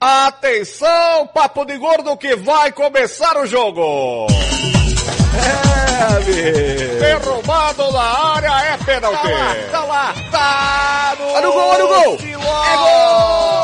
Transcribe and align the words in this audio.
Atenção, 0.00 1.26
papo 1.34 1.64
de 1.64 1.76
gordo 1.76 2.16
que 2.16 2.36
vai 2.36 2.70
começar 2.70 3.36
o 3.36 3.44
jogo. 3.44 4.28
É, 5.34 6.02
amigo. 6.14 7.00
Derrubado 7.00 7.90
na 7.90 8.34
área 8.36 8.74
é 8.74 8.76
pênalti. 8.84 9.22
Tá 9.22 9.28
lá, 9.28 9.56
tá 9.72 9.80
lá, 9.84 10.14
tá 10.30 11.16
no, 11.18 11.32
olha 11.32 11.48
o 11.48 11.52
gol, 11.52 11.68
olha 11.68 11.84
o 11.84 11.88
gol. 11.88 12.16
É 12.22 12.36
gol. 12.76 13.58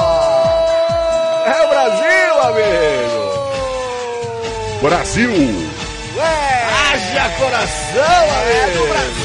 É 1.47 1.63
o 1.63 1.69
Brasil, 1.69 2.41
amigo. 2.43 3.23
Brasil. 4.83 5.33
É. 6.19 6.65
Haja 6.67 7.31
coração, 7.39 8.25
amigo. 8.41 8.51
É 8.51 8.67
do 8.73 8.87
Brasil. 8.89 9.24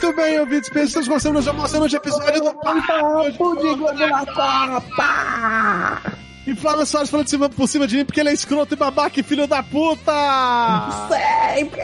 Muito 0.00 0.14
bem, 0.14 0.38
ouvintes, 0.38 0.70
estamos 0.76 1.08
começando 1.08 1.34
mais 1.34 1.48
um 1.48 1.50
emocionante 1.50 1.96
episódio 1.96 2.40
do 2.40 2.54
Papo 2.54 3.56
de 3.56 3.76
Copa! 4.32 6.02
E 6.46 6.54
Flávio 6.54 6.86
Soares 6.86 7.10
falando 7.10 7.24
de 7.24 7.30
cima, 7.30 7.48
por 7.48 7.66
cima 7.66 7.84
de 7.84 7.96
mim 7.96 8.04
porque 8.04 8.20
ele 8.20 8.28
é 8.28 8.32
escroto 8.32 8.74
e 8.74 8.76
babaca 8.76 9.18
e 9.18 9.24
filho 9.24 9.48
da 9.48 9.60
puta! 9.60 10.12
Sempre! 11.08 11.82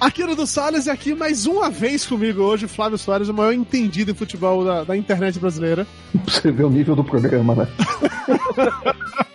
Aqui 0.00 0.24
no 0.24 0.34
do 0.34 0.44
Salles 0.44 0.86
e 0.86 0.90
aqui 0.90 1.14
mais 1.14 1.46
uma 1.46 1.70
vez 1.70 2.04
comigo 2.04 2.42
hoje, 2.42 2.66
Flávio 2.66 2.98
Soares, 2.98 3.28
o 3.28 3.34
maior 3.34 3.52
entendido 3.52 4.10
em 4.10 4.14
futebol 4.14 4.64
da, 4.64 4.82
da 4.82 4.96
internet 4.96 5.38
brasileira. 5.38 5.86
Você 6.26 6.50
vê 6.50 6.64
o 6.64 6.70
nível 6.70 6.96
do 6.96 7.04
programa, 7.04 7.54
né? 7.54 7.68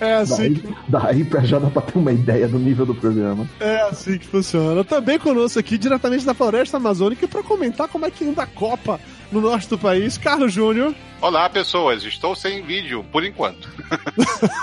É 0.00 0.14
assim. 0.14 0.54
Daí, 0.54 0.74
daí 0.88 1.24
pra 1.24 1.44
já 1.44 1.58
dá 1.58 1.68
pra 1.68 1.82
ter 1.82 1.98
uma 1.98 2.12
ideia 2.12 2.48
do 2.48 2.58
nível 2.58 2.86
do 2.86 2.94
programa. 2.94 3.48
É 3.60 3.82
assim 3.82 4.18
que 4.18 4.26
funciona. 4.26 4.84
Também 4.84 5.18
conosco 5.18 5.58
aqui, 5.58 5.76
diretamente 5.76 6.24
da 6.24 6.34
Floresta 6.34 6.76
Amazônica, 6.76 7.26
para 7.28 7.42
comentar 7.42 7.88
como 7.88 8.06
é 8.06 8.10
que 8.10 8.24
anda 8.24 8.42
a 8.42 8.46
Copa 8.46 9.00
no 9.30 9.40
norte 9.40 9.68
do 9.68 9.78
país, 9.78 10.16
Carlos 10.16 10.52
Júnior. 10.52 10.94
Olá, 11.20 11.48
pessoas. 11.50 12.04
Estou 12.04 12.34
sem 12.34 12.62
vídeo, 12.62 13.04
por 13.12 13.24
enquanto. 13.24 13.68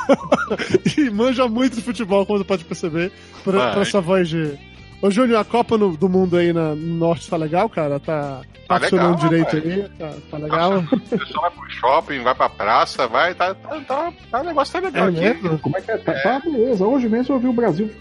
e 0.97 1.09
manja 1.09 1.47
muito 1.47 1.75
de 1.75 1.81
futebol, 1.81 2.25
como 2.25 2.39
você 2.39 2.45
pode 2.45 2.63
perceber, 2.63 3.11
por, 3.43 3.53
por 3.53 3.81
essa 3.81 4.01
voz 4.01 4.29
de. 4.29 4.57
Ô, 5.01 5.11
Júnior, 5.11 5.39
a 5.39 5.45
Copa 5.45 5.77
no, 5.77 5.95
do 5.95 6.09
Mundo 6.09 6.37
aí 6.37 6.51
na, 6.53 6.73
no 6.75 6.95
norte 6.95 7.29
tá 7.29 7.37
legal, 7.37 7.69
cara? 7.69 7.99
Tá, 7.99 8.41
tá, 8.67 8.79
funcionando 8.79 9.19
direito 9.19 9.55
aí? 9.55 9.89
Tá, 9.99 10.11
tá 10.31 10.37
legal? 10.37 10.77
O 10.79 10.99
pessoal 10.99 11.41
vai 11.41 11.51
pro 11.51 11.69
shopping, 11.69 12.23
vai 12.23 12.35
pra 12.35 12.49
praça, 12.49 13.07
vai. 13.07 13.35
Tá, 13.35 13.53
tá, 13.53 13.79
tá, 13.81 14.13
tá 14.31 14.41
o 14.41 14.43
negócio 14.43 14.73
tá 14.73 14.79
legal 14.79 15.05
É 15.07 15.09
aqui. 15.09 15.19
mesmo? 15.19 15.59
Como 15.59 15.77
é 15.77 15.81
que 15.81 15.91
é? 15.91 15.97
Tá, 15.97 16.13
tá, 16.13 16.39
beleza. 16.39 16.85
Hoje 16.85 17.07
mesmo 17.09 17.35
eu 17.35 17.39
vi 17.39 17.47
o 17.47 17.53
Brasil 17.53 17.91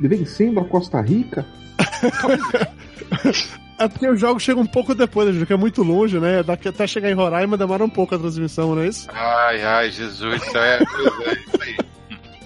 vencendo 0.00 0.60
a 0.60 0.64
Costa 0.64 1.00
Rica. 1.00 1.44
É 3.78 3.88
porque 3.88 4.08
os 4.08 4.18
jogos 4.18 4.42
chegam 4.42 4.62
um 4.62 4.66
pouco 4.66 4.94
depois, 4.94 5.28
Júnior, 5.28 5.46
que 5.46 5.52
é 5.52 5.56
muito 5.56 5.82
longe, 5.82 6.18
né? 6.18 6.42
Daqui 6.42 6.68
até 6.68 6.86
chegar 6.86 7.10
em 7.10 7.14
Roraima 7.14 7.58
demora 7.58 7.84
um 7.84 7.90
pouco 7.90 8.14
a 8.14 8.18
transmissão, 8.18 8.74
não 8.74 8.82
é 8.82 8.88
isso? 8.88 9.06
Ai, 9.12 9.62
ai, 9.62 9.90
Jesus. 9.90 10.42
É, 10.54 10.78
é 10.78 11.32
isso 11.34 11.62
aí. 11.62 11.76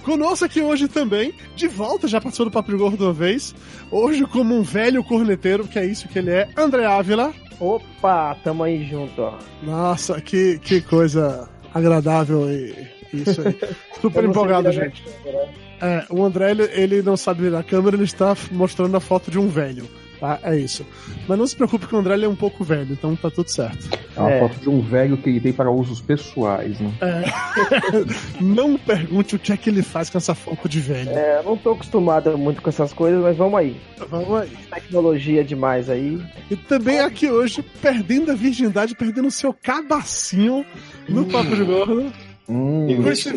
Conosco 0.05 0.45
aqui 0.45 0.61
hoje 0.63 0.89
também, 0.89 1.35
de 1.55 1.69
volta, 1.69 2.09
já 2.09 2.21
passou 2.21 2.47
do 2.47 2.51
Papo 2.51 2.71
de 2.71 2.77
Gordo 2.77 3.05
uma 3.05 3.13
vez. 3.13 3.55
Hoje, 3.91 4.25
como 4.27 4.57
um 4.57 4.63
velho 4.63 5.05
corneteiro, 5.05 5.67
que 5.67 5.79
é 5.79 5.85
isso 5.85 6.09
que 6.09 6.19
ele 6.19 6.31
é, 6.31 6.49
André 6.57 6.87
Ávila. 6.87 7.33
Opa, 7.59 8.35
tamo 8.43 8.65
aí 8.65 8.87
junto, 8.89 9.21
ó. 9.21 9.35
Nossa, 9.63 10.21
que, 10.21 10.59
que 10.61 10.81
coisa 10.81 11.49
agradável 11.75 12.51
e 12.51 12.75
isso 13.13 13.43
aí. 13.47 13.59
Super 14.01 14.25
empolgado, 14.25 14.73
gente. 14.73 15.05
É, 15.81 16.05
o 16.11 16.25
André, 16.25 16.51
ele, 16.51 16.63
ele 16.73 17.03
não 17.03 17.17
sabe 17.17 17.43
virar 17.43 17.61
a 17.61 17.65
câmera, 17.65 17.97
ele 17.97 18.05
está 18.05 18.37
mostrando 18.51 18.97
a 18.97 19.01
foto 19.01 19.31
de 19.31 19.39
um 19.39 19.49
velho. 19.49 19.89
Tá? 20.21 20.39
É 20.43 20.55
isso. 20.55 20.87
Mas 21.27 21.39
não 21.39 21.47
se 21.47 21.57
preocupe 21.57 21.87
que 21.87 21.95
o 21.95 21.99
André 21.99 22.13
ele 22.13 22.27
é 22.27 22.29
um 22.29 22.37
pouco 22.37 22.63
velho, 22.63 22.93
então 22.93 23.17
tá 23.17 23.31
tudo 23.31 23.49
certo. 23.51 23.89
É 24.15 24.21
uma 24.21 24.31
É. 24.31 24.41
foto 24.41 24.61
de 24.61 24.69
um 24.69 24.83
velho 24.83 25.17
que 25.17 25.31
ele 25.31 25.41
tem 25.41 25.53
para 25.53 25.71
usos 25.71 26.01
pessoais, 26.01 26.79
né? 26.79 26.93
É. 27.01 27.25
não 28.43 28.77
pergunte 28.77 29.35
o 29.37 29.39
que 29.39 29.53
é 29.53 29.57
que 29.57 29.71
ele 29.71 29.83
faz 29.83 30.11
com 30.11 30.19
essa 30.19 30.35
foto 30.35 30.69
de 30.69 30.79
velho. 30.79 31.09
É, 31.11 31.39
eu 31.39 31.43
não 31.45 31.57
tô 31.57 31.71
acostumado 31.73 32.37
muito 32.37 32.61
com 32.61 32.69
essas 32.69 32.93
coisas, 32.93 33.23
mas 33.23 33.37
vamos 33.37 33.59
aí. 33.59 33.81
Vamos 34.11 34.35
aí. 34.43 34.51
Tecnologia 34.71 35.43
demais 35.43 35.89
aí. 35.89 36.21
E 36.51 36.57
também 36.57 37.01
aqui 37.01 37.31
hoje, 37.31 37.63
perdendo 37.81 38.31
a 38.31 38.35
virgindade, 38.35 38.95
perdendo 38.95 39.29
o 39.29 39.31
seu 39.31 39.55
cabacinho 39.55 40.65
no 41.09 41.25
Papo 41.25 41.57
de 41.57 41.65
Gordo. 41.65 42.13
Hum, 42.49 43.07
esse, 43.09 43.31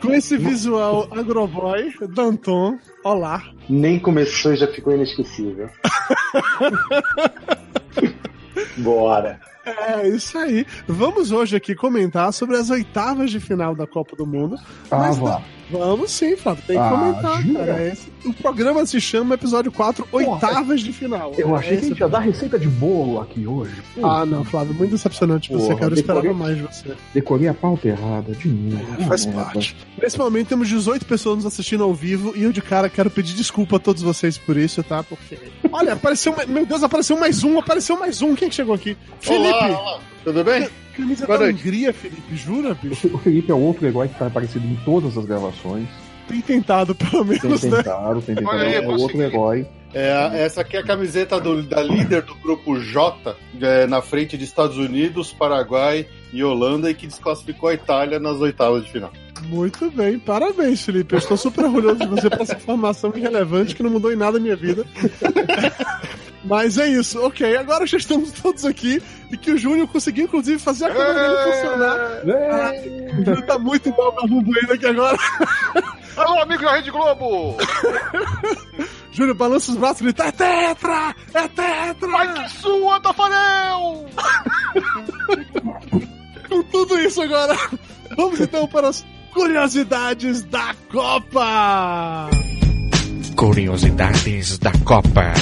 com 0.00 0.12
esse 0.12 0.36
visual 0.36 1.08
agroboy, 1.10 1.92
Danton. 2.10 2.78
Olá. 3.04 3.42
Nem 3.68 3.98
começou 3.98 4.52
e 4.52 4.56
já 4.56 4.66
ficou 4.68 4.94
inesquecível. 4.94 5.68
Bora. 8.78 9.40
É 9.64 10.08
isso 10.08 10.38
aí. 10.38 10.64
Vamos 10.86 11.32
hoje 11.32 11.56
aqui 11.56 11.74
comentar 11.74 12.32
sobre 12.32 12.56
as 12.56 12.70
oitavas 12.70 13.30
de 13.30 13.40
final 13.40 13.74
da 13.74 13.86
Copa 13.86 14.14
do 14.14 14.26
Mundo. 14.26 14.56
ah, 14.90 14.98
Mas 14.98 15.18
vá. 15.18 15.42
Vamos 15.70 16.10
sim, 16.12 16.36
Flávio. 16.36 16.62
Tem 16.66 16.76
que 16.76 16.82
Ah, 16.82 16.90
comentar, 16.90 17.42
jura? 17.42 17.66
cara. 17.66 17.88
Esse- 17.88 18.12
o 18.24 18.32
programa 18.32 18.86
se 18.86 19.00
chama 19.00 19.34
episódio 19.34 19.70
4, 19.72 20.06
oitavas 20.12 20.80
de 20.80 20.92
final. 20.92 21.32
Eu 21.36 21.54
achei 21.56 21.76
que 21.76 21.84
a 21.86 21.88
gente 21.88 22.00
ia 22.00 22.08
dar 22.08 22.20
receita 22.20 22.58
de 22.58 22.68
bolo 22.68 23.20
aqui 23.20 23.46
hoje. 23.46 23.74
Pô, 23.94 24.06
Ah, 24.06 24.24
não, 24.24 24.44
Flávio, 24.44 24.74
muito 24.74 24.92
decepcionante 24.92 25.52
você, 25.52 25.66
Porra, 25.68 25.78
cara. 25.80 25.90
Eu 25.92 25.94
esperava 25.96 26.22
decorei- 26.22 26.46
mais 26.46 26.56
de 26.56 26.62
você. 26.62 26.96
Decorei 27.12 27.48
a 27.48 27.54
pauta 27.54 27.88
errada, 27.88 28.32
de 28.32 28.48
novo. 28.48 29.04
Faz 29.08 29.26
merda. 29.26 29.42
parte. 29.44 29.76
Nesse 30.00 30.18
momento 30.18 30.48
temos 30.48 30.68
18 30.68 31.04
pessoas 31.04 31.36
nos 31.36 31.46
assistindo 31.46 31.82
ao 31.84 31.92
vivo 31.94 32.32
e 32.36 32.42
eu 32.44 32.52
de 32.52 32.62
cara 32.62 32.88
quero 32.88 33.10
pedir 33.10 33.34
desculpa 33.34 33.76
a 33.76 33.78
todos 33.80 34.02
vocês 34.02 34.38
por 34.38 34.56
isso, 34.56 34.82
tá? 34.82 35.02
Porque. 35.02 35.38
Olha, 35.72 35.94
apareceu. 35.94 36.34
Meu 36.48 36.64
Deus, 36.66 36.82
apareceu 36.82 37.18
mais 37.18 37.42
um, 37.42 37.58
apareceu 37.58 37.98
mais 37.98 38.22
um. 38.22 38.34
Quem 38.34 38.48
que 38.48 38.54
chegou 38.54 38.74
aqui? 38.74 38.96
Felipe! 39.20 39.48
Olá, 39.52 39.80
olá. 39.80 40.00
Tudo 40.24 40.42
bem? 40.44 40.68
Camisa 40.96 41.26
Boa 41.26 41.38
da 41.38 41.44
noite. 41.44 41.60
Hungria, 41.60 41.92
Felipe, 41.92 42.36
jura, 42.36 42.74
bicho? 42.80 43.08
O 43.12 43.18
Felipe 43.18 43.50
é 43.50 43.54
outro 43.54 43.86
herói 43.86 44.08
que 44.08 44.18
tá 44.18 44.26
aparecido 44.26 44.66
em 44.66 44.76
todas 44.84 45.16
as 45.18 45.24
gravações. 45.24 45.86
Tem 46.28 46.40
tentado, 46.40 46.94
pelo 46.94 47.24
Tem 47.24 47.38
menos, 47.42 47.62
né? 47.62 47.76
tentado, 47.76 48.20
tem 48.22 48.34
tentado. 48.34 48.56
Aí, 48.58 48.74
É 48.74 48.82
consegui. 48.82 49.02
outro 49.02 49.22
herói. 49.22 49.66
É, 49.94 50.42
essa 50.44 50.60
aqui 50.62 50.76
é 50.76 50.80
a 50.80 50.82
camiseta 50.84 51.40
do- 51.40 51.62
da 51.62 51.82
líder 51.82 52.22
do 52.22 52.34
grupo 52.34 52.78
J, 52.80 53.36
é, 53.60 53.86
na 53.86 54.02
frente 54.02 54.36
de 54.36 54.44
Estados 54.44 54.76
Unidos, 54.76 55.32
Paraguai 55.32 56.06
e 56.32 56.42
Holanda, 56.42 56.90
e 56.90 56.94
que 56.94 57.06
desclassificou 57.06 57.68
a 57.68 57.74
Itália 57.74 58.18
nas 58.18 58.38
oitavas 58.40 58.84
de 58.84 58.90
final. 58.90 59.12
Muito 59.44 59.88
bem, 59.90 60.18
parabéns, 60.18 60.82
Felipe. 60.82 61.14
Eu 61.14 61.18
estou 61.18 61.36
super 61.36 61.64
orgulhoso 61.66 62.00
de 62.00 62.06
você 62.06 62.28
por 62.28 62.40
essa 62.40 62.54
informação 62.56 63.12
irrelevante 63.14 63.74
que 63.76 63.82
não 63.82 63.90
mudou 63.90 64.12
em 64.12 64.16
nada 64.16 64.38
a 64.38 64.40
minha 64.40 64.56
vida. 64.56 64.84
Mas 66.44 66.78
é 66.78 66.88
isso, 66.88 67.20
ok. 67.24 67.56
Agora 67.56 67.86
já 67.86 67.96
estamos 67.98 68.30
todos 68.32 68.64
aqui 68.64 69.02
e 69.30 69.36
que 69.36 69.50
o 69.50 69.58
Júnior 69.58 69.88
conseguiu, 69.88 70.24
inclusive, 70.24 70.58
fazer 70.58 70.86
a 70.86 70.90
câmera 70.94 71.14
dele 71.14 71.52
funcionar. 71.52 71.96
Ah, 72.52 72.72
o 73.18 73.24
Júnior 73.24 73.42
tá 73.46 73.58
muito 73.58 73.90
mal 73.90 74.12
com 74.12 74.24
a 74.24 74.28
bubuína 74.28 74.74
aqui 74.74 74.86
agora. 74.86 75.18
Alô, 76.16 76.40
amigo 76.40 76.62
da 76.62 76.76
Rede 76.76 76.90
Globo! 76.90 77.56
Júnior 79.12 79.36
balança 79.36 79.72
os 79.72 79.78
braços 79.78 80.00
e 80.00 80.04
grita: 80.04 80.24
É 80.24 80.32
tetra! 80.32 81.14
É 81.34 81.48
tetra! 81.48 82.08
Ai, 82.16 82.34
que 82.34 82.50
sua, 82.52 83.00
Tafarel! 83.00 84.06
Com 86.48 86.62
tudo 86.64 86.98
isso 86.98 87.22
agora, 87.22 87.56
vamos 88.16 88.40
então 88.40 88.66
para 88.68 88.88
as 88.88 89.04
curiosidades 89.32 90.42
da 90.44 90.74
Copa! 90.90 92.30
Curiosidades 93.36 94.58
da 94.58 94.72
Copa. 94.84 95.32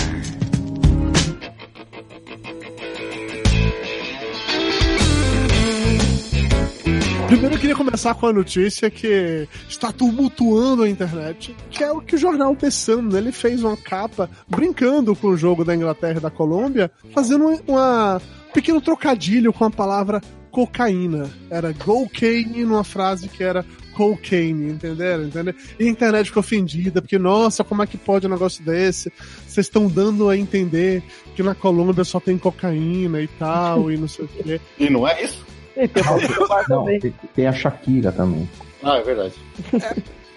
Primeiro 7.27 7.55
eu 7.55 7.59
queria 7.59 7.75
começar 7.75 8.15
com 8.15 8.27
a 8.27 8.33
notícia 8.33 8.91
que 8.91 9.49
está 9.69 9.91
tumultuando 9.91 10.83
a 10.83 10.89
internet, 10.89 11.57
que 11.71 11.83
é 11.83 11.91
o 11.91 12.01
que 12.01 12.17
o 12.17 12.19
jornal 12.19 12.53
né, 12.53 13.19
ele 13.19 13.33
fez 13.33 13.65
uma 13.65 13.77
capa 13.77 14.29
brincando 14.47 15.17
com 15.17 15.29
o 15.29 15.37
jogo 15.37 15.65
da 15.65 15.75
Inglaterra 15.75 16.19
e 16.19 16.21
da 16.23 16.31
Colômbia, 16.31 16.91
fazendo 17.15 17.47
uma 17.67 18.17
um 18.17 18.53
pequeno 18.53 18.81
trocadilho 18.81 19.53
com 19.53 19.65
a 19.65 19.71
palavra 19.71 20.21
cocaína. 20.51 21.29
Era 21.51 21.73
cocaine 21.73 22.65
numa 22.65 22.85
frase 22.85 23.29
que 23.29 23.43
era 23.43 23.65
cocaine, 23.95 24.71
entenderam? 24.71 25.25
Entendeu? 25.25 25.55
E 25.79 25.87
a 25.87 25.89
internet 25.89 26.27
ficou 26.27 26.41
ofendida, 26.41 27.01
porque, 27.01 27.19
nossa, 27.19 27.65
como 27.65 27.83
é 27.83 27.87
que 27.87 27.97
pode 27.97 28.27
um 28.27 28.31
negócio 28.31 28.63
desse? 28.63 29.11
Vocês 29.47 29.67
estão 29.67 29.89
dando 29.89 30.29
a 30.29 30.37
entender 30.37 31.03
que 31.35 31.43
na 31.43 31.55
Colômbia 31.55 32.05
só 32.05 32.21
tem 32.21 32.37
cocaína 32.37 33.21
e 33.21 33.27
tal, 33.27 33.91
e 33.91 33.97
não 33.97 34.09
sei 34.09 34.27
o 34.27 34.29
quê. 34.29 34.61
E 34.79 34.91
não 34.91 35.09
é 35.09 35.25
isso? 35.25 35.45
E 35.77 35.89
tem 35.89 36.03
Escobar 36.03 36.65
Não, 36.69 36.85
tem, 36.85 37.15
tem 37.35 37.47
a 37.47 37.53
Shakira 37.53 38.13
também. 38.13 38.49
Ah, 38.83 38.99
é 38.99 39.03
verdade. 39.03 39.35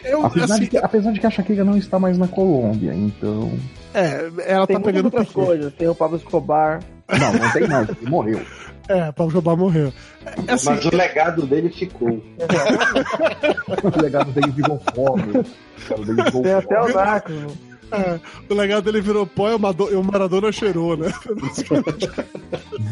Eu, 0.03 0.25
Apesar, 0.25 0.55
assim, 0.55 0.63
de 0.63 0.69
que, 0.69 0.77
apesar 0.77 1.11
de 1.11 1.19
que 1.19 1.27
a 1.27 1.29
Shakira 1.29 1.63
não 1.63 1.77
está 1.77 1.99
mais 1.99 2.17
na 2.17 2.27
Colômbia, 2.27 2.93
então. 2.93 3.51
é, 3.93 4.29
ela 4.45 4.65
Tem 4.65 4.77
tá 4.77 4.83
pegando 4.83 5.05
outras 5.05 5.29
coisas. 5.29 5.73
Tem 5.73 5.87
o 5.87 5.95
Pablo 5.95 6.17
Escobar. 6.17 6.79
Não, 7.09 7.33
não 7.33 7.51
tem 7.51 7.67
mais, 7.67 7.89
ele 7.89 8.09
morreu. 8.09 8.41
É, 8.87 9.11
Pablo 9.11 9.27
Escobar 9.27 9.57
morreu. 9.57 9.91
É 10.47 10.53
assim, 10.53 10.69
Mas 10.69 10.85
o 10.85 10.95
legado 10.95 11.45
dele 11.45 11.69
ficou. 11.69 12.09
O 13.83 14.01
legado 14.01 14.31
dele 14.31 14.51
virou 14.51 14.81
fome. 14.95 15.43
O 15.91 16.05
dele 16.05 16.23
virou 16.23 16.41
Tem 16.41 16.53
até 16.53 16.81
o. 16.81 16.93
Narcos. 16.93 17.53
É, 17.91 18.19
o 18.49 18.53
legado 18.53 18.83
dele 18.85 19.01
virou 19.01 19.25
pó 19.25 19.49
e 19.49 19.55
o 19.55 19.59
Mado- 19.59 19.89
e 19.91 19.95
o 19.95 20.03
Maradona 20.03 20.51
cheirou, 20.51 20.95
né? 20.97 21.11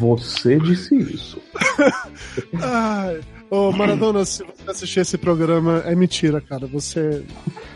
Você 0.00 0.58
disse 0.60 0.96
isso. 0.96 1.38
Ai. 2.60 3.20
Ô, 3.48 3.70
Maradona, 3.70 4.24
se 4.24 4.42
você 4.42 4.70
assistir 4.70 5.00
esse 5.00 5.16
programa, 5.16 5.80
é 5.86 5.94
mentira, 5.94 6.40
cara. 6.40 6.66
Você. 6.66 7.22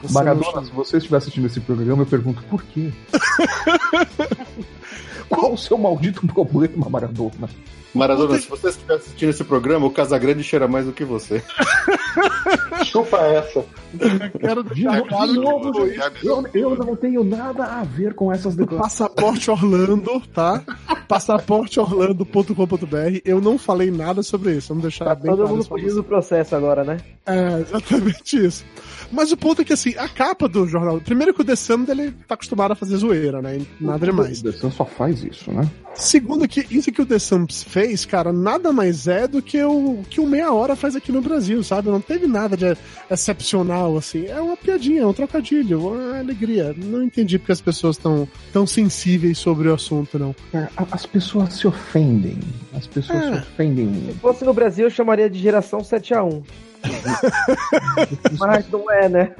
você 0.03 0.13
Maradona, 0.15 0.53
não- 0.57 0.65
se 0.65 0.73
você 0.73 0.97
estiver 0.97 1.19
assistindo 1.19 1.47
esse 1.47 1.61
programa, 1.61 2.03
eu 2.03 2.07
pergunto 2.07 2.43
por 2.45 2.63
quê? 2.65 2.93
Qual 5.29 5.53
o 5.53 5.59
seu 5.59 5.79
maldito 5.79 6.27
problema, 6.27 6.89
Maradona? 6.91 7.49
Maradona, 7.95 8.39
se 8.39 8.49
você 8.49 8.69
estiver 8.69 8.95
assistindo 8.95 9.31
esse 9.31 9.45
programa, 9.45 9.87
o 9.87 9.91
Casagrande 9.91 10.45
cheira 10.45 10.69
mais 10.69 10.87
do 10.87 10.93
que 10.93 11.05
você. 11.05 11.43
Chupa 12.85 13.17
essa. 13.19 13.65
quero 14.39 14.63
De, 14.65 14.85
novo, 14.85 15.87
eu, 16.23 16.45
eu 16.55 16.77
não 16.77 16.95
tenho 16.97 17.23
nada 17.25 17.65
a 17.65 17.85
ver 17.85 18.15
com 18.15 18.33
essas 18.33 18.57
declarações. 18.57 18.93
Passaporte 18.93 19.51
Orlando, 19.51 20.21
tá? 20.33 20.63
Passaporteorlando.com.br. 21.09 23.21
Eu 23.25 23.41
não 23.41 23.59
falei 23.59 23.91
nada 23.91 24.23
sobre 24.23 24.57
isso. 24.57 24.69
Vamos 24.69 24.83
deixar 24.83 25.07
Tá 25.07 25.15
bem 25.15 25.31
todo 25.31 25.39
claro 25.39 25.51
mundo 25.51 25.61
isso 25.61 25.69
pra 25.69 25.79
fugindo 25.79 25.95
do 25.97 26.05
processo 26.05 26.57
agora, 26.57 26.85
né? 26.85 26.99
É, 27.27 27.61
exatamente 27.61 28.47
isso. 28.47 28.65
Mas 29.11 29.33
o 29.33 29.37
ponto 29.37 29.63
é 29.63 29.65
que, 29.65 29.73
assim, 29.73 29.95
a 29.97 30.09
capa 30.09 30.49
do 30.49 30.67
jornal. 30.67 31.01
Primeiro 31.01 31.35
que 31.35 31.43
o 31.43 31.45
The 31.45 31.57
Sun, 31.57 31.85
ele 31.89 32.13
tá 32.27 32.35
acostumado 32.35 32.73
a 32.73 32.77
fazer 32.77 32.97
zoeira, 32.97 33.43
né? 33.43 33.61
Nada 33.81 34.07
demais. 34.07 34.41
O 34.41 34.45
The 34.45 34.53
Sun 34.53 34.71
só 34.71 34.85
faz 34.85 35.23
isso, 35.23 35.51
né? 35.53 35.69
Segundo 35.95 36.47
que 36.49 36.67
isso 36.71 36.91
que 36.93 37.03
o 37.03 37.07
The 37.07 37.19
Sun 37.19 37.47
fez, 37.49 37.80
cara, 38.07 38.33
nada 38.33 38.73
mais 38.73 39.07
é 39.09 39.27
do 39.29 39.41
que 39.43 39.63
o 39.63 40.03
que 40.09 40.21
o 40.21 40.27
Meia 40.27 40.53
Hora 40.53 40.75
faz 40.77 40.95
aqui 40.97 41.11
no 41.13 41.21
Brasil, 41.21 41.63
sabe? 41.63 41.89
Não 41.91 42.01
teve 42.01 42.27
nada 42.27 42.57
de 42.57 42.77
excepcional, 43.11 43.97
assim. 43.97 44.27
É 44.27 44.41
uma 44.41 44.57
piadinha, 44.57 45.03
é 45.03 45.07
um 45.07 45.13
trocadilho, 45.13 45.89
uma 45.89 46.19
alegria. 46.19 46.75
Não 46.77 47.03
entendi 47.03 47.39
porque 47.39 47.53
as 47.53 47.61
pessoas 47.61 47.97
estão 47.97 48.29
tão 48.53 48.67
sensíveis 48.67 49.39
sobre 49.39 49.69
o 49.69 49.75
assunto, 49.75 50.19
não. 50.19 50.35
A- 50.55 50.87
as 50.93 51.07
pessoas 51.07 51.55
se 51.55 51.67
ofendem. 51.67 52.39
As 52.77 52.87
pessoas 52.87 53.19
É. 53.23 53.33
se 53.33 53.39
ofendem. 53.39 54.05
Se 54.07 54.13
fosse 54.21 54.45
no 54.45 54.53
Brasil, 54.55 54.87
eu 54.87 54.91
chamaria 54.91 55.29
de 55.29 55.39
geração 55.39 55.81
7x1. 55.81 56.43
Mas 58.39 58.69
não 58.71 58.91
é, 58.91 59.09
né? 59.09 59.33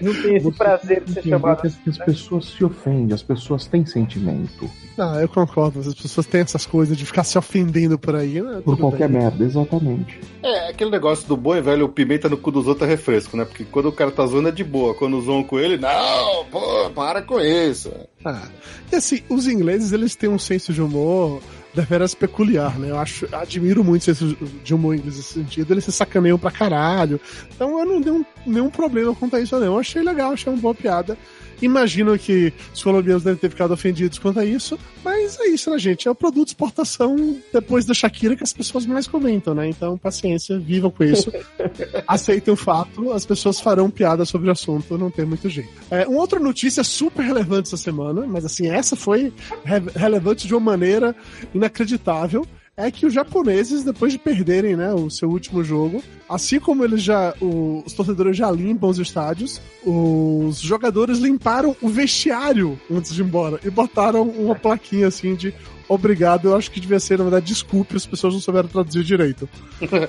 Não 0.00 0.12
tem 0.22 0.36
esse 0.36 0.44
Você 0.44 0.56
prazer 0.56 1.02
de 1.04 1.12
ser 1.12 1.22
chamado. 1.24 1.60
que 1.62 1.66
as, 1.66 1.78
as 1.88 1.98
pessoas 1.98 2.46
se 2.46 2.64
ofendem, 2.64 3.14
as 3.14 3.22
pessoas 3.22 3.66
têm 3.66 3.84
sentimento. 3.84 4.70
Ah, 4.98 5.18
eu 5.20 5.28
concordo. 5.28 5.80
As 5.80 5.94
pessoas 5.94 6.26
têm 6.26 6.42
essas 6.42 6.66
coisas 6.66 6.96
de 6.96 7.04
ficar 7.06 7.24
se 7.24 7.36
ofendendo 7.38 7.98
por 7.98 8.14
aí, 8.14 8.40
né? 8.40 8.54
Por 8.64 8.76
Tudo 8.76 8.76
qualquer 8.78 9.08
bem. 9.08 9.20
merda, 9.22 9.44
exatamente. 9.44 10.20
É, 10.42 10.68
aquele 10.70 10.90
negócio 10.90 11.26
do 11.26 11.36
bom 11.36 11.56
e 11.56 11.60
velho, 11.60 11.86
o 11.86 11.88
pimenta 11.88 12.28
no 12.28 12.36
cu 12.36 12.50
dos 12.50 12.66
outros 12.66 12.86
é 12.88 12.90
refresco, 12.92 13.36
né? 13.36 13.44
Porque 13.44 13.64
quando 13.64 13.86
o 13.88 13.92
cara 13.92 14.10
tá 14.10 14.24
zoando 14.26 14.48
é 14.48 14.52
de 14.52 14.62
boa. 14.64 14.94
Quando 14.94 15.20
zoam 15.20 15.42
com 15.42 15.58
ele, 15.58 15.76
não, 15.78 16.44
pô, 16.46 16.90
para 16.94 17.22
com 17.22 17.40
isso. 17.40 17.90
Ah, 18.24 18.48
e 18.92 18.96
assim, 18.96 19.22
os 19.28 19.46
ingleses, 19.46 19.92
eles 19.92 20.14
têm 20.14 20.28
um 20.30 20.38
senso 20.38 20.72
de 20.72 20.82
humor 20.82 21.40
deveras 21.74 22.14
peculiar, 22.14 22.78
né? 22.78 22.90
Eu 22.90 22.98
acho, 22.98 23.26
admiro 23.34 23.82
muito 23.82 24.04
senso 24.04 24.36
de 24.62 24.74
humor 24.74 24.94
inglês 24.94 25.16
nesse 25.16 25.32
sentido. 25.34 25.72
Eles 25.72 25.84
se 25.84 25.92
sacaneiam 25.92 26.38
pra 26.38 26.50
caralho. 26.50 27.20
Então 27.54 27.78
eu 27.78 27.86
não 27.86 28.00
dei 28.00 28.26
nenhum 28.46 28.70
problema 28.70 29.14
quanto 29.14 29.36
a 29.36 29.40
isso, 29.40 29.58
não. 29.58 29.66
Eu 29.66 29.78
achei 29.78 30.02
legal, 30.02 30.32
achei 30.32 30.52
uma 30.52 30.60
boa 30.60 30.74
piada. 30.74 31.16
Imagino 31.62 32.18
que 32.18 32.52
os 32.74 32.82
colombianos 32.82 33.22
devem 33.22 33.38
ter 33.38 33.48
ficado 33.48 33.72
ofendidos 33.72 34.18
quanto 34.18 34.40
a 34.40 34.44
isso, 34.44 34.78
mas 35.04 35.38
é 35.40 35.46
isso, 35.48 35.70
né, 35.70 35.78
gente? 35.78 36.06
É 36.08 36.10
o 36.10 36.14
produto 36.14 36.46
de 36.48 36.50
exportação 36.50 37.36
depois 37.52 37.86
da 37.86 37.94
Shakira 37.94 38.36
que 38.36 38.42
as 38.42 38.52
pessoas 38.52 38.84
mais 38.84 39.06
comentam, 39.06 39.54
né? 39.54 39.68
Então, 39.68 39.96
paciência, 39.96 40.58
vivam 40.58 40.90
com 40.90 41.04
isso. 41.04 41.32
Aceitem 42.06 42.52
o 42.52 42.56
fato, 42.56 43.12
as 43.12 43.24
pessoas 43.24 43.60
farão 43.60 43.88
piada 43.90 44.24
sobre 44.24 44.48
o 44.48 44.52
assunto, 44.52 44.98
não 44.98 45.10
tem 45.10 45.24
muito 45.24 45.48
jeito. 45.48 45.70
É, 45.90 46.06
uma 46.06 46.20
outra 46.20 46.38
notícia 46.40 46.82
super 46.84 47.22
relevante 47.22 47.68
essa 47.68 47.76
semana, 47.76 48.26
mas 48.26 48.44
assim, 48.44 48.68
essa 48.68 48.96
foi 48.96 49.32
re- 49.64 49.82
relevante 49.94 50.46
de 50.46 50.54
uma 50.54 50.60
maneira 50.72 51.14
inacreditável. 51.54 52.46
É 52.74 52.90
que 52.90 53.04
os 53.04 53.12
japoneses, 53.12 53.84
depois 53.84 54.12
de 54.14 54.18
perderem 54.18 54.74
né, 54.76 54.94
o 54.94 55.10
seu 55.10 55.28
último 55.28 55.62
jogo, 55.62 56.02
assim 56.26 56.58
como 56.58 56.82
eles 56.82 57.02
já. 57.02 57.34
o- 57.40 57.82
os 57.86 57.92
torcedores 57.92 58.34
já 58.36 58.50
limpam 58.50 58.88
os 58.88 58.98
estádios, 58.98 59.60
os 59.84 60.58
jogadores 60.58 61.18
limparam 61.18 61.76
o 61.82 61.88
vestiário 61.88 62.80
antes 62.90 63.12
de 63.14 63.20
ir 63.20 63.24
embora 63.26 63.60
e 63.62 63.68
botaram 63.68 64.22
uma 64.22 64.54
plaquinha 64.54 65.08
assim 65.08 65.34
de 65.34 65.52
obrigado. 65.86 66.48
Eu 66.48 66.56
acho 66.56 66.70
que 66.70 66.80
devia 66.80 66.98
ser, 66.98 67.18
na 67.18 67.24
verdade, 67.24 67.44
desculpe, 67.44 67.94
as 67.94 68.06
pessoas 68.06 68.32
não 68.32 68.40
souberam 68.40 68.68
traduzir 68.68 69.04
direito. 69.04 69.46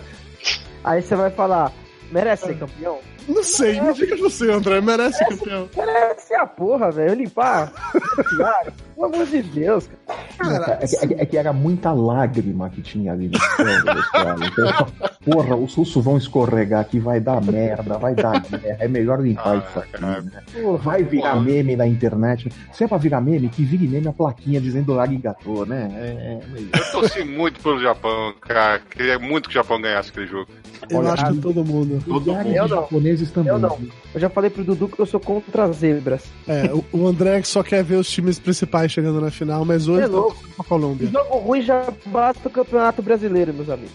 Aí 0.86 1.02
você 1.02 1.16
vai 1.18 1.32
falar, 1.32 1.72
merece 2.12 2.46
ser 2.46 2.58
campeão? 2.58 3.00
Não 3.28 3.42
sei, 3.44 3.80
me 3.80 3.94
diga 3.94 4.18
você, 4.18 4.52
André, 4.52 4.82
merece 4.82 5.18
ser 5.18 5.26
campeão. 5.38 5.70
Merece 5.78 6.34
a 6.36 6.46
porra, 6.46 6.92
velho. 6.92 7.14
Limpar. 7.16 7.72
Pelo 9.04 9.16
amor 9.16 9.26
de 9.28 9.42
Deus, 9.42 9.90
cara. 10.38 10.80
É 10.82 10.88
que, 10.88 10.96
é 10.96 11.08
que- 11.08 11.14
é 11.22 11.26
que 11.26 11.38
era 11.38 11.52
muita 11.52 11.92
lágrima 11.92 12.70
que 12.70 12.82
tinha 12.82 13.12
ali 13.12 13.28
no 13.30 13.38
céu 13.40 13.66
cara. 14.12 14.36
Então, 14.46 14.88
porra, 15.26 15.56
os 15.56 15.74
russos 15.76 16.04
vão 16.04 16.18
escorregar 16.18 16.82
aqui, 16.82 17.00
vai 17.00 17.20
dar 17.20 17.42
merda, 17.44 17.98
vai 17.98 18.16
dar 18.16 18.40
guerra. 18.42 18.78
É 18.80 18.88
melhor 18.88 19.22
limpar 19.22 19.56
Ah, 19.56 19.58
isso 19.70 19.80
aqui, 19.80 19.92
cara. 19.94 20.22
né? 20.22 20.32
Vai 20.82 21.04
virar 21.04 21.36
meme 21.42 21.76
na 21.76 21.86
internet. 21.88 22.50
Se 22.72 22.84
é 22.84 22.88
pra 22.88 22.98
virar 22.98 23.20
meme, 23.22 23.50
que 23.50 23.64
vire 23.64 23.88
meme 23.88 24.08
a 24.08 24.14
plaquinha 24.14 24.62
dizendo 24.62 25.00
arigato, 25.00 25.66
né? 25.66 25.92
É, 25.96 26.06
é, 26.06 26.80
Eu 26.80 26.92
torci 26.92 27.24
muito 27.24 27.60
pelo 27.62 27.80
Japão, 27.82 28.34
cara. 28.42 28.80
Queria 28.90 29.20
muito 29.20 29.50
que 29.50 29.56
o 29.56 29.60
Japão 29.60 29.82
ganhasse 29.82 30.10
aquele 30.12 30.28
jogo. 30.28 30.48
Eu 30.90 31.00
Olha, 31.00 31.12
acho 31.14 31.26
que 31.28 31.38
todo 31.40 31.64
mundo. 31.64 32.04
Milhares 32.08 32.46
Eu 32.56 32.64
de 32.66 32.70
não. 32.72 32.82
japoneses 32.82 33.32
também. 33.32 33.52
Eu 33.54 33.60
não. 33.60 33.78
Eu 34.14 34.20
já 34.20 34.30
falei 34.30 34.50
pro 34.50 34.64
Dudu 34.64 34.88
que 34.90 35.00
eu 35.00 35.06
sou 35.06 35.20
contra 35.20 35.64
as 35.66 35.78
zebras. 35.78 36.24
É, 36.48 36.70
o 36.92 37.08
André 37.08 37.42
só 37.44 37.64
quer 37.64 37.84
ver 37.84 37.96
os 37.96 38.10
times 38.10 38.38
principais 38.38 38.93
chegando 38.94 39.20
na 39.20 39.32
final, 39.32 39.66
mas 39.66 39.88
hoje 39.88 40.04
É 40.04 40.08
tá 40.08 40.14
torcendo 40.14 40.56
pra 40.56 40.66
Colômbia. 40.66 41.08
Jogo 41.08 41.38
ruim 41.40 41.62
já 41.62 41.88
basta 42.06 42.48
o 42.48 42.52
campeonato 42.52 43.02
brasileiro, 43.02 43.54
meus 43.54 43.70
amigos. 43.70 43.92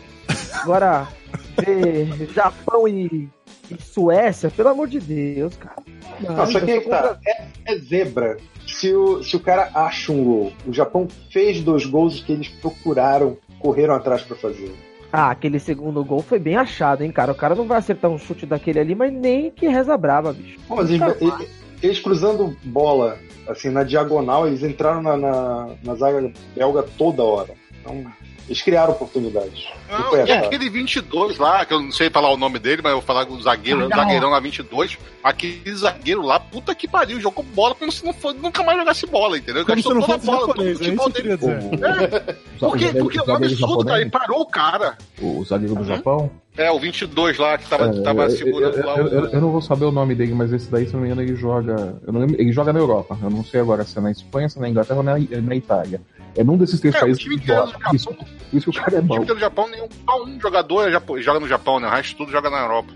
Agora, 0.62 1.06
ver 1.64 2.28
Japão 2.34 2.86
e, 2.88 3.28
e 3.70 3.82
Suécia, 3.82 4.50
pelo 4.50 4.68
amor 4.70 4.88
de 4.88 4.98
Deus, 5.00 5.56
cara. 5.56 5.76
Não, 6.20 6.46
só 6.46 6.60
que 6.60 6.70
é 6.70 6.80
que 6.80 6.88
tá. 6.88 7.16
É, 7.26 7.46
é 7.74 7.78
zebra. 7.78 8.36
Se 8.66 8.92
o, 8.94 9.22
se 9.22 9.34
o 9.36 9.40
cara 9.40 9.70
acha 9.74 10.12
um 10.12 10.22
gol, 10.24 10.52
o 10.66 10.72
Japão 10.72 11.06
fez 11.30 11.62
dois 11.62 11.86
gols 11.86 12.20
que 12.20 12.32
eles 12.32 12.48
procuraram, 12.48 13.38
correram 13.60 13.94
atrás 13.94 14.22
pra 14.22 14.36
fazer. 14.36 14.74
Ah, 15.10 15.30
aquele 15.30 15.58
segundo 15.58 16.04
gol 16.04 16.20
foi 16.20 16.38
bem 16.38 16.56
achado, 16.56 17.02
hein, 17.02 17.10
cara. 17.10 17.32
O 17.32 17.34
cara 17.34 17.54
não 17.54 17.66
vai 17.66 17.78
acertar 17.78 18.10
um 18.10 18.18
chute 18.18 18.44
daquele 18.44 18.78
ali, 18.80 18.94
mas 18.94 19.10
nem 19.10 19.50
que 19.50 19.66
reza 19.66 19.96
brava, 19.96 20.34
bicho. 20.34 20.58
Pô, 20.68 20.76
mas 20.76 20.90
eles, 20.90 21.02
eles- 21.22 21.48
eles 21.82 21.98
cruzando 22.00 22.54
bola, 22.64 23.16
assim, 23.48 23.70
na 23.70 23.82
diagonal, 23.82 24.46
eles 24.46 24.62
entraram 24.62 25.02
na, 25.02 25.16
na, 25.16 25.68
na 25.82 25.94
zaga 25.94 26.30
belga 26.54 26.82
toda 26.96 27.22
hora. 27.22 27.54
Então, 27.80 28.04
eles 28.48 28.62
criaram 28.62 28.92
oportunidades. 28.92 29.66
Não 29.90 29.98
Não, 30.12 30.26
e 30.26 30.32
aquele 30.32 30.68
22 30.70 31.38
lá, 31.38 31.64
que 31.64 31.72
eu 31.74 31.80
não 31.80 31.92
sei 31.92 32.08
falar 32.10 32.30
o 32.32 32.36
nome 32.36 32.58
dele, 32.58 32.80
mas 32.82 32.90
eu 32.92 32.98
vou 32.98 33.06
falar 33.06 33.26
com 33.26 33.34
o 33.34 33.40
zagueiro, 33.42 33.86
o 33.86 33.88
zagueirão 33.88 34.30
lá 34.30 34.40
22. 34.40 34.96
Aquele 35.22 35.74
zagueiro 35.74 36.22
lá, 36.22 36.40
puta 36.40 36.74
que 36.74 36.88
pariu, 36.88 37.20
jogou 37.20 37.44
bola 37.44 37.74
como 37.74 37.90
se 37.92 38.04
não 38.04 38.12
for, 38.14 38.32
nunca 38.34 38.62
mais 38.62 38.78
jogasse 38.78 39.06
bola, 39.06 39.36
entendeu? 39.36 39.64
Como 39.64 39.76
Gastou 39.76 39.94
não 39.94 40.00
toda 40.02 40.14
a 40.14 40.18
fosse 40.18 40.26
bola, 40.26 40.40
todo 40.40 40.62
o 40.62 40.72
japonês, 40.72 40.80
é 40.80 40.84
isso 40.84 41.02
futebol 41.02 41.10
dele. 41.10 41.36
queria 41.36 41.36
dizer. 41.36 42.36
Por 42.58 42.78
quê? 42.78 42.86
Porque 42.98 43.18
é 43.18 43.22
um 43.22 43.34
absurdo, 43.36 43.84
cara. 43.84 44.00
Ele 44.00 44.10
parou 44.10 44.40
o 44.40 44.46
cara. 44.46 44.96
O 45.20 45.44
zagueiro 45.44 45.74
do 45.74 45.84
Japão? 45.84 46.30
É, 46.56 46.70
o 46.72 46.78
22 46.78 47.38
lá, 47.38 47.56
que 47.56 47.68
tava, 47.68 47.86
É, 47.86 48.02
tava 48.02 48.28
segurando 48.30 48.76
eu, 48.78 48.86
lá 48.86 48.96
eu, 48.96 49.04
o. 49.04 49.08
eu- 49.08 49.26
eu 49.26 49.40
não 49.40 49.52
vou 49.52 49.62
saber 49.62 49.84
o 49.84 49.92
nome 49.92 50.14
dele, 50.16 50.34
mas 50.34 50.52
esse 50.52 50.68
daí, 50.68 50.86
se 50.86 50.92
não 50.92 51.00
me 51.00 51.06
engano, 51.06 51.22
ele 51.22 51.36
joga. 51.36 51.96
Eu 52.04 52.12
não 52.12 52.20
lembro, 52.20 52.40
ele 52.40 52.50
joga 52.52 52.72
na 52.72 52.80
Europa. 52.80 53.16
Eu 53.22 53.30
não 53.30 53.44
sei 53.44 53.60
agora 53.60 53.84
se 53.84 53.96
é 53.96 54.00
na 54.00 54.10
Espanha, 54.10 54.48
se 54.48 54.58
é 54.58 54.60
na 54.62 54.68
Inglaterra 54.68 54.96
ou 54.98 55.04
na, 55.04 55.12
na 55.18 55.54
Itália. 55.54 56.00
É 56.36 56.44
num 56.44 56.56
desses 56.56 56.80
três 56.80 56.94
É, 56.94 56.98
o 56.98 57.00
países 57.02 57.22
time 57.22 57.38
que 57.38 57.50
é 57.50 57.56
joga. 57.56 57.72
do 57.72 57.78
Por 57.78 57.94
isso, 57.94 58.16
isso 58.52 58.70
que 58.70 58.78
o 58.78 58.82
cara 58.82 58.96
é 58.96 59.00
O 59.00 59.02
bom. 59.02 59.14
time 59.14 59.26
do 59.26 59.38
Japão, 59.38 59.68
nenhum, 59.68 59.88
só 60.04 60.24
um 60.24 60.40
jogador 60.40 60.90
joga 61.22 61.40
no 61.40 61.48
Japão, 61.48 61.80
né? 61.80 61.88
O 61.88 61.90
resto 61.90 62.16
tudo 62.16 62.30
joga 62.32 62.50
na 62.50 62.60
Europa. 62.60 62.92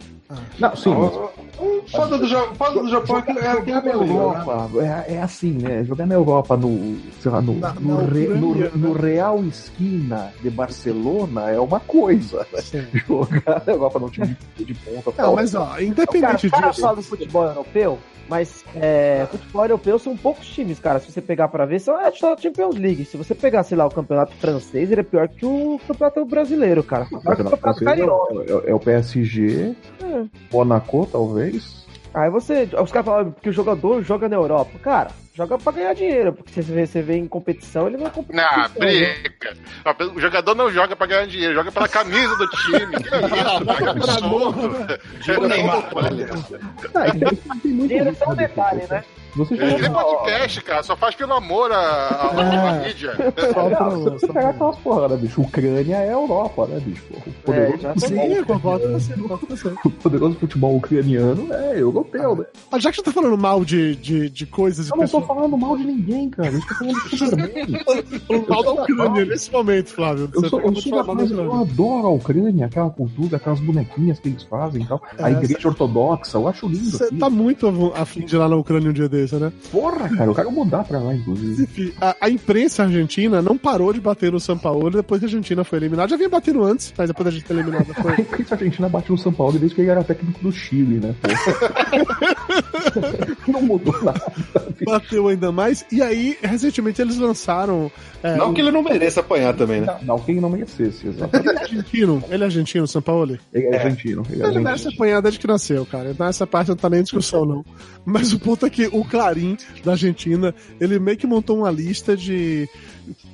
Não, 0.58 0.76
sim, 0.76 0.90
O 0.90 1.82
foda 1.90 2.18
do, 2.18 2.26
foda 2.54 2.80
do 2.82 2.88
Japão 2.88 3.18
é 3.18 3.22
que 3.22 3.30
é 3.30 3.34
que 3.34 3.40
é 3.40 3.52
Jogar 3.52 3.74
na 3.74 3.80
brasileiro, 3.80 4.04
né? 4.04 4.14
Europa, 4.14 4.70
é, 5.08 5.14
é 5.14 5.22
assim, 5.22 5.52
né? 5.52 5.84
Jogar 5.84 6.06
na 6.06 6.14
Europa 6.14 6.56
no, 6.56 6.96
sei 7.20 7.30
lá, 7.30 7.40
no, 7.42 7.54
Na- 7.58 7.74
no, 7.74 8.02
na 8.02 8.12
Re- 8.12 8.26
no- 8.28 8.50
Ucrânia, 8.50 8.70
no? 8.74 8.92
Real 8.92 9.44
Esquina 9.44 10.32
de 10.42 10.50
Barcelona 10.50 11.50
é 11.50 11.60
uma 11.60 11.80
coisa. 11.80 12.46
né? 12.52 12.60
Jogar 13.06 13.62
na 13.66 13.72
Europa 13.72 13.98
no 13.98 14.10
time 14.10 14.36
de, 14.56 14.64
de 14.64 14.74
ponta. 14.74 15.12
Não, 15.22 15.34
mas 15.34 15.54
ó, 15.54 15.78
independente 15.80 16.46
o 16.46 16.50
cara 16.50 16.68
disso. 16.70 16.80
fala 16.80 16.96
do 16.96 17.02
futebol 17.02 17.44
europeu, 17.44 17.98
mas 18.28 18.64
é, 18.76 19.26
futebol 19.30 19.64
europeu 19.64 19.98
são 19.98 20.16
poucos 20.16 20.46
times, 20.46 20.78
cara. 20.78 20.98
Se 21.00 21.10
você 21.12 21.20
pegar 21.20 21.48
pra 21.48 21.66
ver, 21.66 21.80
são 21.80 22.00
é 22.00 22.10
só 22.12 22.32
a 22.32 22.36
Champions 22.36 22.76
League. 22.76 23.04
Se 23.04 23.16
você 23.16 23.34
pegar, 23.34 23.62
sei 23.64 23.76
lá, 23.76 23.84
o 23.86 23.90
campeonato 23.90 24.32
francês, 24.36 24.90
ele 24.90 25.00
é 25.00 25.04
pior 25.04 25.28
que 25.28 25.44
o 25.44 25.78
campeonato 25.86 26.24
brasileiro, 26.24 26.82
cara. 26.82 27.04
O 27.04 27.08
que 27.08 27.14
o 27.16 27.20
campeonato 27.20 27.56
campeonato 27.58 27.84
francês 27.84 28.00
é, 28.00 28.68
é- 28.68 28.70
é 28.70 28.74
o 28.74 28.80
PSG, 28.80 29.74
É. 30.02 30.21
Monaco, 30.52 31.06
talvez. 31.10 31.86
Aí 32.14 32.30
você. 32.30 32.68
Os 32.82 32.92
caras 32.92 33.06
falam 33.06 33.34
que 33.40 33.48
o 33.48 33.52
jogador 33.52 34.02
joga 34.02 34.28
na 34.28 34.36
Europa. 34.36 34.78
Cara, 34.78 35.10
Joga 35.34 35.56
pra 35.56 35.72
ganhar 35.72 35.94
dinheiro, 35.94 36.34
porque 36.34 36.62
se 36.62 36.70
você 36.70 37.00
vê, 37.00 37.16
em 37.16 37.26
competição, 37.26 37.86
ele 37.86 37.96
não 37.96 38.06
é 38.06 38.10
competição. 38.10 38.50
Não, 38.50 38.62
né? 38.62 38.70
briga. 38.78 39.56
O 40.14 40.20
jogador 40.20 40.54
não 40.54 40.70
joga 40.70 40.94
pra 40.94 41.06
ganhar 41.06 41.26
dinheiro, 41.26 41.54
joga 41.54 41.72
pela 41.72 41.88
camisa 41.88 42.36
do 42.36 42.46
time. 42.48 42.96
Que 42.96 43.16
isso, 43.16 43.64
cara, 43.64 43.94
que 43.94 44.10
absurdo. 44.10 44.98
Digo 45.22 45.48
Neymar, 45.48 45.88
olha. 45.94 46.26
Tem, 46.26 47.72
muito 47.72 47.88
Dinheiro 47.88 48.10
é 48.10 48.12
só 48.12 48.26
um 48.26 48.34
né, 48.34 48.46
detalhe, 48.46 48.82
né? 48.90 49.04
Você 49.34 49.56
já 49.56 49.64
Ele 49.66 49.86
é 49.86 49.88
podcast, 49.90 50.60
cara, 50.62 50.82
só 50.82 50.94
faz 50.96 51.14
pelo 51.14 51.32
amor 51.32 51.72
à, 51.72 52.08
à 52.08 52.72
mídia. 52.86 53.12
Falta 53.54 53.90
Você 54.10 54.26
pegar 54.26 54.50
aquelas 54.50 54.76
porra, 54.78 55.08
né, 55.08 55.16
bicho? 55.16 55.40
Ucrânia 55.40 55.96
é 55.96 56.08
a 56.10 56.12
Europa, 56.12 56.66
né, 56.66 56.78
bicho? 56.80 57.02
O 57.46 57.50
É, 57.52 57.70
poderoso, 57.72 58.06
Sim, 58.06 58.14
eu 58.34 58.44
concordo 58.46 58.86
com 58.86 58.92
você, 58.92 59.14
concordo 59.14 59.46
com 59.46 59.56
você. 59.56 59.68
o 59.84 59.90
poderoso 59.90 60.34
futebol 60.36 60.76
ucraniano 60.76 61.52
é 61.52 61.80
europeu, 61.80 62.36
né? 62.36 62.44
Mas 62.70 62.82
já 62.82 62.90
que 62.90 62.96
você 62.96 63.02
tá 63.02 63.12
falando 63.12 63.38
mal 63.38 63.64
de, 63.64 63.96
de, 63.96 64.28
de 64.28 64.44
coisas 64.46 64.88
e 64.88 64.90
Eu 64.92 64.96
não 64.98 65.06
tô 65.08 65.20
pessoas. 65.20 65.26
falando 65.26 65.56
mal 65.56 65.76
de 65.78 65.84
ninguém, 65.84 66.28
cara. 66.28 66.50
Eu 66.50 66.58
estou 66.58 66.76
falando 66.76 67.00
super 67.16 67.36
bem. 67.36 67.84
falando 67.84 68.48
mal 68.48 68.62
da 68.64 68.72
Ucrânia 68.82 69.24
nesse 69.24 69.50
momento, 69.52 69.88
Flávio. 69.94 70.30
Eu 70.34 70.40
sou, 70.48 70.58
acabou 70.58 70.66
eu 70.66 70.72
de 70.74 70.88
sou 70.88 71.04
da 71.04 71.42
eu 71.42 71.54
adoro 71.54 72.06
a 72.06 72.10
Ucrânia, 72.10 72.66
aquela 72.66 72.90
cultura, 72.90 73.36
aquelas 73.38 73.60
bonequinhas 73.60 74.18
que 74.20 74.28
eles 74.28 74.42
fazem 74.42 74.82
e 74.82 74.86
tal. 74.86 75.00
A 75.18 75.30
É, 75.30 75.32
igreja 75.32 75.68
ortodoxa, 75.68 76.36
eu 76.36 76.46
acho 76.48 76.66
lindo. 76.68 76.90
Você 76.90 77.10
tá 77.16 77.30
muito 77.30 77.66
a- 77.94 78.02
afim 78.02 78.20
de 78.26 78.34
ir 78.34 78.38
lá 78.38 78.48
na 78.48 78.56
Ucrânia 78.56 78.90
um 78.90 78.92
dia 78.92 79.08
desse, 79.22 79.34
né? 79.36 79.52
Porra, 79.70 80.08
cara, 80.08 80.24
eu 80.26 80.34
quero 80.34 80.50
mudar 80.52 80.84
pra 80.84 80.98
lá, 80.98 81.14
inclusive. 81.14 81.62
Enfim, 81.62 81.92
a, 82.00 82.16
a 82.20 82.30
imprensa 82.30 82.82
argentina 82.84 83.40
não 83.42 83.56
parou 83.56 83.92
de 83.92 84.00
bater 84.00 84.32
no 84.32 84.40
São 84.40 84.56
Paulo 84.58 84.90
depois 84.90 85.20
que 85.20 85.26
a 85.26 85.28
Argentina 85.28 85.64
foi 85.64 85.78
eliminada. 85.78 86.08
Já 86.10 86.16
vinha 86.16 86.28
batendo 86.28 86.62
antes, 86.64 86.92
mas 86.96 87.08
depois 87.08 87.24
da 87.24 87.30
gente 87.30 87.44
ter 87.44 87.54
eliminado 87.54 87.90
A 87.96 88.02
foi. 88.02 88.12
imprensa 88.20 88.54
argentina 88.54 88.88
bate 88.88 89.10
no 89.10 89.18
São 89.18 89.32
Paulo 89.32 89.58
desde 89.58 89.74
que 89.74 89.80
ele 89.82 89.90
era 89.90 90.04
técnico 90.04 90.40
do 90.42 90.52
Chile, 90.52 91.00
né? 91.00 91.14
não 93.48 93.62
mudou 93.62 94.02
nada. 94.02 94.32
bateu 94.84 95.28
ainda 95.28 95.52
mais. 95.52 95.84
E 95.90 96.02
aí, 96.02 96.36
recentemente, 96.42 97.00
eles 97.00 97.16
lançaram. 97.18 97.90
É, 98.22 98.36
Não 98.36 98.50
o- 98.50 98.54
que 98.54 98.60
ele 98.60 98.70
não 98.70 98.82
mereça 98.82 99.20
apanhar 99.20 99.54
também, 99.54 99.80
né? 99.80 99.96
Não, 100.02 100.18
quem 100.18 100.40
não 100.40 100.48
merecesse, 100.48 101.08
exatamente. 101.08 101.48
Ele 101.48 101.58
é 101.58 101.62
argentino, 101.62 102.24
ele 102.30 102.42
é 102.42 102.46
argentino, 102.46 102.86
São 102.86 103.02
Paulo. 103.02 103.38
Ele 103.52 103.66
é 103.66 103.76
argentino. 103.76 104.22
Ele 104.30 104.42
é 104.42 104.46
Ele 104.46 104.58
merece 104.58 104.70
argentino. 104.86 104.94
apanhar 104.94 105.20
desde 105.22 105.40
que 105.40 105.46
nasceu, 105.46 105.84
cara. 105.86 106.10
Então 106.10 106.26
essa 106.26 106.46
parte 106.46 106.68
não 106.68 106.76
tá 106.76 106.88
nem 106.88 107.00
em 107.00 107.02
discussão, 107.02 107.44
não. 107.44 107.64
Mas 108.04 108.32
o 108.32 108.38
ponto 108.38 108.64
é 108.66 108.70
que 108.70 108.88
o 108.92 109.04
Clarim 109.12 109.58
da 109.84 109.92
Argentina, 109.92 110.54
ele 110.80 110.98
meio 110.98 111.18
que 111.18 111.26
montou 111.26 111.58
uma 111.58 111.70
lista 111.70 112.16
de 112.16 112.66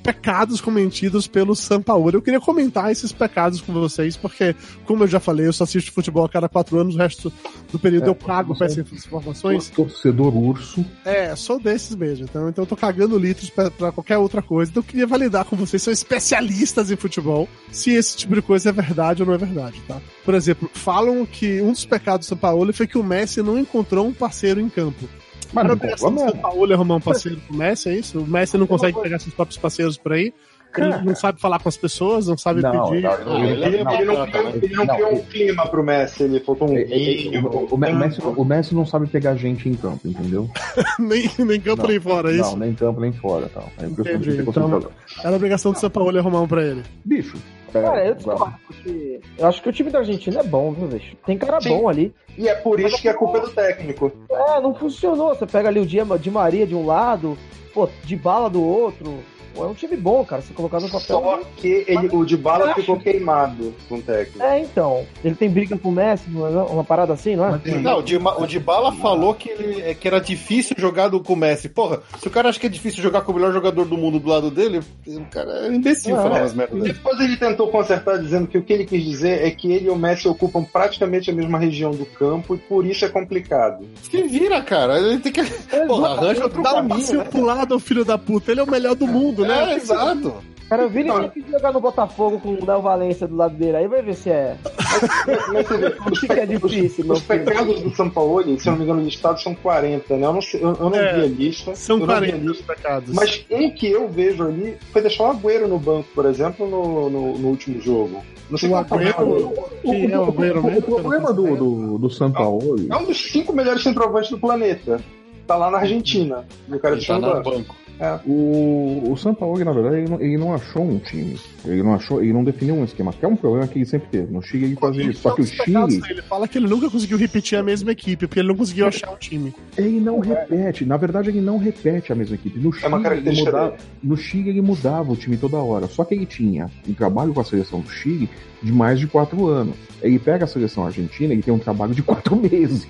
pecados 0.03 0.59
cometidos 0.59 1.25
pelo 1.27 1.55
São 1.55 1.81
Paulo. 1.81 2.09
Eu 2.11 2.21
queria 2.21 2.39
comentar 2.39 2.91
esses 2.91 3.11
pecados 3.13 3.61
com 3.61 3.71
vocês, 3.71 4.17
porque, 4.17 4.55
como 4.85 5.03
eu 5.03 5.07
já 5.07 5.19
falei, 5.19 5.47
eu 5.47 5.53
só 5.53 5.63
assisto 5.63 5.91
futebol 5.93 6.25
a 6.25 6.29
cada 6.29 6.49
quatro 6.49 6.77
anos, 6.79 6.95
o 6.95 6.97
resto 6.97 7.31
do 7.71 7.79
período 7.79 8.05
É, 8.05 8.09
eu 8.09 8.15
pago 8.15 8.57
pra 8.57 8.67
você- 8.67 8.81
essas 8.81 9.05
informações. 9.05 9.69
Torcedor 9.69 10.35
urso. 10.35 10.83
É, 11.05 11.33
sou 11.35 11.59
desses 11.59 11.95
mesmo. 11.95 12.25
Então, 12.25 12.49
então 12.49 12.63
eu 12.63 12.67
tô 12.67 12.75
cagando 12.75 13.17
litros 13.17 13.49
pra, 13.49 13.69
pra 13.71 13.91
qualquer 13.91 14.17
outra 14.17 14.41
coisa. 14.41 14.69
Então 14.71 14.81
eu 14.81 14.87
queria 14.87 15.07
validar 15.07 15.45
com 15.45 15.55
vocês, 15.55 15.81
são 15.81 15.93
especialistas 15.93 16.91
em 16.91 16.95
futebol, 16.97 17.47
se 17.71 17.91
esse 17.91 18.17
tipo 18.17 18.35
de 18.35 18.41
coisa 18.41 18.69
é 18.69 18.73
verdade 18.73 19.21
ou 19.21 19.27
não 19.27 19.33
é 19.33 19.37
verdade, 19.37 19.79
tá? 19.87 20.01
Por 20.25 20.33
exemplo, 20.33 20.69
falam 20.73 21.25
que 21.25 21.61
um 21.61 21.71
dos 21.71 21.85
pecados 21.85 22.25
do 22.25 22.29
São 22.29 22.37
Paulo 22.37 22.73
foi 22.73 22.87
que 22.87 22.97
o 22.97 23.03
Messi 23.03 23.41
não 23.41 23.57
encontrou 23.57 24.05
um 24.07 24.13
parceiro 24.13 24.59
em 24.59 24.67
campo. 24.69 25.07
Mas 25.53 25.65
Era 25.65 25.75
não 25.75 25.97
vamos- 25.97 26.21
São 26.21 26.31
Paulo 26.37 26.71
é 26.71 26.75
arrumar 26.75 26.95
um 26.95 27.01
parceiro 27.01 27.39
pro 27.47 27.55
Messi, 27.57 27.89
é 27.89 27.95
isso? 27.95 28.19
O 28.19 28.27
Messi 28.27 28.57
não 28.57 28.67
consegue 28.67 28.99
pegar 29.01 29.19
seus 29.19 29.33
próprios 29.33 29.57
parceiros 29.57 29.97
por 29.97 30.13
aí. 30.13 30.33
Ele 30.77 30.91
Cara. 30.91 31.01
não 31.03 31.15
sabe 31.15 31.41
falar 31.41 31.57
com 31.57 31.67
as 31.67 31.75
pessoas, 31.75 32.27
não 32.27 32.37
sabe 32.37 32.61
Não, 32.61 32.71
pedir. 32.91 33.01
não, 33.01 33.11
Ah, 33.11 33.39
Ele, 33.39 33.47
ele 33.53 33.65
ele 33.65 33.77
é 33.77 33.83
não, 33.83 33.91
criou, 33.97 34.27
ele 34.61 34.75
não 34.75 34.85
Não, 34.85 34.95
criou 34.95 35.09
um 35.09 35.13
ele- 35.15 35.21
clima 35.23 35.65
pro 35.67 35.83
Messi, 35.83 36.21
ele 36.23 36.39
faltou 36.41 36.69
um 36.69 36.77
É, 36.77 36.81
é, 36.81 36.83
é, 36.83 36.87
vinho. 36.87 37.47
o, 37.47 37.57
o, 37.65 37.73
o 37.73 37.77
Messi, 37.77 38.21
o 38.23 38.45
Messi 38.45 38.75
não 38.75 38.85
sabe 38.85 39.07
pegar 39.07 39.33
gente 39.35 39.67
em 39.67 39.73
campo, 39.73 40.07
entendeu? 40.07 40.47
nem, 40.99 41.27
nem 41.39 41.59
campo 41.59 41.81
Não, 41.81 41.89
nem 41.89 41.99
fora, 41.99 42.31
é 42.31 42.35
isso? 42.35 42.51
Não, 42.51 42.57
nem 42.57 42.73
campo, 42.75 43.01
nem 43.01 43.11
fora. 43.11 43.49
Tal. 43.51 43.67
É 43.81 43.85
Entendi, 43.87 44.41
então-. 44.47 44.91
Era 45.23 45.35
obrigação 45.35 45.71
do 45.71 45.79
São 45.79 45.89
Paulo 45.89 46.15
arrumar 46.19 46.41
um 46.41 46.47
pra 46.47 46.63
ele. 46.63 46.83
Bicho. 47.03 47.35
É, 47.77 47.81
Cara, 47.81 48.05
eu 48.05 48.15
discordo, 48.15 48.55
porque 48.65 49.19
eu 49.37 49.47
acho 49.47 49.61
que 49.61 49.69
o 49.69 49.71
time 49.71 49.89
da 49.89 49.99
Argentina 49.99 50.39
é 50.39 50.43
bom, 50.43 50.71
viu, 50.71 50.87
bicho? 50.87 51.15
Tem 51.25 51.37
cara 51.37 51.61
Sim. 51.61 51.69
bom 51.69 51.89
ali. 51.89 52.13
E 52.37 52.47
é 52.47 52.55
por 52.55 52.79
isso 52.79 53.01
que 53.01 53.09
a 53.09 53.13
culpa 53.13 53.37
é 53.37 53.41
do 53.41 53.49
técnico. 53.49 54.11
É, 54.29 54.61
não 54.61 54.73
funcionou. 54.73 55.35
Você 55.35 55.45
pega 55.45 55.69
ali 55.69 55.79
o 55.79 55.85
Di 55.85 55.99
de 56.19 56.31
Maria 56.31 56.65
de 56.65 56.75
um 56.75 56.85
lado, 56.85 57.37
pô, 57.73 57.89
de 58.03 58.15
bala 58.15 58.49
do 58.49 58.63
outro. 58.63 59.19
Pô, 59.53 59.65
é 59.65 59.67
um 59.67 59.73
time 59.73 59.95
bom, 59.97 60.23
cara. 60.25 60.41
Se 60.41 60.53
colocar 60.53 60.79
no 60.79 60.87
papel. 60.87 61.01
Só 61.01 61.41
que 61.57 61.85
ele, 61.87 62.09
o 62.11 62.25
de 62.25 62.37
bala 62.37 62.69
Eu 62.69 62.75
ficou 62.75 62.95
acho. 62.95 63.03
queimado 63.03 63.73
com 63.87 63.95
o 63.95 64.01
técnico. 64.01 64.43
É, 64.43 64.59
então. 64.61 65.05
Ele 65.23 65.35
tem 65.35 65.49
briga 65.49 65.77
com 65.77 65.89
o 65.89 65.91
Messi, 65.91 66.25
uma 66.29 66.83
parada 66.83 67.13
assim, 67.13 67.35
não 67.35 67.45
é? 67.45 67.59
Não, 67.79 67.99
o 67.99 68.47
Dybala 68.47 68.91
falou 68.93 69.33
que, 69.33 69.49
ele, 69.49 69.81
é, 69.81 69.93
que 69.93 70.07
era 70.07 70.19
difícil 70.19 70.75
jogar 70.77 71.07
do, 71.09 71.19
com 71.19 71.33
o 71.33 71.35
Messi. 71.35 71.69
Porra, 71.69 72.01
se 72.19 72.27
o 72.27 72.31
cara 72.31 72.49
acha 72.49 72.59
que 72.59 72.67
é 72.67 72.69
difícil 72.69 73.01
jogar 73.01 73.21
com 73.21 73.31
o 73.31 73.35
melhor 73.35 73.51
jogador 73.51 73.85
do 73.85 73.97
mundo 73.97 74.19
do 74.19 74.29
lado 74.29 74.49
dele, 74.51 74.81
o 75.07 75.25
cara 75.25 75.67
é 75.67 75.67
imbecil 75.67 76.15
Não, 76.15 76.23
falar 76.23 76.37
é. 76.37 76.41
umas 76.41 76.53
merdas. 76.53 76.83
Depois 76.83 77.19
ele 77.19 77.37
tentou 77.37 77.67
consertar 77.69 78.17
dizendo 78.19 78.47
que 78.47 78.57
o 78.57 78.63
que 78.63 78.73
ele 78.73 78.85
quis 78.85 79.03
dizer 79.03 79.45
é 79.45 79.51
que 79.51 79.71
ele 79.71 79.87
e 79.87 79.89
o 79.89 79.95
Messi 79.95 80.27
ocupam 80.27 80.63
praticamente 80.63 81.29
a 81.29 81.33
mesma 81.33 81.57
região 81.59 81.91
do 81.91 82.05
campo 82.05 82.55
e 82.55 82.57
por 82.57 82.85
isso 82.85 83.05
é 83.05 83.09
complicado. 83.09 83.85
Que 84.09 84.23
vira, 84.23 84.61
cara. 84.61 84.99
Ele 84.99 85.19
tem 85.19 85.31
que. 85.31 85.43
Porra, 85.87 86.09
arranja 86.09 86.43
outro 86.43 86.61
Dá 86.61 86.81
um 86.81 86.87
caminho. 86.87 87.17
né? 87.17 87.23
pro 87.25 87.43
lado, 87.43 87.79
filho 87.79 88.05
da 88.05 88.17
puta. 88.17 88.51
Ele 88.51 88.59
é 88.59 88.63
o 88.63 88.69
melhor 88.69 88.95
do 88.95 89.07
mundo, 89.07 89.38
né? 89.45 89.73
É, 89.73 89.75
exato. 89.75 90.33
Cara, 90.69 90.85
o 90.85 90.89
Vini 90.89 91.09
tinha 91.09 91.29
que 91.29 91.43
jogar 91.51 91.73
no 91.73 91.79
Botafogo 91.81 92.39
com 92.39 92.49
o 92.49 92.63
Léo 92.63 92.81
Valência 92.83 93.27
do 93.27 93.35
lado 93.35 93.55
dele. 93.55 93.77
Aí 93.77 93.87
vai 93.87 94.03
ver 94.03 94.13
se 94.13 94.29
é. 94.29 94.55
Os, 96.11 96.19
pe- 96.21 96.45
difícil, 96.45 97.11
os 97.11 97.19
filho. 97.21 97.43
pecados 97.45 97.81
do 97.81 97.95
São 97.95 98.09
Paulo, 98.09 98.43
se 98.59 98.67
eu 98.67 98.71
não 98.71 98.77
me 98.77 98.83
engano, 98.85 99.01
listados 99.01 99.41
são 99.41 99.55
40, 99.55 100.15
né? 100.17 100.25
Eu 100.27 100.33
não, 100.33 100.39
eu, 100.53 100.59
eu 100.75 100.89
não 100.91 100.95
É, 100.95 101.13
vi 101.13 101.21
a 101.21 101.27
lista. 101.27 101.75
São 101.75 101.97
eu 101.99 102.05
não 102.05 102.07
vi 102.07 102.13
a 102.13 102.17
40 102.19 102.37
lista. 102.37 102.51
os 102.51 102.61
pecados. 102.61 103.15
Mas 103.15 103.45
um 103.49 103.71
que 103.71 103.87
eu 103.89 104.07
vejo 104.07 104.43
ali 104.47 104.77
foi 104.91 105.01
deixar 105.01 105.23
o 105.23 105.31
Agüero 105.31 105.67
no 105.67 105.79
banco, 105.79 106.07
por 106.13 106.25
exemplo, 106.25 106.67
no, 106.67 107.09
no, 107.09 107.37
no 107.37 107.47
último 107.47 107.81
jogo. 107.81 108.23
Não 108.49 108.57
sei 108.57 108.69
O 108.69 108.83
foi 108.85 109.07
Agüero, 109.07 109.53
que 109.81 110.11
é 110.13 110.19
o 110.19 110.23
Agüero 110.25 110.59
O 110.59 110.63
mesmo? 110.63 110.81
problema 110.83 111.33
do, 111.33 111.55
do, 111.55 111.97
do 111.97 112.09
São 112.11 112.31
Paulo. 112.31 112.75
É 112.91 112.95
um 112.95 113.05
dos 113.05 113.31
cinco 113.31 113.53
melhores 113.53 113.81
centroavantes 113.81 114.29
do 114.29 114.37
planeta. 114.39 114.99
Tá 115.47 115.55
lá 115.55 115.71
na 115.71 115.79
Argentina. 115.79 116.45
E 116.67 116.75
o 116.75 116.79
cara 116.79 116.95
tá 117.03 117.17
no 117.17 117.35
no 117.35 117.41
banco. 117.41 117.75
Banco. 117.99 118.29
O, 118.29 119.11
o 119.11 119.17
São 119.17 119.33
Paulo, 119.33 119.63
na 119.63 119.71
verdade, 119.71 119.97
ele 119.97 120.09
não, 120.09 120.21
ele 120.21 120.37
não 120.37 120.53
achou 120.53 120.83
um 120.83 120.97
time. 120.99 121.37
Ele 121.65 121.83
não 121.83 121.93
achou, 121.93 122.21
ele 122.21 122.31
não 122.33 122.43
definiu 122.43 122.75
um 122.75 122.83
esquema. 122.83 123.11
Que 123.13 123.25
é 123.25 123.27
um 123.27 123.35
problema 123.35 123.67
que 123.67 123.77
ele 123.79 123.85
sempre 123.85 124.07
teve. 124.09 124.33
No 124.33 124.41
Chile 124.41 124.65
ele 124.65 124.75
fazia 124.75 125.03
isso. 125.03 125.21
Só 125.21 125.31
que 125.31 125.41
o 125.41 125.45
Chile, 125.45 125.87
dele. 126.01 126.21
Fala 126.23 126.47
que 126.47 126.57
ele 126.57 126.67
nunca 126.67 126.89
conseguiu 126.89 127.17
repetir 127.17 127.57
a 127.59 127.63
mesma 127.63 127.91
equipe, 127.91 128.25
porque 128.27 128.39
ele 128.39 128.47
não 128.47 128.55
conseguiu 128.55 128.87
achar 128.87 129.11
um 129.11 129.17
time. 129.17 129.53
ele 129.77 129.99
não 129.99 130.19
repete. 130.19 130.85
Na 130.85 130.97
verdade, 130.97 131.29
ele 131.29 131.41
não 131.41 131.57
repete 131.57 132.11
a 132.11 132.15
mesma 132.15 132.35
equipe. 132.35 132.57
No 132.59 132.71
Chile, 132.71 132.85
É 132.85 132.87
uma 132.95 133.13
ele 133.13 133.31
mudava, 133.43 133.69
dele. 133.71 133.81
no 134.03 134.17
Chile 134.17 134.49
ele 134.49 134.61
mudava 134.61 135.11
o 135.11 135.15
time 135.15 135.37
toda 135.37 135.57
hora. 135.57 135.87
Só 135.87 136.03
que 136.03 136.13
ele 136.15 136.25
tinha 136.25 136.69
um 136.87 136.93
trabalho 136.93 137.33
com 137.33 137.41
a 137.41 137.43
seleção 137.43 137.81
do 137.81 137.89
Chile 137.89 138.29
de 138.61 138.71
mais 138.71 138.99
de 138.99 139.07
quatro 139.07 139.47
anos. 139.47 139.75
Ele 140.01 140.17
pega 140.19 140.45
a 140.45 140.47
seleção 140.47 140.85
argentina 140.85 141.33
e 141.33 141.41
tem 141.41 141.53
um 141.53 141.59
trabalho 141.59 141.93
de 141.93 142.01
quatro 142.01 142.35
meses. 142.39 142.87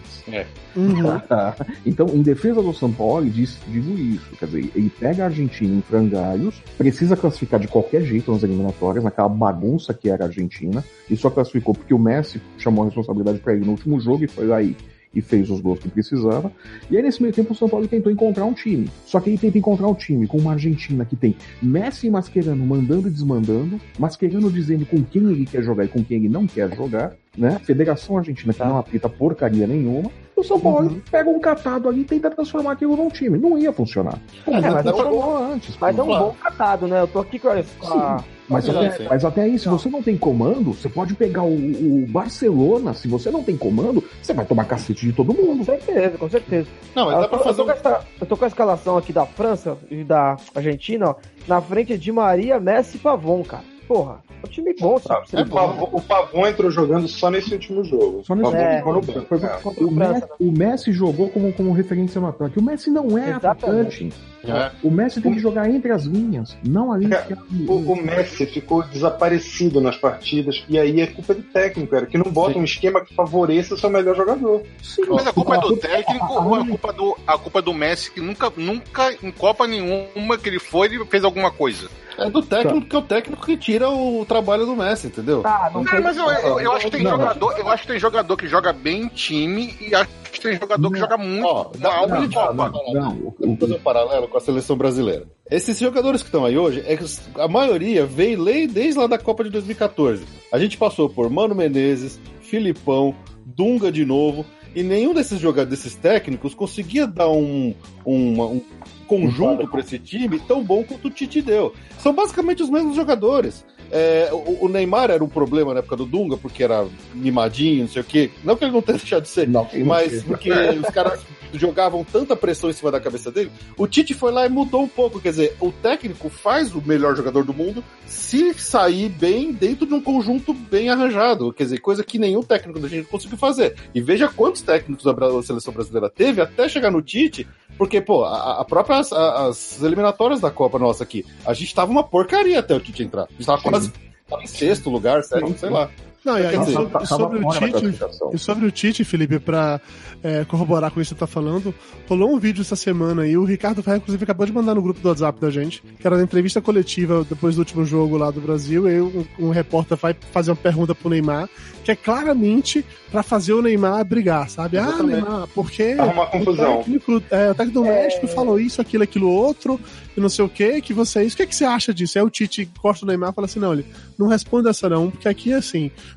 Uhum. 0.75 1.19
então, 1.85 2.07
em 2.13 2.21
defesa 2.21 2.61
do 2.61 2.73
São 2.73 2.91
Paulo, 2.91 3.27
diz- 3.29 3.57
digo 3.67 3.97
isso. 3.99 4.29
Quer 4.37 4.45
dizer, 4.45 4.71
ele 4.75 4.89
pega 4.99 5.23
a 5.23 5.27
Argentina 5.27 5.73
em 5.73 5.81
frangalhos, 5.81 6.61
precisa 6.77 7.15
classificar 7.15 7.59
de 7.59 7.67
qualquer 7.67 8.01
jeito 8.01 8.31
nas 8.31 8.43
eliminatórias, 8.43 9.03
naquela 9.03 9.29
bagunça 9.29 9.93
que 9.93 10.09
era 10.09 10.25
a 10.25 10.27
Argentina, 10.27 10.83
e 11.09 11.15
só 11.15 11.29
classificou 11.29 11.73
porque 11.73 11.93
o 11.93 11.99
Messi 11.99 12.41
chamou 12.57 12.83
a 12.83 12.87
responsabilidade 12.87 13.39
para 13.39 13.53
ele 13.53 13.65
no 13.65 13.71
último 13.71 13.99
jogo 13.99 14.25
e 14.25 14.27
foi 14.27 14.49
e, 14.63 14.75
e 15.13 15.21
fez 15.21 15.49
os 15.49 15.61
gols 15.61 15.79
que 15.79 15.89
precisava. 15.89 16.51
E 16.89 16.97
aí, 16.97 17.03
nesse 17.03 17.21
meio 17.21 17.33
tempo, 17.33 17.53
o 17.53 17.55
São 17.55 17.69
Paulo 17.69 17.87
tentou 17.87 18.11
encontrar 18.11 18.45
um 18.45 18.53
time. 18.53 18.89
Só 19.05 19.19
que 19.19 19.29
ele 19.29 19.37
tenta 19.37 19.57
encontrar 19.57 19.87
um 19.87 19.93
time 19.93 20.27
com 20.27 20.37
uma 20.37 20.53
Argentina 20.53 21.05
que 21.05 21.15
tem 21.15 21.35
Messi 21.61 22.07
e 22.07 22.09
Mascherano 22.09 22.65
mandando 22.65 23.07
e 23.07 23.11
desmandando, 23.11 23.79
Mascherano 23.97 24.51
dizendo 24.51 24.85
com 24.85 25.03
quem 25.03 25.23
ele 25.31 25.45
quer 25.45 25.63
jogar 25.63 25.85
e 25.85 25.87
com 25.87 26.03
quem 26.03 26.17
ele 26.17 26.29
não 26.29 26.45
quer 26.45 26.75
jogar, 26.75 27.15
né? 27.39 27.59
Federação 27.63 28.17
Argentina 28.17 28.53
que 28.53 28.59
não 28.63 28.77
apita 28.77 29.07
porcaria 29.09 29.65
nenhuma. 29.65 30.11
O 30.35 30.43
São 30.43 30.57
Paulo 30.59 31.01
pega 31.11 31.29
um 31.29 31.39
catado 31.39 31.89
ali 31.89 32.01
e 32.01 32.05
tenta 32.05 32.29
transformar 32.29 32.71
aquilo 32.73 32.95
num 32.95 33.09
time. 33.09 33.37
Não 33.37 33.57
ia 33.57 33.73
funcionar. 33.73 34.17
É, 34.47 34.51
mas 34.69 34.85
é 34.85 34.93
um 34.93 35.51
antes. 35.53 35.77
Mas 35.79 35.97
é 35.97 36.01
um 36.01 36.07
bom 36.07 36.35
catado, 36.41 36.87
né? 36.87 37.01
Eu 37.01 37.07
tô 37.07 37.19
aqui 37.19 37.37
com 37.39 37.49
a. 37.49 37.61
com 37.79 37.87
a- 37.99 38.23
Mas 38.47 38.63
Sim, 38.65 38.71
até, 38.71 38.91
sim. 38.91 39.05
mas 39.09 39.25
até 39.25 39.41
aí, 39.41 39.59
se 39.59 39.67
você 39.67 39.89
não 39.89 40.01
tem 40.01 40.17
comando, 40.17 40.71
você 40.73 40.87
pode 40.87 41.13
pegar 41.13 41.43
o, 41.43 41.53
o 41.53 42.05
Barcelona. 42.07 42.93
Se 42.93 43.07
você 43.07 43.29
não 43.29 43.43
tem 43.43 43.57
comando, 43.57 44.01
você 44.21 44.33
vai 44.33 44.45
tomar 44.45 44.63
cacete 44.65 45.05
de 45.07 45.11
todo 45.13 45.33
Com 45.33 45.41
mundo. 45.43 45.65
certeza, 45.65 46.17
com 46.17 46.29
certeza. 46.29 46.67
Não, 46.95 47.05
mas 47.05 47.15
Eu 47.15 47.21
dá 47.21 47.27
tô, 47.27 47.35
pra 47.35 47.39
fazer 47.45 47.49
eu, 47.49 47.55
tô 47.55 47.63
um. 47.63 47.65
com 47.65 47.71
essa- 47.89 48.05
eu 48.21 48.27
tô 48.27 48.37
com 48.37 48.45
a 48.45 48.47
escalação 48.47 48.97
aqui 48.97 49.11
da 49.11 49.25
França 49.25 49.77
e 49.91 50.03
da 50.05 50.37
Argentina, 50.55 51.09
ó. 51.09 51.15
Na 51.49 51.59
frente 51.61 51.97
Di 51.97 52.11
Maria, 52.13 52.59
Messi 52.61 52.95
e 52.95 52.99
Pavon, 52.99 53.43
cara. 53.43 53.63
porra, 53.89 54.19
é 54.41 54.47
um 54.47 54.49
time 54.49 54.73
bom, 54.79 54.97
sabe? 54.99 55.25
O 55.33 55.45
Pavon, 55.49 55.89
o 55.93 56.01
Pavon 56.01 56.47
entrou 56.47 56.71
jogando 56.71 57.07
só 57.07 57.29
nesse 57.29 57.53
último 57.53 57.83
jogo. 57.83 58.23
Só 58.25 58.35
nesse 58.35 58.55
É. 58.55 58.81
banco. 58.81 59.01
Foi- 59.23 59.39
É. 59.39 59.59
O 59.83 59.91
Messi, 59.91 60.23
o 60.39 60.51
Messi 60.51 60.91
jogou 60.91 61.29
como, 61.29 61.51
como 61.53 61.71
referência 61.73 62.19
no 62.21 62.27
ataque. 62.27 62.59
O 62.59 62.63
Messi 62.63 62.89
não 62.89 63.17
é 63.17 63.29
Exatamente. 63.31 63.65
atacante. 63.65 64.13
É. 64.45 64.71
O 64.81 64.89
Messi 64.89 65.19
tem 65.21 65.33
que 65.33 65.39
jogar 65.39 65.69
entre 65.69 65.91
as 65.91 66.03
linhas, 66.03 66.57
não 66.65 66.91
ali. 66.93 67.13
É, 67.13 67.27
O, 67.67 67.73
o 67.91 67.95
Messi 68.01 68.45
ficou 68.45 68.81
desaparecido 68.83 69.81
nas 69.81 69.97
partidas, 69.97 70.63
e 70.69 70.79
aí 70.79 71.01
é 71.01 71.07
culpa 71.07 71.33
do 71.33 71.43
técnico, 71.43 71.91
cara, 71.91 72.05
que 72.05 72.17
não 72.17 72.31
bota 72.31 72.57
um 72.57 72.63
esquema 72.63 73.03
que 73.03 73.13
favoreça 73.13 73.73
o 73.73 73.77
seu 73.77 73.89
melhor 73.89 74.15
jogador. 74.15 74.63
Mas 75.09 75.27
a 75.27 75.33
culpa 75.33 75.55
é 75.55 75.59
do 75.59 75.75
técnico 75.77 76.33
ou 76.33 76.55
a 76.55 76.65
culpa 76.65 76.93
do, 76.93 77.17
a 77.27 77.37
culpa 77.37 77.59
é 77.59 77.61
do 77.61 77.73
Messi 77.73 78.11
que 78.11 78.21
nunca, 78.21 78.51
nunca 78.55 79.13
em 79.21 79.31
Copa 79.31 79.67
nenhuma 79.67 80.37
que 80.37 80.47
ele 80.47 80.59
foi, 80.59 80.87
ele 80.87 81.03
fez 81.05 81.23
alguma 81.25 81.51
coisa? 81.51 81.89
É 82.25 82.29
do 82.29 82.41
técnico, 82.41 82.81
porque 82.81 82.95
é 82.95 82.99
o 82.99 83.01
técnico 83.01 83.45
que 83.45 83.57
tira 83.57 83.89
o 83.89 84.25
trabalho 84.25 84.65
do 84.65 84.75
Messi, 84.75 85.07
entendeu? 85.07 85.41
Tá, 85.41 85.69
não 85.73 85.83
Não, 85.83 85.89
sei. 85.91 85.99
mas 85.99 86.17
eu, 86.17 86.25
eu, 86.29 86.59
eu 86.59 86.71
acho 86.73 86.85
que 86.85 86.91
tem 86.91 87.03
Não, 87.03 87.11
jogador, 87.11 87.57
eu 87.57 87.67
acho 87.69 87.81
que 87.83 87.87
tem 87.89 87.99
jogador 87.99 88.37
que 88.37 88.47
joga 88.47 88.73
bem 88.73 89.03
em 89.03 89.07
time 89.07 89.75
e 89.81 89.93
acho 89.95 90.09
que 90.31 90.41
tem 90.41 90.57
jogador 90.57 90.91
que 90.91 90.99
joga 90.99 91.17
muito 91.17 91.45
Ó, 91.47 91.71
dá- 91.77 91.89
mal 92.07 92.71
Copa. 92.71 92.71
Não, 92.93 93.33
Vamos 93.39 93.59
fazer 93.59 93.73
um 93.75 93.79
paralelo 93.79 94.27
com 94.27 94.37
a 94.37 94.41
seleção 94.41 94.75
brasileira. 94.77 95.25
Esses 95.49 95.79
jogadores 95.79 96.21
que 96.21 96.27
estão 96.27 96.45
aí 96.45 96.57
hoje, 96.57 96.83
é 96.85 96.95
que 96.95 97.05
a 97.39 97.47
maioria 97.47 98.05
veio 98.05 98.41
lei- 98.41 98.67
desde 98.67 98.99
lá 98.99 99.07
da 99.07 99.17
Copa 99.17 99.43
de 99.43 99.49
2014. 99.49 100.23
A 100.53 100.59
gente 100.59 100.77
passou 100.77 101.09
por 101.09 101.29
Mano 101.29 101.55
Menezes, 101.55 102.19
Filipão, 102.41 103.15
Dunga 103.45 103.91
de 103.91 104.05
novo, 104.05 104.45
e 104.75 104.83
nenhum 104.83 105.13
desses 105.15 105.39
jogadores, 105.39 105.79
desses 105.79 105.95
técnicos, 105.95 106.53
conseguia 106.53 107.07
dar 107.07 107.29
um, 107.29 107.73
uma- 108.05 108.45
um 108.45 108.61
conjunto 109.09 109.67
para 109.67 109.79
esse 109.79 109.97
time 109.97 110.39
tão 110.39 110.63
bom 110.63 110.83
quanto 110.83 111.07
o 111.07 111.11
Tite 111.11 111.41
deu. 111.41 111.73
São 111.97 112.13
basicamente 112.13 112.61
os 112.61 112.69
mesmos 112.69 112.95
jogadores. 112.95 113.65
É, 113.91 114.29
o, 114.31 114.65
o 114.65 114.69
Neymar 114.69 115.09
era 115.11 115.23
um 115.23 115.29
problema 115.29 115.73
na 115.73 115.79
época 115.79 115.95
do 115.95 116.05
Dunga, 116.05 116.37
porque 116.37 116.63
era 116.63 116.85
mimadinho, 117.13 117.81
não 117.81 117.87
sei 117.89 118.01
o 118.01 118.05
quê. 118.05 118.29
Não 118.43 118.55
que 118.55 118.63
ele 118.65 118.71
não 118.71 118.81
tenha 118.81 118.97
deixado 118.97 119.23
de 119.23 119.29
ser, 119.29 119.47
Não, 119.47 119.67
mas 119.85 120.13
não 120.13 120.23
porque 120.23 120.51
os 120.51 120.89
caras 120.89 121.21
jogavam 121.53 122.03
tanta 122.03 122.35
pressão 122.35 122.69
em 122.69 122.73
cima 122.73 122.91
da 122.91 122.99
cabeça 122.99 123.31
dele, 123.31 123.51
o 123.75 123.87
Tite 123.87 124.13
foi 124.13 124.31
lá 124.31 124.45
e 124.45 124.49
mudou 124.49 124.83
um 124.83 124.87
pouco. 124.87 125.19
Quer 125.19 125.29
dizer, 125.31 125.55
o 125.59 125.71
técnico 125.71 126.29
faz 126.29 126.75
o 126.75 126.81
melhor 126.85 127.15
jogador 127.15 127.43
do 127.43 127.53
mundo 127.53 127.83
se 128.05 128.53
sair 128.53 129.09
bem 129.09 129.51
dentro 129.51 129.85
de 129.87 129.93
um 129.93 130.01
conjunto 130.01 130.53
bem 130.53 130.89
arranjado. 130.89 131.51
Quer 131.51 131.63
dizer, 131.63 131.79
coisa 131.79 132.03
que 132.03 132.19
nenhum 132.19 132.43
técnico 132.43 132.79
da 132.79 132.87
gente 132.87 133.07
conseguiu 133.07 133.37
fazer. 133.37 133.75
E 133.95 133.99
veja 134.01 134.27
quantos 134.27 134.61
técnicos 134.61 135.05
a 135.07 135.41
seleção 135.43 135.73
brasileira 135.73 136.09
teve 136.09 136.39
até 136.41 136.69
chegar 136.69 136.91
no 136.91 137.01
Tite, 137.01 137.47
porque, 137.77 137.99
pô, 138.01 138.23
a, 138.25 138.61
a 138.61 138.65
própria 138.65 138.97
as, 138.99 139.11
a- 139.11 139.47
as 139.47 139.81
eliminatórias 139.81 140.39
da 140.39 140.51
Copa 140.51 140.77
nossa 140.77 141.03
aqui, 141.03 141.25
a 141.45 141.53
gente 141.53 141.73
tava 141.73 141.91
uma 141.91 142.03
porcaria 142.03 142.59
até 142.59 142.75
o 142.75 142.79
Tite 142.79 143.01
entrar. 143.03 143.23
A 143.23 143.27
gente 143.31 143.45
tava 143.45 143.61
quase 143.61 143.78
tava 144.27 144.43
em 144.43 144.47
sexto 144.47 144.89
lugar, 144.89 145.23
sétimo, 145.23 145.57
sei 145.57 145.69
lá. 145.69 145.89
Não, 146.23 146.37
e 146.37 146.45
aí, 146.45 146.57
dizer, 146.57 146.73
sobre, 146.73 146.91
Tava 146.91 147.05
sobre 147.05 147.39
o 147.39 147.49
Tite. 147.49 147.99
E 148.33 148.37
sobre 148.37 148.65
o 148.65 148.71
Tite, 148.71 149.03
Felipe, 149.03 149.39
pra 149.39 149.79
é, 150.21 150.43
corroborar 150.45 150.91
com 150.91 150.99
isso 150.99 151.13
que 151.13 151.19
você 151.19 151.25
tá 151.25 151.27
falando, 151.27 151.73
rolou 152.07 152.33
um 152.33 152.39
vídeo 152.39 152.61
essa 152.61 152.75
semana 152.75 153.23
aí, 153.23 153.37
o 153.37 153.43
Ricardo 153.45 153.81
Ferreira, 153.81 154.01
inclusive, 154.01 154.23
acabou 154.23 154.45
de 154.45 154.51
mandar 154.51 154.75
no 154.75 154.81
grupo 154.81 154.99
do 154.99 155.07
WhatsApp 155.07 155.39
da 155.39 155.49
gente, 155.49 155.81
que 155.81 156.05
era 156.05 156.17
da 156.17 156.23
entrevista 156.23 156.61
coletiva 156.61 157.25
depois 157.27 157.55
do 157.55 157.59
último 157.59 157.85
jogo 157.85 158.17
lá 158.17 158.31
do 158.31 158.41
Brasil, 158.41 158.87
e 158.87 158.93
aí 158.95 159.01
um, 159.01 159.25
um 159.39 159.49
repórter 159.49 159.97
vai 159.97 160.15
fazer 160.31 160.51
uma 160.51 160.57
pergunta 160.57 160.93
pro 160.93 161.09
Neymar, 161.09 161.49
que 161.83 161.91
é 161.91 161.95
claramente 161.95 162.85
pra 163.09 163.23
fazer 163.23 163.53
o 163.53 163.61
Neymar 163.61 164.03
brigar, 164.05 164.49
sabe? 164.49 164.77
Ah, 164.77 164.83
Exatamente. 164.83 165.21
Neymar, 165.21 165.47
porque 165.55 165.95
Arrumar 165.97 166.23
o 166.23 166.27
confusão. 166.31 166.77
técnico, 166.77 167.23
é, 167.31 167.51
o 167.51 167.55
técnico 167.55 167.79
do 167.79 167.85
México 167.85 168.27
falou 168.27 168.59
isso, 168.59 168.81
aquilo, 168.81 169.03
aquilo 169.03 169.29
outro, 169.29 169.79
e 170.15 170.21
não 170.21 170.29
sei 170.29 170.43
o 170.43 170.49
que, 170.49 170.81
que 170.81 170.93
você 170.93 171.19
é 171.19 171.23
isso. 171.23 171.35
O 171.35 171.37
que, 171.37 171.43
é 171.43 171.45
que 171.45 171.55
você 171.55 171.65
acha 171.65 171.93
disso? 171.93 172.19
Aí 172.19 172.23
o 172.23 172.29
Tite 172.29 172.69
corta 172.79 173.05
o 173.05 173.07
Neymar 173.07 173.31
e 173.31 173.33
fala 173.33 173.45
assim: 173.45 173.59
não, 173.59 173.73
ele 173.73 173.85
não 174.17 174.27
responde 174.27 174.67
essa 174.67 174.89
não, 174.89 175.09
porque 175.09 175.27
aqui 175.29 175.53
é 175.53 175.57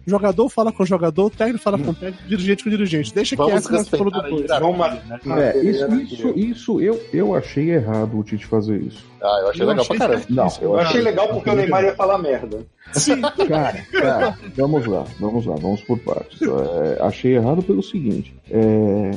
jogador 0.07 0.49
fala 0.49 0.73
com 0.73 0.85
jogador, 0.85 1.31
técnico 1.31 1.63
fala 1.63 1.79
com 1.79 1.95
técnico, 1.95 2.29
dirigente 2.29 2.65
com 2.65 2.71
dirigente. 2.71 3.15
Deixa 3.15 3.37
Vamos 3.37 3.67
que 3.67 3.73
nós 3.73 3.89
falamos 3.89 4.13
respeitar 4.13 4.19
a 4.19 4.23
depois. 4.23 4.61
Vamos 4.61 5.43
É, 5.43 5.59
isso, 5.59 5.95
isso, 5.95 6.29
isso 6.39 6.81
eu, 6.81 7.01
eu 7.13 7.35
achei 7.35 7.71
errado 7.71 8.19
o 8.19 8.23
Tite 8.23 8.47
fazer 8.47 8.81
isso. 8.81 9.05
Ah, 9.21 9.39
eu 9.41 9.49
achei 9.51 9.63
Eu 9.63 9.69
legal 9.69 9.85
achei 9.85 9.97
pra 9.97 10.09
caramba. 10.09 10.27
Não, 10.29 10.49
Eu 10.61 10.79
achei 10.79 11.01
legal 11.01 11.29
porque 11.29 11.51
o 11.51 11.55
Neymar 11.55 11.85
ia 11.85 11.95
falar 11.95 12.19
merda. 12.19 12.61
Cara, 13.49 13.87
cara, 13.91 14.39
vamos 14.55 14.87
lá, 14.87 15.05
vamos 15.19 15.47
lá, 15.47 15.55
vamos 15.55 15.81
por 15.83 15.99
partes. 16.01 16.41
É, 16.43 17.03
achei 17.03 17.37
errado 17.37 17.63
pelo 17.63 17.83
seguinte: 17.83 18.35
é, 18.51 19.13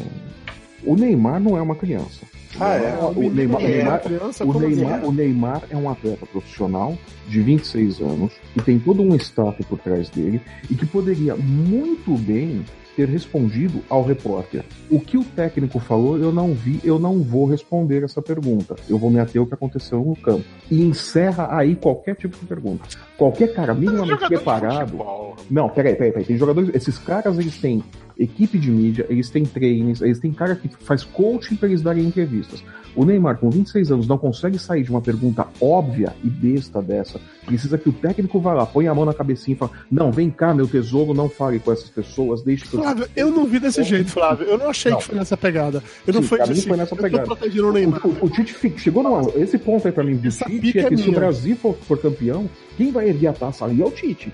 o 0.85 0.95
Neymar 0.95 1.41
não 1.41 1.57
é 1.57 1.61
uma 1.61 1.75
criança. 1.75 2.25
Ah, 2.59 2.75
é? 2.75 2.97
O 3.03 3.29
Neymar, 3.29 3.61
o 3.61 3.65
É, 3.65 3.67
Neymar- 3.77 4.01
criança, 4.01 4.45
o 4.45 4.59
Neymar, 4.59 5.05
o 5.05 5.11
Neymar 5.11 5.61
é 5.69 5.75
um 5.75 5.89
atleta 5.89 6.25
profissional 6.25 6.97
de 7.27 7.41
26 7.41 7.99
anos 7.99 8.31
e 8.55 8.61
tem 8.61 8.79
todo 8.79 9.01
um 9.01 9.15
staff 9.15 9.61
por 9.65 9.79
trás 9.79 10.09
dele 10.09 10.41
e 10.69 10.75
que 10.75 10.85
poderia 10.85 11.35
muito 11.35 12.15
bem 12.17 12.63
ter 12.95 13.09
respondido 13.09 13.81
ao 13.89 14.03
repórter. 14.05 14.63
O 14.89 15.01
que 15.01 15.17
o 15.17 15.23
técnico 15.25 15.79
falou, 15.79 16.17
eu 16.17 16.31
não 16.31 16.53
vi, 16.53 16.79
eu 16.81 16.97
não 16.97 17.21
vou 17.21 17.45
responder 17.45 18.03
essa 18.05 18.21
pergunta. 18.21 18.73
Eu 18.87 18.97
vou 18.97 19.09
me 19.09 19.19
ater 19.19 19.41
ao 19.41 19.45
que 19.45 19.53
aconteceu 19.53 19.99
no 19.99 20.15
campo. 20.15 20.45
E 20.71 20.81
encerra 20.81 21.49
aí 21.51 21.75
qualquer 21.75 22.15
tipo 22.15 22.37
de 22.37 22.45
pergunta. 22.45 22.85
Qualquer 23.17 23.53
cara 23.53 23.73
minimamente 23.73 24.25
preparado. 24.25 24.91
futebol. 24.91 25.35
Não, 25.51 25.67
peraí, 25.67 25.93
peraí, 25.95 26.11
peraí. 26.13 26.25
Tem 26.25 26.37
jogadores. 26.37 26.73
Esses 26.73 26.97
caras, 26.97 27.37
eles 27.37 27.57
têm 27.57 27.83
equipe 28.17 28.57
de 28.57 28.71
mídia, 28.71 29.05
eles 29.09 29.29
têm 29.29 29.43
trainings, 29.43 30.01
eles 30.01 30.19
têm 30.19 30.31
cara 30.31 30.55
que 30.55 30.67
faz 30.67 31.03
coaching 31.03 31.55
pra 31.55 31.67
eles 31.67 31.81
darem 31.81 32.05
entrevistas. 32.05 32.63
O 32.95 33.03
Neymar, 33.03 33.37
com 33.37 33.49
26 33.49 33.91
anos, 33.91 34.07
não 34.07 34.17
consegue 34.17 34.57
sair 34.57 34.83
de 34.83 34.89
uma 34.89 35.01
pergunta 35.01 35.47
óbvia 35.59 36.15
e 36.23 36.29
besta 36.29 36.81
dessa. 36.81 37.19
Precisa 37.45 37.77
que 37.77 37.87
o 37.89 37.93
técnico 37.93 38.39
vá 38.39 38.53
lá, 38.53 38.65
põe 38.65 38.87
a 38.87 38.93
mão 38.93 39.05
na 39.05 39.13
cabecinha 39.13 39.55
e 39.55 39.57
fala: 39.57 39.71
Não, 39.91 40.11
vem 40.11 40.29
cá, 40.29 40.53
meu 40.53 40.67
tesouro, 40.67 41.13
não 41.13 41.29
fale 41.29 41.59
com 41.59 41.71
essas 41.71 41.89
pessoas, 41.89 42.41
deixe 42.41 42.65
que 42.67 42.73
eu. 42.75 42.81
Flávio, 42.81 43.07
eu 43.15 43.29
não 43.31 43.45
vi 43.45 43.59
desse 43.59 43.83
jeito, 43.83 44.09
Flávio. 44.11 44.45
Eu 44.47 44.57
não 44.57 44.69
achei 44.69 44.91
Não. 44.91 44.97
que 44.97 45.05
foi 45.05 45.15
nessa 45.15 45.37
pegada. 45.37 45.83
Eu 46.07 46.13
não 46.13 46.21
Sim, 46.21 46.27
fui 46.27 46.37
pra 46.39 46.47
mim 46.47 46.53
assim, 46.53 46.67
foi 46.67 46.77
nessa 46.77 46.95
eu 46.95 47.01
pegada. 47.01 47.23
tô 47.23 47.35
protegendo 47.35 47.69
o 47.69 47.71
Neymar. 47.71 48.01
O, 48.05 48.25
o- 48.25 48.29
Tite 48.29 48.55
chegou 48.79 49.03
numa. 49.03 49.21
Esse 49.35 49.57
ponto 49.57 49.85
aí 49.87 49.91
pra 49.91 50.03
mim 50.03 50.15
do 50.15 50.27
Essa 50.27 50.45
Tite 50.45 50.59
pica 50.59 50.79
é 50.79 50.83
é 50.85 50.89
que 50.89 50.97
se 50.97 51.09
o. 51.09 51.13
Brasil 51.13 51.55
for, 51.55 51.75
for 51.87 51.97
campeão, 51.99 52.49
quem 52.77 52.91
vai 52.91 53.07
erguer 53.09 53.27
a 53.27 53.33
taça 53.33 53.65
ali 53.65 53.81
é 53.81 53.85
o 53.85 53.91
Tite. 53.91 54.33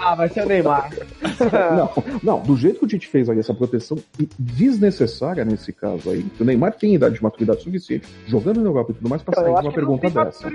Ah, 0.00 0.14
vai 0.14 0.28
ser 0.28 0.44
o 0.44 0.48
Neymar. 0.48 0.90
Não, 1.76 2.04
não, 2.22 2.40
do 2.42 2.56
jeito 2.56 2.78
que 2.80 2.84
o 2.84 2.88
Tite 2.88 3.06
fez 3.08 3.28
ali, 3.28 3.40
essa 3.40 3.54
proteção 3.54 3.96
desnecessária 4.38 5.44
nesse 5.44 5.72
caso 5.72 6.10
aí, 6.10 6.22
que 6.22 6.42
o 6.42 6.46
Neymar 6.46 6.72
tem 6.74 6.94
idade 6.94 7.16
de 7.16 7.22
maturidade 7.22 7.62
suficiente, 7.62 8.06
jogando 8.26 8.60
na 8.60 8.68
Europa 8.68 8.92
e 8.92 8.94
tudo 8.94 9.08
mais, 9.08 9.22
pra 9.22 9.34
sair 9.34 9.44
Eu 9.46 9.54
de 9.54 9.56
uma 9.58 9.62
não 9.62 9.72
pergunta 9.72 10.10
dessa. 10.10 10.48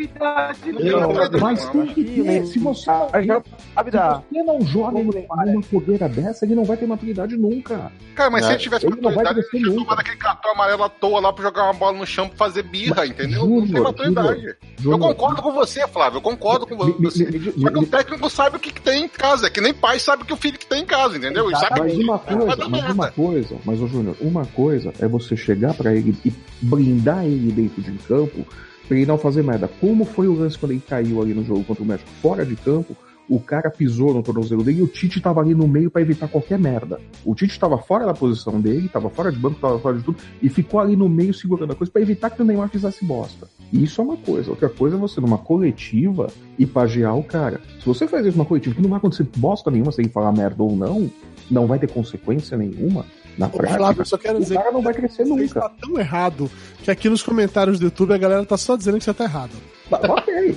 Eu 0.80 1.00
não. 1.02 1.14
não- 1.14 1.40
Mas 1.40 1.64
tem 1.86 1.93
que 1.93 2.04
ter, 2.24 2.46
se 2.48 2.60
você 2.60 2.88
não, 2.89 3.43
se 3.43 4.32
você 4.32 4.43
não 4.43 4.62
joga 4.62 4.91
Como 4.98 5.12
em 5.12 5.15
Neymar 5.15 5.48
uma 5.48 5.62
fogueira 5.63 6.08
dessa, 6.10 6.46
ele 6.46 6.56
não 6.56 6.63
vai 6.63 6.78
ter 6.78 6.86
maturidade 6.88 7.36
nunca. 7.38 7.91
Cara, 8.15 8.30
mas 8.30 8.46
se 8.46 8.52
É, 8.52 8.54
ele 8.54 8.62
tivesse 8.62 8.86
ele 8.86 8.96
não 8.96 9.02
vai 9.04 9.24
maturidade, 9.24 9.39
ele 9.39 9.48
crescer 9.50 9.58
tinha 9.63 9.69
nunca. 9.76 9.84
tomado 9.86 10.00
aquele 10.00 10.17
cartão 10.17 10.52
amarelo 10.52 10.84
à 10.84 10.89
toa 10.89 11.19
lá 11.19 11.34
pra 11.34 11.43
jogar 11.43 11.63
uma 11.63 11.74
bola 11.74 11.98
no 11.98 12.06
chão 12.06 12.28
pra 12.28 12.38
fazer 12.38 12.63
birra, 12.63 13.06
entendeu? 13.06 13.46
não 13.48 13.58
tem 13.60 13.67
Júnior, 13.67 13.84
maturidade. 13.84 14.46
Eu 14.46 14.56
Júnior, 14.80 15.00
concordo 15.00 15.41
com 15.41 15.52
você, 15.54 15.88
Flávio. 15.88 16.17
Eu 16.17 16.22
concordo 16.22 16.67
com 16.67 16.76
você. 16.76 16.93
me- 17.26 17.39
me- 17.39 17.52
Só 17.62 17.69
que 17.69 17.80
o 17.80 17.86
técnico 17.88 18.30
sabe 18.30 18.58
o 18.58 18.60
que, 18.60 18.72
que 18.72 18.82
tem 18.82 19.06
em 19.06 19.08
casa. 19.08 19.48
É 19.48 19.50
que 19.50 19.62
nem 19.62 19.74
pai 19.74 20.00
sabe 20.00 20.24
o 20.24 20.26
que 20.26 20.34
o 20.34 20.38
filho 20.38 20.58
que 20.60 20.65
tem 20.65 20.82
em 20.84 20.86
casa, 20.86 21.17
entendeu? 21.17 21.50
E 21.50 21.56
sabe 21.56 21.80
Mas 21.80 21.98
uma 21.98 22.19
coisa, 22.19 22.67
mas 22.69 22.89
uma 22.89 23.12
coisa, 23.12 23.56
mas 23.65 23.82
o 23.82 23.88
Júnior, 23.88 24.15
uma 24.22 24.46
coisa 24.46 24.93
é 25.00 25.08
você 25.08 25.36
chegar 25.38 25.74
pra 25.74 25.93
ele 25.93 26.15
e 26.26 26.34
blindar 26.62 27.24
ele 27.26 27.52
dentro 27.52 27.82
de 27.82 27.91
campo 28.00 28.46
pra 28.88 28.98
ele 28.98 29.06
não 29.06 29.17
fazer 29.17 29.43
merda. 29.43 29.67
Como 29.80 30.06
foi 30.06 30.28
o 30.28 30.34
lance 30.34 30.58
quando 30.58 30.72
ele 30.72 30.84
caiu 30.88 31.22
ali 31.22 31.34
no 31.34 31.43
jogo 31.43 31.63
contra 31.63 31.84
o 31.84 31.86
México? 31.86 32.10
Fora 32.22 32.46
de 32.46 32.56
campo, 32.56 32.96
o 33.30 33.39
cara 33.39 33.69
pisou 33.69 34.13
no 34.13 34.22
tornozelo 34.22 34.63
dele 34.63 34.80
e 34.80 34.84
o 34.84 34.88
Tite 34.88 35.22
tava 35.22 35.39
ali 35.39 35.56
no 35.56 35.67
meio 35.67 35.89
pra 35.89 36.02
evitar 36.02 36.28
qualquer 36.28 36.60
merda. 36.60 37.00
O 37.24 37.34
Tite 37.34 37.60
tava 37.60 37.78
fora 37.78 38.06
da 38.06 38.13
posição 38.13 38.60
dele, 38.60 38.89
tava 38.89 39.10
fora 39.10 39.32
de 39.32 39.39
banco, 39.39 39.60
tava 39.60 39.80
fora 39.80 39.98
de 39.98 40.04
tudo, 40.04 40.17
e 40.41 40.50
ficou 40.50 40.80
ali 40.80 40.96
no 40.96 41.08
meio 41.08 41.34
segurando 41.34 41.72
a 41.72 41.76
coisa 41.76 41.91
pra 41.91 42.02
evitar 42.02 42.30
que 42.30 42.41
o 42.41 42.46
Neymar 42.46 42.69
fizesse 42.69 43.06
bosta. 43.06 43.48
Isso 43.72 44.02
é 44.02 44.04
uma 44.04 44.17
coisa. 44.17 44.50
Outra 44.50 44.69
coisa 44.69 44.96
é 44.96 45.00
você 45.00 45.22
numa 45.22 45.38
coletiva 45.38 46.28
e 46.60 46.65
pagear 46.65 47.17
o 47.17 47.24
cara. 47.24 47.62
Se 47.80 47.86
você 47.86 48.08
faz 48.08 48.26
isso 48.26 48.38
numa 48.38 48.46
coletiva 48.46 48.76
que 48.76 48.82
não 48.82 48.89
vai 48.89 48.98
acontecer 48.98 49.26
bosta 49.38 49.72
nenhuma 49.72 49.91
sem 49.91 50.08
falar 50.10 50.32
merda 50.32 50.62
ou 50.62 50.76
não, 50.76 51.10
não 51.50 51.65
vai 51.65 51.80
ter 51.80 51.89
consequência 51.89 52.58
nenhuma 52.58 53.06
na 53.38 53.48
Ô, 53.48 53.50
prática. 53.50 53.78
Flávio, 53.80 54.02
eu 54.02 54.06
só 54.06 54.17
quero 54.17 54.38
o 54.38 54.41
dizer 54.41 54.56
cara 54.56 54.72
não 54.72 54.82
vai 54.82 54.93
crescer 54.93 55.24
Você 55.24 55.30
nunca. 55.30 55.43
está 55.46 55.69
tão 55.69 56.00
errado 56.00 56.52
que 56.84 56.91
aqui 56.91 57.10
nos 57.10 57.24
comentários 57.24 57.80
do 57.80 57.86
YouTube 57.86 58.13
a 58.13 58.17
galera 58.17 58.46
tá 58.46 58.58
só 58.58 58.76
dizendo 58.76 58.98
que 58.98 59.04
você 59.04 59.13
tá 59.13 59.24
errado. 59.24 59.52
Tá, 59.89 60.00
ok. 60.02 60.56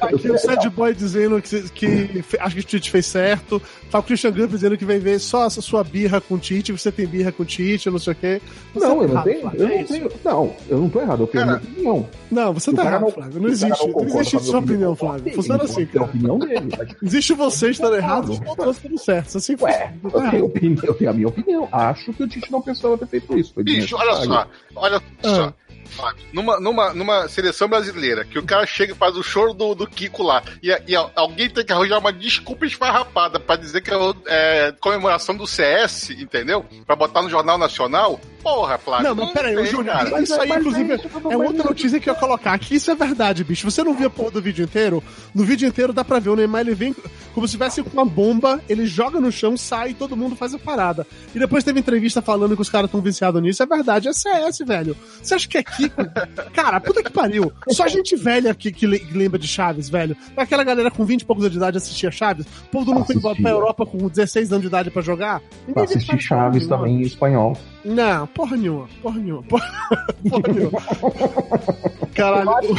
Aqui 0.00 0.30
o 0.30 0.38
Sad 0.38 0.68
Boy 0.70 0.94
dizendo 0.94 1.40
que, 1.42 1.62
que 1.70 2.24
acho 2.40 2.54
que 2.56 2.60
o 2.62 2.64
Tite 2.64 2.90
fez 2.90 3.06
certo. 3.06 3.60
Tá 3.90 3.98
o 3.98 4.02
Christian 4.02 4.32
Gump 4.32 4.50
dizendo 4.50 4.78
que 4.78 4.84
vai 4.84 4.98
ver 4.98 5.18
só 5.18 5.42
a 5.44 5.50
sua 5.50 5.84
birra 5.84 6.20
com 6.20 6.34
o 6.36 6.38
Tite, 6.38 6.72
você 6.72 6.90
tem 6.90 7.06
birra 7.06 7.30
com 7.30 7.42
o 7.42 7.46
Tite, 7.46 7.90
não 7.90 7.98
sei 7.98 8.12
o 8.14 8.16
quê. 8.16 8.40
Você 8.74 8.86
Não, 8.86 8.96
tá 8.96 9.02
eu 9.02 9.08
não 9.08 9.12
errado, 9.12 9.24
tenho. 9.24 9.40
Flávio, 9.42 9.60
Eu 9.60 9.66
é 9.66 9.70
não 9.74 9.80
isso. 9.82 9.92
tenho. 9.92 10.10
Não, 10.24 10.56
eu 10.68 10.78
não 10.78 10.88
tô 10.88 11.00
errado, 11.00 11.22
eu 11.22 11.26
tenho 11.26 11.44
a 11.44 11.46
minha 11.46 11.56
opinião. 11.58 12.08
Não, 12.30 12.52
você 12.54 12.70
tá 12.72 12.76
cara 12.82 12.88
errado, 12.96 13.02
não- 13.02 13.10
Flávio. 13.10 13.32
Não 13.34 13.40
cara 13.42 13.52
existe. 13.52 13.68
Não 13.86 13.92
concorda 13.92 14.10
existe 14.20 14.36
a 14.36 14.40
sua 14.40 14.58
opinião, 14.58 14.96
Flávio. 14.96 15.34
Funciona 15.34 15.64
assim, 15.64 15.74
tem 15.74 15.84
a 15.84 15.88
cara. 15.92 16.04
opinião 16.04 16.38
dele. 16.38 16.68
Existe 17.02 17.34
você 17.34 17.70
estar 17.70 17.92
errado 17.92 18.32
e 18.32 18.56
todos 18.56 18.76
estando 18.76 18.98
certos. 18.98 19.36
Assim 19.36 19.56
Ué, 19.60 19.92
funciona. 20.00 20.24
eu 20.26 20.30
tenho, 20.30 20.44
opinião, 20.46 20.84
eu 20.84 20.94
tenho 20.94 21.10
a 21.10 21.12
minha 21.14 21.28
opinião. 21.28 21.68
Acho 21.70 22.12
que 22.12 22.22
o 22.22 22.28
Tite 22.28 22.50
não 22.50 22.62
precisava 22.62 22.96
ter 22.96 23.06
feito 23.06 23.38
isso. 23.38 23.52
Foi 23.52 23.62
Bicho, 23.62 23.96
olha 23.96 24.14
só. 24.24 24.46
Olha 24.76 25.02
só. 25.22 25.52
Numa, 26.32 26.58
numa, 26.60 26.94
numa 26.94 27.28
seleção 27.28 27.68
brasileira, 27.68 28.24
que 28.24 28.38
o 28.38 28.42
cara 28.42 28.66
chega 28.66 28.92
e 28.92 28.96
faz 28.96 29.16
o 29.16 29.22
choro 29.22 29.52
do, 29.52 29.74
do 29.74 29.86
Kiko 29.86 30.22
lá, 30.22 30.42
e, 30.62 30.68
e 30.86 30.96
alguém 31.14 31.48
tem 31.48 31.64
que 31.64 31.72
arranjar 31.72 31.98
uma 31.98 32.12
desculpa 32.12 32.66
esfarrapada 32.66 33.38
pra 33.38 33.56
dizer 33.56 33.80
que 33.80 33.90
é, 33.90 33.96
é 34.26 34.72
comemoração 34.80 35.36
do 35.36 35.46
CS, 35.46 36.10
entendeu? 36.10 36.64
Pra 36.86 36.96
botar 36.96 37.22
no 37.22 37.30
Jornal 37.30 37.58
Nacional. 37.58 38.20
Porra, 38.42 38.76
Flávio. 38.78 39.08
Não, 39.08 39.14
mas 39.14 39.32
peraí, 39.32 39.56
o 39.56 39.64
Júnior, 39.66 39.96
isso 40.22 40.34
aí, 40.40 40.48
mas 40.48 40.60
inclusive, 40.60 40.92
é 40.92 40.96
isso, 40.96 41.08
é 41.30 41.36
outra 41.36 41.64
notícia 41.64 42.00
que 42.00 42.08
eu 42.10 42.14
ia 42.14 42.18
colocar 42.20 42.52
aqui. 42.52 42.74
Isso 42.74 42.90
é 42.90 42.94
verdade, 42.94 43.44
bicho. 43.44 43.70
Você 43.70 43.82
não 43.84 43.94
via 43.94 44.08
a 44.08 44.10
porra 44.10 44.30
do 44.32 44.42
vídeo 44.42 44.64
inteiro? 44.64 45.02
No 45.34 45.44
vídeo 45.44 45.68
inteiro 45.68 45.92
dá 45.92 46.04
pra 46.04 46.18
ver 46.18 46.30
o 46.30 46.36
Neymar, 46.36 46.62
ele 46.62 46.74
vem 46.74 46.94
como 47.34 47.46
se 47.46 47.52
tivesse 47.52 47.82
com 47.82 47.90
uma 47.90 48.04
bomba, 48.04 48.60
ele 48.68 48.84
joga 48.84 49.18
no 49.20 49.32
chão, 49.32 49.56
sai 49.56 49.90
e 49.90 49.94
todo 49.94 50.16
mundo 50.16 50.36
faz 50.36 50.52
a 50.54 50.58
parada. 50.58 51.06
E 51.34 51.38
depois 51.38 51.64
teve 51.64 51.80
entrevista 51.80 52.20
falando 52.20 52.54
que 52.56 52.62
os 52.62 52.68
caras 52.68 52.88
estão 52.88 53.00
viciados 53.00 53.40
nisso. 53.42 53.62
É 53.62 53.66
verdade, 53.66 54.08
é 54.08 54.12
CS, 54.12 54.58
velho. 54.66 54.96
Você 55.22 55.34
acha 55.34 55.48
que 55.48 55.58
é 55.58 55.62
Kiko? 55.62 56.02
Cara, 56.52 56.80
puta 56.80 57.02
que 57.02 57.10
pariu. 57.10 57.52
Só 57.70 57.86
gente 57.86 58.16
velha 58.16 58.50
aqui 58.50 58.70
que 58.72 58.86
le- 58.86 59.06
lembra 59.12 59.38
de 59.38 59.46
Chaves, 59.48 59.88
velho. 59.88 60.16
Aquela 60.36 60.64
galera 60.64 60.90
com 60.90 61.04
20 61.04 61.22
e 61.22 61.24
poucos 61.24 61.44
anos 61.44 61.52
de 61.52 61.58
idade 61.58 61.76
assistia 61.78 62.10
Chaves. 62.10 62.44
O 62.46 62.70
povo 62.70 62.92
não 62.92 63.04
foi 63.04 63.16
embora 63.16 63.36
pra. 63.40 63.50
Europa 63.50 63.86
com 63.86 64.08
16 64.08 64.50
anos 64.50 64.62
de 64.62 64.68
idade 64.68 64.90
pra 64.90 65.00
jogar. 65.02 65.40
Pra 65.72 65.84
assistir 65.84 66.18
Chaves 66.20 66.66
não. 66.66 66.78
também 66.78 66.96
em 66.96 67.02
espanhol. 67.02 67.56
Não, 67.84 68.26
porra 68.34 68.56
nenhuma, 68.56 68.88
porra 69.02 69.18
nenhuma, 69.18 69.42
porra, 69.42 69.66
porra 70.28 70.52
nenhuma. 70.54 70.80
Caralho, 72.14 72.74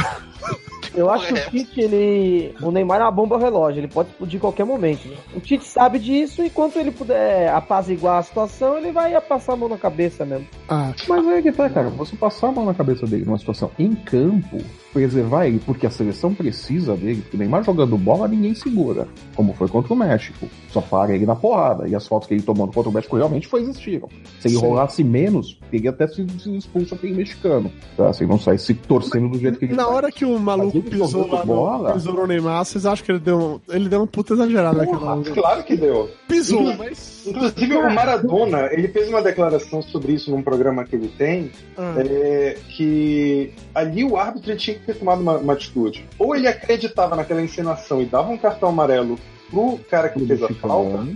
Eu 0.96 1.10
acho 1.10 1.28
que 1.28 1.34
o 1.34 1.50
Tite, 1.50 1.82
ele. 1.82 2.56
O 2.62 2.70
Neymar 2.70 3.00
é 3.02 3.04
uma 3.04 3.12
bomba 3.12 3.40
relógio, 3.40 3.80
ele 3.80 3.88
pode 3.88 4.10
explodir 4.10 4.38
em 4.38 4.40
qualquer 4.40 4.64
momento. 4.64 5.08
né? 5.08 5.16
O 5.36 5.40
Tite 5.40 5.66
sabe 5.66 5.98
disso 5.98 6.44
e 6.44 6.48
enquanto 6.48 6.78
ele 6.78 6.92
puder 6.92 7.50
apaziguar 7.50 8.20
a 8.20 8.24
situação, 8.24 8.78
ele 8.78 8.92
vai 8.92 9.20
passar 9.22 9.54
a 9.54 9.56
mão 9.56 9.68
na 9.70 9.78
cabeça 9.78 10.24
mesmo. 10.24 10.48
ah, 10.70 10.94
Mas 11.08 11.28
aí 11.28 11.42
que 11.42 11.52
tá, 11.52 11.68
cara. 11.70 11.90
Você 11.90 12.16
passar 12.16 12.50
a 12.50 12.52
mão 12.52 12.66
na 12.66 12.74
cabeça 12.76 13.08
dele 13.08 13.26
numa 13.26 13.40
situação 13.40 13.72
em 13.80 13.96
campo, 13.96 14.58
preservar 14.94 15.48
ele, 15.48 15.60
porque 15.66 15.88
a 15.88 15.90
seleção 15.90 16.34
precisa 16.34 16.96
dele, 16.96 17.22
porque 17.22 17.36
o 17.36 17.40
Neymar 17.40 17.64
jogando 17.64 17.98
bola 17.98 18.28
ninguém 18.28 18.54
segura, 18.54 19.08
como 19.36 19.54
foi 19.54 19.68
contra 19.68 19.92
o 19.94 19.96
México. 19.98 20.48
Só 20.70 20.80
para 20.82 21.14
ele 21.16 21.26
na 21.26 21.36
porrada. 21.36 21.88
E 21.88 21.96
as 21.96 22.08
fotos 22.08 22.28
que 22.28 22.34
ele 22.36 22.44
tomando 22.44 22.72
contra 22.72 22.90
o 22.90 22.94
México 22.94 23.16
realmente 23.18 23.48
foi 23.48 23.62
existiram. 23.62 24.08
Se 24.40 24.48
ele 24.48 24.56
Sim. 24.56 24.62
rolasse 24.62 25.04
menos, 25.04 25.60
ele 25.72 25.86
ia 25.86 25.90
até 25.90 26.08
sido 26.08 26.32
expulso 26.58 26.94
aquele 26.96 27.14
mexicano. 27.16 27.72
Tá? 27.98 28.14
Se 28.14 28.24
ele 28.24 28.32
não 28.32 28.40
saísse 28.40 28.74
torcendo 28.74 29.30
do 29.30 29.40
jeito 29.40 29.58
que 29.60 29.66
ele 29.66 29.74
na 29.76 29.84
faz. 29.84 29.96
hora 29.96 30.12
que 30.12 30.26
o 30.26 30.40
maluco 30.40 30.82
pisou 30.82 31.28
lá 31.28 31.44
bola? 31.46 31.94
pisou 31.94 32.14
no 32.14 32.28
Neymar, 32.28 32.64
vocês 32.66 32.86
acham 32.86 33.06
que 33.06 33.12
ele 33.12 33.20
deu, 33.20 33.40
um- 33.40 33.74
ele 33.74 33.90
deu 33.90 34.00
uma 34.00 34.08
puta 34.08 34.34
exagerada 34.34 34.78
naquela 34.78 35.22
claro 35.24 35.64
que 35.64 35.76
deu. 35.76 36.10
Pisou, 36.28 36.76
mas... 36.78 37.24
Inclusive, 37.26 37.76
o 37.78 37.94
Maradona, 37.94 38.68
ele 38.72 38.88
fez 38.90 39.08
uma 39.10 39.22
declaração 39.22 39.82
sobre 39.82 40.14
isso 40.14 40.30
num 40.30 40.42
programa 40.42 40.84
que 40.84 40.96
ele 40.96 41.08
tem, 41.18 41.52
Ah, 41.78 41.96
é, 41.98 42.58
que 42.70 43.52
ali 43.74 44.04
o 44.04 44.18
árbitro 44.18 44.56
tinha 44.58 44.78
ter 44.86 44.96
tomado 44.96 45.22
uma, 45.22 45.38
uma 45.38 45.54
atitude. 45.54 46.08
Ou 46.18 46.36
ele 46.36 46.48
acreditava 46.48 47.16
naquela 47.16 47.42
encenação 47.42 48.02
e 48.02 48.06
dava 48.06 48.30
um 48.30 48.38
cartão 48.38 48.70
amarelo 48.70 49.18
pro 49.50 49.80
cara 49.90 50.10
que 50.10 50.26
fez 50.26 50.42
a 50.44 50.50
falta, 50.50 51.08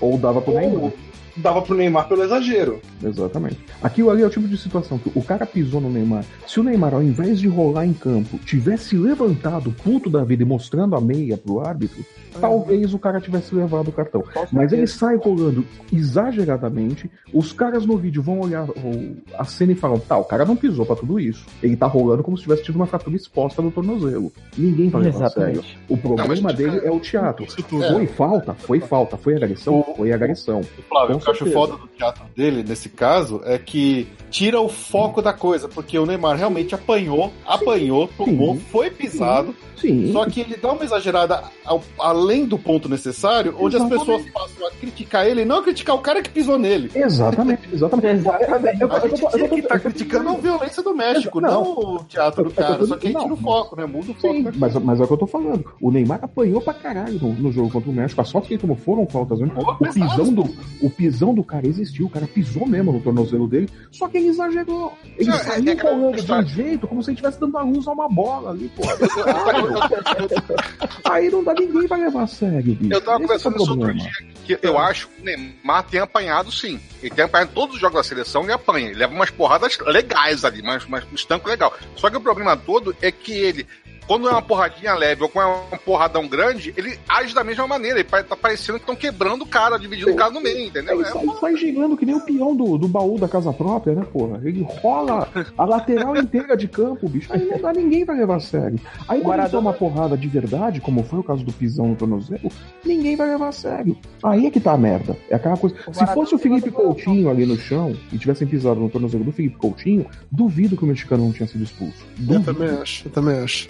Ou 0.00 0.18
dava 0.18 0.40
pro 0.40 0.54
Neymar. 0.54 0.92
Dava 1.36 1.62
pro 1.62 1.74
Neymar 1.74 2.08
pelo 2.08 2.22
exagero. 2.22 2.80
Exatamente. 3.02 3.58
Aquilo 3.82 4.10
ali 4.10 4.22
é 4.22 4.26
o 4.26 4.30
tipo 4.30 4.46
de 4.48 4.56
situação 4.56 4.98
que 4.98 5.10
o 5.14 5.22
cara 5.22 5.44
pisou 5.46 5.80
no 5.80 5.90
Neymar. 5.90 6.24
Se 6.46 6.60
o 6.60 6.62
Neymar, 6.62 6.94
ao 6.94 7.02
invés 7.02 7.38
de 7.40 7.48
rolar 7.48 7.86
em 7.86 7.92
campo, 7.92 8.38
tivesse 8.38 8.96
levantado 8.96 9.72
puto 9.84 10.08
da 10.10 10.22
vida 10.24 10.42
e 10.42 10.46
mostrando 10.46 10.94
a 10.96 11.00
meia 11.00 11.36
pro 11.36 11.60
árbitro, 11.60 12.04
talvez 12.40 12.94
o 12.94 12.98
cara 12.98 13.20
tivesse 13.20 13.54
levado 13.54 13.88
o 13.88 13.92
cartão. 13.92 14.22
Mas 14.52 14.72
ele 14.72 14.86
sai 14.86 15.16
rolando 15.16 15.64
exageradamente. 15.92 17.10
Os 17.32 17.52
caras 17.52 17.84
no 17.84 17.96
vídeo 17.96 18.22
vão 18.22 18.40
olhar 18.40 18.68
o- 18.68 19.16
a 19.36 19.44
cena 19.44 19.72
e 19.72 19.74
falam: 19.74 19.98
tá, 19.98 20.16
o 20.16 20.24
cara 20.24 20.44
não 20.44 20.56
pisou 20.56 20.86
pra 20.86 20.96
tudo 20.96 21.18
isso. 21.20 21.44
Ele 21.62 21.76
tá 21.76 21.86
rolando 21.86 22.22
como 22.22 22.36
se 22.36 22.44
tivesse 22.44 22.62
tido 22.64 22.76
uma 22.76 22.86
fratura 22.86 23.16
exposta 23.16 23.60
no 23.60 23.70
tornozelo. 23.70 24.32
Ninguém 24.56 24.88
vai 24.88 25.02
levar 25.02 25.28
sério. 25.30 25.52
Exatamente. 25.60 25.78
O 25.88 25.96
problema 25.96 26.34
Não, 26.50 26.54
dele 26.56 26.80
é 26.84 26.90
o 26.90 27.00
teatro. 27.00 27.46
Foi 27.92 28.06
falta, 28.06 28.54
foi 28.54 28.80
falta. 28.80 29.16
Foi 29.16 29.34
agressão, 29.34 29.84
foi 29.96 30.12
agressão. 30.12 30.62
Flávio, 30.88 31.16
o 31.16 31.20
que 31.24 31.30
eu 31.30 31.32
acho 31.34 31.50
foda 31.52 31.76
do 31.76 31.86
teatro 31.88 32.24
dele, 32.36 32.62
nesse 32.66 32.88
caso, 32.88 33.40
é 33.44 33.58
que 33.58 34.06
tira 34.30 34.60
o 34.60 34.68
foco 34.68 35.22
da 35.22 35.32
coisa, 35.32 35.68
porque 35.68 35.98
o 35.98 36.04
Neymar 36.06 36.36
realmente 36.36 36.74
apanhou, 36.74 37.32
apanhou, 37.46 38.08
tomou, 38.16 38.54
Sim. 38.54 38.60
foi 38.70 38.90
pisado, 38.90 39.54
Sim. 39.76 40.12
só 40.12 40.26
que 40.26 40.40
ele 40.40 40.56
dá 40.56 40.72
uma 40.72 40.84
exagerada 40.84 41.42
ao- 41.64 41.82
além 42.00 42.44
do 42.44 42.58
ponto 42.58 42.88
necessário, 42.88 43.54
onde 43.58 43.76
as 43.76 43.82
Exatamente. 43.82 44.06
pessoas 44.06 44.30
passam 44.32 44.66
a 44.66 44.70
criticar 44.72 45.26
ele 45.26 45.42
e 45.42 45.44
não 45.44 45.58
a 45.58 45.62
criticar 45.62 45.94
o 45.94 46.00
cara 46.00 46.20
que 46.22 46.30
pisou 46.30 46.58
nele. 46.58 46.90
Exatamente, 46.94 47.62
exatamente. 47.72 48.18
Exatamente. 48.20 48.80
Eu- 48.80 48.92
A 48.92 49.00
gente 49.00 49.22
eu- 49.22 49.28
tinha 49.30 49.44
eu- 49.44 49.48
que 49.50 49.60
estar 49.60 49.78
criticando 49.78 50.28
a 50.30 50.34
violência 50.34 50.82
do 50.82 50.94
México, 50.94 51.40
Não. 51.40 51.50
não, 51.50 51.62
o 51.96 52.04
teatro 52.04 52.44
do 52.44 52.50
cara. 52.50 52.84
Só 52.86 52.96
que 52.96 53.08
aí 53.08 53.14
tira 53.14 53.32
o 53.32 53.36
foco, 53.36 53.76
né? 53.76 53.86
Muda 53.86 54.10
o 54.10 54.14
foco. 54.14 54.34
Sim, 54.34 54.42
né? 54.42 54.52
mas, 54.56 54.74
mas 54.74 55.00
é 55.00 55.04
o 55.04 55.06
que 55.06 55.12
eu 55.12 55.16
tô 55.18 55.26
falando. 55.26 55.64
O 55.80 55.90
Neymar 55.90 56.18
apanhou 56.22 56.60
pra 56.60 56.74
caralho 56.74 57.18
no, 57.20 57.32
no 57.34 57.52
jogo 57.52 57.70
contra 57.70 57.90
o 57.90 57.92
México. 57.94 58.20
As 58.20 58.30
fotos 58.32 58.48
que 58.48 58.54
ele 58.54 58.60
tomou 58.60 58.76
foram 58.76 59.06
faltas. 59.06 59.38
Né? 59.38 59.48
O 59.56 59.76
pisão, 59.92 60.32
do, 60.32 60.42
o 60.82 60.90
pisão 60.90 61.13
do 61.34 61.44
cara 61.44 61.66
existiu. 61.66 62.06
O 62.06 62.10
cara 62.10 62.26
pisou 62.26 62.66
mesmo 62.66 62.92
no 62.92 63.00
tornozelo 63.00 63.46
dele. 63.46 63.68
Só 63.90 64.08
que 64.08 64.18
ele 64.18 64.28
exagerou. 64.28 64.96
Ele 65.16 65.30
É, 65.30 65.32
saiu 65.34 65.70
é 65.70 65.74
rolando 65.74 66.22
de 66.22 66.32
um 66.32 66.46
jeito 66.46 66.86
como 66.86 67.02
se 67.02 67.10
ele 67.10 67.14
estivesse 67.16 67.40
dando 67.40 67.56
a 67.58 67.62
luz 67.62 67.86
a 67.86 67.92
uma 67.92 68.08
bola 68.08 68.50
ali, 68.50 68.70
pô. 68.74 68.82
Aí 71.04 71.30
não 71.30 71.44
dá 71.44 71.54
ninguém 71.54 71.86
pra 71.86 71.96
levar 71.96 72.22
a 72.22 72.26
sério, 72.26 72.74
bicho. 72.74 72.92
Eu 72.92 73.00
tava 73.00 73.16
Esse 73.16 73.24
é 73.24 73.26
conversando 73.26 73.56
isso 73.56 73.70
outro 73.70 73.94
dia, 73.94 74.10
que 74.44 74.58
eu 74.62 74.78
acho 74.78 75.08
que 75.08 75.22
o 75.22 75.24
Neymar 75.24 75.82
tem 75.84 76.00
apanhado 76.00 76.50
sim. 76.50 76.80
Ele 77.02 77.14
tem 77.14 77.24
apanhado 77.24 77.50
todos 77.54 77.74
os 77.74 77.80
jogos 77.80 77.96
da 77.96 78.02
seleção, 78.02 78.42
ele 78.42 78.52
apanha. 78.52 78.86
Ele 78.86 78.94
leva 78.98 79.14
umas 79.14 79.30
porradas 79.30 79.78
legais 79.86 80.44
ali, 80.44 80.62
mas, 80.62 80.86
mas 80.86 81.04
um 81.10 81.14
estanco 81.14 81.48
legal. 81.48 81.72
Só 81.96 82.10
que 82.10 82.16
o 82.16 82.20
problema 82.20 82.56
todo 82.56 82.94
é 83.02 83.10
que 83.10 83.32
ele, 83.32 83.66
quando 84.06 84.28
é 84.28 84.30
uma 84.30 84.42
porradinha 84.42 84.94
leve 84.94 85.22
ou 85.22 85.28
quando 85.28 85.48
é 85.72 85.74
um 85.74 85.78
porradão 85.78 86.26
grande, 86.28 86.72
ele 86.76 86.98
age 87.08 87.34
da 87.34 87.44
mesma 87.44 87.66
maneira. 87.66 87.98
Ele 88.00 88.08
tá 88.08 88.36
parecendo 88.36 88.78
que 88.78 88.82
estão 88.82 88.96
quebrando 88.96 89.42
o 89.42 89.46
cara, 89.46 89.78
dividindo 89.78 90.10
o 90.12 90.16
cara 90.16 90.30
no 90.30 90.40
meio, 90.40 90.66
entendeu? 90.68 91.00
Ele 91.00 91.08
É 91.08 91.12
sai, 91.12 91.26
sai 91.40 91.56
girando 91.56 91.96
que 91.96 92.06
nem 92.06 92.14
o 92.14 92.20
peão 92.20 92.54
do, 92.54 92.76
do 92.78 92.88
baú 92.88 93.18
da 93.18 93.28
casa 93.28 93.52
própria, 93.52 93.94
né, 93.94 94.04
porra? 94.12 94.40
Ele 94.44 94.66
rola 94.82 95.28
a 95.56 95.64
lateral 95.64 96.16
inteira 96.16 96.56
de 96.56 96.68
campo, 96.68 97.08
bicho. 97.08 97.32
Aí 97.32 97.44
não 97.44 97.58
dá 97.60 97.72
ninguém 97.72 98.04
pra 98.04 98.14
levar 98.14 98.36
a 98.36 98.40
sério. 98.40 98.78
Aí 99.08 99.20
quando 99.20 99.50
toma 99.50 99.70
uma 99.70 99.76
porrada 99.76 100.16
de 100.16 100.28
verdade, 100.28 100.80
como 100.80 101.02
foi 101.02 101.18
o 101.18 101.24
caso 101.24 101.44
do 101.44 101.52
pisão 101.52 101.88
no 101.88 101.96
tornozelo, 101.96 102.50
ninguém 102.84 103.16
vai 103.16 103.28
levar 103.28 103.48
a 103.48 103.52
sério. 103.52 103.96
Aí 104.22 104.46
é 104.46 104.50
que 104.50 104.60
tá 104.60 104.72
a 104.72 104.78
merda. 104.78 105.16
É 105.30 105.36
aquela 105.36 105.56
coisa. 105.56 105.76
Se 105.92 106.06
fosse 106.08 106.34
o 106.34 106.38
Felipe 106.38 106.70
Coutinho 106.70 107.30
ali 107.30 107.46
no 107.46 107.56
chão 107.56 107.96
e 108.12 108.18
tivessem 108.18 108.46
pisado 108.46 108.80
no 108.80 108.88
tornozelo 108.88 109.24
do 109.24 109.32
Felipe 109.32 109.56
Coutinho, 109.56 110.06
duvido 110.30 110.76
que 110.76 110.84
o 110.84 110.86
mexicano 110.86 111.24
não 111.24 111.32
tinha 111.32 111.46
sido 111.46 111.64
expulso. 111.64 112.04
Eu 112.18 112.24
Duvido. 112.26 112.44
também 112.54 112.68
acho, 112.80 113.06
eu 113.06 113.12
também 113.12 113.38
acho. 113.38 113.68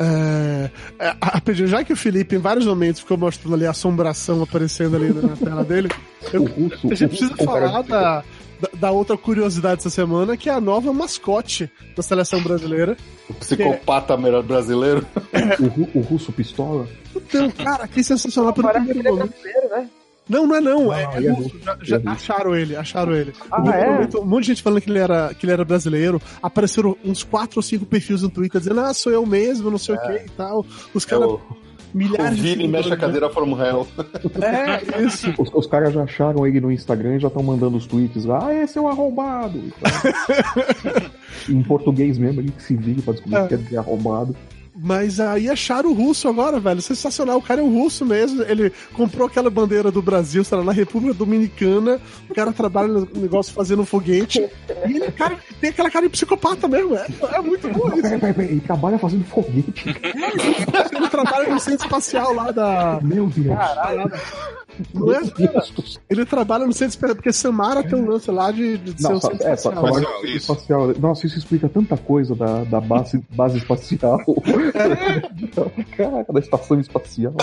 É, 0.00 0.70
é, 0.98 1.14
rapidinho, 1.22 1.68
já 1.68 1.84
que 1.84 1.92
o 1.92 1.96
Felipe 1.96 2.34
em 2.34 2.38
vários 2.38 2.64
momentos 2.66 3.00
ficou 3.02 3.18
mostrando 3.18 3.54
ali 3.54 3.66
a 3.66 3.70
assombração 3.70 4.42
aparecendo 4.42 4.96
ali 4.96 5.12
na 5.12 5.36
tela 5.36 5.62
dele, 5.62 5.88
eu- 6.32 6.42
O 6.42 6.46
russo. 6.46 6.90
a 6.90 6.94
gente 6.94 7.08
precisa 7.10 7.34
o, 7.38 7.42
o 7.42 7.44
falar 7.44 7.82
da, 7.82 8.24
da, 8.78 8.90
outra 8.90 9.16
curiosidade 9.18 9.76
dessa 9.76 9.90
semana, 9.90 10.36
que 10.38 10.48
é 10.48 10.52
a 10.54 10.60
nova 10.60 10.90
mascote 10.92 11.70
da 11.94 12.02
seleção 12.02 12.42
brasileira. 12.42 12.96
O 13.28 13.34
psicopata 13.34 14.16
melhor 14.16 14.42
brasileiro. 14.42 15.06
o, 15.60 15.66
ru- 15.66 15.88
o 15.94 16.00
russo 16.00 16.32
pistola. 16.32 16.88
Então, 17.14 17.50
cara, 17.50 17.86
que 17.86 18.02
sensacional 18.02 18.52
pelo 18.54 18.68
primeiro 18.70 18.98
ele 19.00 19.08
é 19.08 19.10
momento. 19.10 19.34
né? 19.70 19.88
Não, 20.30 20.46
não 20.46 20.54
é 20.56 20.60
não, 20.60 20.84
Não, 20.84 20.92
é, 20.94 21.04
não, 21.04 21.12
é 21.12 21.26
é 21.26 21.30
russo. 21.32 21.60
Já, 21.62 21.78
já 21.82 21.96
é 21.96 22.02
acharam 22.06 22.54
ele, 22.56 22.76
acharam 22.76 23.14
ele. 23.14 23.32
Ah, 23.50 23.60
primeiro 23.60 24.16
é? 24.16 24.20
um 24.20 24.24
monte 24.24 24.42
de 24.42 24.48
gente 24.48 24.62
falando 24.62 24.80
que 24.80 24.88
ele 24.90 24.98
era, 25.00 25.34
que 25.34 25.44
ele 25.44 25.52
era 25.52 25.64
brasileiro. 25.64 26.22
Apareceram 26.42 26.96
uns 27.04 27.22
quatro 27.24 27.58
ou 27.58 27.62
cinco 27.62 27.84
perfis 27.84 28.22
no 28.22 28.30
Twitter 28.30 28.60
dizendo, 28.60 28.80
ah, 28.80 28.94
sou 28.94 29.12
eu 29.12 29.26
mesmo, 29.26 29.70
não 29.70 29.78
sei 29.78 29.96
o 29.96 30.00
que 30.00 30.12
e 30.12 30.30
tal. 30.36 30.64
Os 30.94 31.04
É 31.04 31.10
caras, 31.10 31.28
o, 31.28 31.34
o 31.34 31.40
milhares 31.92 32.36
de 32.36 32.42
Vini 32.42 32.68
mexe 32.68 32.92
a 32.92 32.96
seguidores, 32.96 33.00
cadeira 33.00 33.30
from 33.30 33.60
hell. 33.60 33.86
né? 34.38 34.80
É, 34.94 35.02
isso. 35.02 35.34
Os, 35.38 35.50
os 35.52 35.66
caras 35.66 35.92
já 35.92 36.04
acharam 36.04 36.46
ele 36.46 36.60
no 36.60 36.70
Instagram 36.70 37.16
e 37.16 37.20
já 37.20 37.28
estão 37.28 37.42
mandando 37.42 37.76
os 37.76 37.86
tweets 37.86 38.24
lá, 38.24 38.46
ah, 38.46 38.54
esse 38.54 38.78
é 38.78 38.80
o 38.80 38.86
arrombado. 38.86 39.58
e 39.58 39.72
tal. 39.80 41.02
em 41.48 41.62
português 41.62 42.16
mesmo, 42.18 42.40
ele 42.40 42.52
que 42.52 42.62
se 42.62 42.76
vire 42.76 43.02
pra 43.02 43.12
descobrir 43.14 43.38
o 43.38 43.42
que 43.42 43.48
quer 43.48 43.58
dizer 43.58 43.78
arrombado. 43.78 44.36
Mas 44.74 45.18
aí 45.18 45.48
acharam 45.48 45.90
o 45.90 45.94
russo 45.94 46.28
agora, 46.28 46.60
velho. 46.60 46.80
Sensacional. 46.80 47.38
O 47.38 47.42
cara 47.42 47.60
é 47.60 47.64
um 47.64 47.72
russo 47.72 48.04
mesmo. 48.04 48.42
Ele 48.42 48.72
comprou 48.94 49.26
aquela 49.26 49.50
bandeira 49.50 49.90
do 49.90 50.00
Brasil, 50.00 50.44
sei 50.44 50.58
lá, 50.58 50.64
na 50.64 50.72
República 50.72 51.14
Dominicana. 51.14 52.00
O 52.28 52.34
cara 52.34 52.52
trabalha 52.52 52.88
no 52.88 53.08
negócio 53.14 53.52
fazendo 53.52 53.82
um 53.82 53.86
foguete. 53.86 54.48
E 54.88 54.96
ele, 54.96 55.10
cara, 55.12 55.36
tem 55.60 55.70
aquela 55.70 55.90
cara 55.90 56.06
de 56.06 56.12
psicopata 56.12 56.68
mesmo. 56.68 56.94
É, 56.94 57.06
é 57.32 57.40
muito 57.40 57.68
bom 57.68 57.88
isso. 57.88 58.02
Peraí, 58.02 58.18
peraí, 58.18 58.34
peraí, 58.34 58.50
ele 58.52 58.60
trabalha 58.60 58.98
fazendo 58.98 59.24
foguete. 59.24 59.88
Ele 60.92 61.08
trabalha 61.08 61.52
no 61.52 61.60
centro 61.60 61.84
espacial 61.84 62.32
lá 62.32 62.50
da. 62.50 63.00
Meu 63.02 63.26
Deus. 63.26 63.56
Não 64.94 65.12
é. 65.12 65.20
Ele 66.08 66.24
trabalha 66.24 66.66
no 66.66 66.72
centro 66.72 66.94
espacial, 66.94 67.16
porque 67.16 67.32
Samara 67.32 67.82
tem 67.82 67.98
um 67.98 68.08
lance 68.08 68.30
lá 68.30 68.50
de, 68.50 68.78
de 68.78 69.02
ser 69.02 69.08
Não, 69.08 69.16
o 69.16 69.20
centro 69.20 69.46
é, 69.46 69.54
espacial. 69.54 69.98
Espacial, 70.24 70.90
isso. 70.90 71.00
Nossa, 71.00 71.26
isso 71.26 71.38
explica 71.38 71.68
tanta 71.68 71.96
coisa 71.96 72.34
da, 72.34 72.64
da 72.64 72.80
base, 72.80 73.22
base 73.30 73.58
espacial. 73.58 74.20
Caraca, 75.96 76.32
da 76.32 76.40
estação 76.40 76.80
espacial. 76.80 77.34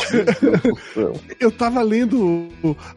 Eu 1.40 1.52
tava 1.52 1.82
lendo 1.82 2.50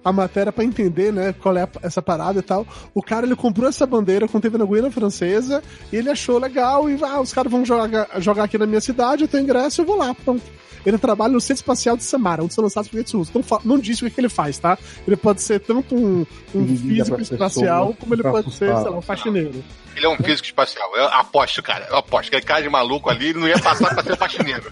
a 0.04 0.12
matéria 0.12 0.52
pra 0.52 0.64
entender, 0.64 1.12
né, 1.12 1.32
qual 1.32 1.56
é 1.56 1.68
essa 1.82 2.02
parada 2.02 2.38
e 2.38 2.42
tal. 2.42 2.66
O 2.94 3.02
cara, 3.02 3.26
ele 3.26 3.36
comprou 3.36 3.68
essa 3.68 3.86
bandeira 3.86 4.28
quando 4.28 4.42
teve 4.42 4.58
na 4.58 4.64
Guiana 4.64 4.90
Francesa 4.90 5.62
e 5.92 5.96
ele 5.96 6.10
achou 6.10 6.38
legal 6.38 6.88
e, 6.88 6.98
ah, 7.02 7.20
os 7.20 7.32
caras 7.32 7.50
vão 7.50 7.64
jogar, 7.64 8.08
jogar 8.18 8.44
aqui 8.44 8.58
na 8.58 8.66
minha 8.66 8.80
cidade, 8.80 9.22
eu 9.22 9.28
tenho 9.28 9.44
ingresso, 9.44 9.82
eu 9.82 9.86
vou 9.86 9.96
lá, 9.96 10.14
pronto. 10.14 10.42
Ele 10.84 10.98
trabalha 10.98 11.32
no 11.32 11.40
Centro 11.40 11.60
Espacial 11.62 11.96
de 11.96 12.02
Samara, 12.04 12.42
onde 12.42 12.54
são 12.54 12.62
lançados 12.64 12.90
foguetes 12.90 13.12
russos. 13.12 13.32
Fa- 13.46 13.60
não 13.64 13.78
disse 13.78 14.04
o 14.04 14.10
que, 14.10 14.20
ele 14.20 14.28
faz, 14.28 14.58
tá? 14.58 14.78
Ele 15.06 15.16
pode 15.16 15.42
ser 15.42 15.60
tanto 15.60 15.94
um, 15.94 16.26
um 16.54 16.66
físico 16.66 17.20
espacial, 17.20 17.80
pessoas 17.88 17.98
como 17.98 18.14
ele 18.14 18.22
pode 18.22 18.50
ser, 18.52 18.64
assustar. 18.70 18.82
sei 18.82 18.90
lá, 18.92 18.98
um 18.98 19.02
faxineiro. 19.02 19.64
Ele 19.96 20.06
é 20.06 20.08
um 20.08 20.16
físico 20.16 20.46
espacial. 20.46 20.96
Eu 20.96 21.04
aposto, 21.08 21.62
cara. 21.62 21.86
Eu 21.90 21.96
aposto. 21.96 22.28
Aquele 22.28 22.42
cara 22.42 22.62
de 22.62 22.68
maluco 22.68 23.10
ali, 23.10 23.28
ele 23.30 23.40
não 23.40 23.48
ia 23.48 23.58
passar 23.58 23.92
pra 23.92 24.02
ser 24.02 24.16
faxineiro. 24.16 24.64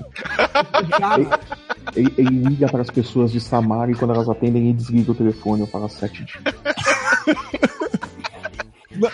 Ele, 1.95 2.15
ele 2.17 2.31
liga 2.49 2.69
para 2.69 2.83
as 2.83 2.91
pessoas 2.91 3.33
de 3.33 3.41
Samara 3.41 3.91
e 3.91 3.95
quando 3.95 4.15
elas 4.15 4.29
atendem, 4.29 4.65
ele 4.65 4.73
desliga 4.75 5.11
o 5.13 5.15
telefone. 5.15 5.61
Eu 5.63 5.67
falo 5.67 5.89
sete 5.89 6.25
dias. 6.25 6.39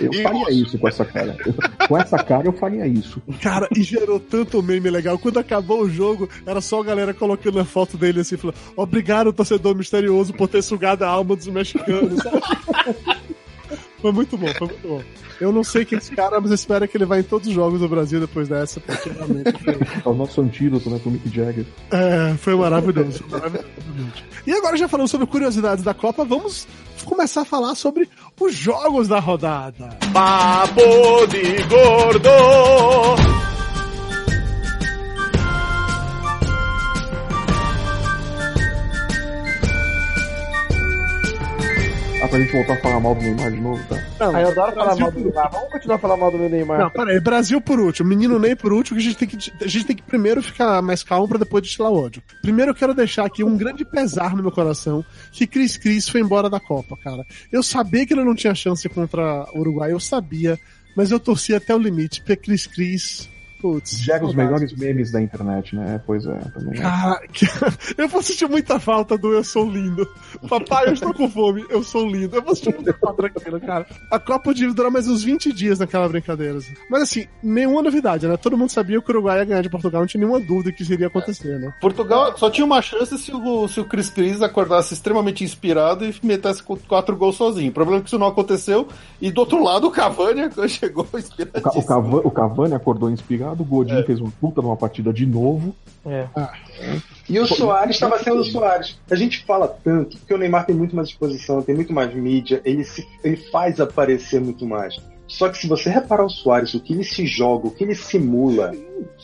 Eu 0.01 0.13
faria 0.23 0.51
isso 0.51 0.79
com 0.79 0.89
essa 0.89 1.05
cara. 1.05 1.37
Eu- 1.47 1.87
com 1.89 1.99
essa 1.99 2.19
cara, 2.19 2.47
eu 2.47 2.53
faria 2.53 2.87
isso. 2.87 3.21
Cara, 3.41 3.69
e 3.77 3.83
gerou 3.83 4.19
tanto 4.19 4.63
meme 4.63 4.89
legal. 4.91 5.19
Quando 5.19 5.39
acabou 5.39 5.83
o 5.83 5.91
jogo, 5.91 6.29
era 6.47 6.61
só 6.61 6.81
a 6.81 6.85
galera 6.85 7.13
colocando 7.15 7.59
a 7.61 7.65
foto 7.65 7.97
dele 7.97 8.21
assim, 8.21 8.37
falando: 8.37 8.57
Obrigado, 8.77 9.33
torcedor 9.33 9.75
misterioso, 9.77 10.33
por 10.33 10.49
ter 10.49 10.63
sugado 10.63 11.05
a 11.05 11.09
alma 11.09 11.37
dos 11.37 11.47
mexicanos. 11.49 12.21
foi 14.05 14.13
muito 14.13 14.37
bom, 14.37 14.47
foi 14.59 14.67
muito 14.69 14.87
bom. 14.87 15.03
Eu 15.41 15.51
não 15.51 15.65
sei 15.65 15.83
quem 15.83 15.97
é 15.97 15.99
esse 15.99 16.15
cara, 16.15 16.39
mas 16.39 16.51
eu 16.51 16.55
espero 16.57 16.87
que 16.87 16.95
ele 16.95 17.07
vá 17.07 17.19
em 17.19 17.23
todos 17.23 17.49
os 17.49 17.55
jogos 17.55 17.81
do 17.81 17.89
Brasil 17.89 18.21
depois 18.21 18.47
dessa, 18.49 18.79
porque 18.79 19.09
realmente 19.09 19.51
foi, 19.65 19.79
É 20.05 20.09
o 20.09 20.13
nosso 20.13 20.43
antídoto, 20.43 20.91
né, 20.91 20.99
pro 20.99 21.11
Mick 21.11 21.27
Jagger. 21.35 21.65
é, 21.91 22.35
foi 22.37 22.55
maravilhoso. 22.55 23.25
maravilhoso. 23.31 23.65
E 24.47 24.53
agora, 24.53 24.77
já 24.77 24.87
falando 24.89 25.09
sobre 25.09 25.27
curiosidades 25.27 25.83
da 25.83 25.95
Copa, 25.95 26.23
vamos 26.23 26.67
começar 27.07 27.41
a 27.41 27.45
falar 27.47 27.75
sobre 27.77 28.07
os 28.39 28.55
jogos 28.55 29.09
da 29.09 29.19
rodada. 29.21 29.97
Papo 30.13 31.27
de 31.29 31.63
gordo. 31.67 33.54
Pra 42.35 42.43
gente 42.43 42.53
voltar 42.53 42.73
a 42.73 42.77
falar 42.79 43.01
mal 43.01 43.15
do 43.15 43.23
Neymar 43.23 43.51
de 43.53 43.61
novo, 43.61 43.85
tá? 43.89 44.03
Não, 44.19 44.35
Aí 44.35 44.43
eu 44.43 44.49
adoro 44.49 44.73
falar 44.73 44.85
Brasil 44.87 45.01
mal 45.01 45.13
do 45.13 45.21
Neymar. 45.21 45.51
Vamos 45.53 45.71
continuar 45.71 45.95
a 45.95 45.99
falar 45.99 46.17
mal 46.17 46.31
do 46.33 46.39
meu 46.39 46.51
Neymar. 46.51 46.79
Não, 46.81 46.91
peraí, 46.91 47.21
Brasil 47.21 47.61
por 47.61 47.79
último, 47.79 48.09
menino 48.09 48.39
Ney 48.41 48.57
por 48.57 48.73
último, 48.73 48.99
que 48.99 49.07
a 49.07 49.09
gente 49.09 49.19
tem 49.19 49.29
que, 49.29 49.65
a 49.65 49.69
gente 49.69 49.87
tem 49.87 49.97
que 49.97 50.03
primeiro 50.03 50.43
ficar 50.43 50.83
mais 50.83 51.05
calmo 51.05 51.29
pra 51.29 51.39
depois 51.39 51.63
destilar 51.63 51.93
ódio. 51.93 52.23
Primeiro 52.43 52.73
eu 52.73 52.75
quero 52.75 52.93
deixar 52.93 53.25
aqui 53.25 53.45
um 53.45 53.57
grande 53.57 53.85
pesar 53.85 54.35
no 54.35 54.43
meu 54.43 54.51
coração 54.51 55.05
que 55.31 55.47
Cris 55.47 55.77
Cris 55.77 56.09
foi 56.09 56.21
embora 56.21 56.51
da 56.51 56.59
Copa, 56.59 56.97
cara. 56.97 57.25
Eu 57.53 57.63
sabia 57.63 58.05
que 58.05 58.13
ele 58.13 58.25
não 58.25 58.35
tinha 58.35 58.55
chance 58.55 58.89
contra 58.89 59.47
o 59.53 59.61
Uruguai, 59.61 59.93
eu 59.93 60.01
sabia, 60.01 60.59
mas 60.97 61.13
eu 61.13 61.21
torci 61.21 61.55
até 61.55 61.75
o 61.75 61.79
limite, 61.79 62.21
porque 62.21 62.35
Cris 62.35 62.67
Cris, 62.67 63.31
putz. 63.65 63.97
Gera 63.99 64.23
os 64.27 64.35
melhores 64.35 64.75
memes 64.77 65.11
da 65.11 65.23
internet, 65.23 65.75
né? 65.75 65.99
Pois 66.07 66.27
é, 66.27 66.35
também. 66.53 66.75
Cara, 66.83 67.27
que- 67.33 67.47
eu 67.97 68.07
vou 68.09 68.23
sentir 68.23 68.47
muita 68.47 68.79
falta 68.79 69.17
do 69.17 69.33
Eu 69.33 69.43
Sou 69.43 69.65
Lindo. 69.71 70.07
Papai, 70.49 70.89
eu 70.89 70.93
estou 70.93 71.15
com 71.15 71.31
fome, 71.31 71.65
eu 71.71 71.83
sou 71.83 72.07
lindo. 72.07 72.37
Eu 72.37 72.43
vou 72.43 72.55
sentir 72.55 72.75
muita 72.75 72.93
falta 72.93 73.23
daquilo, 73.23 73.59
cara. 73.61 73.87
A 74.11 74.19
Copa 74.19 74.41
podia 74.45 74.71
durar 74.75 74.91
mais 74.91 75.09
uns 75.09 75.23
20 75.25 75.51
dias 75.53 75.79
naquela 75.79 76.07
brincadeira. 76.09 76.59
assim. 76.59 76.75
Mas 76.91 77.03
assim, 77.05 77.27
nenhuma 77.43 77.83
novidade, 77.83 78.27
né? 78.29 78.37
Todo 78.37 78.59
mundo 78.59 78.69
sabia 78.71 79.01
que 79.01 79.11
o 79.11 79.15
Uruguai 79.15 79.39
ia 79.39 79.45
ganhar 79.47 79.63
de 79.63 79.71
Portugal, 79.71 80.03
não 80.03 80.07
tinha 80.07 80.21
nenhuma 80.21 80.41
dúvida 80.41 80.71
que 80.73 80.83
isso 80.83 80.93
iria 80.93 81.07
acontecer, 81.07 81.59
né? 81.59 81.73
Portugal 81.81 82.37
só 82.37 82.51
tinha 82.51 82.65
uma 82.67 82.83
chance 82.83 83.17
se 83.17 83.33
o, 83.33 83.67
se 83.69 83.81
o 83.81 83.85
Chris 83.87 84.11
Cris 84.11 84.43
acordasse 84.43 84.93
extremamente 84.93 85.43
inspirado 85.45 86.05
e 86.05 86.15
metesse 86.23 86.63
quatro 86.63 87.17
gols 87.17 87.37
sozinho. 87.37 87.71
O 87.71 87.73
problema 87.75 88.01
é 88.01 88.03
que 88.03 88.09
isso 88.09 88.19
não 88.19 88.27
aconteceu. 88.27 88.87
E 89.23 89.31
do 89.31 89.41
outro 89.41 89.63
lado, 89.63 89.87
o 89.87 89.91
Cavani 89.91 90.43
chegou 90.69 91.05
O, 91.05 91.07
Ca- 91.07 91.17
o, 91.17 91.21
inspiradíssimo. 91.21 91.87
Cavani, 91.87 92.21
o 92.25 92.31
Cavani 92.31 92.75
acordou 92.75 93.09
inspirado, 93.11 93.54
o 93.63 93.67
Godinho 93.67 94.05
fez 94.05 94.21
uma 94.21 94.31
puta 94.41 94.61
numa 94.61 94.77
partida 94.77 95.13
de 95.13 95.27
novo. 95.27 95.75
É. 96.07 96.27
E 97.29 97.39
o 97.39 97.47
Soares 97.47 97.97
estava 97.97 98.19
sendo 98.19 98.41
o 98.41 98.45
Soares. 98.45 98.99
A 99.11 99.15
gente 99.15 99.45
fala 99.45 99.69
tanto, 99.69 100.19
porque 100.19 100.35
o 100.35 100.39
Neymar 100.39 100.67
tem 100.67 100.77
muito 100.77 100.95
mais 100.95 101.09
exposição, 101.09 101.63
tem 101.63 101.75
muito 101.75 101.93
mais 101.93 102.15
mídia, 102.15 102.61
ele, 102.65 102.85
se, 102.85 103.07
ele 103.23 103.37
faz 103.37 103.81
aparecer 103.81 104.41
muito 104.41 104.67
mais. 104.67 104.97
Só 105.27 105.49
que 105.49 105.59
se 105.59 105.67
você 105.67 105.89
reparar 105.89 106.25
o 106.25 106.31
Soares, 106.31 106.75
o 106.75 106.81
que 106.81 106.93
ele 106.93 107.05
se 107.05 107.27
joga, 107.27 107.69
o 107.69 107.71
que 107.71 107.83
ele 107.83 107.95
simula, 107.95 108.73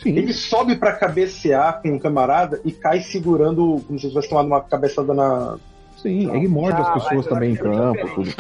Sim. 0.03 0.17
ele 0.17 0.33
sobe 0.33 0.77
pra 0.77 0.93
cabecear 0.93 1.83
com 1.83 1.91
um 1.91 1.99
camarada 1.99 2.61
e 2.65 2.73
cai 2.73 3.01
segurando, 3.03 3.83
como 3.87 3.99
se 3.99 4.09
tivesse 4.09 4.29
tomado 4.29 4.47
uma 4.47 4.61
cabeçada 4.63 5.13
na. 5.13 5.59
Sim, 6.03 6.35
ele 6.35 6.49
morde 6.49 6.81
Ah, 6.81 6.83
as 6.83 6.95
pessoas 6.95 7.15
mas 7.17 7.27
também 7.27 7.51
em 7.51 7.55
é 7.55 7.57
campo, 7.59 8.15
tudo. 8.15 8.31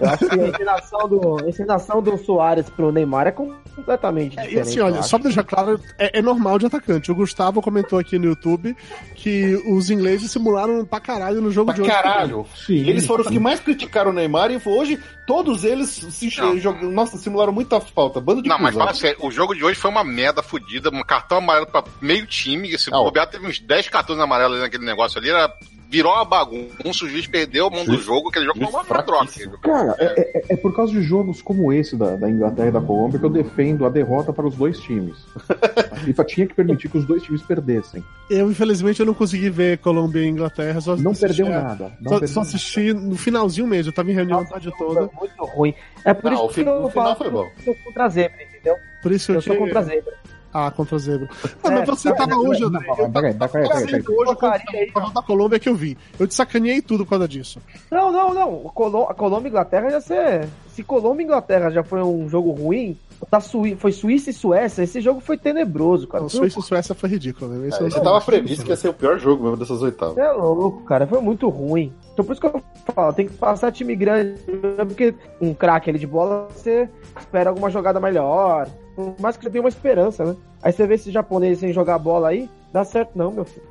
Eu 0.00 0.08
acho 0.10 0.28
que 0.28 0.40
a 0.40 0.46
encenação 0.48 1.08
do, 1.08 1.44
a 1.44 1.48
encenação 1.48 2.02
do 2.02 2.16
Soares 2.18 2.68
pro 2.70 2.92
Neymar 2.92 3.26
é 3.26 3.32
completamente 3.32 4.38
É, 4.38 4.42
diferente. 4.42 4.56
e 4.56 4.60
assim, 4.60 4.80
olha, 4.80 5.02
só 5.02 5.18
pra 5.18 5.24
deixar 5.28 5.44
claro, 5.44 5.80
é, 5.98 6.18
é 6.18 6.22
normal 6.22 6.58
de 6.58 6.66
atacante. 6.66 7.10
O 7.10 7.14
Gustavo 7.14 7.60
comentou 7.62 7.98
aqui 7.98 8.18
no 8.18 8.26
YouTube 8.26 8.76
que 9.14 9.54
os 9.66 9.90
ingleses 9.90 10.30
simularam 10.30 10.84
pra 10.84 11.00
caralho 11.00 11.40
no 11.40 11.50
jogo 11.50 11.66
Pra 11.66 11.74
de 11.74 11.82
hoje. 11.82 11.90
caralho. 11.90 12.46
Sim. 12.54 12.86
Eles 12.88 13.06
foram 13.06 13.24
os 13.24 13.30
que 13.30 13.38
mais 13.38 13.60
criticaram 13.60 14.10
o 14.10 14.14
Neymar 14.14 14.50
e 14.50 14.60
hoje 14.64 14.98
todos 15.26 15.64
eles 15.64 15.88
se 15.90 16.28
jogam. 16.28 16.90
Nossa, 16.90 17.18
simularam 17.18 17.52
muita 17.52 17.80
falta. 17.80 18.20
Bando 18.20 18.42
de 18.42 18.48
Não, 18.48 18.58
mas 18.58 18.70
cuzão. 18.72 18.86
fala 18.86 18.94
sério, 18.96 19.18
o 19.22 19.30
jogo 19.30 19.54
de 19.54 19.64
hoje 19.64 19.78
foi 19.78 19.90
uma 19.90 20.04
merda 20.04 20.42
fodida, 20.42 20.90
um 20.90 21.02
cartão 21.02 21.38
amarelo 21.38 21.66
pra 21.66 21.82
meio 22.00 22.26
time. 22.26 22.70
Esse 22.70 22.90
Não. 22.90 23.02
bobear 23.04 23.28
teve 23.28 23.46
uns 23.46 23.58
10 23.58 23.88
cartões 23.88 24.18
amarelos 24.20 24.60
naquele 24.60 24.84
negócio 24.84 25.18
ali, 25.18 25.30
era, 25.30 25.52
virou 25.90 26.12
uma 26.12 26.24
bagunça. 26.24 26.74
O 26.84 26.92
juiz 26.92 27.26
perdeu 27.26 27.66
a 27.66 27.70
mão 27.70 27.84
do 27.84 27.98
jogo, 27.98 28.28
aquele 28.28 28.44
jogo 28.44 28.58
foi 28.58 28.68
uma, 28.68 28.84
troca. 28.84 29.28
Cara, 29.62 29.94
é, 29.98 30.38
é- 30.38 30.42
é 30.50 30.56
por 30.56 30.74
causa 30.74 30.92
de 30.92 31.02
jogos 31.02 31.40
como 31.40 31.72
esse 31.72 31.96
da, 31.96 32.16
da 32.16 32.28
Inglaterra 32.28 32.68
e 32.68 32.72
da 32.72 32.80
Colômbia 32.80 33.18
que 33.18 33.24
eu 33.24 33.30
defendo 33.30 33.86
a 33.86 33.88
derrota 33.88 34.32
para 34.32 34.46
os 34.46 34.54
dois 34.54 34.78
times. 34.80 35.16
A 35.90 35.96
FIFA 35.96 36.24
tinha 36.24 36.46
que 36.46 36.54
permitir 36.54 36.88
que 36.88 36.98
os 36.98 37.04
dois 37.06 37.22
times 37.22 37.42
perdessem. 37.42 38.04
Eu, 38.30 38.50
infelizmente, 38.50 39.00
eu 39.00 39.06
não 39.06 39.14
consegui 39.14 39.48
ver 39.50 39.78
Colômbia 39.78 40.20
e 40.20 40.26
Inglaterra. 40.28 40.80
Só 40.80 40.96
Não 40.96 41.10
assisti 41.12 41.42
perdeu 41.42 41.48
nada. 41.48 41.92
Não 42.00 42.12
Só, 42.12 42.18
perdeu 42.18 42.28
só 42.28 42.40
assisti 42.42 42.92
no 42.92 43.16
finalzinho 43.16 43.66
mesmo, 43.66 43.88
eu 43.90 43.94
tava 43.94 44.10
em 44.10 44.14
reunião 44.14 44.40
a 44.40 44.44
tarde 44.44 44.70
toda. 44.78 45.08
Muito 45.18 45.44
ruim. 45.44 45.74
É 46.04 46.12
por 46.14 46.30
Não, 46.30 46.34
isso 46.34 46.44
o 46.44 46.48
que 46.54 46.60
eu 46.60 46.84
o 46.84 46.90
final 46.90 46.90
falo 46.90 47.16
foi 47.16 47.30
bom. 47.30 47.48
eu 47.58 47.64
sou 47.64 47.74
contra 47.84 48.04
a 48.04 48.08
zebra, 48.08 48.42
entendeu? 48.42 48.76
Por 49.02 49.12
isso 49.12 49.32
Eu 49.32 49.36
eu 49.36 49.42
sou 49.42 49.56
contra 49.56 49.80
a 49.80 49.82
zebra. 49.82 50.14
Ah, 50.52 50.70
contra 50.70 50.96
a 50.96 50.98
zebra. 50.98 51.28
Ah, 51.62 51.68
É, 51.72 51.78
mas 51.80 51.88
você 51.88 52.08
tá, 52.10 52.16
tava 52.16 52.30
não, 52.30 52.46
hoje, 52.48 52.60
não, 52.62 52.68
André. 52.68 52.86
peraí, 53.12 53.34
peraí, 53.34 53.34
peraí, 53.34 53.68
tava 53.68 53.78
hoje 53.78 54.02
Porcaria 54.24 54.80
aí, 54.80 54.90
com 54.90 55.00
a 55.00 55.10
da 55.10 55.22
Colômbia 55.22 55.58
que 55.58 55.68
eu 55.68 55.74
vi. 55.74 55.96
Eu 56.18 56.26
te 56.26 56.34
sacaneei 56.34 56.80
tudo 56.80 57.04
por 57.04 57.10
causa 57.10 57.28
disso. 57.28 57.60
Não, 57.90 58.10
não, 58.10 58.32
não. 58.34 58.66
A 59.08 59.14
Colômbia 59.14 59.48
e 59.48 59.50
Inglaterra 59.50 59.90
já 59.90 60.00
ser. 60.00 60.48
Se 60.68 60.82
Colômbia 60.82 61.22
e 61.22 61.26
Inglaterra 61.26 61.70
já 61.70 61.82
foi 61.82 62.02
um 62.02 62.28
jogo 62.28 62.50
ruim, 62.52 62.96
da 63.30 63.40
Sui... 63.40 63.76
foi 63.76 63.90
Suíça 63.92 64.30
e 64.30 64.32
Suécia, 64.32 64.82
esse 64.84 65.00
jogo 65.00 65.20
foi 65.20 65.36
tenebroso, 65.36 66.06
cara. 66.06 66.22
Não, 66.22 66.28
Suíça 66.30 66.60
e 66.60 66.62
Suécia 66.62 66.94
foi 66.94 67.10
ridículo, 67.10 67.50
né? 67.52 67.68
Isso 67.68 67.84
É, 67.84 67.88
não- 67.90 68.02
tava 68.02 68.20
previsto 68.22 68.64
que 68.64 68.70
ia 68.70 68.76
ser 68.76 68.88
o 68.88 68.94
pior 68.94 69.18
jogo 69.18 69.42
mesmo 69.42 69.56
dessas 69.58 69.82
oitavas. 69.82 70.14
Você 70.14 70.20
é 70.20 70.30
louco, 70.32 70.82
cara. 70.84 71.06
Foi 71.06 71.20
muito 71.20 71.48
ruim. 71.48 71.92
Então 72.14 72.24
por 72.24 72.32
isso 72.32 72.40
que 72.40 72.46
eu 72.46 72.62
falo, 72.94 73.12
tem 73.12 73.26
que 73.28 73.34
passar 73.34 73.70
time 73.72 73.94
grande, 73.94 74.40
porque 74.86 75.14
um 75.40 75.52
craque 75.52 75.90
ali 75.90 75.98
de 75.98 76.06
bola, 76.06 76.48
você 76.54 76.88
espera 77.18 77.50
alguma 77.50 77.68
jogada 77.70 78.00
melhor. 78.00 78.66
Por 78.98 79.14
mais 79.20 79.36
que 79.36 79.44
você 79.44 79.50
tenha 79.50 79.62
uma 79.62 79.68
esperança, 79.68 80.24
né? 80.24 80.34
Aí 80.60 80.72
você 80.72 80.84
vê 80.84 80.94
esses 80.96 81.12
japoneses 81.12 81.60
sem 81.60 81.72
jogar 81.72 82.00
bola 82.00 82.30
aí, 82.30 82.50
dá 82.72 82.84
certo 82.84 83.12
não, 83.14 83.30
meu 83.30 83.44
filho. 83.44 83.64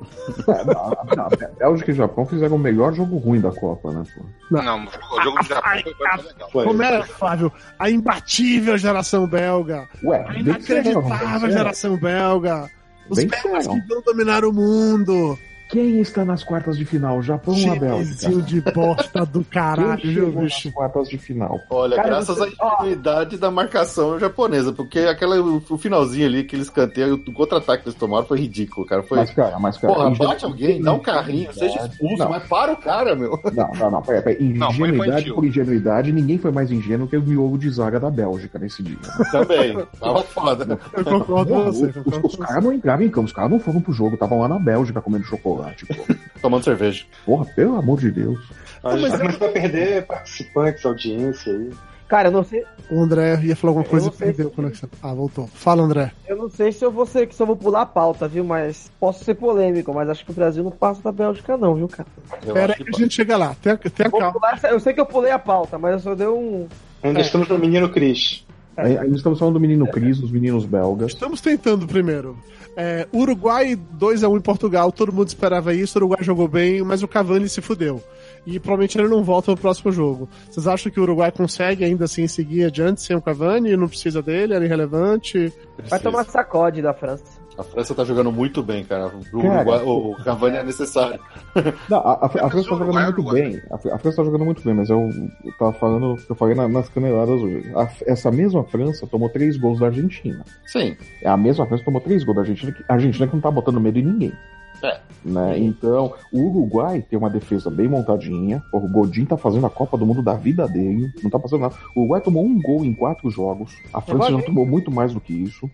É, 0.48 0.64
não, 0.64 0.90
não, 1.14 1.48
Bélgica 1.58 1.90
e 1.90 1.94
Japão 1.94 2.24
fizeram 2.24 2.56
o 2.56 2.58
melhor 2.58 2.94
jogo 2.94 3.18
ruim 3.18 3.38
da 3.38 3.52
Copa, 3.52 3.90
né? 3.92 4.04
pô? 4.16 4.24
Não, 4.50 4.86
o 4.86 5.22
jogo 5.22 5.38
do 5.38 5.44
Japão 5.44 5.82
foi, 5.82 5.94
mais 6.00 6.24
legal. 6.24 6.50
Foi. 6.50 6.64
Como 6.64 6.82
é, 6.82 7.02
Flávio? 7.02 7.52
A 7.78 7.90
imbatível 7.90 8.78
geração 8.78 9.26
belga. 9.26 9.86
Ué, 10.02 10.24
A 10.26 10.34
inacreditável 10.34 11.02
venceram. 11.02 11.50
geração 11.50 11.96
belga. 11.98 12.70
Os 13.10 13.22
belgas 13.22 13.66
que 13.66 13.80
vão 13.86 14.00
dominar 14.00 14.46
o 14.46 14.52
mundo. 14.52 15.38
Quem 15.68 16.00
está 16.00 16.24
nas 16.24 16.42
quartas 16.42 16.78
de 16.78 16.84
final? 16.84 17.20
Japão 17.22 17.54
ou 17.54 17.72
a 17.72 17.76
Bélgica? 17.76 18.30
De 18.42 18.60
bosta 18.60 19.26
do 19.26 19.44
caralho, 19.50 19.98
Quem 20.00 20.10
viu, 20.12 20.24
chegou 20.26 20.42
nas 20.42 20.52
bicho? 20.54 20.72
quartas 20.72 21.08
de 21.08 21.18
final? 21.18 21.60
Olha, 21.68 21.96
Cara, 21.96 22.08
graças 22.08 22.38
você- 22.38 22.54
à 22.60 22.74
ingenuidade 22.82 23.36
da 23.36 23.50
marcação 23.50 24.18
japonesa, 24.18 24.72
porque 24.72 25.00
aquela, 25.00 25.38
o, 25.40 25.60
finalzinho 25.78 26.26
ali, 26.26 26.40
aquele 26.40 26.62
escanteio, 26.62 27.14
o 27.16 27.32
contra-ataque 27.32 27.82
que 27.82 27.88
eles 27.90 27.98
tomaram 27.98 28.24
foi 28.26 28.38
ridículo, 28.40 28.86
cara. 28.86 29.02
Foi. 29.02 29.18
Mas, 29.18 29.30
cara, 29.30 29.58
mas, 29.58 29.76
cara. 29.76 29.92
Porra, 29.94 30.10
bate 30.10 30.44
alguém, 30.44 30.80
dá 30.80 30.92
um 30.94 30.98
carrinho, 31.00 31.52
seja 31.52 31.84
expulso, 31.86 32.16
Não. 32.16 32.30
mas 32.30 32.46
para 32.48 32.72
o 32.72 32.76
cara, 32.76 33.14
meu. 33.14 33.38
Não, 33.54 33.70
não, 33.78 33.90
não, 33.90 34.02
peraí. 34.02 34.38
Não, 34.40 34.70
Ingenuidade 34.70 35.10
infantil. 35.10 35.34
por 35.34 35.44
ingenuidade, 35.44 36.12
ninguém 36.12 36.38
foi 36.38 36.50
mais 36.50 36.70
ingênuo 36.70 37.06
que 37.06 37.16
o 37.16 37.22
miolo 37.22 37.58
de 37.58 37.68
zaga 37.70 38.00
da 38.00 38.10
Bélgica 38.10 38.58
nesse 38.58 38.82
dia. 38.82 38.96
Também. 39.30 39.76
Tava 40.00 40.22
foda. 40.22 40.78
Eu 40.96 41.04
concordo 41.04 41.52
com 41.52 41.64
você. 41.64 41.92
os, 42.06 42.24
os 42.24 42.36
caras 42.36 42.64
não 42.64 42.72
entravam 42.72 43.04
em 43.04 43.10
campo, 43.10 43.26
os 43.26 43.32
caras 43.32 43.50
não 43.50 43.60
foram 43.60 43.80
pro 43.82 43.92
jogo, 43.92 44.14
estavam 44.14 44.40
lá 44.40 44.48
na 44.48 44.58
Bélgica 44.58 45.00
comendo 45.02 45.24
chocolate. 45.24 45.57
Lá, 45.58 45.72
tipo, 45.74 45.94
Tomando 46.40 46.64
cerveja. 46.64 47.04
porra, 47.26 47.44
pelo 47.46 47.76
amor 47.76 47.98
de 48.00 48.10
Deus. 48.10 48.38
A 48.84 48.96
gente 48.96 49.10
tá 49.10 49.18
começando 49.18 49.44
a 49.44 49.48
perder 49.52 50.06
participantes, 50.06 50.86
audiência 50.86 51.52
aí. 51.52 51.70
Cara, 52.06 52.28
eu 52.28 52.32
não 52.32 52.42
sei, 52.42 52.64
O 52.90 53.02
André 53.02 53.38
ia 53.42 53.54
falar 53.54 53.72
alguma 53.72 53.84
coisa 53.84 54.08
e 54.08 54.10
perdeu 54.12 54.48
a 54.48 54.50
conexão. 54.50 54.88
Ah, 55.02 55.12
voltou. 55.12 55.46
Fala, 55.48 55.82
André. 55.82 56.10
eu 56.26 56.36
não 56.36 56.48
sei 56.48 56.72
se 56.72 56.82
eu 56.82 56.90
vou 56.90 57.04
ser, 57.04 57.30
se 57.30 57.42
eu 57.42 57.46
vou 57.46 57.54
pular 57.56 57.82
a 57.82 57.86
pauta, 57.86 58.26
viu? 58.26 58.42
Mas 58.44 58.90
posso 58.98 59.24
ser 59.24 59.34
polêmico, 59.34 59.92
mas 59.92 60.08
acho 60.08 60.24
que 60.24 60.30
o 60.30 60.34
Brasil 60.34 60.64
não 60.64 60.70
passa 60.70 61.02
da 61.02 61.12
Bélgica, 61.12 61.58
não, 61.58 61.74
viu, 61.74 61.86
cara? 61.86 62.08
Eu 62.46 62.54
Pera 62.54 62.72
acho 62.72 62.80
aí 62.82 62.86
que 62.86 62.92
que 62.92 62.96
a 62.96 63.04
gente 63.04 63.14
chega 63.14 63.36
lá. 63.36 63.54
Tenha, 63.60 63.76
tenha 63.76 64.10
calma. 64.10 64.32
pular 64.32 64.58
eu 64.70 64.80
sei 64.80 64.94
que 64.94 65.00
eu 65.00 65.04
pulei 65.06 65.32
a 65.32 65.38
pauta, 65.38 65.76
mas 65.78 65.92
eu 65.92 65.98
só 65.98 66.14
dei 66.14 66.26
um. 66.28 66.66
Ainda 67.02 67.18
É. 67.18 67.22
estamos 67.22 67.46
no 67.46 67.58
menino 67.58 67.90
Cris. 67.90 68.46
Ainda 68.78 69.16
estamos 69.16 69.38
falando 69.38 69.54
do 69.54 69.60
menino 69.60 69.86
Cris, 69.88 70.20
dos 70.20 70.30
meninos 70.30 70.64
belgas. 70.64 71.12
Estamos 71.12 71.40
tentando 71.40 71.86
primeiro. 71.86 72.36
É, 72.76 73.08
Uruguai 73.12 73.76
2x1 73.98 74.36
em 74.36 74.40
Portugal, 74.40 74.92
todo 74.92 75.12
mundo 75.12 75.26
esperava 75.26 75.74
isso, 75.74 75.98
o 75.98 76.02
Uruguai 76.02 76.22
jogou 76.22 76.46
bem, 76.46 76.80
mas 76.82 77.02
o 77.02 77.08
Cavani 77.08 77.48
se 77.48 77.60
fudeu. 77.60 78.00
E 78.46 78.60
provavelmente 78.60 78.96
ele 78.96 79.08
não 79.08 79.24
volta 79.24 79.50
no 79.50 79.56
próximo 79.56 79.90
jogo. 79.90 80.28
Vocês 80.48 80.68
acham 80.68 80.92
que 80.92 81.00
o 81.00 81.02
Uruguai 81.02 81.32
consegue 81.32 81.84
ainda 81.84 82.04
assim 82.04 82.28
seguir 82.28 82.66
adiante 82.66 83.02
sem 83.02 83.16
o 83.16 83.20
Cavani? 83.20 83.76
Não 83.76 83.88
precisa 83.88 84.22
dele? 84.22 84.54
Era 84.54 84.64
irrelevante? 84.64 85.52
Vai 85.88 85.98
tomar 85.98 86.24
sacode 86.24 86.80
da 86.80 86.94
França. 86.94 87.37
A 87.58 87.64
França 87.64 87.92
tá 87.94 88.04
jogando 88.04 88.30
muito 88.30 88.62
bem, 88.62 88.84
cara. 88.84 89.08
O, 89.08 89.42
Cara, 89.42 89.54
Uruguai- 89.62 89.82
o 89.84 90.14
Cavani 90.24 90.56
é 90.58 90.62
necessário. 90.62 91.18
Não, 91.90 91.98
a, 91.98 92.12
a, 92.12 92.24
a 92.26 92.28
França 92.28 92.50
tá 92.68 92.74
Uruguai, 92.76 92.78
jogando 92.78 93.04
muito 93.04 93.18
Uruguai. 93.20 93.42
bem. 93.42 93.62
A, 93.70 93.78
Fran- 93.78 93.94
a 93.94 93.98
França 93.98 94.16
tá 94.18 94.24
jogando 94.24 94.44
muito 94.44 94.62
bem, 94.62 94.74
mas 94.74 94.88
eu, 94.88 95.00
eu 95.44 95.52
tava 95.58 95.72
falando, 95.72 96.16
eu 96.28 96.34
falei 96.36 96.54
na- 96.54 96.68
nas 96.68 96.88
caneladas 96.88 97.40
hoje. 97.42 97.68
A- 97.74 97.88
essa 98.06 98.30
mesma 98.30 98.62
França 98.62 99.06
tomou 99.08 99.28
três 99.28 99.56
gols 99.56 99.80
da 99.80 99.86
Argentina. 99.86 100.44
Sim. 100.66 100.96
É 101.20 101.28
a 101.28 101.36
mesma 101.36 101.66
França 101.66 101.84
tomou 101.84 102.00
três 102.00 102.22
gols 102.22 102.36
da 102.36 102.42
Argentina, 102.42 102.70
que- 102.70 102.84
a 102.88 102.92
Argentina 102.94 103.26
que 103.26 103.34
não 103.34 103.40
tá 103.40 103.50
botando 103.50 103.80
medo 103.80 103.98
em 103.98 104.02
ninguém. 104.04 104.32
É. 104.82 105.00
Né? 105.24 105.58
Então, 105.58 106.14
o 106.32 106.40
Uruguai 106.40 107.02
tem 107.02 107.18
uma 107.18 107.28
defesa 107.28 107.68
bem 107.70 107.88
montadinha. 107.88 108.62
O 108.72 108.80
Godin 108.80 109.24
tá 109.24 109.36
fazendo 109.36 109.66
a 109.66 109.70
Copa 109.70 109.98
do 109.98 110.06
Mundo 110.06 110.22
da 110.22 110.34
vida 110.34 110.66
dele. 110.68 111.12
Não 111.22 111.28
tá 111.30 111.38
fazendo 111.38 111.60
nada. 111.62 111.74
O 111.94 112.00
Uruguai 112.00 112.20
tomou 112.20 112.44
um 112.44 112.60
gol 112.60 112.84
em 112.84 112.94
quatro 112.94 113.28
jogos. 113.30 113.76
A 113.92 114.00
França 114.00 114.30
já 114.30 114.42
tomou 114.42 114.64
muito 114.64 114.90
mais 114.90 115.12
do 115.12 115.20
que 115.20 115.32
isso. 115.32 115.68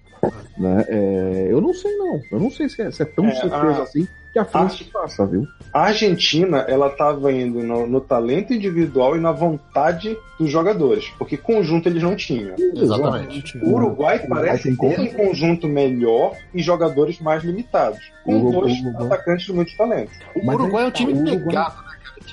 Né? 0.56 0.84
É, 0.88 1.48
eu 1.50 1.60
não 1.60 1.74
sei, 1.74 1.94
não. 1.96 2.20
Eu 2.32 2.40
não 2.40 2.50
sei 2.50 2.68
se 2.68 2.80
é, 2.82 2.90
se 2.90 3.02
é 3.02 3.04
tão 3.06 3.26
É, 3.26 3.32
certeza 3.34 3.56
a- 3.80 3.82
assim 3.82 4.08
que 4.34 4.38
a 4.40 4.44
França 4.44 4.84
a- 4.84 4.92
passa, 5.00 5.24
viu? 5.26 5.46
A 5.72 5.84
Argentina, 5.84 6.58
ela 6.68 6.90
tava 6.90 7.32
indo 7.32 7.60
no, 7.60 7.86
no 7.86 8.00
talento 8.00 8.52
individual 8.52 9.16
e 9.16 9.20
na 9.20 9.32
vontade 9.32 10.16
dos 10.38 10.50
jogadores, 10.50 11.06
porque 11.18 11.36
conjunto 11.36 11.88
eles 11.88 12.02
não 12.02 12.14
tinham. 12.14 12.54
Exatamente. 12.74 13.56
O 13.58 13.74
Uruguai 13.74 14.16
Uruguai 14.16 14.26
parece 14.28 14.76
ter 14.76 15.00
um 15.00 15.06
conjunto 15.06 15.68
melhor 15.68 16.32
e 16.52 16.60
jogadores 16.62 17.18
mais 17.20 17.42
limitados, 17.44 18.00
com 18.24 18.40
O- 18.42 18.52
dois 18.52 18.72
o- 18.84 19.04
atacantes 19.04 19.46
de 19.46 19.52
muito 19.52 19.76
talento. 19.76 20.10
O 20.36 20.50
Uruguai 20.50 20.84
é 20.84 20.88
um 20.88 20.90
time 20.90 21.12
o 21.12 21.16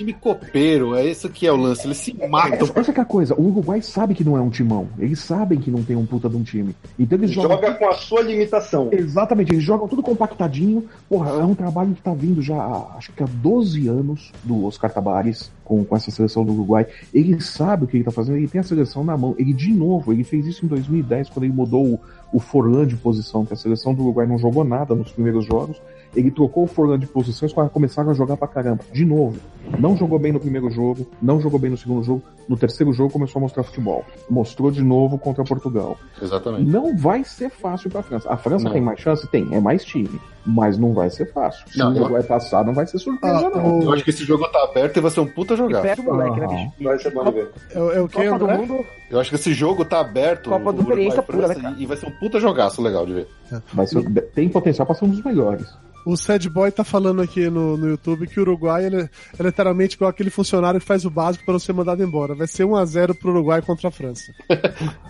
Time 0.02 0.14
copeiro. 0.14 0.96
É 0.96 1.06
isso 1.06 1.30
que 1.30 1.46
é 1.46 1.52
o 1.52 1.56
lance. 1.56 1.86
Eles 1.86 1.98
se 1.98 2.14
matam. 2.28 2.54
Essa, 2.54 2.80
essa 2.80 2.94
que 2.94 3.00
é 3.00 3.04
a 3.04 3.06
coisa. 3.06 3.36
O 3.36 3.48
Uruguai 3.48 3.82
sabe 3.84 4.16
que 4.16 4.24
não 4.24 4.36
é 4.36 4.42
um 4.42 4.50
timão. 4.50 4.88
Eles 4.98 5.20
sabem 5.20 5.60
que 5.60 5.70
não 5.70 5.84
tem 5.84 5.96
um 5.96 6.08
puta 6.08 6.28
de 6.28 6.36
um 6.36 6.42
time. 6.44 6.76
Então 6.98 7.20
eles 7.20 7.30
jogam. 7.30 7.52
Joga 7.52 7.76
com 7.76 7.88
a 7.88 7.94
sua 7.94 8.22
limitação. 8.22 8.90
Exatamente, 8.92 9.54
eles 9.54 9.64
jogam 9.64 9.88
tudo 9.88 10.02
compactadinho. 10.02 10.90
Porra, 11.08 11.32
é 11.32 11.44
um 11.44 11.54
trabalho 11.54 11.94
que 11.94 12.02
tá 12.02 12.14
vindo 12.16 12.42
já 12.42 12.56
há, 12.56 12.96
acho 12.98 13.12
que 13.14 13.22
há 13.22 13.28
12 13.28 13.88
anos 13.88 14.32
do 14.44 14.66
Oscar 14.66 14.92
Tabares 14.92 15.52
com, 15.64 15.86
com 15.86 15.96
essa 15.96 16.10
seleção 16.10 16.44
do 16.44 16.52
Uruguai. 16.52 16.88
Ele 17.14 17.40
sabe 17.40 17.86
o 17.86 17.88
que 17.88 17.98
ele 17.98 18.04
tá 18.04 18.12
fazendo, 18.12 18.38
ele 18.38 18.48
tem 18.48 18.60
a 18.60 18.64
seleção 18.64 19.04
na 19.04 19.16
mão. 19.16 19.36
Ele, 19.38 19.54
de 19.54 19.72
novo, 19.72 20.12
ele 20.12 20.24
fez 20.24 20.48
isso 20.48 20.66
em 20.66 20.68
2010, 20.68 21.30
quando 21.30 21.44
ele 21.46 21.54
mudou 21.54 21.86
o, 21.86 22.00
o 22.34 22.40
Forlan 22.40 22.88
de 22.88 22.96
posição, 22.96 23.46
que 23.46 23.54
a 23.54 23.58
seleção 23.58 23.94
do 23.94 24.02
Uruguai 24.02 24.26
não 24.26 24.40
jogou 24.40 24.64
nada 24.64 24.96
nos 24.96 25.12
primeiros 25.12 25.46
jogos. 25.46 25.80
Ele 26.15 26.30
trocou 26.30 26.63
o 26.63 26.67
Forlan 26.67 27.00
de 27.00 27.08
posição 27.08 27.47
os 27.47 27.54
caras 27.54 27.71
começaram 27.71 28.12
a 28.12 28.13
jogar 28.13 28.36
pra 28.38 28.47
caramba. 28.47 28.84
De 28.91 29.06
novo. 29.06 29.38
Não 29.80 29.95
jogou 29.95 30.19
bem 30.19 30.32
no 30.34 30.39
primeiro 30.39 30.69
jogo, 30.69 31.08
não 31.21 31.39
jogou 31.39 31.58
bem 31.60 31.71
no 31.71 31.78
segundo 31.78 32.04
jogo. 32.04 32.21
No 32.50 32.58
terceiro 32.58 32.91
jogo 32.91 33.13
começou 33.13 33.39
a 33.39 33.43
mostrar 33.43 33.63
futebol. 33.63 34.04
Mostrou 34.30 34.69
de 34.71 34.84
novo 34.84 35.17
contra 35.17 35.43
Portugal. 35.43 35.97
Exatamente. 36.21 36.69
Não 36.69 36.97
vai 36.97 37.24
ser 37.24 37.50
fácil 37.50 37.89
pra 37.89 38.04
França. 38.04 38.30
A 38.30 38.36
França 38.36 38.65
Não. 38.65 38.71
tem 38.74 38.82
mais 38.82 39.00
chance? 39.00 39.26
Tem, 39.32 39.47
é 39.56 39.60
mais 39.62 39.86
time. 39.86 40.10
Mas 40.45 40.78
não 40.78 40.91
vai 40.93 41.10
ser 41.10 41.32
fácil. 41.32 41.63
Se 41.71 41.78
Não, 41.78 41.93
o 41.93 41.95
eu- 41.95 42.02
Uruguai 42.02 42.24
passar, 42.24 42.65
não 42.65 42.74
vai 42.74 42.86
ser 42.88 42.97
surpresa, 42.97 43.47
Ah, 43.47 43.50
não. 43.58 43.82
Eu 43.84 43.93
acho 43.93 44.04
que 44.04 44.10
esse 44.10 44.26
jogo 44.26 44.45
tá 44.50 44.63
aberto 44.63 44.97
e 44.97 45.00
vai 45.00 45.12
ser 45.12 45.19
um 45.21 45.28
puta 45.28 45.56
jogar. 45.56 45.82
pega 45.84 46.02
o 46.02 46.06
moleque, 46.06 46.39
né, 46.39 46.45
Aham. 46.47 46.56
bicho? 46.56 46.71
Vai 46.84 47.00
ser 47.00 47.12
bom 47.13 47.24
de 47.26 47.32
ver. 47.32 47.52
É, 47.69 47.78
é 47.78 48.02
o 48.02 48.08
que, 48.10 48.15
Copa 48.26 48.39
do 48.39 48.45
André? 48.45 48.58
Mundo, 48.58 48.86
Eu 49.12 49.19
acho 49.19 49.30
que 49.30 49.36
esse 49.36 49.54
jogo 49.54 49.86
tá 49.86 50.00
aberto. 50.02 50.50
Copa 50.50 50.74
do 50.74 50.80
Uruguai 50.82 51.06
experiência 51.08 51.19
e 51.19 51.24
pura, 51.24 51.47
né, 51.47 51.56
cara? 51.56 51.76
E 51.78 51.86
vai 51.86 51.95
ser 51.95 52.08
um 52.08 52.12
puta 52.12 52.39
jogaço 52.39 52.82
legal 52.82 53.06
de 53.06 53.13
ver. 53.13 53.28
Vai 53.74 53.86
ser- 53.88 54.04
tem 54.34 54.50
potencial 54.50 54.86
pra 54.86 54.95
ser 54.95 55.06
um 55.06 55.10
dos 55.10 55.24
melhores. 55.24 55.67
O 56.06 56.16
Sad 56.18 56.50
Boy 56.50 56.72
tá 56.72 56.84
falando 56.84 57.22
aqui 57.22 57.50
no, 57.50 57.78
no 57.78 57.88
YouTube 57.90 58.28
que 58.28 58.40
o 58.40 58.44
Uruguai 58.44 58.86
ele, 58.86 59.02
é 59.38 59.44
literalmente 59.44 59.96
igual 59.96 60.10
aquele 60.10 60.30
funcionário 60.30 60.80
que 60.80 60.86
faz 60.86 61.06
o 61.06 61.10
básico 61.10 61.46
pra 61.46 61.52
não 61.54 61.60
ser 61.60 61.74
mandado 61.74 62.04
embora. 62.04 62.34
Vai 62.36 62.48
ser 62.48 62.64
1x0 62.66 63.14
pro 63.20 63.32
Uruguai 63.32 63.62
contra 63.62 63.88
a 63.90 63.92
França. 63.92 64.32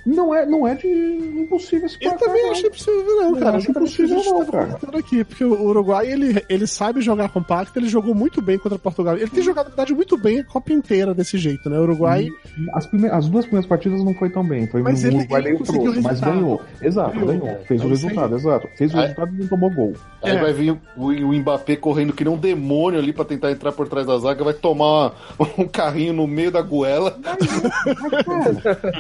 Não 0.06 0.34
é, 0.34 0.48
não 0.48 0.68
é 0.68 0.74
de 0.74 0.88
impossível 0.88 1.86
esse 1.86 1.96
Eu 2.02 2.18
também 2.18 2.42
não. 2.44 2.52
achei 2.54 2.70
possível, 2.72 3.06
não, 3.22 3.36
cara. 3.36 3.58
acho 3.58 3.70
Acho 3.70 3.72
impossível 3.72 4.16
possível, 4.16 4.34
não, 4.34 4.40
não, 4.40 4.52
cara. 4.52 4.80
aqui, 4.98 5.24
porque 5.24 5.44
o 5.44 5.62
Uruguai 5.64 6.12
ele, 6.12 6.44
ele 6.50 6.66
sabe 6.66 7.02
jogar 7.02 7.30
compacto, 7.30 7.78
ele 7.78 7.88
jogou 7.88 8.16
muito 8.16 8.42
bem 8.42 8.58
contra 8.58 8.80
Portugal. 8.80 9.16
Ele 9.16 9.30
tem 9.30 9.44
jogado, 9.44 9.66
na 9.66 9.70
verdade, 9.70 9.94
muito 9.94 10.18
bem 10.18 10.40
a 10.40 10.44
Copa 10.44 10.74
inteira 10.74 11.14
desse 11.14 11.38
jeito, 11.38 11.70
né? 11.70 11.78
O 11.78 11.84
Uruguai. 11.84 12.28
As, 12.74 12.88
prime- 12.88 13.10
as 13.10 13.30
duas 13.30 13.46
primeiras 13.46 13.68
partidas 13.70 14.04
não 14.04 14.16
foi 14.16 14.32
tão 14.32 14.44
bem. 14.44 14.66
Foi 14.68 14.82
Mas 14.82 15.04
um 15.04 15.08
ele- 15.08 15.18
Uruguai 15.18 15.42
ele 15.42 15.48
meio 15.50 15.60
conseguiu 15.60 15.82
frouxo, 15.84 16.02
mas 16.02 16.20
ganhou. 16.20 16.62
Exato, 16.82 17.20
Ganhou. 17.20 17.28
ganhou. 17.40 17.60
Fez 17.68 17.82
É 17.82 17.86
o 17.86 17.88
resultado, 17.90 18.36
exato. 18.36 18.68
Fez 18.76 18.94
o 18.94 18.98
resultado 18.98 19.36
e 19.36 19.40
não 19.40 19.48
tomou 19.48 19.70
gol. 19.72 19.94
Aí 20.24 20.36
É. 20.36 20.42
vai 20.42 20.52
vir 20.54 20.81
o, 20.96 21.06
o 21.08 21.34
Mbappé 21.34 21.76
correndo 21.76 22.12
que 22.14 22.24
nem 22.24 22.34
um 22.34 22.38
demônio 22.38 23.00
ali 23.00 23.14
pra 23.14 23.24
tentar 23.24 23.52
entrar 23.52 23.72
por 23.72 23.88
trás 23.88 24.06
da 24.08 24.18
zaga, 24.18 24.44
vai 24.44 24.54
tomar 24.54 25.14
um 25.58 25.66
carrinho 25.68 26.14
no 26.14 26.28
meio 26.28 26.52
da 26.52 26.62
goela. 26.62 27.18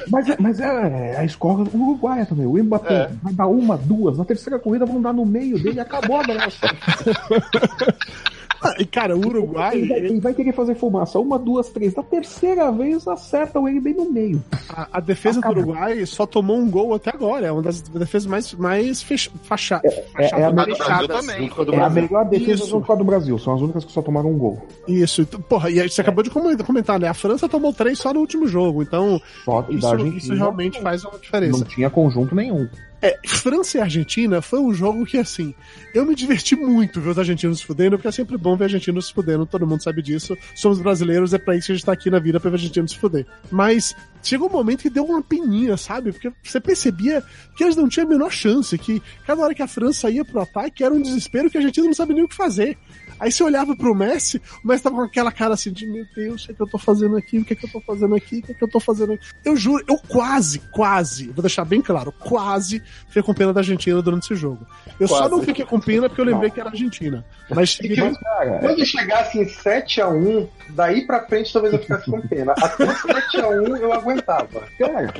Mas, 0.10 0.30
é- 0.30 0.38
mas 0.39 0.60
é, 0.60 1.12
é 1.13 1.17
a 1.17 1.26
escola 1.26 1.65
uruguaia 1.74 2.26
também. 2.26 2.46
O 2.46 2.62
Mbappé 2.63 2.94
É. 2.94 3.10
vai 3.22 3.34
dar 3.34 3.48
uma, 3.48 3.78
duas. 3.78 4.17
Na 4.17 4.26
terceira 4.26 4.58
corrida 4.58 4.86
vão 4.86 5.02
dar 5.02 5.13
no 5.13 5.26
meio 5.26 5.62
dele 5.62 5.78
e 5.78 5.80
acabou 5.80 6.17
a 6.20 6.24
graça. 6.24 6.67
E 8.80 8.86
cara, 8.86 9.15
o 9.15 9.19
Uruguai. 9.19 9.76
Ele 9.78 9.88
vai, 9.88 9.97
ele- 10.00 10.19
vai 10.19 10.34
querer 10.34 10.54
fazer 10.54 10.76
fumaça. 10.76 11.19
Uma, 11.19 11.38
duas, 11.38 11.69
três. 11.69 11.95
Na 11.95 12.04
terceira 12.04 12.71
vez 12.71 13.08
acertam 13.08 13.67
ele 13.67 13.80
bem 13.80 13.93
no 13.93 14.12
meio. 14.12 14.43
A, 14.69 14.88
a 14.93 15.00
defesa 15.00 15.41
do 15.41 15.50
Uruguai 15.50 16.06
só 16.06 16.26
tomou 16.26 16.58
um 16.58 16.69
gol 16.69 16.93
até 16.93 17.10
agora. 17.12 17.47
É 17.47 17.52
uma 17.52 17.62
das 17.62 17.82
defesas 17.82 18.26
mais, 18.28 18.54
mais 18.54 19.02
fech, 19.02 19.30
facha, 19.43 19.82
é 19.84 19.89
fechadas. 19.89 20.65
junto 20.67 21.56
com 21.56 21.62
a 21.62 21.65
do 21.65 21.74
É 21.74 21.82
a 21.82 21.89
melhor 21.89 22.26
defesa 22.30 22.63
Isso. 22.63 22.80
do 22.80 23.04
Brasil. 23.04 23.38
São 23.38 23.56
as 23.56 23.62
únicas 23.62 23.86
que 23.86 23.91
só 23.91 24.02
tomaram 24.02 24.30
um 24.32 24.38
gol. 24.38 24.62
Isso, 24.88 25.21
então, 25.21 25.41
porra, 25.41 25.69
e 25.69 25.80
aí 25.80 25.89
você 25.89 26.02
acabou 26.02 26.24
de 26.24 26.30
comentar, 26.30 27.00
né? 27.00 27.08
A 27.08 27.13
França 27.13 27.47
tomou 27.50 27.74
três 27.74 28.00
só 28.00 28.13
no 28.13 28.19
último 28.19 28.47
jogo, 28.47 28.82
então 28.82 29.21
Só 29.43 29.62
da 29.62 29.74
isso, 29.74 30.08
isso 30.08 30.34
realmente 30.34 30.80
faz 30.82 31.04
uma 31.04 31.17
diferença. 31.17 31.60
Não 31.60 31.65
tinha 31.65 31.89
conjunto 31.89 32.36
nenhum. 32.36 32.67
É, 33.02 33.18
França 33.26 33.80
e 33.80 33.82
Argentina 33.82 34.42
foi 34.42 34.60
um 34.60 34.72
jogo 34.72 35.06
que, 35.06 35.18
assim, 35.18 35.56
eu 35.94 36.06
me 36.06 36.14
diverti 36.14 36.56
muito 36.56 37.02
ver 37.02 37.10
os 37.10 37.20
argentinos 37.20 37.60
se 37.60 37.66
fudendo, 37.66 37.98
porque 37.98 38.08
é 38.08 38.12
sempre 38.12 38.38
bom 38.38 38.56
ver 38.56 38.66
argentinos 38.66 39.08
se 39.08 39.14
fudendo, 39.14 39.46
todo 39.46 39.66
mundo 39.66 39.82
sabe 39.82 40.04
disso. 40.04 40.38
Somos 40.54 40.80
brasileiros, 40.80 41.34
é 41.34 41.40
pra 41.40 41.56
isso 41.56 41.68
que 41.68 41.72
a 41.72 41.76
gente 41.76 41.86
tá 41.86 41.94
aqui 41.94 42.12
na 42.12 42.20
vida, 42.20 42.40
pra 42.40 42.52
ver 42.52 42.58
argentinos 42.58 42.92
se 42.92 43.00
fuder. 43.00 43.26
Mas 43.50 43.96
chegou 44.22 44.48
um 44.48 44.52
momento 44.52 44.84
que 44.84 44.90
deu 44.90 45.04
uma 45.04 45.22
peninha, 45.22 45.76
sabe? 45.78 46.12
Porque 46.12 46.32
você 46.44 46.60
percebia 46.60 47.24
que 47.58 47.64
eles 47.64 47.76
não 47.76 47.90
tinham 47.90 48.06
a 48.06 48.10
menor 48.10 48.32
chance, 48.32 48.78
que 48.78 49.02
cada 49.26 49.42
hora 49.42 49.56
que 49.56 49.64
a 49.64 49.68
França 49.68 50.10
ia 50.10 50.24
pro 50.24 50.40
ataque 50.40 50.84
era 50.84 50.94
um 50.94 51.02
desespero 51.02 51.50
que 51.50 51.58
a 51.58 51.60
Argentina 51.60 51.88
não 51.88 51.94
sabia 51.96 52.16
nem 52.16 52.24
o 52.24 52.28
que 52.28 52.36
fazer. 52.36 52.78
Aí 53.22 53.32
você 53.32 53.44
olhava 53.44 53.76
pro 53.76 53.94
Messi, 53.94 54.42
o 54.64 54.68
Messi 54.68 54.82
tava 54.82 54.96
com 54.96 55.04
aquela 55.04 55.32
cara 55.32 55.54
assim 55.54 55.72
de 55.72 55.86
meu 55.86 56.04
Deus, 56.16 56.44
o 56.44 56.46
que 56.48 56.52
é 56.54 56.56
que 56.56 56.62
eu 56.64 56.68
tô 56.68 56.80
fazendo 56.80 57.16
aqui? 57.16 57.38
O 57.38 57.46
que 57.46 57.54
é 57.54 57.56
que 57.56 57.66
eu 57.68 57.72
tô 57.72 57.80
fazendo 57.80 58.16
aqui? 58.16 58.40
O 58.40 58.42
que 58.42 58.52
é 58.52 58.56
que 58.56 58.64
eu 58.64 58.68
tô 58.68 58.80
fazendo 58.80 59.14
aqui? 59.14 59.26
Eu 59.46 59.56
juro, 59.56 59.86
eu 59.88 59.96
quase, 60.08 60.58
quase, 60.72 61.28
vou 61.28 61.44
deixar 61.44 61.64
bem 61.64 61.84
claro, 61.84 62.12
quase 62.12 62.82
fiquei 63.06 63.22
com 63.22 63.32
pena 63.32 63.54
da 63.54 63.60
Argentina 63.60 64.02
durante 64.02 64.24
esse 64.24 64.36
jogo. 64.36 64.66
Eu 65.00 65.08
só 65.08 65.20
Quase. 65.20 65.32
não 65.32 65.44
fiquei 65.44 65.64
com 65.64 65.80
pena 65.80 66.10
porque 66.10 66.20
eu 66.20 66.26
lembrei 66.26 66.50
que 66.50 66.60
era 66.60 66.70
Argentina. 66.70 67.24
Mas 67.48 67.78
Mas, 67.80 68.18
Cara, 68.18 68.60
Quando 68.60 68.84
chegasse 68.86 69.38
em 69.38 69.46
7x1, 69.46 70.50
daí 70.70 71.06
pra 71.06 71.24
frente 71.28 71.54
talvez 71.54 71.76
eu 71.76 71.80
ficasse 71.80 72.10
com 72.10 72.22
pena. 72.22 72.54
Até 72.58 72.88
7x1 72.88 73.78
eu 73.78 73.94
aguentava. 73.94 74.64
Cara, 74.80 75.14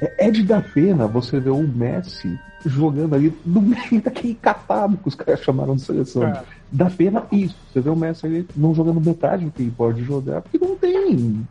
é 0.00 0.26
é 0.26 0.30
de 0.30 0.42
dar 0.42 0.62
pena 0.72 1.06
você 1.06 1.40
ver 1.40 1.50
o 1.50 1.62
Messi 1.62 2.38
jogando 2.64 3.14
ali 3.14 3.32
no 3.44 3.62
meio 3.62 4.02
daquele 4.02 4.34
catado 4.34 4.96
que 4.96 5.08
os 5.08 5.14
caras 5.14 5.40
chamaram 5.40 5.76
de 5.76 5.82
seleção. 5.82 6.22
Cara. 6.22 6.44
Dá 6.70 6.90
pena 6.90 7.24
isso. 7.30 7.56
Você 7.72 7.80
vê 7.80 7.90
o 7.90 7.96
Messi 7.96 8.26
ali 8.26 8.48
não 8.56 8.74
jogando 8.74 9.00
metade 9.00 9.44
do 9.44 9.50
que 9.50 9.62
ele 9.62 9.70
pode 9.70 10.02
jogar, 10.02 10.42
porque 10.42 10.58
não 10.58 10.76
tem. 10.76 11.46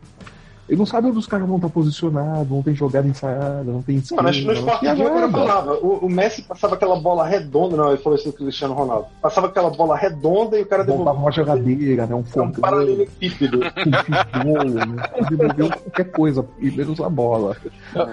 Ele 0.68 0.78
não 0.78 0.86
sabe 0.86 1.08
onde 1.08 1.18
os 1.18 1.26
caras 1.26 1.46
vão 1.46 1.56
estar 1.56 1.68
posicionados, 1.68 2.50
não 2.50 2.62
tem 2.62 2.74
jogada 2.74 3.06
ensaiada, 3.06 3.64
não 3.64 3.82
tem 3.82 3.96
esquema. 3.96 4.22
Mano, 4.22 4.28
acho 4.30 4.40
que 4.40 4.46
no 4.46 4.62
o 4.62 4.66
cara 4.66 5.20
nada. 5.20 5.32
falava. 5.32 5.74
O, 5.74 6.06
o 6.06 6.10
Messi 6.10 6.42
passava 6.42 6.74
aquela 6.74 6.96
bola 6.96 7.26
redonda, 7.26 7.76
não, 7.76 7.88
ele 7.88 7.98
falou 7.98 8.18
isso 8.18 8.28
do 8.28 8.34
Cristiano 8.34 8.74
Ronaldo. 8.74 9.06
Passava 9.22 9.46
aquela 9.46 9.70
bola 9.70 9.96
redonda 9.96 10.58
e 10.58 10.62
o 10.62 10.66
cara 10.66 10.84
devolvia 10.84 11.12
uma 11.12 11.30
jogadeira, 11.30 12.06
né? 12.06 12.14
Um 12.14 12.18
um 12.18 12.24
fogão, 12.24 12.52
paralelepípedo. 12.52 13.58
um 13.58 13.62
tijolo, 14.42 14.86
né? 14.86 15.02
Devolveu 15.30 15.68
qualquer 15.68 16.10
coisa, 16.10 16.44
e 16.60 16.70
menos 16.70 17.00
a 17.00 17.08
bola. 17.08 17.56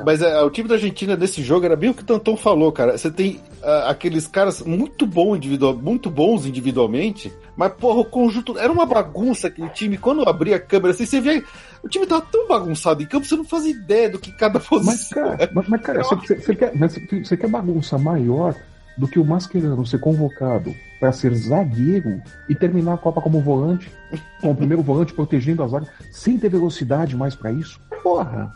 Mas 0.05 0.21
é, 0.21 0.41
o 0.41 0.49
time 0.49 0.69
da 0.69 0.75
Argentina 0.75 1.15
nesse 1.15 1.41
jogo 1.41 1.65
era 1.65 1.75
bem 1.75 1.89
o 1.89 1.93
que 1.93 2.03
o 2.03 2.05
Tantão 2.05 2.37
falou, 2.37 2.71
cara. 2.71 2.97
Você 2.97 3.09
tem 3.09 3.39
ah, 3.63 3.89
aqueles 3.89 4.27
caras 4.27 4.61
muito, 4.61 5.07
bom 5.07 5.35
individual, 5.35 5.73
muito 5.73 6.09
bons 6.09 6.45
individualmente, 6.45 7.33
Mas, 7.55 7.73
porra, 7.73 7.99
o 7.99 8.05
conjunto. 8.05 8.57
Era 8.57 8.71
uma 8.71 8.85
bagunça 8.85 9.47
aquele 9.47 9.69
time. 9.69 9.97
Quando 9.97 10.21
eu 10.21 10.29
abri 10.29 10.53
a 10.53 10.59
câmera, 10.59 10.91
assim, 10.91 11.05
você 11.05 11.21
via. 11.21 11.43
O 11.83 11.87
time 11.87 12.05
tava 12.05 12.21
tão 12.21 12.47
bagunçado 12.47 13.03
em 13.03 13.05
campo, 13.05 13.25
você 13.25 13.35
não 13.35 13.43
faz 13.43 13.65
ideia 13.65 14.09
do 14.09 14.19
que 14.19 14.31
cada 14.31 14.59
posição. 14.59 14.93
Mas, 14.93 15.09
cara, 15.09 15.51
mas, 15.53 15.67
mas, 15.67 15.81
cara 15.81 16.03
você, 16.03 16.35
você, 16.35 16.55
quer, 16.55 16.73
você 16.75 17.37
quer 17.37 17.49
bagunça 17.49 17.97
maior 17.97 18.55
do 18.97 19.07
que 19.07 19.19
o 19.19 19.25
Mascherano 19.25 19.85
ser 19.85 19.99
convocado 19.99 20.73
para 21.03 21.11
ser 21.11 21.35
zagueiro 21.35 22.21
e 22.47 22.55
terminar 22.55 22.93
a 22.93 22.97
Copa 22.97 23.19
como 23.19 23.41
volante, 23.41 23.91
com 24.39 24.51
o 24.51 24.55
primeiro 24.55 24.81
volante 24.81 25.13
protegendo 25.13 25.61
a 25.61 25.67
zaga, 25.67 25.85
sem 26.13 26.37
ter 26.37 26.47
velocidade 26.47 27.13
mais 27.17 27.35
para 27.35 27.51
isso? 27.51 27.77
Porra! 28.01 28.53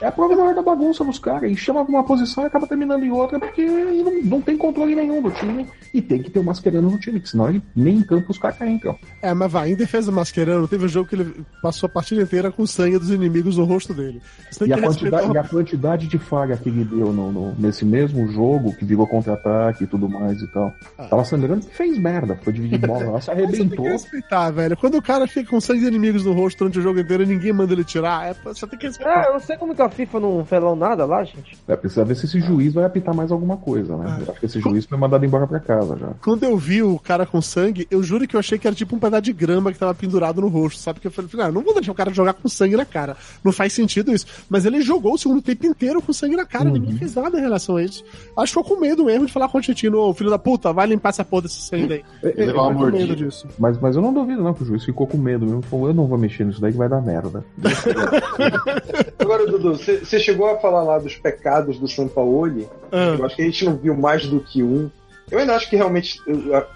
É 0.00 0.06
a 0.06 0.12
prova 0.12 0.34
maior 0.34 0.54
da 0.54 0.62
bagunça 0.62 1.04
nos 1.04 1.18
caras. 1.18 1.50
E 1.50 1.56
chama 1.56 1.82
uma 1.82 2.04
posição 2.04 2.42
e 2.44 2.46
acaba 2.46 2.66
terminando 2.66 3.04
em 3.04 3.10
outra 3.10 3.38
porque 3.38 3.64
não, 3.64 4.22
não 4.22 4.40
tem 4.40 4.56
controle 4.56 4.94
nenhum 4.94 5.22
do 5.22 5.30
time. 5.30 5.66
E 5.92 6.02
tem 6.02 6.20
que 6.20 6.30
ter 6.30 6.40
o 6.40 6.44
Mascherano 6.44 6.90
no 6.90 6.98
time, 6.98 7.20
que 7.20 7.28
senão 7.28 7.48
ele, 7.48 7.62
nem 7.74 7.98
em 7.98 8.02
campo 8.02 8.30
os 8.30 8.38
caras 8.38 8.60
entram. 8.62 8.98
É, 9.22 9.32
mas 9.32 9.50
vai, 9.50 9.70
em 9.70 9.76
defesa 9.76 10.10
do 10.10 10.16
Mascherano, 10.16 10.66
teve 10.66 10.84
um 10.84 10.88
jogo 10.88 11.08
que 11.08 11.14
ele 11.14 11.44
passou 11.62 11.86
a 11.86 11.90
partida 11.90 12.22
inteira 12.22 12.50
com 12.50 12.66
sangue 12.66 12.98
dos 12.98 13.10
inimigos 13.10 13.56
no 13.56 13.64
rosto 13.64 13.94
dele. 13.94 14.20
E 14.66 14.72
a, 14.72 14.80
quantidade, 14.80 15.32
e 15.32 15.38
a, 15.38 15.44
quantidade, 15.44 16.06
de 16.08 16.18
falha 16.18 16.56
que 16.56 16.68
ele 16.68 16.84
deu 16.84 17.12
no, 17.12 17.30
no, 17.30 17.54
nesse 17.56 17.84
mesmo 17.84 18.26
jogo, 18.28 18.74
que 18.74 18.84
virou 18.84 19.06
contra-ataque 19.06 19.84
e 19.84 19.86
tudo 19.86 20.08
mais 20.08 20.42
e 20.42 20.46
tal. 20.48 20.72
Ah. 20.98 21.04
Tava 21.04 21.24
sangrando 21.24 21.63
fez 21.70 21.98
merda. 21.98 22.38
Foi 22.42 22.52
dividir 22.52 22.78
bola 22.78 23.12
lá, 23.12 23.20
se 23.22 23.30
arrebentou. 23.30 23.56
Você 23.56 23.68
tem 23.68 23.84
que 23.84 23.88
respeitar, 23.90 24.50
velho. 24.50 24.76
Quando 24.76 24.96
o 24.96 25.02
cara 25.02 25.26
fica 25.26 25.50
com 25.50 25.60
sangue 25.60 25.80
de 25.80 25.86
inimigos 25.86 26.24
no 26.24 26.32
rosto 26.32 26.58
durante 26.58 26.78
o 26.78 26.82
jogo 26.82 27.00
inteiro 27.00 27.22
e 27.22 27.26
ninguém 27.26 27.52
manda 27.52 27.72
ele 27.72 27.84
tirar, 27.84 28.28
é, 28.28 28.34
você 28.44 28.66
tem 28.66 28.78
que 28.78 28.86
respeitar. 28.86 29.24
É, 29.24 29.28
eu 29.28 29.32
não 29.34 29.40
sei 29.40 29.56
como 29.56 29.74
que 29.74 29.82
a 29.82 29.88
FIFA 29.88 30.20
não 30.20 30.44
falou 30.44 30.76
nada 30.76 31.04
lá, 31.04 31.24
gente. 31.24 31.56
É, 31.66 31.76
precisa 31.76 32.04
ver 32.04 32.16
se 32.16 32.26
esse 32.26 32.40
juiz 32.40 32.74
vai 32.74 32.84
apitar 32.84 33.14
mais 33.14 33.30
alguma 33.32 33.56
coisa, 33.56 33.96
né? 33.96 34.18
Eu 34.20 34.30
acho 34.30 34.40
que 34.40 34.46
esse 34.46 34.60
juiz 34.60 34.84
foi 34.84 34.98
mandado 34.98 35.24
embora 35.24 35.46
pra 35.46 35.60
casa 35.60 35.96
já. 35.96 36.08
Quando 36.22 36.44
eu 36.44 36.56
vi 36.56 36.82
o 36.82 36.98
cara 36.98 37.26
com 37.26 37.40
sangue, 37.40 37.86
eu 37.90 38.02
juro 38.02 38.26
que 38.26 38.36
eu 38.36 38.40
achei 38.40 38.58
que 38.58 38.66
era 38.66 38.74
tipo 38.74 38.96
um 38.96 38.98
pedaço 38.98 39.22
de 39.22 39.32
grama 39.32 39.72
que 39.72 39.78
tava 39.78 39.94
pendurado 39.94 40.40
no 40.40 40.48
rosto, 40.48 40.80
sabe? 40.80 41.00
Que 41.00 41.06
eu 41.06 41.10
falei, 41.10 41.28
ah, 41.46 41.52
não 41.52 41.62
vou 41.62 41.74
deixar 41.74 41.92
o 41.92 41.94
cara 41.94 42.12
jogar 42.12 42.34
com 42.34 42.48
sangue 42.48 42.76
na 42.76 42.84
cara. 42.84 43.16
Não 43.42 43.52
faz 43.52 43.72
sentido 43.72 44.12
isso. 44.12 44.26
Mas 44.48 44.64
ele 44.64 44.80
jogou 44.82 45.14
o 45.14 45.18
segundo 45.18 45.42
tempo 45.42 45.66
inteiro 45.66 46.00
com 46.00 46.12
sangue 46.12 46.36
na 46.36 46.44
cara, 46.44 46.66
uhum. 46.66 46.72
ninguém 46.72 46.96
fez 46.96 47.14
nada 47.14 47.38
em 47.38 47.40
relação 47.40 47.76
a 47.76 47.82
isso. 47.82 48.04
Acho 48.36 48.54
que 48.54 48.60
ficou 48.60 48.76
com 48.76 48.80
medo 48.80 49.04
mesmo 49.04 49.26
de 49.26 49.32
falar 49.32 49.48
com 49.48 49.58
o 49.58 49.60
Titino, 49.60 49.98
ô 49.98 50.14
filho 50.14 50.30
da 50.30 50.38
puta, 50.38 50.72
vai 50.72 50.86
limpar 50.86 51.10
essa 51.10 51.24
porra 51.24 51.42
desse 51.42 51.53
aí. 51.72 52.04
Ele 52.22 52.46
levar 52.46 52.62
uma 52.62 52.72
mordida. 52.72 53.16
Disso. 53.16 53.48
Mas, 53.58 53.78
mas 53.78 53.96
eu 53.96 54.02
não 54.02 54.12
duvido 54.12 54.42
não 54.42 54.54
que 54.54 54.62
o 54.62 54.66
juiz 54.66 54.84
ficou 54.84 55.06
com 55.06 55.18
medo 55.18 55.44
mesmo. 55.44 55.62
Falou, 55.62 55.88
eu 55.88 55.94
não 55.94 56.06
vou 56.06 56.18
mexer 56.18 56.44
nisso 56.44 56.60
daí 56.60 56.72
que 56.72 56.78
vai 56.78 56.88
dar 56.88 57.00
merda. 57.00 57.44
Agora, 59.18 59.46
Dudu, 59.46 59.76
você 59.76 60.18
chegou 60.18 60.48
a 60.48 60.58
falar 60.58 60.82
lá 60.82 60.98
dos 60.98 61.16
pecados 61.16 61.78
do 61.78 61.88
Sampaoli. 61.88 62.68
Ah. 62.92 63.16
Eu 63.18 63.24
acho 63.24 63.36
que 63.36 63.42
a 63.42 63.46
gente 63.46 63.64
não 63.64 63.76
viu 63.76 63.96
mais 63.96 64.26
do 64.26 64.40
que 64.40 64.62
um. 64.62 64.90
Eu 65.30 65.38
ainda 65.38 65.56
acho 65.56 65.68
que 65.68 65.76
realmente 65.76 66.18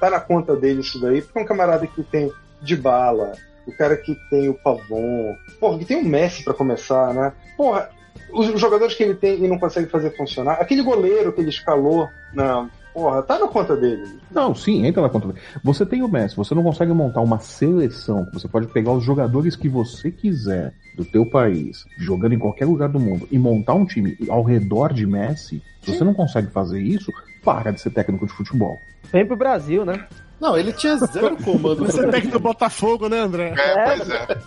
tá 0.01 0.11
na 0.11 0.21
conta 0.21 0.57
dele 0.57 0.81
isso 0.81 1.01
daí, 1.01 1.21
porque 1.21 1.39
é 1.39 1.43
um 1.43 1.47
camarada 1.47 1.87
que 1.87 2.03
tem 2.03 2.33
de 2.63 2.77
bala, 2.77 3.33
o 3.67 3.73
cara 3.73 3.97
que 3.97 4.17
tem 4.31 4.49
o 4.49 4.55
Pavon, 4.55 5.37
porra, 5.61 5.79
que 5.79 5.85
tem 5.85 5.99
o 5.99 6.05
Messi 6.05 6.43
para 6.43 6.55
começar, 6.55 7.13
né? 7.13 7.33
Porra, 7.57 7.91
os 8.33 8.59
jogadores 8.61 8.95
que 8.95 9.03
ele 9.03 9.15
tem 9.15 9.45
e 9.45 9.49
não 9.49 9.59
consegue 9.59 9.89
fazer 9.89 10.17
funcionar, 10.17 10.55
aquele 10.55 10.83
goleiro 10.83 11.33
que 11.33 11.41
ele 11.41 11.51
escalou 11.51 12.09
na, 12.33 12.69
Porra, 12.93 13.23
tá 13.23 13.39
na 13.39 13.47
conta 13.47 13.77
dele. 13.77 14.19
Não, 14.31 14.55
sim, 14.55 14.85
entra 14.85 15.03
na 15.03 15.09
conta 15.09 15.29
dele. 15.29 15.41
Você 15.63 15.87
tem 15.87 16.03
o 16.03 16.09
Messi, 16.09 16.37
você 16.37 16.55
não 16.55 16.63
consegue 16.63 16.93
montar 16.93 17.21
uma 17.21 17.39
seleção, 17.39 18.29
você 18.33 18.49
pode 18.49 18.67
pegar 18.69 18.93
os 18.93 19.05
jogadores 19.05 19.55
que 19.55 19.69
você 19.69 20.11
quiser 20.11 20.75
do 20.97 21.05
teu 21.05 21.25
país, 21.25 21.87
jogando 21.97 22.35
em 22.35 22.39
qualquer 22.39 22.67
lugar 22.67 22.89
do 22.89 22.99
mundo, 22.99 23.29
e 23.31 23.39
montar 23.39 23.75
um 23.75 23.85
time 23.85 24.17
ao 24.29 24.43
redor 24.43 24.93
de 24.93 25.07
Messi, 25.07 25.63
se 25.83 25.95
você 25.95 26.03
não 26.03 26.13
consegue 26.13 26.49
fazer 26.49 26.81
isso, 26.81 27.13
para 27.45 27.71
de 27.71 27.81
ser 27.81 27.91
técnico 27.91 28.27
de 28.27 28.33
futebol. 28.33 28.81
Vem 29.13 29.25
pro 29.25 29.37
Brasil, 29.37 29.85
né? 29.85 30.07
Não, 30.41 30.57
ele 30.57 30.73
tinha 30.73 30.97
zero 30.97 31.37
comando. 31.43 31.85
Você 31.85 32.05
é 32.05 32.09
técnico 32.09 32.39
do 32.39 32.43
Botafogo, 32.43 33.09
né, 33.09 33.21
André? 33.21 33.55
É, 33.57 33.97
pois 33.97 34.11
é. 34.11 34.39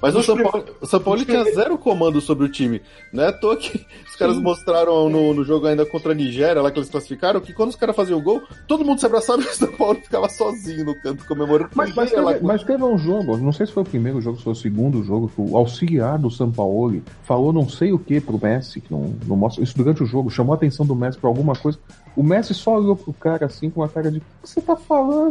Mas 0.00 0.14
o 0.14 0.22
São 0.22 0.36
Paulo, 0.36 0.64
o 0.80 0.86
São 0.86 1.00
Paulo 1.00 1.24
tinha 1.24 1.44
zero 1.44 1.78
comando 1.78 2.20
sobre 2.20 2.46
o 2.46 2.48
time. 2.48 2.82
Não 3.12 3.24
é 3.24 3.28
à 3.28 3.32
toa 3.32 3.56
que 3.56 3.86
os 4.08 4.16
caras 4.16 4.36
Sim. 4.36 4.42
mostraram 4.42 5.08
no, 5.08 5.34
no 5.34 5.44
jogo 5.44 5.66
ainda 5.66 5.84
contra 5.86 6.12
a 6.12 6.14
Nigéria, 6.14 6.62
lá 6.62 6.70
que 6.70 6.78
eles 6.78 6.90
classificaram, 6.90 7.40
que 7.40 7.52
quando 7.52 7.70
os 7.70 7.76
caras 7.76 7.94
faziam 7.94 8.18
o 8.18 8.22
gol, 8.22 8.42
todo 8.66 8.84
mundo 8.84 9.00
se 9.00 9.06
abraçava 9.06 9.42
e 9.42 9.46
o 9.46 9.54
São 9.54 9.72
Paulo 9.72 9.96
ficava 9.96 10.28
sozinho 10.28 10.84
no 10.84 11.00
canto 11.00 11.26
comemorando. 11.26 11.70
Mas, 11.74 11.94
mas, 11.94 12.10
teve, 12.10 12.40
mas 12.40 12.64
teve 12.64 12.84
um 12.84 12.98
jogo, 12.98 13.36
não 13.36 13.52
sei 13.52 13.66
se 13.66 13.72
foi 13.72 13.82
o 13.82 13.86
primeiro 13.86 14.20
jogo, 14.20 14.38
se 14.38 14.44
foi 14.44 14.52
o 14.52 14.56
segundo 14.56 15.02
jogo, 15.02 15.28
que 15.28 15.40
o 15.40 15.56
auxiliar 15.56 16.18
do 16.18 16.30
São 16.30 16.50
Paulo 16.50 17.02
falou 17.22 17.52
não 17.52 17.68
sei 17.68 17.92
o 17.92 17.98
que 17.98 18.20
pro 18.20 18.40
Messi, 18.42 18.80
que 18.80 18.90
não, 18.90 19.14
não 19.26 19.36
mostra 19.36 19.62
isso 19.62 19.76
durante 19.76 20.02
o 20.02 20.06
jogo, 20.06 20.30
chamou 20.30 20.52
a 20.52 20.56
atenção 20.56 20.84
do 20.86 20.94
Messi 20.94 21.18
pra 21.18 21.28
alguma 21.28 21.54
coisa. 21.54 21.78
O 22.16 22.22
Messi 22.22 22.52
só 22.54 22.76
olhou 22.76 22.96
pro 22.96 23.12
cara 23.12 23.46
assim 23.46 23.70
com 23.70 23.80
uma 23.80 23.88
cara 23.88 24.10
de 24.10 24.18
o 24.18 24.20
que 24.20 24.48
você 24.48 24.60
tá 24.60 24.74
falando? 24.74 25.27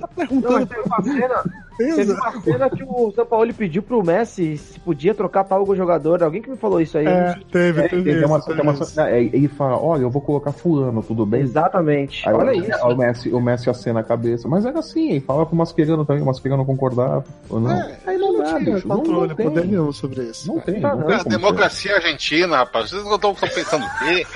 Tá 0.00 0.08
perguntando. 0.08 0.58
Não, 0.58 0.66
teve 0.66 0.82
uma 0.82 1.02
cena, 1.02 1.44
teve 1.76 2.12
uma 2.12 2.40
cena 2.40 2.70
que 2.70 2.84
o 2.84 3.12
São 3.12 3.26
Paulo 3.26 3.54
pediu 3.54 3.82
pro 3.82 4.04
Messi 4.04 4.56
se 4.56 4.78
podia 4.80 5.14
trocar 5.14 5.44
tal 5.44 5.60
algum 5.60 5.74
jogador. 5.74 6.22
Alguém 6.22 6.42
que 6.42 6.50
me 6.50 6.56
falou 6.56 6.80
isso 6.80 6.98
aí. 6.98 7.06
É, 7.06 7.38
teve, 7.50 7.80
é, 7.80 7.88
teve. 7.88 8.24
Uma, 8.24 8.40
teve 8.40 8.60
uma, 8.60 8.74
é, 9.08 9.22
ele 9.22 9.48
fala, 9.48 9.78
olha, 9.80 10.02
eu 10.02 10.10
vou 10.10 10.22
colocar 10.22 10.52
fulano, 10.52 11.02
tudo 11.02 11.24
bem? 11.24 11.42
Exatamente. 11.42 12.28
Aí, 12.28 12.34
olha 12.34 12.54
isso. 12.54 12.86
O 12.86 12.96
Messi, 12.96 13.28
o 13.30 13.40
Messi 13.40 13.70
acena 13.70 14.00
a 14.00 14.04
cabeça. 14.04 14.48
Mas 14.48 14.64
era 14.64 14.78
assim, 14.78 15.10
ele 15.10 15.20
falava 15.20 15.46
pro 15.46 15.56
Mascherano 15.56 16.04
também, 16.04 16.22
o 16.22 16.26
Mascherano 16.26 16.64
concordava. 16.64 17.24
Ou 17.48 17.60
não. 17.60 17.72
É, 17.72 17.98
aí 18.06 18.18
não, 18.18 18.32
não 18.32 18.42
dá, 18.42 18.58
bicho. 18.58 18.88
Não, 18.88 19.02
não 19.02 19.28
tem 19.28 19.46
poder 19.46 19.66
nenhum 19.66 19.92
sobre 19.92 20.22
isso. 20.24 20.48
Não 20.48 20.60
tem. 20.60 20.80
Não, 20.80 20.96
não 20.96 21.06
tem 21.06 21.24
democracia 21.24 21.94
argentina, 21.94 22.58
rapaz. 22.58 22.90
Vocês 22.90 23.04
não 23.04 23.14
estão 23.14 23.34
pensando 23.34 23.84
o 23.84 23.98
quê? 23.98 24.26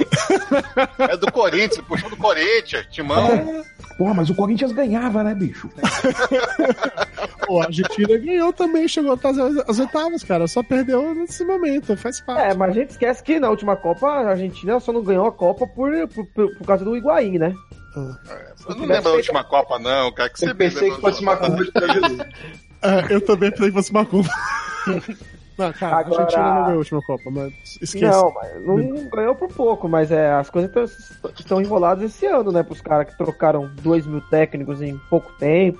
é 1.10 1.16
do 1.16 1.30
Corinthians, 1.32 1.84
puxou 1.86 2.10
do 2.10 2.16
Corinthians, 2.16 2.86
Timão. 2.90 3.28
É. 3.28 3.64
Porra, 4.00 4.14
mas 4.14 4.30
o 4.30 4.34
Corinthians 4.34 4.72
ganhava, 4.72 5.22
né, 5.22 5.34
bicho? 5.34 5.68
Pô, 7.46 7.60
a 7.60 7.66
Argentina 7.66 8.16
ganhou 8.16 8.50
também, 8.50 8.88
chegou 8.88 9.12
até 9.12 9.28
as 9.28 9.78
oitavas, 9.78 10.24
cara. 10.24 10.48
Só 10.48 10.62
perdeu 10.62 11.14
nesse 11.14 11.44
momento, 11.44 11.94
faz 11.98 12.18
parte. 12.18 12.40
É, 12.40 12.54
mas 12.54 12.70
a 12.70 12.72
gente 12.72 12.90
esquece 12.92 13.22
que 13.22 13.38
na 13.38 13.50
última 13.50 13.76
Copa 13.76 14.06
a 14.06 14.30
Argentina 14.30 14.80
só 14.80 14.90
não 14.90 15.02
ganhou 15.02 15.26
a 15.26 15.32
Copa 15.32 15.66
por, 15.66 15.92
por, 16.08 16.24
por, 16.28 16.56
por 16.56 16.66
causa 16.66 16.82
do 16.82 16.96
Higuaín, 16.96 17.36
né? 17.36 17.52
Ah. 17.94 18.16
É, 18.30 18.54
eu 18.70 18.74
não 18.74 18.86
lembro 18.86 19.02
da 19.02 19.12
última 19.12 19.44
Copa, 19.44 19.78
não, 19.78 20.10
cara. 20.12 20.30
Que 20.30 20.46
eu 20.46 20.56
pensei 20.56 20.90
que 20.90 20.98
fosse 20.98 21.20
uma 21.20 21.36
Copa 21.36 21.62
de 21.62 21.70
é, 22.80 23.14
Eu 23.14 23.20
também 23.20 23.50
pensei 23.50 23.66
que 23.66 23.74
fosse 23.74 23.90
uma 23.90 24.06
Copa. 24.06 24.30
Não, 25.60 25.72
cara, 25.74 25.98
Agora... 25.98 26.22
a 26.22 26.24
Argentina 26.24 26.54
não 26.54 26.62
ganhou 26.62 26.74
a 26.74 26.78
última 26.78 27.02
Copa, 27.02 27.30
mas 27.30 27.52
esquece. 27.82 28.04
Não, 28.04 28.32
mas 28.32 28.64
não 28.64 29.10
ganhou 29.10 29.34
por 29.34 29.48
pouco, 29.48 29.88
mas 29.88 30.10
é, 30.10 30.32
as 30.32 30.48
coisas 30.48 30.70
estão 31.38 31.60
enroladas 31.60 32.04
esse 32.04 32.24
ano, 32.26 32.50
né? 32.50 32.62
Pros 32.62 32.80
caras 32.80 33.08
que 33.08 33.18
trocaram 33.18 33.70
2 33.82 34.06
mil 34.06 34.22
técnicos 34.22 34.80
em 34.80 34.96
pouco 35.10 35.30
tempo. 35.38 35.78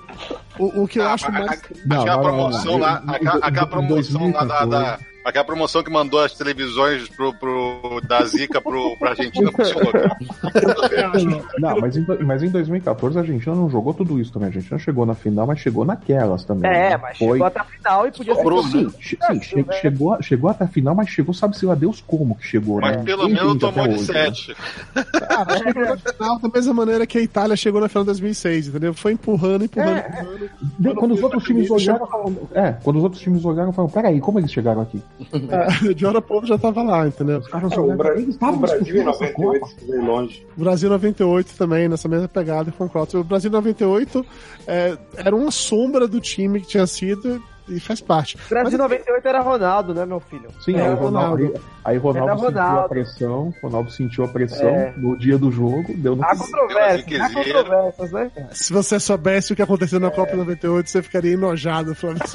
O, 0.59 0.83
o 0.83 0.87
que 0.87 0.99
eu 0.99 1.03
ah, 1.03 1.13
acho 1.13 1.31
mais. 1.31 1.61
Aquela 1.89 2.21
promoção 2.21 2.77
lá, 2.77 3.03
aquela 3.41 3.67
promoção 3.67 4.31
lá 4.31 4.43
da, 4.43 4.65
da 4.65 4.99
Aquela 5.23 5.45
promoção 5.45 5.83
que 5.83 5.89
mandou 5.89 6.19
as 6.19 6.33
televisões 6.33 7.07
pro, 7.09 7.33
pro, 7.33 8.01
da 8.07 8.23
Zica 8.25 8.59
pro, 8.59 8.97
pra 8.97 9.11
Argentina 9.11 9.51
funcionou. 9.51 9.91
não, 11.59 11.79
mas 11.79 11.97
em, 11.97 12.05
mas 12.25 12.43
em 12.43 12.49
2014 12.49 13.17
a 13.17 13.21
Argentina 13.21 13.55
não 13.55 13.69
jogou 13.69 13.93
tudo 13.93 14.19
isso 14.19 14.33
também. 14.33 14.47
A 14.47 14.49
Argentina 14.49 14.79
chegou 14.79 15.05
na 15.05 15.15
final, 15.15 15.47
mas 15.47 15.59
chegou 15.59 15.85
naquelas 15.85 16.43
também. 16.43 16.69
É, 16.69 16.91
né? 16.91 16.97
mas 16.97 17.17
Foi... 17.17 17.33
chegou 17.33 17.47
até 17.47 17.59
a 17.59 17.63
final 17.63 18.07
e 18.07 18.11
podia 18.11 18.35
Sobrou, 18.35 18.63
ser. 18.63 18.69
Sim, 18.69 18.85
né? 18.85 18.91
sim, 19.01 19.41
sim 19.41 19.61
che 19.61 19.65
é. 19.69 19.81
chegou, 19.81 20.21
chegou 20.21 20.49
até 20.49 20.63
a 20.63 20.67
final, 20.67 20.95
mas 20.95 21.09
chegou, 21.09 21.33
sabe-se 21.33 21.65
lá 21.65 21.75
Deus 21.75 22.01
como 22.05 22.35
que 22.35 22.45
chegou, 22.45 22.79
mas 22.79 22.91
né? 22.91 22.97
Mas 22.97 23.05
pelo 23.05 23.29
menos 23.29 23.57
tomou 23.57 23.87
de 23.87 23.99
7. 23.99 24.49
Né? 24.95 25.03
Ah, 25.29 25.57
chegou 25.57 25.83
na 25.83 25.97
final 25.97 26.39
da 26.39 26.49
mesma 26.49 26.73
maneira 26.73 27.07
que 27.07 27.17
a 27.17 27.21
Itália 27.21 27.55
chegou 27.55 27.81
na 27.81 27.87
final 27.87 28.03
de 28.03 28.07
2006, 28.07 28.67
entendeu? 28.67 28.93
Foi 28.93 29.13
empurrando, 29.13 29.65
empurrando, 29.65 29.97
é, 29.97 30.07
empurrando. 30.07 30.49
De, 30.79 30.93
quando 30.95 31.13
os 31.13 31.23
outros 31.23 31.43
times 31.43 31.69
olharam, 31.69 32.07
é, 32.53 32.71
quando 32.83 32.97
os 32.97 33.03
outros 33.03 33.21
times 33.21 33.43
olharam, 33.45 33.73
falaram, 33.73 33.93
peraí, 33.93 34.19
como 34.19 34.39
eles 34.39 34.51
chegaram 34.51 34.81
aqui? 34.81 35.01
É, 35.49 35.87
de 35.93 36.05
hora 36.05 36.21
pouco 36.21 36.47
já 36.47 36.57
tava 36.57 36.83
lá, 36.83 37.07
entendeu? 37.07 37.41
Ah, 37.51 37.61
o, 37.79 37.95
Bra 37.95 38.15
o 38.15 38.57
Brasil 38.57 39.01
em 39.01 39.03
98 39.03 39.67
veio 39.87 40.05
longe. 40.05 40.47
O 40.57 40.59
Brasil 40.59 40.89
98 40.89 41.57
também, 41.57 41.87
nessa 41.87 42.07
mesma 42.07 42.27
pegada 42.27 42.71
com 42.71 42.85
o. 42.85 43.19
O 43.19 43.23
Brasil 43.23 43.51
98 43.51 44.25
é, 44.67 44.97
era 45.17 45.35
uma 45.35 45.51
sombra 45.51 46.07
do 46.07 46.19
time 46.19 46.61
que 46.61 46.67
tinha 46.67 46.87
sido 46.87 47.41
e 47.67 47.79
faz 47.79 48.01
parte. 48.01 48.35
O 48.35 48.49
Brasil 48.49 48.77
Mas, 48.77 48.89
98 48.89 49.27
era 49.27 49.41
Ronaldo, 49.41 49.93
né, 49.93 50.05
meu 50.05 50.19
filho? 50.19 50.49
Sim, 50.59 50.75
era 50.75 50.89
aí 50.89 50.95
Ronaldo. 50.95 51.43
Ronaldo. 51.43 51.61
Aí 51.83 51.97
Ronaldo 51.97 52.31
sentiu 52.31 52.49
Ronaldo. 52.49 52.79
a 52.79 52.89
pressão, 52.89 53.53
Ronaldo 53.61 53.91
sentiu 53.91 54.23
a 54.23 54.27
pressão 54.27 54.69
é. 54.69 54.93
no 54.97 55.17
dia 55.17 55.37
do 55.37 55.51
jogo, 55.51 55.93
deu 55.95 56.15
no 56.15 56.23
Há 56.23 56.35
controvérsias, 56.35 57.21
há 57.21 57.33
controvérsias, 57.33 58.11
né? 58.11 58.31
Se 58.51 58.73
você 58.73 58.99
soubesse 58.99 59.53
o 59.53 59.55
que 59.55 59.61
aconteceu 59.61 59.99
na 59.99 60.07
é. 60.07 60.11
Copa 60.11 60.35
98, 60.35 60.89
você 60.89 61.01
ficaria 61.01 61.33
enojado, 61.33 61.95
Flávio 61.95 62.21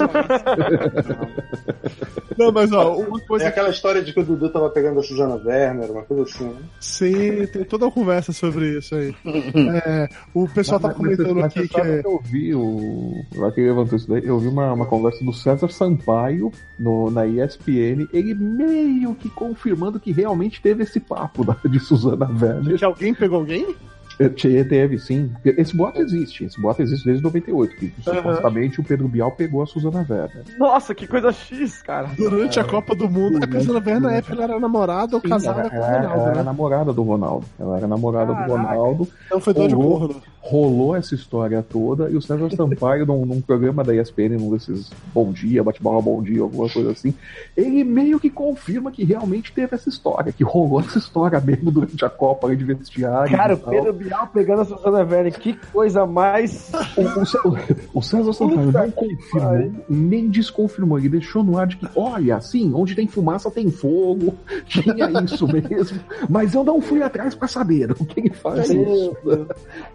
Não, 2.37 2.51
mas 2.51 2.71
ó, 2.71 2.97
uma 2.97 3.19
coisa. 3.19 3.45
É 3.45 3.47
aquela 3.47 3.69
história 3.69 4.01
de 4.01 4.13
que 4.13 4.19
o 4.19 4.23
Dudu 4.23 4.49
tava 4.49 4.69
pegando 4.69 4.99
a 4.99 5.03
Suzana 5.03 5.35
Werner, 5.35 5.91
uma 5.91 6.03
coisa 6.03 6.23
assim, 6.23 6.45
né? 6.45 6.61
Sim, 6.79 7.47
tem 7.47 7.63
toda 7.63 7.85
uma 7.85 7.91
conversa 7.91 8.31
sobre 8.31 8.77
isso 8.77 8.95
aí. 8.95 9.15
É, 9.87 10.07
o 10.33 10.47
pessoal 10.47 10.79
mas, 10.81 10.91
tá 10.91 10.97
comentando 10.97 11.35
mas, 11.35 11.45
aqui 11.45 11.67
que. 11.67 11.79
É... 11.79 12.01
Eu 12.03 12.19
vi 12.23 12.53
o. 12.53 13.13
Lá 13.35 13.51
que 13.51 13.61
levantou 13.61 13.97
isso 13.97 14.07
daí, 14.07 14.25
eu 14.25 14.39
vi 14.39 14.47
uma, 14.47 14.73
uma 14.73 14.85
conversa 14.85 15.23
do 15.23 15.33
César 15.33 15.69
Sampaio 15.69 16.51
no, 16.79 17.09
na 17.11 17.25
ESPN, 17.25 18.07
ele 18.13 18.33
meio 18.33 19.13
que 19.15 19.29
confirmando 19.29 19.99
que 19.99 20.11
realmente 20.11 20.61
teve 20.61 20.83
esse 20.83 20.99
papo 20.99 21.43
da, 21.43 21.55
de 21.65 21.79
Suzana 21.79 22.27
Werner. 22.29 22.77
Que 22.77 22.85
alguém 22.85 23.13
pegou 23.13 23.39
alguém? 23.39 23.75
Teve, 24.17 24.97
sim. 24.99 25.31
Esse 25.45 25.75
boato 25.75 26.01
existe. 26.01 26.45
Esse 26.45 26.59
boato 26.59 26.81
existe 26.81 27.05
desde 27.05 27.23
98. 27.23 27.75
Que 27.75 27.93
supostamente 28.03 28.79
o 28.79 28.83
Pedro 28.83 29.07
Bial 29.07 29.31
pegou 29.31 29.61
a 29.61 29.65
Suzana 29.67 29.99
Werner. 30.09 30.43
Nossa, 30.57 30.93
que 30.95 31.05
coisa 31.07 31.31
X, 31.31 31.81
cara. 31.81 32.09
Durante 32.17 32.59
a 32.59 32.63
Copa 32.63 32.95
do 32.95 33.09
Mundo, 33.09 33.43
a 33.43 33.47
Priscila 33.47 33.75
Werner, 33.79 34.01
na 34.01 34.13
época, 34.13 34.33
ela 34.33 34.43
era 34.45 34.59
namorada 34.59 35.15
ou 35.15 35.21
Sim, 35.21 35.29
casada 35.29 35.61
ela, 35.61 35.69
com 35.69 35.75
o 35.75 35.79
ela- 35.79 35.87
Ronaldo, 35.99 36.13
ela 36.19 36.29
era 36.29 36.35
né? 36.37 36.43
namorada 36.43 36.93
do 36.93 37.03
Ronaldo. 37.03 37.45
Ela 37.59 37.77
era 37.77 37.87
namorada 37.87 38.33
do 38.33 38.37
Caraca. 38.39 38.51
Ronaldo. 38.53 39.07
Então 39.27 39.39
foi 39.39 39.53
dor 39.53 39.67
de 39.67 39.75
Rolou. 39.75 39.99
porno. 39.99 40.21
Rolou 40.39 40.95
essa 40.95 41.13
história 41.13 41.61
toda 41.61 42.09
e 42.09 42.15
o 42.15 42.21
Sérgio 42.21 42.49
Sampaio, 42.55 43.05
num, 43.05 43.25
num 43.25 43.41
programa 43.41 43.83
da 43.83 43.93
ESPN, 43.93 44.37
num 44.39 44.49
desses 44.51 44.89
Bom 45.13 45.33
Dia, 45.33 45.61
Bate-Bola 45.61 46.01
Bom 46.01 46.23
Dia, 46.23 46.41
alguma 46.41 46.69
coisa 46.69 46.91
assim, 46.91 47.13
ele 47.55 47.83
meio 47.83 48.17
que 48.17 48.29
confirma 48.29 48.89
que 48.89 49.03
realmente 49.03 49.51
teve 49.51 49.75
essa 49.75 49.89
história, 49.89 50.31
que 50.31 50.45
rolou 50.45 50.79
essa 50.79 50.99
história 50.99 51.37
mesmo 51.41 51.69
durante 51.69 52.05
a 52.05 52.09
Copa 52.09 52.55
de 52.55 52.63
vestiário. 52.63 53.35
Cara, 53.35 53.53
e 53.53 53.55
o. 53.55 53.57
Pedro 53.57 53.91
Bial 53.91 54.06
pegando 54.33 54.61
a 54.61 54.65
Susana 54.65 54.99
Werner, 54.99 55.33
que 55.39 55.53
coisa 55.71 56.05
mais. 56.05 56.71
O, 56.97 57.01
o 57.49 57.99
o 57.99 58.01
César 58.01 58.33
Sampaio 58.33 58.71
não 58.71 58.91
confirmou, 58.91 59.71
nem 59.89 60.29
desconfirmou. 60.29 60.97
Ele 60.99 61.09
deixou 61.09 61.43
no 61.43 61.57
ar 61.57 61.67
de 61.67 61.77
que, 61.77 61.87
olha, 61.95 62.35
assim, 62.37 62.71
onde 62.73 62.95
tem 62.95 63.07
fumaça 63.07 63.49
tem 63.51 63.69
fogo, 63.71 64.35
tinha 64.67 64.95
isso 65.23 65.47
mesmo. 65.47 65.99
Mas 66.29 66.53
eu 66.53 66.63
não 66.63 66.81
fui 66.81 67.01
atrás 67.01 67.33
pra 67.35 67.47
saber 67.47 67.91
o 67.91 68.05
que 68.05 68.19
ele 68.19 68.29
faz 68.33 68.69
isso. 68.69 69.17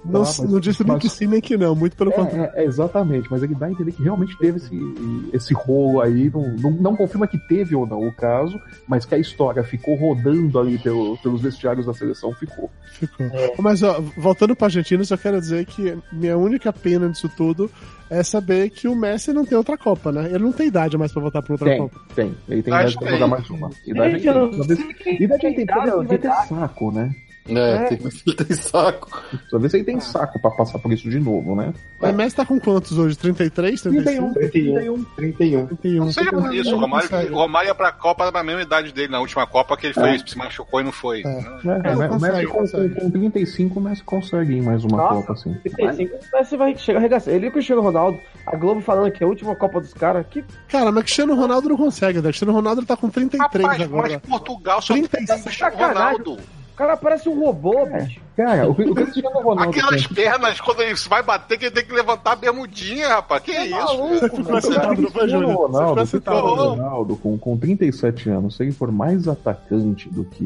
Não, 0.04 0.22
Ah, 0.22 0.24
mas- 0.24 0.38
não 0.40 0.60
disse 0.60 0.82
nem 0.84 0.92
mas- 0.94 1.02
que 1.02 1.08
sim, 1.08 1.26
nem 1.26 1.40
que 1.40 1.56
não. 1.56 1.74
Muito 1.74 1.96
pelo 1.96 2.12
contrário. 2.12 2.50
É, 2.54 2.62
é, 2.62 2.64
exatamente, 2.64 3.28
mas 3.30 3.42
ele 3.42 3.54
dá 3.54 3.66
a 3.66 3.70
entender 3.70 3.92
que 3.92 4.02
realmente 4.02 4.36
teve 4.38 4.58
esse, 4.58 4.70
esse 5.32 5.54
rolo 5.54 6.00
aí. 6.00 6.30
Não, 6.32 6.56
não, 6.56 6.70
não 6.70 6.96
confirma 6.96 7.26
que 7.26 7.38
teve 7.38 7.74
ou 7.74 7.86
não 7.86 8.06
o 8.06 8.12
caso, 8.14 8.60
mas 8.86 9.04
que 9.04 9.14
a 9.14 9.18
história 9.18 9.62
ficou 9.62 9.94
rodando 9.96 10.58
ali 10.58 10.78
pelo- 10.78 11.16
pelos 11.18 11.40
vestiários 11.40 11.86
da 11.86 11.94
seleção, 11.94 12.32
ficou. 12.34 12.70
Ficou. 12.92 13.26
Mas, 13.58 13.82
ó, 13.82 14.01
voltando 14.16 14.54
pra 14.56 14.66
Argentina, 14.66 15.02
só 15.04 15.16
quero 15.16 15.40
dizer 15.40 15.64
que 15.66 15.96
minha 16.12 16.36
única 16.36 16.72
pena 16.72 17.08
disso 17.08 17.30
tudo 17.36 17.70
é 18.10 18.22
saber 18.22 18.68
que 18.70 18.86
o 18.88 18.94
Messi 18.94 19.32
não 19.32 19.44
tem 19.44 19.56
outra 19.56 19.76
Copa, 19.78 20.12
né? 20.12 20.26
Ele 20.26 20.38
não 20.44 20.52
tem 20.52 20.66
idade 20.66 20.98
mais 20.98 21.10
pra 21.12 21.22
voltar 21.22 21.40
pra 21.42 21.54
outra 21.54 21.68
Tem, 21.70 21.78
Copa. 21.78 22.00
tem. 22.14 22.34
Ele 22.48 22.62
tem 22.62 22.72
idade 22.74 22.94
pra 22.98 23.06
jogar 23.10 23.18
tem. 23.20 23.28
mais 23.28 23.50
uma. 23.50 23.70
Idade 23.86 24.12
Gente, 24.14 24.26
eu 24.26 24.32
tem. 24.34 24.42
não 24.42 24.50
Talvez- 24.58 25.20
Idade 25.20 25.46
ele 25.46 25.54
tem, 25.56 25.66
Cara, 25.66 25.80
talvez 25.80 25.98
ele 25.98 26.06
vai 26.08 26.18
ter 26.18 26.28
verdade. 26.28 26.48
saco, 26.48 26.92
né? 26.92 27.14
É, 27.48 27.84
tem, 27.86 27.98
ele 28.26 28.36
tem 28.36 28.56
saco. 28.56 29.10
Talvez 29.50 29.74
ele 29.74 29.84
tem 29.84 30.00
saco 30.00 30.38
pra 30.40 30.50
passar 30.50 30.78
por 30.78 30.92
isso 30.92 31.10
de 31.10 31.18
novo, 31.18 31.56
né? 31.56 31.74
O 32.00 32.12
Messi 32.12 32.36
tá 32.36 32.46
com 32.46 32.58
quantos 32.60 32.96
hoje? 32.96 33.16
33, 33.16 33.80
35? 33.82 34.34
31. 34.34 35.04
31. 35.16 35.66
31. 35.66 36.04
Não 36.04 36.12
seja 36.12 36.30
por 36.30 36.54
isso. 36.54 36.74
O 36.74 36.78
Romário, 36.78 37.32
o 37.32 37.36
Romário 37.36 37.68
ia 37.68 37.74
pra 37.74 37.90
Copa 37.92 38.30
na 38.30 38.42
mesma 38.44 38.62
idade 38.62 38.92
dele, 38.92 39.08
na 39.08 39.20
última 39.20 39.46
Copa 39.46 39.76
que 39.76 39.86
ele 39.86 39.94
fez, 39.94 40.22
se 40.26 40.38
machucou 40.38 40.80
e 40.80 40.84
não 40.84 40.92
foi. 40.92 41.22
É. 41.22 41.28
É, 41.28 41.92
É, 41.92 42.10
o 42.10 42.20
Messi 42.20 42.46
com, 42.46 42.66
com, 42.66 42.90
com 42.90 43.10
35, 43.10 43.78
o 43.78 43.82
Messi 43.82 44.04
consegue 44.04 44.54
ir 44.54 44.62
mais 44.62 44.84
uma 44.84 44.96
Nossa, 44.96 45.14
Copa, 45.14 45.32
assim. 45.32 45.54
35, 45.54 46.18
mas 46.32 46.48
você 46.48 46.56
vai 46.56 46.76
chegar 46.76 46.98
a 46.98 47.00
arregaçar. 47.00 47.34
Ele 47.34 47.46
e 47.46 47.48
o 47.48 47.52
Cristiano 47.52 47.82
Ronaldo, 47.82 48.20
a 48.46 48.56
Globo 48.56 48.80
falando 48.80 49.10
que 49.10 49.22
é 49.22 49.26
a 49.26 49.28
última 49.28 49.56
Copa 49.56 49.80
dos 49.80 49.92
caras, 49.94 50.24
que 50.30 50.44
Cara, 50.68 50.92
mas 50.92 51.04
Cristiano 51.04 51.34
Ronaldo 51.34 51.68
não 51.68 51.76
consegue, 51.76 52.18
né? 52.18 52.28
Cristiano 52.28 52.52
Ronaldo 52.52 52.84
tá 52.86 52.96
com 52.96 53.08
33 53.10 53.64
Rapaz, 53.64 53.82
agora. 53.82 54.20
mas 54.22 54.30
Portugal 54.30 54.80
só 54.80 54.94
tem 54.94 55.04
35. 55.04 55.44
Cristiano 55.44 55.72
Sacanagem. 55.72 56.18
Ronaldo. 56.18 56.61
O 56.72 56.76
cara 56.76 56.96
parece 56.96 57.28
um 57.28 57.38
robô, 57.38 57.86
bicho. 57.86 58.20
Cara, 58.36 58.66
o, 58.68 58.70
o 58.72 58.94
Cristiano 58.94 59.30
Ronaldo. 59.40 59.70
Aquelas 59.70 60.06
tem- 60.06 60.14
pernas, 60.14 60.60
quando 60.60 60.80
ele 60.82 60.94
vai 61.08 61.22
bater, 61.22 61.58
que 61.58 61.66
ele 61.66 61.74
tem 61.74 61.84
que 61.84 61.92
levantar 61.92 62.32
a 62.32 62.36
bermudinha, 62.36 63.08
rapaz. 63.08 63.42
Que 63.42 63.52
isso? 63.52 63.96
Você 63.98 64.28
ficou 64.30 64.54
O 64.54 64.58
excitado, 64.58 65.02
não 65.02 65.10
foi, 65.10 65.20
Cristiano 65.22 65.28
Júnior? 65.52 65.94
Você 65.96 66.18
ficou 66.20 66.40
Ronaldo, 66.40 66.82
Ronaldo 66.82 67.16
com, 67.16 67.38
com 67.38 67.56
37 67.58 68.30
anos, 68.30 68.56
se 68.56 68.62
ele 68.62 68.72
for 68.72 68.90
mais 68.90 69.28
atacante 69.28 70.08
do 70.08 70.24
que, 70.24 70.44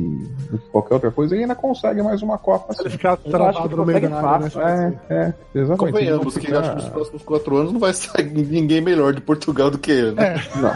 do 0.50 0.58
que 0.58 0.68
qualquer 0.70 0.94
outra 0.94 1.10
coisa, 1.10 1.34
ele 1.34 1.42
ainda 1.42 1.54
consegue 1.54 2.02
mais 2.02 2.22
uma 2.22 2.38
Copa. 2.38 2.72
Ele 2.72 2.80
Assim. 2.80 2.90
ficar 2.90 3.12
acho 3.12 3.22
que 3.22 3.30
travado 3.30 3.76
no 3.76 3.84
meio 3.86 4.00
da 4.08 4.16
área, 4.16 4.38
né? 4.44 4.50
fácil. 4.50 4.62
É, 4.62 4.94
é, 5.10 5.34
exatamente. 5.54 5.92
Convenhamos 5.92 6.34
Se 6.34 6.40
que 6.40 6.46
ele 6.48 6.56
acho 6.56 6.70
que 6.70 6.76
nos 6.76 6.88
próximos 6.88 7.22
quatro 7.22 7.56
anos 7.56 7.72
não 7.72 7.80
vai 7.80 7.92
sair 7.92 8.24
ninguém 8.32 8.80
melhor 8.80 9.12
de 9.12 9.20
Portugal 9.20 9.70
do 9.70 9.78
que 9.78 9.90
ele. 9.92 10.12
né? 10.12 10.42
Não. 10.56 10.70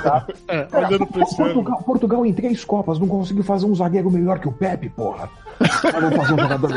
É, 0.49 0.65
Cara. 0.65 0.99
Portugal, 1.07 1.83
Portugal 1.85 2.27
em 2.27 2.33
três 2.33 2.65
Copas 2.65 2.99
não 2.99 3.09
conseguiu 3.09 3.43
fazer 3.45 3.67
um 3.67 3.75
zagueiro 3.75 4.11
melhor 4.11 4.39
que 4.39 4.49
o 4.49 4.53
Pepe, 4.53 4.89
porra. 4.89 5.29
Mas 5.61 5.93
Vamos 5.93 6.17
fazer 6.17 6.35
um 6.35 6.39
jogador. 6.39 6.71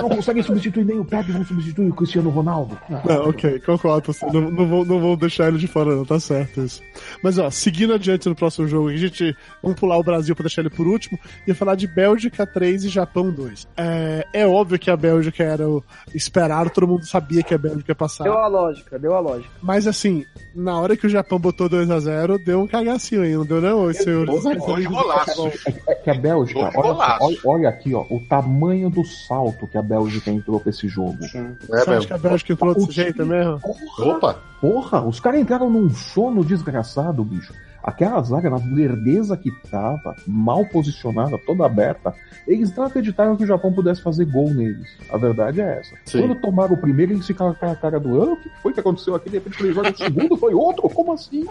Não 0.00 0.08
conseguem 0.08 0.42
substituir 0.42 0.84
nem 0.84 0.98
o 0.98 1.04
Pepe, 1.04 1.32
vão 1.32 1.44
substituir 1.44 1.90
o 1.90 1.94
Cristiano 1.94 2.30
Ronaldo. 2.30 2.78
Não, 2.88 3.28
ok, 3.28 3.60
concordo. 3.60 4.14
Não, 4.32 4.40
não, 4.50 4.66
vou, 4.66 4.84
não 4.84 5.00
vou 5.00 5.16
deixar 5.16 5.48
ele 5.48 5.58
de 5.58 5.66
fora, 5.66 5.94
não, 5.94 6.04
tá 6.04 6.20
certo 6.20 6.62
isso. 6.62 6.82
Mas 7.22 7.38
ó, 7.38 7.50
seguindo 7.50 7.92
adiante 7.92 8.28
no 8.28 8.34
próximo 8.34 8.68
jogo, 8.68 8.88
a 8.88 8.96
gente 8.96 9.36
vamos 9.62 9.78
pular 9.78 9.98
o 9.98 10.02
Brasil 10.02 10.34
pra 10.36 10.44
deixar 10.44 10.62
ele 10.62 10.70
por 10.70 10.86
último 10.86 11.18
e 11.46 11.52
falar 11.52 11.74
de 11.74 11.86
Bélgica 11.86 12.46
3 12.46 12.84
e 12.84 12.88
Japão 12.88 13.30
2. 13.30 13.68
É, 13.76 14.26
é 14.32 14.46
óbvio 14.46 14.78
que 14.78 14.90
a 14.90 14.96
Bélgica 14.96 15.42
era 15.42 15.68
o 15.68 15.82
esperado, 16.14 16.70
todo 16.70 16.86
mundo 16.86 17.04
sabia 17.04 17.42
que 17.42 17.54
a 17.54 17.58
Bélgica 17.58 17.90
ia 17.90 17.96
passar. 17.96 18.24
Deu 18.24 18.38
a 18.38 18.46
lógica, 18.46 18.98
deu 18.98 19.14
a 19.14 19.20
lógica. 19.20 19.50
Mas 19.60 19.86
assim, 19.86 20.24
na 20.54 20.78
hora 20.78 20.96
que 20.96 21.06
o 21.06 21.10
Japão 21.10 21.38
botou 21.38 21.68
2 21.68 21.90
a 21.90 21.98
0 21.98 22.38
deu 22.38 22.60
um 22.60 22.66
cagacinho 22.66 23.22
aí, 23.22 23.34
não 23.34 23.44
deu 23.44 23.60
não, 23.60 23.92
senhores? 23.92 24.42
Dois 24.44 24.86
golaços. 24.86 25.66
É 25.86 25.94
que 25.94 26.10
a 26.10 26.14
Bélgica, 26.14 26.60
olha, 26.60 27.18
olha, 27.20 27.38
olha 27.44 27.68
aqui, 27.68 27.94
ó, 27.94 28.02
o 28.10 28.19
tamanho 28.20 28.90
do 28.90 29.04
salto 29.04 29.66
que 29.66 29.76
a 29.76 29.82
Bélgica 29.82 30.30
entrou 30.30 30.60
pra 30.60 30.70
esse 30.70 30.88
jogo. 30.88 31.18
É 31.24 31.54
Você 31.60 31.90
acha 31.90 32.06
que 32.06 32.12
a 32.12 32.18
Bélgica 32.18 32.52
entrou 32.52 32.74
desse 32.74 32.92
jeito 32.92 33.26
mesmo? 33.26 33.60
Opa! 33.98 34.38
Porra, 34.60 35.02
os 35.02 35.18
caras 35.18 35.40
entraram 35.40 35.70
num 35.70 35.88
sono 35.90 36.44
desgraçado, 36.44 37.24
bicho. 37.24 37.54
Aquela 37.82 38.20
zaga, 38.22 38.50
na 38.50 38.56
lerdeza 38.56 39.36
que 39.36 39.50
tava, 39.70 40.14
mal 40.26 40.64
posicionada, 40.66 41.38
toda 41.46 41.64
aberta, 41.64 42.14
eles 42.46 42.74
não 42.74 42.84
acreditaram 42.84 43.36
que 43.36 43.44
o 43.44 43.46
Japão 43.46 43.72
pudesse 43.72 44.02
fazer 44.02 44.26
gol 44.26 44.50
neles. 44.50 44.88
A 45.10 45.16
verdade 45.16 45.60
é 45.60 45.78
essa. 45.78 45.94
Sim. 46.04 46.20
Quando 46.20 46.40
tomaram 46.40 46.74
o 46.74 46.80
primeiro, 46.80 47.12
eles 47.12 47.26
ficaram 47.26 47.54
com 47.54 47.70
a 47.70 47.74
cara 47.74 47.98
do 47.98 48.20
ah, 48.20 48.32
o 48.32 48.36
que 48.36 48.50
foi 48.62 48.72
que 48.72 48.80
aconteceu 48.80 49.14
aqui? 49.14 49.30
De 49.30 49.36
repente, 49.36 49.56
quando 49.56 49.66
eles 49.66 49.76
jogam 49.76 49.92
o 49.92 49.96
segundo, 49.96 50.36
foi 50.36 50.54
outro? 50.54 50.88
Como 50.90 51.12
assim? 51.12 51.46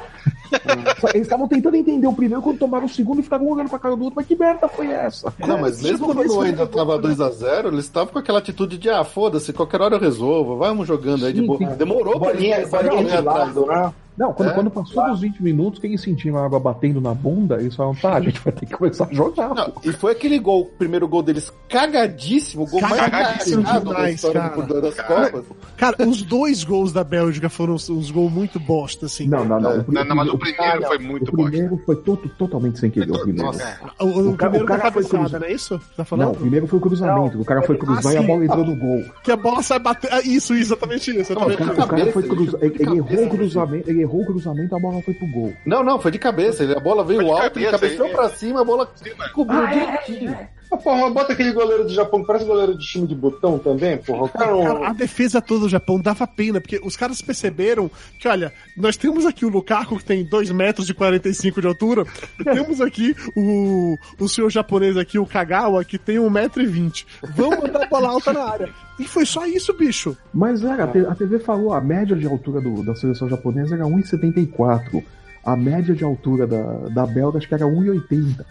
eles 1.14 1.28
estavam 1.28 1.48
tentando 1.48 1.76
entender 1.76 2.08
o 2.08 2.14
primeiro, 2.14 2.42
quando 2.42 2.60
tomaram 2.60 2.86
o 2.86 2.90
segundo, 2.90 3.20
e 3.20 3.24
ficaram 3.24 3.46
um 3.46 3.52
olhando 3.52 3.70
pra 3.70 3.80
cara 3.80 3.96
do 3.96 4.04
outro, 4.04 4.16
mas 4.16 4.26
que 4.26 4.36
merda 4.36 4.68
foi 4.68 4.88
essa? 4.88 5.34
Não, 5.40 5.60
mas 5.60 5.82
mesmo 5.84 6.14
quando 6.14 6.42
ainda 6.42 6.68
tava 6.68 7.00
2x0, 7.00 7.68
eles 7.68 7.86
estavam 7.86 8.14
com 8.14 8.20
aquela 8.20 8.40
atitude 8.40 8.78
de, 8.78 8.90
ah, 8.90 9.04
foda-se, 9.04 9.54
qualquer 9.54 9.82
hora 9.82 9.96
eu 9.96 10.00
resolvo, 10.00 10.58
vamos 10.58 10.88
jogando 10.88 11.26
aí 11.26 11.34
de 11.34 11.42
Sim, 11.42 11.48
boa. 11.48 11.60
sim. 11.60 11.78
Demorou 11.78 12.20
pra 12.20 12.34
eles 12.34 12.70
bolinha 12.70 13.04
de 13.04 13.14
atrás. 13.16 13.26
lado, 13.26 13.66
né? 13.66 13.94
Não, 14.18 14.34
quando, 14.34 14.50
É? 14.50 14.54
quando 14.54 14.70
passou 14.70 15.10
dos 15.10 15.22
20 15.22 15.42
minutos, 15.42 15.80
que 15.80 15.88
eles 15.88 16.02
sentiram 16.02 16.38
a 16.40 16.46
água 16.46 16.60
batendo 16.60 17.00
na 17.00 17.14
bunda, 17.14 17.56
eles 17.60 17.74
falaram, 17.76 17.96
tá, 17.96 18.16
a 18.16 18.22
gente 18.22 18.40
vai 18.42 18.52
ter 18.52 18.66
que 18.66 18.74
começar 18.74 19.06
a 19.10 19.14
jogar. 19.14 19.56
Não, 19.56 19.74
e 19.84 19.94
foi 19.94 20.12
aquele 20.12 20.38
gol, 20.40 20.62
o 20.62 20.66
primeiro 20.66 21.08
gol 21.08 21.24
deles 21.24 21.52
cagadíssimo, 21.70 22.64
o 22.64 22.68
gol 22.68 22.82
mais 22.82 22.96
Cagadíssimo 22.96 23.64
cagado 23.64 23.86
da 23.86 23.92
demais, 23.96 24.16
história 24.16 24.42
cara. 24.42 24.62
do- 24.62 24.82
das 24.82 24.96
Copas. 25.02 25.44
Cara, 25.78 25.96
os 26.08 26.22
dois 26.22 26.64
gols 26.66 26.92
da 26.92 27.04
Bélgica 27.04 27.50
foram 27.50 27.76
uns, 27.76 27.90
uns 27.90 28.12
gols 28.12 28.32
muito 28.32 28.60
bosta, 28.60 29.06
assim. 29.06 29.28
Não, 29.28 29.46
não, 29.46 29.60
não. 29.60 29.72
É. 29.72 29.78
O, 29.88 29.92
Não, 29.92 30.04
não, 30.04 30.16
mas 30.16 30.28
o 30.30 30.34
o- 30.34 30.38
primeiro 30.38 30.82
foi 30.88 30.98
o 30.98 31.02
muito 31.02 31.32
bosta. 31.32 31.52
primeiro 31.52 31.82
foi 31.86 31.96
to- 31.98 32.18
totalmente 32.38 32.80
sem 32.80 32.90
querer, 32.92 33.12
o 33.12 33.20
primeiro. 33.22 33.46
Nossa. 33.46 33.80
O, 34.02 34.06
o 34.06 34.30
O 34.32 34.36
cara- 34.38 34.52
primeiro 34.52 34.66
o 34.66 34.68
cara 34.68 34.84
da 34.84 34.92
foi 34.92 35.04
cruzado. 35.06 35.40
não 35.40 35.48
é 35.48 35.52
isso? 35.54 35.78
Tá 35.80 35.84
Não, 36.00 36.06
falando? 36.06 36.32
o 36.32 36.36
primeiro 36.36 36.68
foi 36.68 36.78
o 36.80 36.82
cruzamento. 36.82 37.40
o 37.42 37.46
cara 37.46 37.62
foi 37.62 37.78
cruzar 37.78 38.12
Ah, 38.12 38.14
e 38.14 38.18
a 38.18 38.22
sim. 38.22 38.28
bola 38.28 38.44
entrou 38.46 38.66
no 38.66 38.76
gol. 38.76 39.04
Que 39.24 39.32
a 39.32 39.38
bola 39.38 39.64
sai 39.64 39.80
batendo. 39.80 40.14
Ah, 40.14 40.20
isso, 40.22 40.54
isso, 40.54 40.74
exatamente 40.74 41.18
isso. 41.18 41.34
Não, 41.34 41.44
O 41.48 41.56
cara, 41.58 41.72
o 41.74 41.88
cara 41.88 42.12
foi 42.12 42.24
cruzar. 42.24 42.60
ele 42.62 42.84
errou 42.98 43.26
o 43.26 43.30
cruzamento, 43.30 43.90
ele 43.90 44.02
errou 44.02 44.09
o 44.18 44.26
cruzamento, 44.26 44.76
a 44.76 44.80
bola 44.80 45.02
foi 45.02 45.14
pro 45.14 45.28
gol. 45.28 45.54
Não, 45.66 45.84
não, 45.84 46.00
foi 46.00 46.12
de 46.12 46.20
cabeça. 46.20 46.64
A 46.76 46.80
bola 46.80 47.04
veio 47.04 47.32
alto, 47.32 47.60
ele 47.60 47.70
cabeceou 47.72 48.10
pra 48.10 48.30
cima, 48.30 48.62
a 48.62 48.64
bola 48.64 48.92
Sim, 48.96 49.12
mas- 49.18 49.32
cobriu 49.32 49.68
direitinho. 49.68 50.38
Ah, 50.72 50.78
porra, 50.78 51.10
bota 51.10 51.34
aquele 51.34 51.52
goleiro 51.52 51.84
do 51.84 51.90
Japão 51.94 52.22
que 52.22 52.28
parece 52.28 52.46
goleiro 52.46 52.78
de 52.78 52.86
time 52.86 53.08
de 53.08 53.16
botão 53.16 53.58
também, 53.58 53.98
porra. 53.98 54.26
O 54.26 54.30
cara 54.30 54.88
a 54.90 54.94
defesa 54.94 55.42
toda 55.42 55.62
do 55.62 55.70
Japão 55.70 56.00
dava 56.00 56.28
pena, 56.28 56.62
porque 56.62 56.80
os 56.84 56.96
caras 56.96 57.22
perceberam 57.24 57.90
que, 58.20 58.28
olha, 58.28 58.54
nós 58.78 58.96
temos 58.96 59.26
aqui 59.26 59.46
o 59.46 59.50
Lukaku, 59.50 59.98
que 59.98 60.06
tem 60.06 60.24
2 60.24 60.52
metros 60.52 60.88
e 60.88 60.94
45 60.94 61.60
de 61.62 61.66
altura, 61.68 62.04
e 62.40 62.44
temos 62.44 62.80
aqui 62.82 63.16
o, 63.36 63.98
o 64.20 64.28
senhor 64.30 64.50
japonês 64.52 64.96
aqui, 64.96 65.18
o 65.18 65.26
Kagawa, 65.26 65.84
que 65.84 65.98
tem 65.98 66.18
1,20m. 66.18 67.04
Vamos 67.36 67.60
mandar 67.64 67.84
a 67.86 67.88
bola 67.88 68.10
alta 68.10 68.32
na 68.32 68.44
área. 68.44 68.70
E 69.00 69.06
foi 69.06 69.26
só 69.26 69.48
isso, 69.48 69.74
bicho. 69.74 70.16
Mas 70.32 70.64
era, 70.64 70.84
a 70.84 71.16
TV 71.16 71.40
falou, 71.40 71.74
a 71.74 71.82
média 71.82 72.16
de 72.16 72.28
altura 72.28 72.62
do- 72.62 72.84
da 72.84 72.94
seleção 72.94 73.28
japonesa 73.28 73.74
era 73.74 73.86
1,74. 73.88 75.04
A 75.44 75.56
média 75.56 75.96
de 75.96 76.04
altura 76.04 76.46
da, 76.46 76.62
da 76.90 77.06
belga 77.08 77.38
acho 77.40 77.48
que 77.48 77.54
era 77.56 77.66
1,80. 77.66 78.46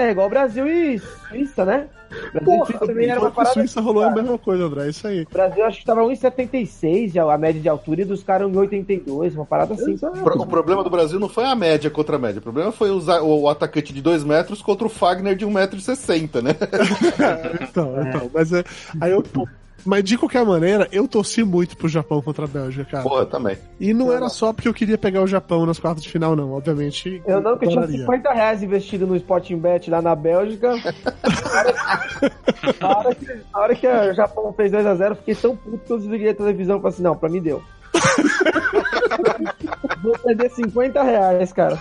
É 0.00 0.10
igual 0.10 0.28
Brasil 0.30 0.66
e 0.66 0.98
Suíça, 0.98 1.64
né? 1.64 1.86
Brasil 2.32 2.40
Porra, 2.44 2.66
Suíça 2.66 2.86
também 2.86 3.08
era 3.08 3.20
uma 3.20 3.30
parada. 3.30 3.54
Suíça 3.54 3.80
rolou 3.80 4.02
a 4.02 4.10
mesma 4.10 4.36
coisa, 4.38 4.64
André, 4.64 4.86
é 4.86 4.88
isso 4.90 5.06
aí. 5.06 5.22
O 5.22 5.32
Brasil 5.32 5.64
acho 5.64 5.78
que 5.78 5.84
tava 5.84 6.00
1,76 6.02 7.12
já, 7.12 7.32
a 7.32 7.38
média 7.38 7.60
de 7.60 7.68
altura 7.68 8.02
e 8.02 8.04
dos 8.04 8.22
caras 8.24 8.50
1,82, 8.50 9.34
uma 9.34 9.44
parada 9.46 9.74
assim. 9.74 9.94
O 9.94 10.22
pro- 10.22 10.40
O 10.42 10.46
problema 10.46 10.82
do 10.82 10.90
Brasil 10.90 11.20
não 11.20 11.28
foi 11.28 11.44
a 11.44 11.54
média 11.54 11.90
contra 11.90 12.16
a 12.16 12.18
média. 12.18 12.38
O 12.38 12.42
problema 12.42 12.72
foi 12.72 12.90
usar 12.90 13.20
o, 13.22 13.48
atacante 13.48 13.92
de 13.92 14.00
2 14.02 14.24
metros 14.24 14.60
contra 14.62 14.86
o 14.86 14.90
Fagner 14.90 15.36
de 15.36 15.46
1,60m, 15.46 16.42
né? 16.42 16.50
Então, 17.62 17.94
então, 18.02 18.30
mas 18.32 18.52
é, 18.52 18.64
aí 19.00 19.12
eu, 19.12 19.22
pô, 19.22 19.46
Mas 19.84 20.04
de 20.04 20.18
qualquer 20.18 20.44
maneira, 20.44 20.88
eu 20.92 21.08
torci 21.08 21.42
muito 21.42 21.76
pro 21.76 21.88
Japão 21.88 22.22
contra 22.22 22.44
a 22.44 22.48
Bélgica, 22.48 22.84
cara. 22.84 23.02
Porra, 23.02 23.26
também. 23.26 23.58
E 23.78 23.94
não 23.94 24.12
era 24.12 24.28
só 24.28 24.52
porque 24.52 24.68
eu 24.68 24.74
queria 24.74 24.98
pegar 24.98 25.22
o 25.22 25.26
Japão 25.26 25.66
nas 25.66 25.78
quartas 25.78 26.02
de 26.02 26.10
final, 26.10 26.36
não. 26.36 26.52
Obviamente. 26.52 27.22
Eu 27.26 27.40
não, 27.40 27.56
que 27.56 27.64
eu 27.64 27.70
tinha 27.70 27.82
adoraria. 27.82 28.06
50 28.06 28.32
reais 28.32 28.62
investido 28.62 29.06
no 29.06 29.16
Sporting 29.16 29.58
Bet 29.58 29.90
lá 29.90 30.02
na 30.02 30.14
Bélgica. 30.14 30.74
na, 32.80 32.98
hora 32.98 33.14
que, 33.14 33.26
na 33.52 33.60
hora 33.60 33.74
que 33.74 33.86
o 33.86 34.14
Japão 34.14 34.52
fez 34.52 34.72
2x0, 34.72 35.10
eu 35.10 35.16
fiquei 35.16 35.34
tão 35.34 35.56
puto 35.56 35.78
que 35.78 35.92
eu 35.92 35.98
desliguei 35.98 36.30
a 36.30 36.34
televisão 36.34 36.78
e 36.78 36.80
falei 36.80 36.94
assim: 36.94 37.02
não, 37.02 37.16
pra 37.16 37.28
mim 37.28 37.40
deu. 37.40 37.62
Vou 40.02 40.18
perder 40.18 40.50
50 40.50 41.02
reais, 41.02 41.52
cara. 41.52 41.78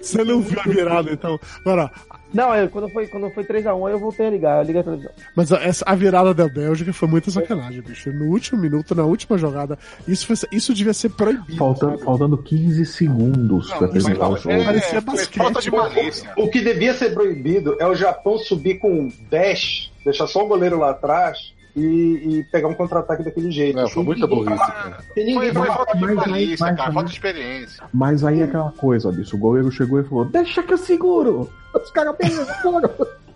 Você 0.00 0.24
não 0.24 0.40
viu 0.40 0.60
a 0.60 0.62
virada, 0.62 1.12
então. 1.12 1.38
Agora, 1.60 1.90
Não, 2.34 2.54
eu, 2.54 2.68
quando, 2.68 2.88
foi, 2.90 3.06
quando 3.06 3.30
foi 3.30 3.44
3x1, 3.44 3.90
eu 3.90 3.98
voltei 3.98 4.26
a 4.26 4.30
ligar, 4.30 4.58
eu 4.58 4.66
liguei 4.66 4.80
a 4.80 4.84
televisão. 4.84 5.12
mas 5.34 5.52
a, 5.52 5.62
essa, 5.62 5.84
a 5.86 5.94
virada 5.94 6.34
da 6.34 6.48
Bélgica 6.48 6.92
foi 6.92 7.08
muita 7.08 7.30
sacanagem, 7.30 7.80
bicho. 7.80 8.12
No 8.12 8.26
último 8.26 8.60
minuto, 8.60 8.94
na 8.94 9.04
última 9.04 9.38
jogada, 9.38 9.78
isso, 10.06 10.26
foi- 10.26 10.48
isso 10.52 10.74
devia 10.74 10.92
ser 10.92 11.10
proibido. 11.10 11.56
Faltando, 11.56 11.98
faltando 11.98 12.36
15 12.38 12.84
segundos 12.86 13.72
pra 13.72 13.88
terminar 13.88 14.28
o 14.30 14.36
jogo. 14.36 14.50
é, 14.50 14.64
Parecia 14.64 15.00
basquete, 15.00 15.36
falta 15.38 15.60
de 15.60 15.70
malícia. 15.70 16.30
O 16.36 16.48
que 16.50 16.60
devia 16.60 16.94
ser 16.94 17.14
proibido 17.14 17.76
é 17.78 17.86
o 17.86 17.94
Japão 17.94 18.38
subir 18.38 18.78
com 18.78 19.08
10, 19.30 19.92
deixar 20.04 20.26
só 20.26 20.44
o 20.44 20.48
goleiro 20.48 20.78
lá 20.78 20.90
atrás 20.90 21.54
e, 21.76 22.38
e 22.38 22.44
pegar 22.44 22.68
um 22.68 22.74
contra-ataque 22.74 23.22
daquele 23.22 23.50
jeito. 23.50 23.76
Não, 23.76 23.82
foi 23.88 23.92
Sem 23.94 24.04
muita 24.04 24.26
burrice, 24.26 24.56
cara. 24.66 24.98
ninguém 25.16 25.34
Foi, 25.36 25.52
foi 25.52 25.66
falta 25.66 25.96
de 25.96 26.56
cara, 26.56 26.92
falta 26.92 27.10
experiência. 27.10 27.84
Mas 27.92 28.24
aí 28.24 28.40
é 28.40 28.44
aquela 28.44 28.72
coisa, 28.72 29.12
bicho. 29.12 29.36
O 29.36 29.38
goleiro 29.38 29.70
chegou 29.70 30.00
e 30.00 30.04
falou: 30.04 30.24
Deixa 30.24 30.62
que 30.62 30.72
eu 30.72 30.78
seguro! 30.78 31.50
Os 31.74 31.90
caras 31.90 32.16
pegam 32.16 32.46
fora. 32.62 32.90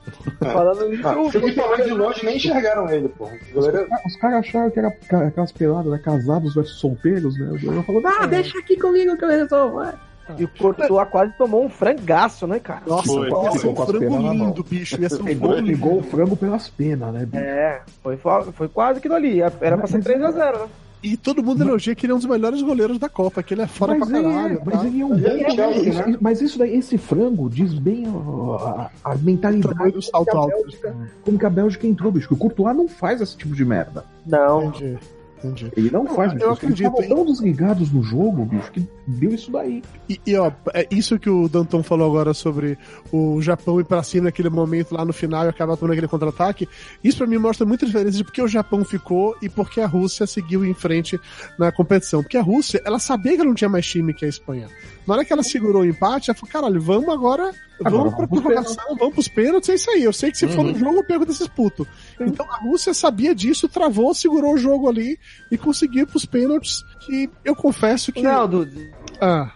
Falando 0.43 0.93
isso, 0.93 1.07
Ah, 1.07 1.31
se 1.31 1.53
falando 1.53 1.85
de 1.85 1.91
longe, 1.91 2.25
nem 2.25 2.37
enxergaram 2.37 2.89
ele. 2.91 3.13
O 3.19 3.29
goleiro- 3.53 3.87
Os 4.07 4.17
caras 4.17 4.39
acharam 4.41 4.71
que 4.71 4.79
era 4.79 4.89
aquelas 5.29 5.53
peladas, 5.53 5.93
né? 5.93 5.99
Casados 5.99 6.55
versus 6.55 6.81
solteiros, 6.81 7.39
né? 7.39 7.47
O 7.47 7.61
goleiro 7.61 7.83
falou: 7.85 8.03
Ah, 8.07 8.27
deixa 8.27 8.59
aqui 8.59 8.77
comigo 8.77 9.17
que 9.17 9.25
eu 9.25 9.29
resolvo. 9.29 9.77
vai." 9.77 9.95
E 10.39 10.45
o 10.45 10.49
Courtois 10.49 11.09
quase 11.11 11.33
tomou 11.39 11.65
um 11.65 11.69
frangaço, 11.69 12.47
né, 12.47 12.59
cara? 12.59 12.83
Nossa, 12.87 13.07
Foi. 13.13 13.29
ia 13.29 13.53
ser 13.53 13.67
um 13.69 13.77
frango 13.77 14.19
lindo, 14.33 14.65
bicho. 14.65 15.01
Ia 15.01 15.09
ser 15.09 15.23
um 15.23 15.25
Pegou, 15.25 15.49
frango 15.53 15.67
lindo. 15.67 15.79
pegou 15.79 15.99
o 15.99 16.03
frango 16.03 16.37
pelas 16.37 16.69
penas, 16.69 17.13
né? 17.13 17.25
bicho? 17.27 17.43
É, 17.45 17.81
foi, 18.03 18.17
fo- 18.17 18.53
foi 18.53 18.69
quase 18.69 18.99
aquilo 18.99 19.15
ali. 19.15 19.41
Era 19.41 19.77
pra 19.77 19.87
ser 19.87 20.03
3x0, 20.03 20.35
né? 20.61 20.67
E 21.03 21.17
todo 21.17 21.43
mundo 21.43 21.63
elogia 21.63 21.95
que 21.95 22.05
ele 22.05 22.13
é 22.13 22.15
um 22.15 22.19
dos 22.19 22.27
melhores 22.27 22.61
goleiros 22.61 22.99
da 22.99 23.09
Copa, 23.09 23.43
que 23.43 23.55
ele 23.55 23.63
é 23.63 23.67
foda 23.67 23.95
mas, 23.97 24.07
pra 24.11 24.23
caralho. 24.23 24.59
é, 24.59 24.63
mas 24.67 24.81
tá? 24.81 24.87
ele 24.87 25.01
é 25.01 25.05
um 25.07 25.15
Ele 25.15 25.27
é 25.27 25.57
bom 25.57 25.71
isso- 25.71 25.85
né? 25.99 26.11
isso- 26.11 26.19
Mas 26.21 26.41
isso 26.43 26.59
daí, 26.59 26.77
esse 26.77 26.99
frango 26.99 27.49
diz 27.49 27.73
bem 27.73 28.05
a, 28.07 28.91
a 29.03 29.15
O 29.15 29.19
mentalidade 29.21 29.93
do 29.93 30.03
salto 30.03 30.31
que 30.31 30.37
a 30.37 30.41
alto. 30.41 30.57
Bélgica- 30.59 30.95
como 31.25 31.39
que 31.39 31.47
a 31.47 31.51
Bélgica 31.51 31.87
entrou, 31.87 32.13
bicho. 32.13 32.29
O 32.35 32.37
Courtois 32.37 32.77
não 32.77 32.87
faz 32.87 33.23
esse 33.23 33.35
tipo 33.35 33.55
de 33.55 33.65
merda. 33.65 34.05
Não. 34.27 34.65
Entendi, 34.67 34.99
entendi. 35.43 35.71
Ele 35.77 35.91
não 35.91 36.07
faz, 36.07 36.33
bicho. 36.33 36.45
eu 36.45 36.53
acredito, 36.53 37.03
hein? 37.03 37.09
tão 37.09 37.25
desligados 37.25 37.91
no 37.91 38.03
jogo, 38.03 38.45
bicho, 38.45 38.71
que 38.71 38.87
deu 39.07 39.35
isso 39.35 39.51
daí. 39.51 39.83
E, 40.09 40.21
e, 40.27 40.37
ó, 40.37 40.53
é 40.75 40.87
isso 40.91 41.19
que 41.19 41.31
o 41.31 41.49
Danton 41.49 41.83
falou 41.83 42.07
agora 42.07 42.35
sobre 42.35 42.79
o 43.13 43.41
Japão 43.41 43.81
ir 43.81 43.85
pra 43.85 44.03
cima 44.03 44.25
naquele 44.25 44.51
momento 44.51 44.95
lá 44.95 45.05
no 45.05 45.13
final 45.13 45.47
e 45.47 45.49
acabar 45.49 45.77
tomando 45.77 45.93
aquele 45.93 46.09
contra-ataque. 46.09 46.69
Isso 47.03 47.19
pra 47.19 47.27
mim 47.27 47.39
mostra 47.39 47.67
muita 47.67 47.87
diferença 47.87 48.17
de 48.17 48.25
porque 48.25 48.43
o 48.43 48.49
Japão 48.49 48.85
ficou 48.85 49.37
e 49.41 49.49
porque 49.49 49.81
a 49.81 49.87
Rússia 49.87 50.27
seguiu 50.27 50.65
em 50.65 50.75
frente 50.75 51.19
na 51.59 51.73
competição. 51.73 52.23
Porque 52.23 52.37
a 52.37 52.43
Rússia, 52.43 52.81
ela 52.85 52.99
sabia 52.99 53.37
que 53.37 53.45
não 53.45 53.55
tinha 53.55 53.69
mais 53.69 53.87
time 53.87 54.13
que 54.13 54.25
a 54.25 54.29
Espanha. 54.29 54.69
Na 55.11 55.17
hora 55.17 55.25
que 55.25 55.33
ela 55.33 55.43
segurou 55.43 55.83
o 55.83 55.85
empate, 55.85 56.31
ela 56.31 56.39
falou: 56.39 56.53
caralho, 56.53 56.81
vamos 56.81 57.09
agora, 57.09 57.51
vamos 57.81 58.13
Agora 58.13 58.17
pra 58.17 58.29
prorrogação, 58.29 58.97
vamos 58.97 59.13
pros 59.15 59.27
pênaltis, 59.27 59.69
é 59.69 59.75
isso 59.75 59.91
aí. 59.91 60.05
Eu 60.05 60.13
sei 60.13 60.31
que 60.31 60.39
se 60.39 60.47
for 60.47 60.65
Uhum. 60.65 60.71
no 60.71 60.79
jogo, 60.79 60.99
eu 60.99 61.05
pego 61.05 61.27
desses 61.27 61.49
putos. 61.49 61.85
Então 62.21 62.47
a 62.49 62.59
Rússia 62.59 62.95
sabia 62.95 63.35
disso, 63.35 63.69
travou, 63.69 64.15
segurou 64.15 64.55
o 64.55 64.57
jogo 64.57 64.89
ali 64.89 65.19
e 65.51 65.59
conseguiu 65.59 66.07
pros 66.07 66.25
pênaltis. 66.25 66.85
Que 67.01 67.29
eu 67.45 67.57
confesso 67.57 68.13
que. 68.13 68.23
Não, 68.23 68.47
Dudu. 68.47 68.89
Ah, 69.21 69.51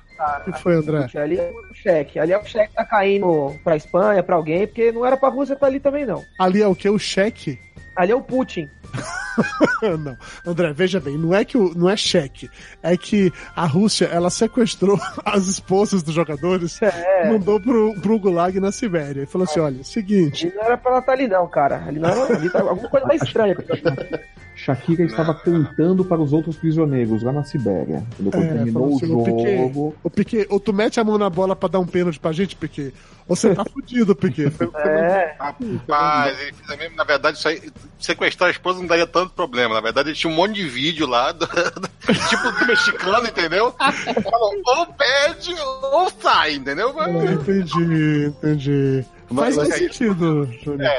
o 0.45 0.51
que 0.53 0.59
foi, 0.61 0.75
André? 0.75 1.09
Ali 1.15 1.39
é 1.39 1.53
o 1.71 1.75
cheque. 1.75 2.19
Ali 2.19 2.33
é 2.33 2.39
o 2.39 2.45
cheque 2.45 2.71
que 2.71 2.75
tá 2.75 2.85
caindo 2.85 3.55
pra 3.63 3.77
Espanha, 3.77 4.25
pra 4.25 4.35
alguém, 4.35 4.67
porque 4.67 4.91
não 4.91 5.07
era 5.07 5.17
pra 5.17 5.29
Rússia 5.29 5.55
estar 5.55 5.67
ali 5.69 5.79
também, 5.79 6.05
não. 6.05 6.21
Ali 6.37 6.63
é 6.63 6.67
o 6.67 6.75
que? 6.75 6.89
O 6.91 6.99
cheque? 6.99 7.61
Ali 7.97 8.11
é 8.11 8.17
o 8.17 8.21
Putin. 8.23 8.69
não. 9.99 10.17
André, 10.47 10.73
veja 10.73 11.01
bem, 11.01 11.19
não 11.19 11.35
é 11.35 11.45
que 11.45 11.57
o, 11.59 11.73
não 11.75 11.89
é 11.91 11.97
cheque. 11.97 12.51
É 12.83 12.97
que 12.97 13.33
a 13.55 13.67
Rússia, 13.67 14.07
ela 14.07 14.31
sequestrou 14.31 14.99
as 15.25 15.47
esposas 15.47 16.03
dos 16.03 16.15
jogadores 16.15 16.81
É. 16.83 17.29
mandou 17.31 17.61
pro, 17.61 17.95
pro 18.01 18.19
Gulag 18.19 18.59
na 18.61 18.71
Sibéria. 18.73 19.23
E 19.23 19.27
falou 19.27 19.45
assim: 19.45 19.61
olha, 19.61 19.83
seguinte. 19.85 20.47
Ali 20.47 20.57
não 20.57 20.63
era 20.65 20.77
pra 20.77 20.91
ela 20.93 21.01
estar 21.01 21.13
ali, 21.13 21.29
não, 21.29 21.47
cara. 21.49 21.83
Ali 21.87 21.99
não 21.99 22.09
era. 22.09 22.37
Ali 22.37 22.51
tá, 22.51 22.61
alguma 22.61 22.89
coisa 22.89 23.07
tá 23.07 23.15
estranha. 23.15 23.57
Shakira 24.57 25.03
estava 25.03 25.35
cantando 25.35 26.05
para 26.05 26.21
os 26.23 26.33
outros 26.33 26.57
prisioneiros 26.57 27.23
lá 27.25 27.33
na 27.33 27.43
Sibéria. 27.43 28.05
Quando 28.17 28.29
É, 28.37 28.47
terminou 28.55 28.93
o 28.93 28.97
assim, 28.97 29.13
"Ô, 29.13 29.23
Piquet, 29.25 29.57
jogo. 29.59 29.95
Ô, 30.03 30.09
Piquet, 30.11 30.47
ou 30.49 30.61
tu 30.61 30.73
mete 30.73 31.01
a 31.01 31.05
mão 31.05 31.19
na 31.19 31.29
bola 31.29 31.57
pra 31.57 31.69
dar 31.69 31.81
um 31.81 31.87
pênalti 31.87 32.21
pra 32.21 32.31
gente, 32.31 32.55
Piquet, 32.55 32.95
ou 33.27 33.35
você 33.35 33.53
tá 33.53 33.65
fudido, 33.65 34.15
Piquet. 34.15 34.53
É. 34.77 35.35
Rapaz, 35.41 36.39
ele 36.41 36.53
fez 36.53 36.71
a 36.71 36.77
mesma, 36.77 36.97
na 36.97 37.05
verdade, 37.05 37.37
isso 37.37 37.49
aí, 37.49 37.61
sequestrar 37.99 38.47
a 38.49 38.53
esposa 38.53 38.81
não 38.85 38.89
daria 38.89 39.07
tanto 39.07 39.33
problema. 39.35 39.75
Na 39.75 39.81
verdade, 39.81 40.11
ele 40.11 40.17
tinha 40.17 40.33
um 40.33 40.37
monte 40.37 40.55
de 40.55 40.69
vídeo 40.69 41.07
lá, 41.07 41.33
do- 41.33 41.47
do- 41.47 42.29
tipo 42.29 42.53
do 42.61 42.67
mexicano, 42.67 43.27
entendeu? 43.27 43.73
Falou, 43.73 44.53
ou 44.67 44.87
pede 44.87 45.55
ou 45.93 46.11
sai, 46.21 46.55
entendeu? 46.55 46.95
Ah, 46.99 47.09
entendi, 47.11 48.27
entendi. 48.27 49.05
Mas- 49.31 49.57
Faz 49.57 49.69
mas- 49.69 49.79
sentido, 49.79 50.49
Júnior. 50.63 50.91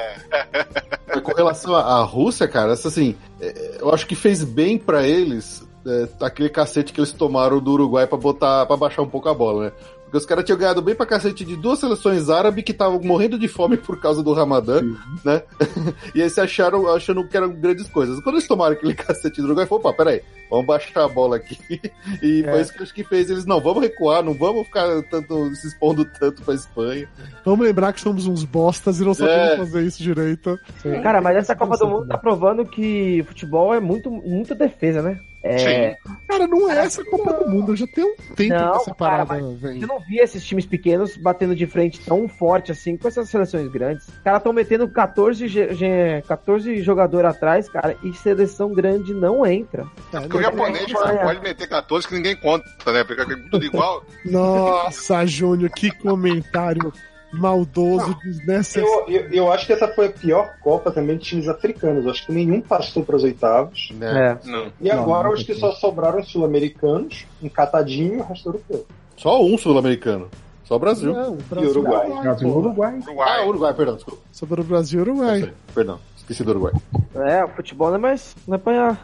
Mas 1.08 1.22
com 1.22 1.34
relação 1.34 1.76
à 1.76 2.04
Rússia, 2.04 2.48
cara, 2.48 2.74
essa 2.74 2.88
assim, 2.88 3.16
é, 3.40 3.78
eu 3.80 3.94
acho 3.94 4.06
que 4.06 4.16
fez 4.16 4.44
bem 4.44 4.78
pra 4.78 5.06
eles 5.08 5.64
é, 5.88 6.08
aquele 6.26 6.50
cacete 6.50 6.92
que 6.92 7.00
eles 7.00 7.12
tomaram 7.12 7.60
do 7.60 7.72
Uruguai 7.74 8.08
pra 8.08 8.18
botar, 8.18 8.66
para 8.66 8.76
baixar 8.76 9.04
um 9.04 9.08
pouco 9.10 9.30
a 9.30 9.34
bola, 9.36 9.66
né? 9.66 9.72
Porque 10.06 10.18
os 10.18 10.26
caras 10.26 10.46
tinham 10.46 10.58
ganhado 10.58 10.82
bem 10.82 10.96
pra 10.96 11.06
cacete 11.06 11.44
de 11.44 11.56
duas 11.56 11.80
seleções 11.80 12.30
árabes 12.30 12.64
que 12.64 12.72
estavam 12.72 13.02
morrendo 13.02 13.38
de 13.40 13.48
fome 13.48 13.76
por 13.76 14.00
causa 14.00 14.22
do 14.24 14.34
Ramadã, 14.34 14.82
né? 15.26 15.42
e 16.16 16.22
aí 16.22 16.30
se 16.30 16.40
acharam 16.40 16.88
achando 16.94 17.28
que 17.28 17.36
eram 17.36 17.50
grandes 17.52 17.90
coisas. 17.90 18.20
Quando 18.22 18.36
eles 18.36 18.48
tomaram 18.48 18.74
aquele 18.74 18.94
cacete 18.96 19.42
do 19.42 19.48
Uruguai, 19.48 19.66
falou, 19.66 19.84
opa, 19.84 19.94
peraí, 19.98 20.22
vamos 20.50 20.66
baixar 20.68 21.04
a 21.06 21.08
bola 21.10 21.38
aqui. 21.38 21.58
E 22.22 22.44
É. 22.46 22.52
foi 22.52 22.62
isso 22.62 22.72
que 22.74 22.80
eu 22.80 22.84
acho 22.84 22.94
que 22.94 23.04
fez. 23.04 23.30
Eles, 23.30 23.46
não, 23.46 23.60
vamos 23.60 23.82
recuar, 23.82 24.24
não 24.24 24.34
vamos 24.34 24.68
ficar 24.68 24.88
tanto, 25.10 25.54
se 25.56 25.68
expondo 25.68 26.06
tanto 26.20 26.44
pra 26.44 26.54
Espanha. 26.54 27.10
Vamos 27.44 27.66
lembrar 27.66 27.92
que 27.92 28.00
somos 28.00 28.28
uns 28.28 28.44
bostas 28.46 29.00
e 29.00 29.04
não 29.04 29.14
sabemos 29.14 29.50
É. 29.54 29.58
fazer 29.58 29.84
isso 29.84 30.02
direito. 30.04 30.58
Cara, 31.04 31.20
mas 31.22 31.36
essa 31.38 31.56
Copa 31.56 31.78
do 31.78 31.88
Mundo 31.88 32.08
tá 32.08 32.18
provando 32.18 32.64
que 32.66 33.24
futebol 33.28 33.74
é 33.74 33.80
muito, 33.80 34.10
muita 34.12 34.54
defesa, 34.56 35.02
né? 35.02 35.20
É, 35.48 35.96
Cara, 36.28 36.48
não 36.48 36.70
é 36.72 36.78
essa 36.80 37.04
Copa 37.06 37.34
do 37.34 37.50
Mundo. 37.50 37.76
Já 37.76 37.86
tem 37.88 38.04
um 38.04 38.16
tempo 38.36 38.54
Não, 38.56 38.72
que 38.72 38.78
essa 38.78 38.96
cara, 38.96 39.26
parada 39.26 39.48
vem. 39.56 39.82
Eu 39.82 39.88
não 39.88 40.00
vi 40.00 40.18
esses 40.18 40.44
times 40.44 40.66
pequenos 40.66 41.16
batendo 41.18 41.56
de 41.56 41.68
frente 41.68 42.00
tão 42.02 42.28
forte 42.28 42.72
assim 42.72 42.98
com 42.98 43.08
essas 43.08 43.30
seleções 43.30 43.68
grandes. 43.72 44.08
Os 44.08 44.18
caras 44.20 44.40
estão 44.40 44.52
metendo 44.52 44.88
14, 44.90 45.48
ge- 45.48 45.74
ge- 45.76 46.24
14 46.28 46.82
jogadores 46.82 47.30
atrás, 47.30 47.70
cara, 47.70 47.96
e 48.04 48.12
seleção 48.14 48.72
grande 48.72 49.14
não 49.14 49.46
entra. 49.46 49.86
É, 50.12 50.20
Porque 50.20 50.38
o 50.38 50.42
japonês 50.42 50.92
não 50.92 51.18
pode 51.18 51.42
meter 51.42 51.68
14 51.68 52.08
que 52.08 52.16
ninguém 52.16 52.36
conta, 52.36 52.66
né? 52.92 53.04
Porque 53.04 53.22
é 53.22 53.36
tudo 53.52 53.66
igual. 53.66 54.04
Nossa, 54.26 55.26
Júnior, 55.26 55.70
que 55.70 55.92
comentário 55.92 56.92
maldoso, 57.34 58.16
desnecessário. 58.24 58.88
Eu, 59.08 59.22
eu, 59.22 59.30
eu 59.32 59.52
acho 59.52 59.66
que 59.66 59.74
essa 59.74 59.88
foi 59.88 60.08
a 60.08 60.12
pior 60.12 60.56
Copa 60.62 60.92
também 60.92 61.18
de 61.18 61.24
times 61.24 61.48
africanos. 61.48 62.06
Eu 62.06 62.12
acho 62.12 62.26
que 62.26 62.32
nenhum 62.32 62.62
passou 62.62 63.04
para 63.04 63.16
os 63.16 63.24
oitavos. 63.24 63.90
Né? 63.96 64.38
É. 64.44 64.48
Não. 64.50 64.68
E 64.82 64.90
Não, 64.90 65.02
agora 65.02 65.28
não 65.28 65.34
os 65.36 65.44
que 65.44 65.54
só 65.54 65.72
sobraram 65.74 66.20
os 66.20 66.30
sul-americanos, 66.32 67.26
um 67.42 67.50
catadinho 67.50 68.16
e 68.16 68.18
o 68.20 68.24
resto 68.24 68.50
europeu. 68.50 68.86
Só 69.18 69.44
um 69.44 69.58
sul-americano. 69.58 70.30
Só 70.64 70.76
o 70.78 70.80
Brasil. 70.80 71.14
Não, 71.14 71.38
E 71.62 71.66
Uruguai. 71.68 72.08
Brasil 72.22 72.48
e 72.48 72.52
porra. 72.52 72.66
Uruguai. 72.66 72.94
Ah, 72.96 73.04
Uruguai. 73.06 73.48
Uruguai, 73.48 73.74
perdão, 73.76 73.96
desculpa. 73.96 74.22
Sobre 74.32 74.62
o 74.62 74.64
Brasil 74.64 75.00
e 75.00 75.02
Uruguai. 75.04 75.54
Perdão, 75.76 76.00
esqueci 76.18 76.44
do 76.44 76.52
Uruguai. 76.52 76.74
É, 77.14 77.46
o 77.46 77.50
futebol 77.50 77.90
não 77.90 77.96
é 77.96 78.00
mais. 78.00 78.36
Não 78.48 78.56
é 78.56 78.58
pra. 78.58 78.98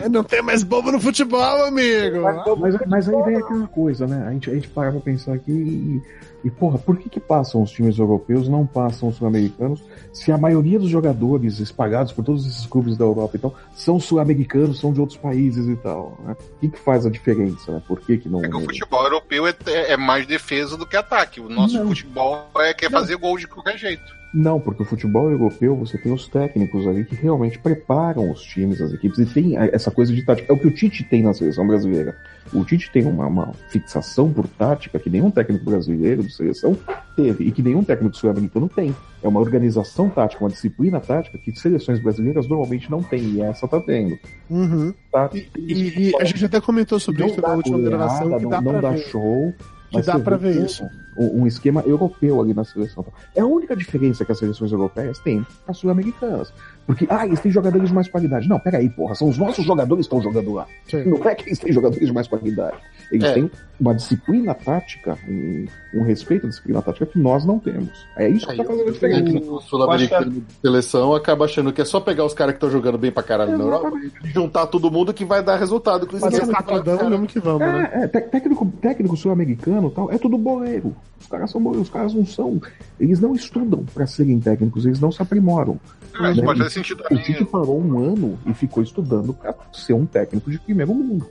É, 0.00 0.08
não 0.08 0.24
tem 0.24 0.42
mais 0.42 0.62
bobo 0.62 0.90
no 0.92 1.00
futebol, 1.00 1.64
amigo. 1.66 2.22
Mas, 2.58 2.76
mas 2.86 3.08
aí 3.08 3.22
vem 3.22 3.36
aquela 3.36 3.66
coisa, 3.68 4.06
né? 4.06 4.26
A 4.26 4.32
gente, 4.32 4.50
a 4.50 4.54
gente 4.54 4.68
para 4.68 4.90
pra 4.90 5.00
pensar 5.00 5.34
aqui 5.34 5.52
e, 5.52 6.02
e, 6.44 6.50
porra, 6.50 6.78
por 6.78 6.96
que 6.96 7.08
que 7.08 7.20
passam 7.20 7.62
os 7.62 7.70
times 7.70 7.98
europeus, 7.98 8.48
não 8.48 8.66
passam 8.66 9.08
os 9.08 9.16
sul-americanos, 9.16 9.82
se 10.12 10.32
a 10.32 10.38
maioria 10.38 10.78
dos 10.78 10.88
jogadores 10.88 11.58
espalhados 11.58 12.12
por 12.12 12.24
todos 12.24 12.46
esses 12.46 12.66
clubes 12.66 12.96
da 12.96 13.04
Europa, 13.04 13.36
então, 13.36 13.52
são 13.74 14.00
sul-americanos, 14.00 14.80
são 14.80 14.92
de 14.92 15.00
outros 15.00 15.18
países 15.18 15.66
e 15.68 15.76
tal, 15.76 16.18
né? 16.24 16.36
O 16.56 16.60
que 16.60 16.68
que 16.68 16.78
faz 16.78 17.06
a 17.06 17.10
diferença, 17.10 17.72
né? 17.72 17.82
Por 17.86 18.00
que 18.00 18.18
que 18.18 18.28
não... 18.28 18.44
É 18.44 18.48
que 18.48 18.56
o 18.56 18.60
futebol 18.60 19.04
europeu 19.04 19.46
é, 19.46 19.54
é 19.66 19.96
mais 19.96 20.26
defesa 20.26 20.76
do 20.76 20.86
que 20.86 20.96
ataque. 20.96 21.40
O 21.40 21.48
nosso 21.48 21.78
Não. 21.78 21.88
futebol 21.88 22.50
é 22.58 22.74
quer 22.74 22.90
fazer 22.90 23.16
gol 23.16 23.38
de 23.38 23.46
qualquer 23.46 23.76
jeito. 23.78 24.19
Não, 24.32 24.60
porque 24.60 24.82
o 24.82 24.86
futebol 24.86 25.28
europeu 25.28 25.74
você 25.74 25.98
tem 25.98 26.12
os 26.12 26.28
técnicos 26.28 26.86
ali 26.86 27.04
que 27.04 27.16
realmente 27.16 27.58
preparam 27.58 28.30
os 28.30 28.40
times, 28.42 28.80
as 28.80 28.92
equipes, 28.92 29.18
e 29.18 29.26
tem 29.26 29.56
essa 29.56 29.90
coisa 29.90 30.14
de 30.14 30.22
tática. 30.24 30.52
É 30.52 30.54
o 30.54 30.58
que 30.58 30.68
o 30.68 30.70
Tite 30.70 31.02
tem 31.02 31.22
na 31.22 31.34
seleção 31.34 31.66
brasileira. 31.66 32.16
O 32.52 32.64
Tite 32.64 32.90
tem 32.92 33.04
uma, 33.06 33.26
uma 33.26 33.52
fixação 33.70 34.32
por 34.32 34.46
tática 34.46 34.98
que 35.00 35.10
nenhum 35.10 35.30
técnico 35.32 35.64
brasileiro 35.64 36.22
de 36.22 36.32
seleção 36.32 36.76
teve 37.16 37.44
e 37.44 37.50
que 37.50 37.60
nenhum 37.60 37.82
técnico 37.82 38.16
sul-americano 38.16 38.68
tem. 38.68 38.94
É 39.20 39.26
uma 39.26 39.40
organização 39.40 40.08
tática, 40.08 40.44
uma 40.44 40.50
disciplina 40.50 41.00
tática 41.00 41.36
que 41.36 41.52
seleções 41.58 41.98
brasileiras 41.98 42.46
normalmente 42.48 42.88
não 42.88 43.02
têm, 43.02 43.22
e 43.32 43.40
essa 43.42 43.66
tá 43.66 43.80
tendo. 43.80 44.16
Uhum. 44.48 44.94
Tá? 45.10 45.28
E, 45.34 45.48
e- 45.56 46.10
e 46.10 46.16
a 46.20 46.24
gente 46.24 46.44
até 46.44 46.60
comentou 46.60 47.00
sobre 47.00 47.22
não 47.22 47.28
isso 47.30 47.40
na 47.40 47.54
última 47.54 47.80
gravação, 47.80 48.38
que 48.38 48.42
não, 48.44 48.50
dá 48.50 48.60
não 48.60 48.80
dá 48.80 48.96
show. 48.96 49.52
Que 49.90 50.02
dá 50.02 50.18
vê 50.18 50.36
ver 50.36 50.64
isso. 50.64 50.84
Um, 51.16 51.42
um 51.42 51.46
esquema 51.46 51.82
europeu 51.84 52.40
ali 52.40 52.54
na 52.54 52.64
seleção. 52.64 53.04
É 53.34 53.40
a 53.40 53.46
única 53.46 53.74
diferença 53.74 54.24
que 54.24 54.30
as 54.30 54.38
seleções 54.38 54.70
europeias 54.70 55.18
têm 55.18 55.42
para 55.64 55.72
as 55.72 55.76
sul-americanas. 55.76 56.52
Porque, 56.86 57.06
ah, 57.10 57.26
eles 57.26 57.40
têm 57.40 57.50
jogadores 57.50 57.88
de 57.88 57.94
mais 57.94 58.08
qualidade. 58.08 58.48
Não, 58.48 58.58
peraí, 58.60 58.88
porra, 58.88 59.14
são 59.14 59.28
os 59.28 59.36
nossos 59.36 59.64
jogadores 59.64 60.06
que 60.06 60.14
estão 60.14 60.22
jogando 60.32 60.52
lá. 60.54 60.66
Sim. 60.88 61.04
Não 61.04 61.22
é 61.28 61.34
que 61.34 61.48
eles 61.48 61.58
têm 61.58 61.72
jogadores 61.72 62.06
de 62.06 62.12
mais 62.12 62.26
qualidade. 62.28 62.76
Eles 63.12 63.28
É. 63.28 63.34
têm 63.34 63.50
uma 63.78 63.94
disciplina 63.94 64.54
tática, 64.54 65.18
um, 65.28 65.66
um 65.94 66.02
respeito 66.04 66.46
à 66.46 66.48
disciplina 66.48 66.80
tática 66.82 67.06
que 67.06 67.18
nós 67.18 67.44
não 67.44 67.58
temos. 67.58 68.06
É 68.16 68.28
isso 68.28 68.46
que 68.46 68.52
Aí 68.52 68.58
tá 68.58 68.64
fazendo 68.64 68.86
a 68.86 68.90
o 68.90 68.92
diferença. 68.92 69.22
técnico 69.24 69.60
sul-americano 69.62 70.30
de 70.30 70.42
seleção 70.62 71.14
acaba 71.14 71.44
achando 71.44 71.72
que 71.72 71.80
é 71.80 71.84
só 71.84 72.00
pegar 72.00 72.24
os 72.24 72.34
caras 72.34 72.52
que 72.54 72.56
estão 72.58 72.70
jogando 72.70 72.98
bem 72.98 73.10
pra 73.10 73.22
caralho 73.22 73.56
na 73.58 73.64
Europa 73.64 73.92
e 74.24 74.28
juntar 74.28 74.66
todo 74.68 74.90
mundo 74.90 75.12
que 75.12 75.24
vai 75.24 75.42
dar 75.42 75.56
resultado. 75.56 76.04
Inclusive, 76.06 76.30
Fazer 76.30 76.42
esse 76.44 76.52
catadão 76.52 76.96
cara- 76.98 77.10
mesmo 77.10 77.26
que 77.26 77.40
vamos, 77.40 77.60
né? 77.60 77.90
É, 77.94 78.04
é, 78.04 78.08
té- 78.08 78.20
técnico, 78.20 78.66
técnico 78.80 79.16
sul-americano 79.16 79.88
e 79.88 79.90
tal, 79.90 80.12
é 80.12 80.18
tudo 80.18 80.38
boleiro. 80.38 80.94
Os 81.18 81.26
caras 81.26 81.50
são 81.50 81.62
boleiros, 81.62 81.88
os 81.88 81.92
caras 81.92 82.14
não 82.14 82.24
são. 82.26 82.60
Eles 82.98 83.20
não 83.20 83.34
estudam 83.34 83.84
para 83.94 84.06
serem 84.06 84.38
técnicos, 84.40 84.84
eles 84.86 85.00
não 85.00 85.12
se 85.12 85.22
aprimoram. 85.22 85.78
É, 86.14 86.34
Né? 86.34 86.42
pode 86.42 86.58
fazer 86.58 86.70
sentido 86.70 87.04
O. 87.10 87.16
Tite 87.18 87.44
parou 87.44 87.80
um 87.80 87.98
ano 87.98 88.38
e 88.46 88.54
ficou 88.54 88.82
estudando 88.82 89.32
para 89.32 89.54
ser 89.72 89.92
um 89.92 90.06
técnico 90.06 90.50
de 90.50 90.58
primeiro 90.58 90.94
mundo. 90.94 91.26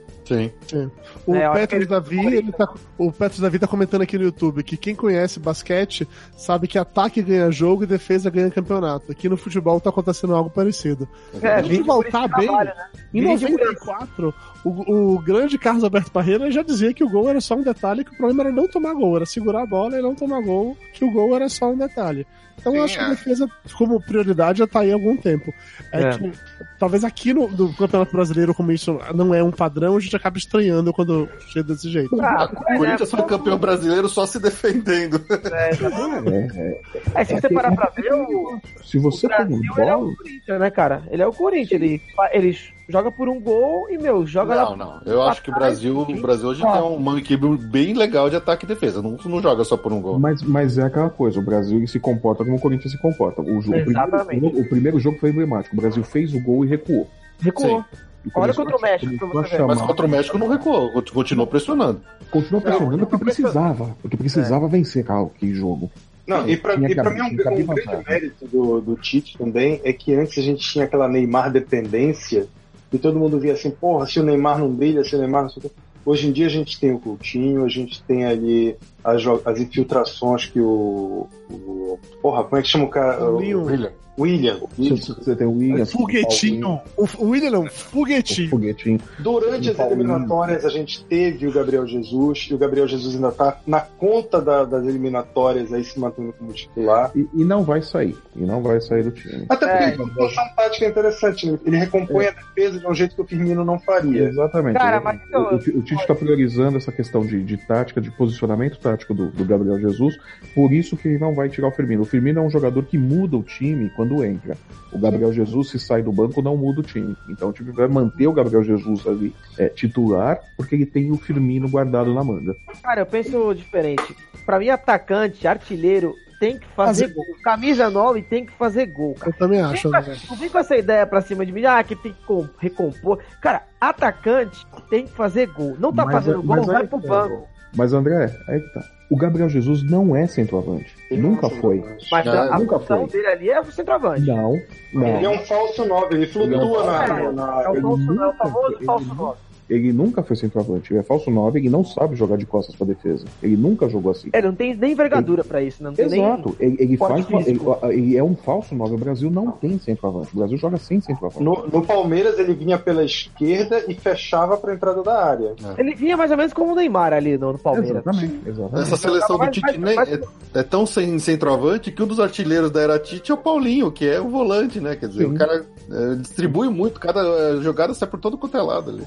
Sim. 0.66 0.90
O 1.26 1.34
É, 1.34 1.44
eu 1.46 1.50
acho 1.52 1.52
que 1.52 1.58
Petros 1.66 1.80
ele- 1.80 1.86
Davi, 1.90 2.26
ele 2.36 2.52
tá, 2.52 2.72
o 2.98 3.10
Petros 3.12 3.40
Davi 3.40 3.58
tá 3.58 3.66
comentando 3.66 4.02
aqui 4.02 4.16
no 4.18 4.24
YouTube 4.24 4.62
que 4.62 4.76
quem 4.76 4.94
conhece 4.94 5.40
basquete 5.40 6.06
sabe 6.36 6.66
que 6.68 6.78
ataque 6.78 7.22
ganha 7.22 7.50
jogo 7.50 7.84
e 7.84 7.86
defesa 7.86 8.30
ganha 8.30 8.50
campeonato. 8.50 9.10
Aqui 9.12 9.28
no 9.28 9.36
futebol 9.36 9.80
tá 9.80 9.90
acontecendo 9.90 10.34
algo 10.34 10.50
parecido. 10.50 11.08
É, 11.42 11.60
esse 11.60 11.68
bem, 11.68 11.84
trabalho, 12.10 12.64
né? 12.64 12.74
em 13.14 13.20
Vide 13.36 13.46
por 13.46 13.58
94, 13.58 14.34
o, 14.64 15.14
o 15.14 15.18
grande 15.18 15.58
Carlos 15.58 15.84
Alberto 15.84 16.10
Parreira 16.10 16.50
já 16.50 16.62
dizia 16.62 16.92
que 16.94 17.02
o 17.04 17.08
gol 17.10 17.28
era 17.28 17.40
só 17.40 17.54
um 17.54 17.62
detalhe, 17.62 18.04
que 18.04 18.12
o 18.12 18.16
problema 18.16 18.44
era 18.44 18.52
não 18.52 18.68
tomar 18.68 18.94
gol, 18.94 19.16
era 19.16 19.26
segurar 19.26 19.62
a 19.62 19.66
bola 19.66 19.98
e 19.98 20.02
não 20.02 20.14
tomar 20.14 20.40
gol, 20.42 20.76
que 20.92 21.04
o 21.04 21.10
gol 21.10 21.34
era 21.34 21.48
só 21.48 21.70
um 21.70 21.76
detalhe. 21.78 22.26
Então 22.58 22.76
eu 22.76 22.80
Sim, 22.80 22.84
acho 22.84 22.98
que 22.98 23.04
é. 23.04 23.06
a 23.06 23.10
defesa, 23.10 23.50
como 23.78 23.98
prioridade, 24.02 24.58
já 24.58 24.66
tá 24.66 24.80
aí 24.80 24.90
há 24.90 24.94
algum 24.94 25.16
tempo. 25.16 25.50
É, 25.92 26.02
É. 26.02 26.10
que 26.18 26.30
talvez 26.78 27.04
aqui 27.04 27.32
no, 27.32 27.48
no 27.48 27.72
Campeonato 27.74 28.12
Brasileiro, 28.12 28.54
como 28.54 28.70
isso 28.70 29.00
não 29.14 29.34
é 29.34 29.42
um 29.42 29.50
padrão, 29.50 29.96
a 29.96 30.00
gente 30.00 30.14
acaba 30.20 30.38
estranhando 30.38 30.92
quando 30.92 31.28
chega 31.48 31.68
desse 31.72 31.90
jeito. 31.90 32.20
Ah, 32.20 32.48
O 32.52 32.76
Corinthians 32.78 33.10
foi 33.10 33.22
campeão 33.24 33.58
brasileiro 33.58 34.08
só 34.08 34.26
se 34.26 34.38
defendendo. 34.38 35.20
é. 35.30 35.70
É, 35.70 36.60
é. 36.60 36.80
É, 37.14 37.24
se 37.24 37.34
É 37.34 37.40
você 37.40 37.48
parar 37.48 37.74
pra 37.74 37.90
ver, 37.90 38.12
o, 38.12 38.60
Se 38.84 38.98
você 38.98 39.26
o 39.26 39.28
Brasil 39.28 39.56
um 39.56 39.80
ele 39.80 39.90
é 39.90 39.96
o 39.96 40.14
Corinthians, 40.16 40.60
né, 40.60 40.70
cara? 40.70 41.02
Ele 41.10 41.22
é 41.22 41.26
o 41.26 41.32
Corinthians. 41.32 41.80
Ele, 41.80 42.02
ele 42.32 42.58
joga 42.88 43.10
por 43.10 43.28
um 43.28 43.40
gol 43.40 43.88
e, 43.90 43.96
meu, 43.98 44.26
joga 44.26 44.54
Não, 44.54 44.70
lá. 44.70 44.76
não. 44.76 45.00
Eu 45.12 45.22
acho 45.22 45.42
que 45.42 45.50
o 45.50 45.54
Brasil, 45.54 45.98
o 45.98 46.20
Brasil 46.20 46.48
hoje 46.48 46.62
tem 46.62 46.80
uma 46.82 47.18
equipe 47.18 47.46
bem 47.66 47.94
legal 47.94 48.28
de 48.28 48.36
ataque 48.36 48.64
e 48.64 48.68
defesa. 48.68 49.00
Não, 49.00 49.16
não 49.24 49.40
joga 49.40 49.64
só 49.64 49.76
por 49.76 49.92
um 49.92 50.00
gol. 50.00 50.18
mas, 50.18 50.42
mas 50.42 50.76
é 50.78 50.82
aquela 50.82 51.10
coisa, 51.10 51.38
o 51.38 51.42
Brasil 51.42 51.86
se 51.86 51.98
comporta 52.00 52.44
como 52.44 52.56
o 52.56 52.60
Corinthians 52.60 52.92
se 52.92 52.98
comporta. 53.00 53.40
O, 53.42 53.60
jogo, 53.60 53.76
o, 53.78 53.90
Exatamente. 53.90 54.26
primeiro, 54.26 54.60
o 54.60 54.68
primeiro 54.68 55.00
jogo 55.00 55.18
foi 55.18 55.30
emblemático. 55.30 55.74
O 55.76 55.80
Brasil 55.80 56.02
fez 56.04 56.34
o 56.34 56.40
gol 56.40 56.64
e 56.64 56.68
recuou. 56.68 57.08
Recuou. 57.40 57.80
E 57.92 58.09
Olha 58.34 58.54
contra 58.54 58.76
o 58.76 58.80
México, 58.80 59.16
pra 59.18 59.26
você 59.28 59.56
ver. 59.56 59.66
Mas 59.66 59.80
contra 59.80 60.06
o 60.06 60.08
México 60.08 60.38
não 60.38 60.48
recuou, 60.48 60.90
continuou 61.12 61.46
pressionando. 61.46 62.00
Continuou 62.30 62.60
pressionando 62.62 63.06
porque 63.06 63.24
precisava. 63.24 63.96
Porque 64.02 64.16
precisava 64.16 64.68
vencer 64.68 65.04
ah, 65.08 65.26
que 65.38 65.52
jogo. 65.54 65.90
Não, 66.26 66.48
e 66.48 66.56
pra, 66.56 66.74
e 66.74 66.78
mim 66.78 66.86
um, 66.86 66.88
que 66.88 67.00
abrir 67.00 67.22
um 67.22 67.34
grande 67.34 67.64
mérito 68.06 68.46
do, 68.46 68.80
do 68.80 68.94
Tite 68.96 69.36
também 69.36 69.80
é 69.82 69.92
que 69.92 70.14
antes 70.14 70.38
a 70.38 70.42
gente 70.42 70.60
tinha 70.62 70.84
aquela 70.84 71.08
Neymar 71.08 71.50
dependência 71.50 72.46
e 72.92 72.98
todo 72.98 73.18
mundo 73.18 73.40
via 73.40 73.54
assim, 73.54 73.70
porra, 73.70 74.06
se 74.06 74.20
o 74.20 74.22
Neymar 74.22 74.58
não 74.58 74.68
brilha, 74.70 75.02
se 75.02 75.16
o 75.16 75.18
Neymar 75.18 75.42
não 75.44 75.50
sei 75.50 75.60
o 75.64 75.68
quê. 75.68 75.74
Hoje 76.04 76.28
em 76.28 76.32
dia 76.32 76.46
a 76.46 76.50
gente 76.50 76.78
tem 76.80 76.92
o 76.92 76.98
Coutinho, 76.98 77.64
a 77.64 77.68
gente 77.68 78.02
tem 78.04 78.24
ali 78.26 78.76
as, 79.04 79.22
as 79.44 79.60
infiltrações 79.60 80.46
que 80.46 80.60
o, 80.60 81.26
o- 81.50 81.98
Porra, 82.22 82.44
como 82.44 82.58
é 82.58 82.62
que 82.62 82.68
chama 82.68 82.84
o 82.84 82.88
cara? 82.88 83.24
O 83.24 83.38
Leon. 83.38 83.64
William. 83.64 83.92
William. 84.20 84.58
Você, 84.76 84.94
Isso. 84.94 85.14
você 85.14 85.34
tem 85.36 85.46
o 85.46 85.52
William. 85.56 85.84
Foguetinho. 85.86 86.80
O, 86.96 87.06
o 87.18 87.28
William 87.30 87.50
não, 87.50 87.64
O 87.64 87.70
foguetinho. 87.70 88.48
foguetinho. 88.50 88.98
Durante 89.18 89.70
as 89.70 89.78
eliminatórias 89.78 90.64
a 90.64 90.68
gente 90.68 91.04
teve 91.04 91.46
o 91.46 91.52
Gabriel 91.52 91.86
Jesus, 91.86 92.48
e 92.50 92.54
o 92.54 92.58
Gabriel 92.58 92.86
Jesus 92.88 93.14
ainda 93.14 93.32
tá 93.32 93.58
na 93.66 93.80
conta 93.80 94.40
da- 94.40 94.64
das 94.64 94.84
eliminatórias 94.86 95.72
aí 95.72 95.84
se 95.84 95.98
mantendo 95.98 96.32
como 96.32 96.52
titular. 96.52 97.10
E, 97.14 97.26
e 97.34 97.44
não 97.44 97.62
vai 97.62 97.82
sair. 97.82 98.16
E 98.36 98.40
não 98.44 98.62
vai 98.62 98.80
sair 98.80 99.02
do 99.04 99.10
time. 99.10 99.44
Até 99.48 99.66
porque 99.66 99.82
É. 99.84 99.88
ele 99.88 99.96
tem 99.96 100.06
uma 100.06 100.48
tática 100.56 100.86
interessante, 100.86 101.50
né? 101.50 101.58
ele 101.64 101.76
recompõe 101.78 102.26
a 102.26 102.30
defesa 102.30 102.78
de 102.78 102.86
um 102.86 102.94
jeito 102.94 103.14
que 103.14 103.22
o 103.22 103.26
Firmino 103.26 103.64
não 103.64 103.78
faria. 103.78 104.28
Exatamente. 104.28 104.76
Cara, 104.78 105.00
mas 105.00 105.20
então- 105.26 105.52
o, 105.52 105.54
o 105.56 105.82
Tite 105.82 105.94
está 106.00 106.14
priorizando 106.14 106.76
essa 106.76 106.92
questão 106.92 107.24
de, 107.24 107.42
de 107.42 107.56
tática, 107.56 108.00
de 108.00 108.10
posicionamento 108.10 108.78
tático 108.78 109.14
do, 109.14 109.30
do 109.30 109.44
Gabriel 109.44 109.78
Jesus, 109.80 110.16
por 110.54 110.72
isso 110.72 110.96
que 110.96 111.08
ele 111.08 111.18
não 111.18 111.34
vai 111.34 111.48
tirar 111.48 111.68
o 111.68 111.72
Firmino. 111.72 112.02
O 112.02 112.06
Firmino 112.06 112.40
é 112.40 112.42
um 112.42 112.50
jogador 112.50 112.84
que 112.84 112.98
muda 112.98 113.36
o 113.36 113.42
time 113.42 113.90
quando 113.96 114.09
entra. 114.24 114.56
O 114.92 114.98
Gabriel 114.98 115.32
Jesus, 115.32 115.70
se 115.70 115.78
sai 115.78 116.02
do 116.02 116.12
banco, 116.12 116.42
não 116.42 116.56
muda 116.56 116.80
o 116.80 116.82
time. 116.82 117.16
Então 117.28 117.48
o 117.50 117.52
time 117.52 117.70
vai 117.72 117.86
manter 117.88 118.26
o 118.26 118.32
Gabriel 118.32 118.62
Jesus 118.64 119.06
ali 119.06 119.34
é, 119.58 119.68
titular, 119.68 120.38
porque 120.56 120.74
ele 120.74 120.86
tem 120.86 121.10
o 121.12 121.16
Firmino 121.16 121.68
guardado 121.68 122.12
na 122.12 122.24
manga. 122.24 122.54
Cara, 122.82 123.02
eu 123.02 123.06
penso 123.06 123.54
diferente. 123.54 124.16
Pra 124.44 124.58
mim, 124.58 124.68
atacante, 124.68 125.46
artilheiro, 125.46 126.14
tem 126.40 126.58
que 126.58 126.66
fazer 126.74 127.02
Fazer 127.08 127.14
gol. 127.14 127.24
Camisa 127.44 127.90
9 127.90 128.22
tem 128.22 128.44
que 128.46 128.52
fazer 128.52 128.86
gol, 128.86 129.14
cara. 129.14 129.30
Eu 129.30 129.38
também 129.38 129.60
acho, 129.60 129.90
vem, 129.90 130.02
não 130.28 130.36
vem 130.36 130.48
com 130.48 130.58
essa 130.58 130.76
ideia 130.76 131.06
pra 131.06 131.20
cima 131.20 131.44
de 131.46 131.52
mim, 131.52 131.64
ah, 131.66 131.82
que 131.84 131.94
tem 131.94 132.12
que 132.12 132.24
com- 132.24 132.48
recompor. 132.58 133.18
Cara, 133.40 133.62
atacante 133.80 134.66
tem 134.88 135.04
que 135.06 135.12
fazer 135.12 135.46
gol. 135.48 135.76
Não 135.78 135.92
tá 135.92 136.04
Mas- 136.04 136.14
fazendo 136.14 136.42
gol, 136.42 136.56
mas 136.56 136.66
vai 136.66 136.82
aí 136.82 136.88
pro 136.88 137.00
que 137.00 137.06
banco. 137.06 137.46
Mas 137.76 137.92
André, 137.92 138.34
aí 138.48 138.60
que 138.60 138.74
tá. 138.74 138.82
O 139.10 139.16
Gabriel 139.16 139.48
Jesus 139.48 139.82
não 139.82 140.14
é 140.14 140.26
centroavante. 140.26 140.94
Ele 141.10 141.20
nunca 141.22 141.48
não 141.48 141.56
é 141.56 141.60
foi. 141.60 141.84
Mas 142.12 142.26
Ah, 142.28 142.54
a 142.54 142.58
nunca 142.60 142.78
função 142.78 142.98
foi. 143.00 143.08
dele 143.08 143.26
ali 143.26 143.50
é 143.50 143.60
o 143.60 143.64
centroavante. 143.64 144.24
Não, 144.26 144.56
não. 144.92 145.06
Ele 145.16 145.26
é 145.26 145.28
um 145.28 145.38
falso 145.40 145.84
9, 145.84 146.14
ele 146.14 146.26
flutua 146.28 146.54
Ele 146.54 146.62
é 146.62 146.64
um- 146.64 146.86
na, 146.86 147.04
É, 147.04 147.32
na- 147.32 147.62
É 147.64 147.68
o, 147.68 147.80
falso, 147.80 148.12
é 148.22 148.28
o 148.28 148.32
famoso 148.34 148.78
falso 148.84 149.14
9. 149.14 149.38
Ele 149.70 149.92
nunca 149.92 150.22
foi 150.22 150.34
centroavante. 150.34 150.92
Ele 150.92 151.00
é 151.00 151.02
falso 151.02 151.30
9, 151.30 151.58
ele 151.58 151.70
não 151.70 151.84
sabe 151.84 152.16
jogar 152.16 152.36
de 152.36 152.44
costas 152.44 152.74
pra 152.74 152.86
defesa. 152.86 153.24
Ele 153.42 153.56
nunca 153.56 153.88
jogou 153.88 154.10
assim. 154.10 154.30
Ele 154.32 154.46
não 154.46 154.54
tem 154.54 154.74
nem 154.74 154.92
envergadura 154.92 155.44
pra 155.44 155.62
isso, 155.62 155.82
não 155.82 155.94
tem 155.94 156.08
nem. 156.08 156.20
Exato. 156.20 156.56
Ele, 156.58 156.76
ele 156.78 156.96
porte 156.96 157.22
faz 157.30 157.46
ele, 157.46 157.60
ele 157.90 158.16
é 158.16 158.22
um 158.22 158.34
falso 158.34 158.74
9. 158.74 158.94
O 158.94 158.98
Brasil 158.98 159.30
não 159.30 159.50
tem 159.52 159.78
centroavante. 159.78 160.30
O 160.34 160.38
Brasil 160.38 160.58
joga 160.58 160.76
sem 160.76 161.00
centroavante. 161.00 161.42
no, 161.42 161.68
no 161.68 161.86
Palmeiras 161.86 162.38
ele 162.38 162.52
vinha 162.52 162.78
pela 162.78 163.04
esquerda 163.04 163.84
e 163.86 163.94
fechava 163.94 164.56
pra 164.56 164.74
entrada 164.74 165.02
da 165.02 165.24
área. 165.24 165.54
Ele 165.78 165.94
vinha 165.94 166.16
mais 166.16 166.30
ou 166.30 166.36
menos 166.36 166.52
como 166.52 166.72
o 166.72 166.74
Neymar 166.74 167.12
ali 167.12 167.38
no, 167.38 167.52
no 167.52 167.58
Palmeiras. 167.58 168.02
Exatamente, 168.02 168.40
exatamente. 168.46 168.82
Essa 168.82 168.96
seleção 168.96 169.38
do 169.38 169.50
Tite 169.50 169.78
nem 169.78 169.98
é, 169.98 170.20
é 170.54 170.62
tão 170.62 170.84
sem 170.84 171.18
centroavante 171.18 171.92
que 171.92 172.02
um 172.02 172.06
dos 172.06 172.18
artilheiros 172.18 172.70
da 172.70 172.80
era 172.80 172.98
Tite 172.98 173.30
é 173.30 173.34
o 173.34 173.38
Paulinho, 173.38 173.92
que 173.92 174.06
é 174.06 174.20
o 174.20 174.28
volante, 174.28 174.80
né? 174.80 174.96
Quer 174.96 175.08
dizer, 175.08 175.26
Sim. 175.26 175.34
o 175.34 175.38
cara 175.38 175.64
é, 175.90 176.14
distribui 176.16 176.68
muito, 176.68 176.98
cada 176.98 177.20
é, 177.20 177.62
jogada 177.62 177.94
sai 177.94 178.08
por 178.08 178.18
todo 178.18 178.38
é 178.52 178.62
lado 178.62 178.90
ali. 178.90 179.02
O 179.02 179.06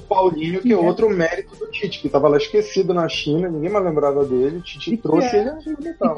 Que 0.60 0.72
é 0.72 0.76
outro 0.76 1.08
mérito 1.10 1.56
do 1.56 1.66
Tite, 1.70 2.00
que 2.00 2.08
tava 2.08 2.28
lá 2.28 2.36
esquecido 2.36 2.92
na 2.94 3.08
China, 3.08 3.48
ninguém 3.48 3.70
mais 3.70 3.84
lembrava 3.84 4.24
dele, 4.24 4.58
o 4.58 4.60
Tite 4.60 4.94
E 4.94 4.96
trouxe 4.96 5.36
é- 5.36 5.40
ele 5.40 5.48
a. 5.50 5.58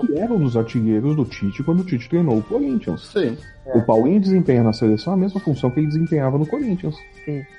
E 0.03 0.07
que 0.07 0.19
era 0.19 0.33
um 0.33 0.39
dos 0.39 0.57
artilheiros 0.57 1.15
do 1.17 1.25
Tite 1.25 1.63
quando 1.63 1.81
o 1.81 1.85
Tite 1.85 2.09
treinou 2.09 2.39
o 2.39 2.43
Corinthians. 2.43 3.07
Sim. 3.13 3.37
O 3.75 3.83
Paulinho 3.83 4.21
desempenha 4.21 4.63
na 4.63 4.73
seleção 4.73 5.13
a 5.13 5.17
mesma 5.17 5.41
função 5.41 5.71
que 5.71 5.81
ele 5.81 5.89
desempenhava 5.89 6.39
no 6.39 6.47
Corinthians. 6.47 6.95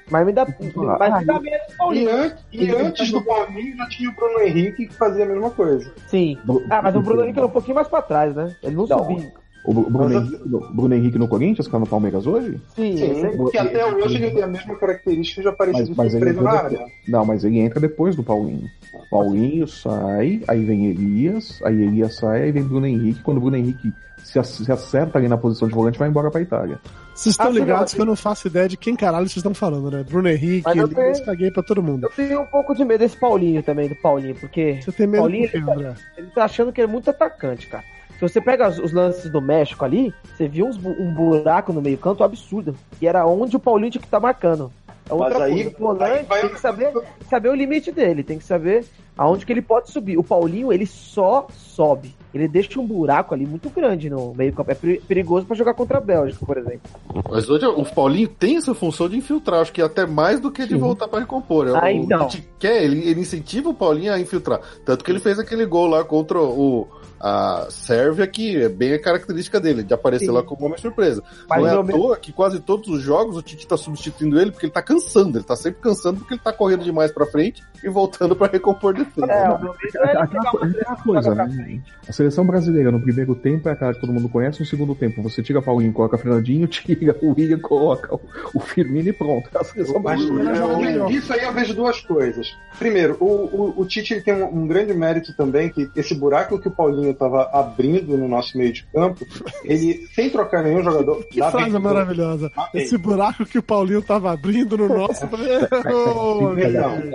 Mas 0.09 0.25
me 0.25 0.31
dá, 0.31 0.43
Ah, 0.43 0.95
mas 0.97 1.19
me 1.19 1.25
dá 1.25 1.39
menos 1.41 1.61
E, 1.73 1.77
Paulinho. 1.77 2.09
an- 2.09 2.31
e 2.53 2.69
antes 2.71 3.11
do 3.11 3.21
Paulinho 3.21 3.75
já 3.75 3.89
tinha 3.89 4.09
o 4.09 4.13
Bruno 4.13 4.39
Henrique 4.41 4.87
que 4.87 4.93
fazia 4.93 5.25
a 5.25 5.27
mesma 5.27 5.49
coisa. 5.49 5.91
Sim. 6.07 6.37
Ah, 6.69 6.81
mas 6.81 6.95
o 6.95 7.01
Bruno 7.01 7.23
Henrique 7.23 7.39
era 7.39 7.47
um 7.47 7.51
pouquinho 7.51 7.75
mais 7.75 7.89
pra 7.89 8.01
trás, 8.01 8.33
né? 8.33 8.55
Ele 8.63 8.75
não, 8.75 8.87
Não. 8.87 8.99
subiu. 8.99 9.31
O 9.67 9.73
Bru- 9.73 9.89
Bruno, 9.89 10.09
Mas 10.15 10.23
Henrique, 10.29 10.49
no- 10.49 10.73
Bruno 10.73 10.95
Henrique 10.95 11.17
no 11.19 11.27
Corinthians, 11.27 11.65
que 11.67 11.71
tá 11.73 11.77
no 11.77 11.85
Palmeiras 11.85 12.25
hoje? 12.25 12.59
Sim, 12.73 12.95
Sim, 12.97 13.35
porque 13.37 13.57
até 13.57 13.85
hoje 13.85 14.15
ele 14.15 14.31
tem 14.31 14.41
a 14.43 14.47
mesma 14.47 14.75
característica 14.77 15.41
de 15.41 15.47
aparecer 15.49 15.79
Mas, 15.89 16.13
mas 16.13 16.13
ele 16.13 16.31
na 16.41 16.51
área. 16.51 16.69
depois. 16.69 16.91
Não, 17.07 17.25
mas 17.25 17.43
ele 17.43 17.59
entra 17.59 17.79
depois 17.79 18.15
do 18.15 18.23
Paulinho. 18.23 18.67
Paulinho 19.11 19.67
sai, 19.67 20.41
aí 20.47 20.63
vem 20.63 20.85
Elias, 20.87 21.59
aí 21.63 21.81
Elias 21.83 22.15
sai, 22.15 22.43
aí 22.43 22.51
vem 22.51 22.63
Bruno 22.63 22.87
Henrique. 22.87 23.21
Quando 23.21 23.37
o 23.37 23.41
Bruno 23.41 23.57
Henrique 23.57 23.91
se, 24.23 24.39
ac- 24.39 24.47
se 24.63 24.71
acerta 24.71 25.17
ali 25.17 25.27
na 25.27 25.37
posição 25.37 25.67
de 25.67 25.73
volante, 25.73 25.99
vai 25.99 26.07
embora 26.07 26.31
pra 26.31 26.41
Itália. 26.41 26.79
Vocês 27.13 27.33
estão 27.33 27.47
Ah, 27.47 27.51
ligados 27.51 27.93
que 27.93 27.99
eu 28.01 28.05
não 28.05 28.15
faço 28.15 28.47
ideia 28.47 28.67
de 28.69 28.77
quem 28.77 28.95
caralho 28.95 29.27
vocês 29.27 29.37
estão 29.37 29.53
falando, 29.53 29.89
né? 29.91 30.03
Bruno 30.07 30.29
Henrique, 30.29 30.63
Mas 30.65 30.77
eu 30.77 30.85
Elias, 30.85 31.13
tenho- 31.17 31.25
caguei 31.25 31.51
pra 31.51 31.63
todo 31.63 31.81
mundo. 31.83 32.03
Eu 32.05 32.09
tenho 32.11 32.41
um 32.41 32.45
pouco 32.45 32.73
de 32.75 32.85
medo 32.85 32.99
desse 32.99 33.17
Paulinho 33.17 33.61
também, 33.63 33.89
do 33.89 33.95
Paulinho, 33.95 34.35
porque 34.35 34.79
Você 34.81 34.91
tem 34.91 35.07
medo 35.07 35.21
Paulinho, 35.23 35.47
do 35.47 35.51
quê, 35.51 35.57
André? 35.57 35.93
ele 36.17 36.27
tá 36.27 36.45
achando 36.45 36.71
que 36.71 36.79
ele 36.81 36.87
é 36.89 36.91
muito 36.91 37.09
atacante, 37.09 37.67
cara. 37.67 37.83
Se 38.17 38.21
você 38.21 38.41
pega 38.41 38.67
os, 38.67 38.79
os 38.79 38.91
lances 38.91 39.29
do 39.31 39.39
México 39.41 39.85
ali, 39.85 40.13
você 40.35 40.47
viu 40.47 40.65
uns 40.65 40.77
um 40.77 41.13
buraco 41.13 41.71
no 41.71 41.81
meio 41.81 41.97
canto 41.97 42.23
absurdo. 42.23 42.75
E 43.01 43.07
era 43.07 43.25
onde 43.25 43.55
o 43.55 43.59
Paulinho 43.59 43.91
tinha 43.91 44.01
que 44.01 44.07
estar 44.07 44.19
marcando. 44.19 44.71
É 45.09 45.13
outra 45.13 45.39
Mas 45.39 45.41
aí- 45.43 45.63
coisa. 45.63 45.69
O 45.69 45.79
volante 45.79 46.03
aí 46.03 46.23
vai- 46.23 46.41
tem 46.41 46.49
que 46.49 46.59
saber, 46.59 46.93
saber 47.29 47.49
o 47.49 47.55
limite 47.55 47.91
dele, 47.91 48.23
tem 48.23 48.37
que 48.37 48.43
saber 48.43 48.85
aonde 49.17 49.45
que 49.45 49.53
ele 49.53 49.61
pode 49.61 49.89
subir. 49.89 50.17
O 50.17 50.23
Paulinho, 50.23 50.73
ele 50.73 50.85
só 50.85 51.47
sobe. 51.53 52.13
Ele 52.33 52.45
deixa 52.47 52.79
um 52.79 52.85
buraco 52.85 53.33
ali 53.33 53.45
muito 53.45 53.69
grande 53.69 54.09
no 54.09 54.33
meio 54.35 54.51
campo. 54.51 54.69
É 54.71 54.75
peri- 54.75 54.99
perigoso 55.07 55.45
pra 55.45 55.55
jogar 55.55 55.73
contra 55.75 55.97
a 55.97 56.01
Bélgica, 56.01 56.45
por 56.45 56.57
exemplo. 56.57 56.81
Mas 57.29 57.49
hoje 57.49 57.65
o 57.65 57.85
Paulinho 57.85 58.27
tem 58.27 58.57
essa 58.57 58.73
função 58.75 59.07
de 59.07 59.17
infiltrar, 59.17 59.61
acho 59.61 59.71
que 59.71 59.81
até 59.81 60.05
mais 60.05 60.39
do 60.41 60.51
que 60.51 60.65
de 60.67 60.75
voltar 60.75 61.07
pra 61.07 61.19
recompor. 61.19 61.67
Ah, 61.75 61.85
o 61.85 61.87
então. 61.87 62.27
Quer, 62.59 62.83
ele, 62.83 63.07
ele 63.07 63.21
incentiva 63.21 63.69
o 63.69 63.73
Paulinho 63.73 64.11
a 64.13 64.19
infiltrar. 64.19 64.59
Tanto 64.85 65.05
que 65.05 65.09
ele 65.11 65.19
fez 65.19 65.39
aquele 65.39 65.65
gol 65.65 65.87
lá 65.87 66.03
contra 66.03 66.37
o. 66.39 66.85
A 67.19 67.67
Sérvia, 67.69 68.27
que 68.27 68.55
é 68.63 68.69
bem 68.69 68.93
a 68.93 69.01
característica 69.01 69.59
dele, 69.59 69.83
de 69.83 69.93
aparecer 69.93 70.25
Sim. 70.25 70.31
lá 70.31 70.43
como 70.43 70.65
homem 70.65 70.77
surpresa. 70.77 71.23
Mas 71.49 71.61
Não 71.61 71.67
é 71.69 71.73
eu 71.75 71.79
à 71.79 71.83
me- 71.83 71.93
toa 71.93 72.17
que 72.17 72.31
quase 72.31 72.59
todos 72.59 72.87
os 72.89 73.01
jogos 73.01 73.35
o 73.37 73.41
Tite 73.41 73.65
tá 73.67 73.75
substituindo 73.77 74.39
ele 74.39 74.51
porque 74.51 74.65
ele 74.67 74.73
tá 74.73 74.81
cansando, 74.81 75.37
ele 75.37 75.45
tá 75.45 75.55
sempre 75.55 75.81
cansando 75.81 76.19
porque 76.19 76.35
ele 76.35 76.41
tá 76.43 76.53
correndo 76.53 76.83
demais 76.83 77.11
pra 77.11 77.25
frente 77.25 77.63
e 77.83 77.89
voltando 77.89 78.35
pra 78.35 78.47
recompor 78.47 78.93
defesa. 78.93 79.31
É, 79.31 79.47
meu 79.47 79.57
medo 79.57 79.75
é 79.95 80.09
ele 80.11 80.17
Aquela, 80.17 80.51
uma 80.87 80.95
coisa, 81.03 81.35
né? 81.35 81.81
A 82.07 82.11
seleção 82.11 82.45
brasileira 82.45 82.91
no 82.91 83.01
primeiro 83.01 83.35
tempo 83.35 83.67
é 83.69 83.71
aquela 83.71 83.93
que 83.93 84.01
todo 84.01 84.13
mundo 84.13 84.29
conhece, 84.29 84.59
no 84.59 84.65
segundo 84.65 84.93
tempo 84.95 85.21
você 85.21 85.41
tira 85.41 85.61
Paulinho, 85.61 85.93
coloca 85.93 86.17
Fernandinho, 86.17 86.67
tira 86.69 87.15
o 87.21 87.31
William, 87.33 87.59
coloca 87.59 88.13
o, 88.15 88.19
o 88.53 88.59
Firmino 88.59 89.09
e 89.09 89.13
pronto. 89.13 89.49
A 89.55 89.63
seleção 89.63 89.99
Mas, 89.99 90.23
brasileira 90.23 91.07
é, 91.07 91.11
isso 91.11 91.33
aí 91.33 91.41
eu 91.43 91.53
vejo 91.53 91.73
duas 91.73 91.99
coisas. 92.01 92.55
Primeiro, 92.77 93.17
o, 93.19 93.25
o, 93.25 93.81
o 93.81 93.85
Tite 93.85 94.13
ele 94.13 94.21
tem 94.21 94.33
um, 94.35 94.63
um 94.63 94.67
grande 94.67 94.93
mérito 94.93 95.33
também, 95.35 95.69
que 95.69 95.89
esse 95.95 96.13
buraco 96.15 96.59
que 96.59 96.67
o 96.67 96.71
Paulinho 96.71 97.06
estava 97.11 97.49
abrindo 97.53 98.17
no 98.17 98.27
nosso 98.27 98.57
meio 98.57 98.71
de 98.73 98.85
campo, 98.87 99.25
ele, 99.63 100.05
sem 100.13 100.29
trocar 100.29 100.63
nenhum 100.63 100.83
jogador. 100.83 101.23
Que 101.25 101.39
frase 101.39 101.71
bem- 101.71 101.79
maravilhosa. 101.81 102.51
É. 102.73 102.81
Esse 102.81 102.97
buraco 102.97 103.45
que 103.45 103.57
o 103.59 103.63
Paulinho 103.63 104.01
tava 104.01 104.31
abrindo 104.31 104.77
no 104.77 104.87
nosso. 104.87 105.27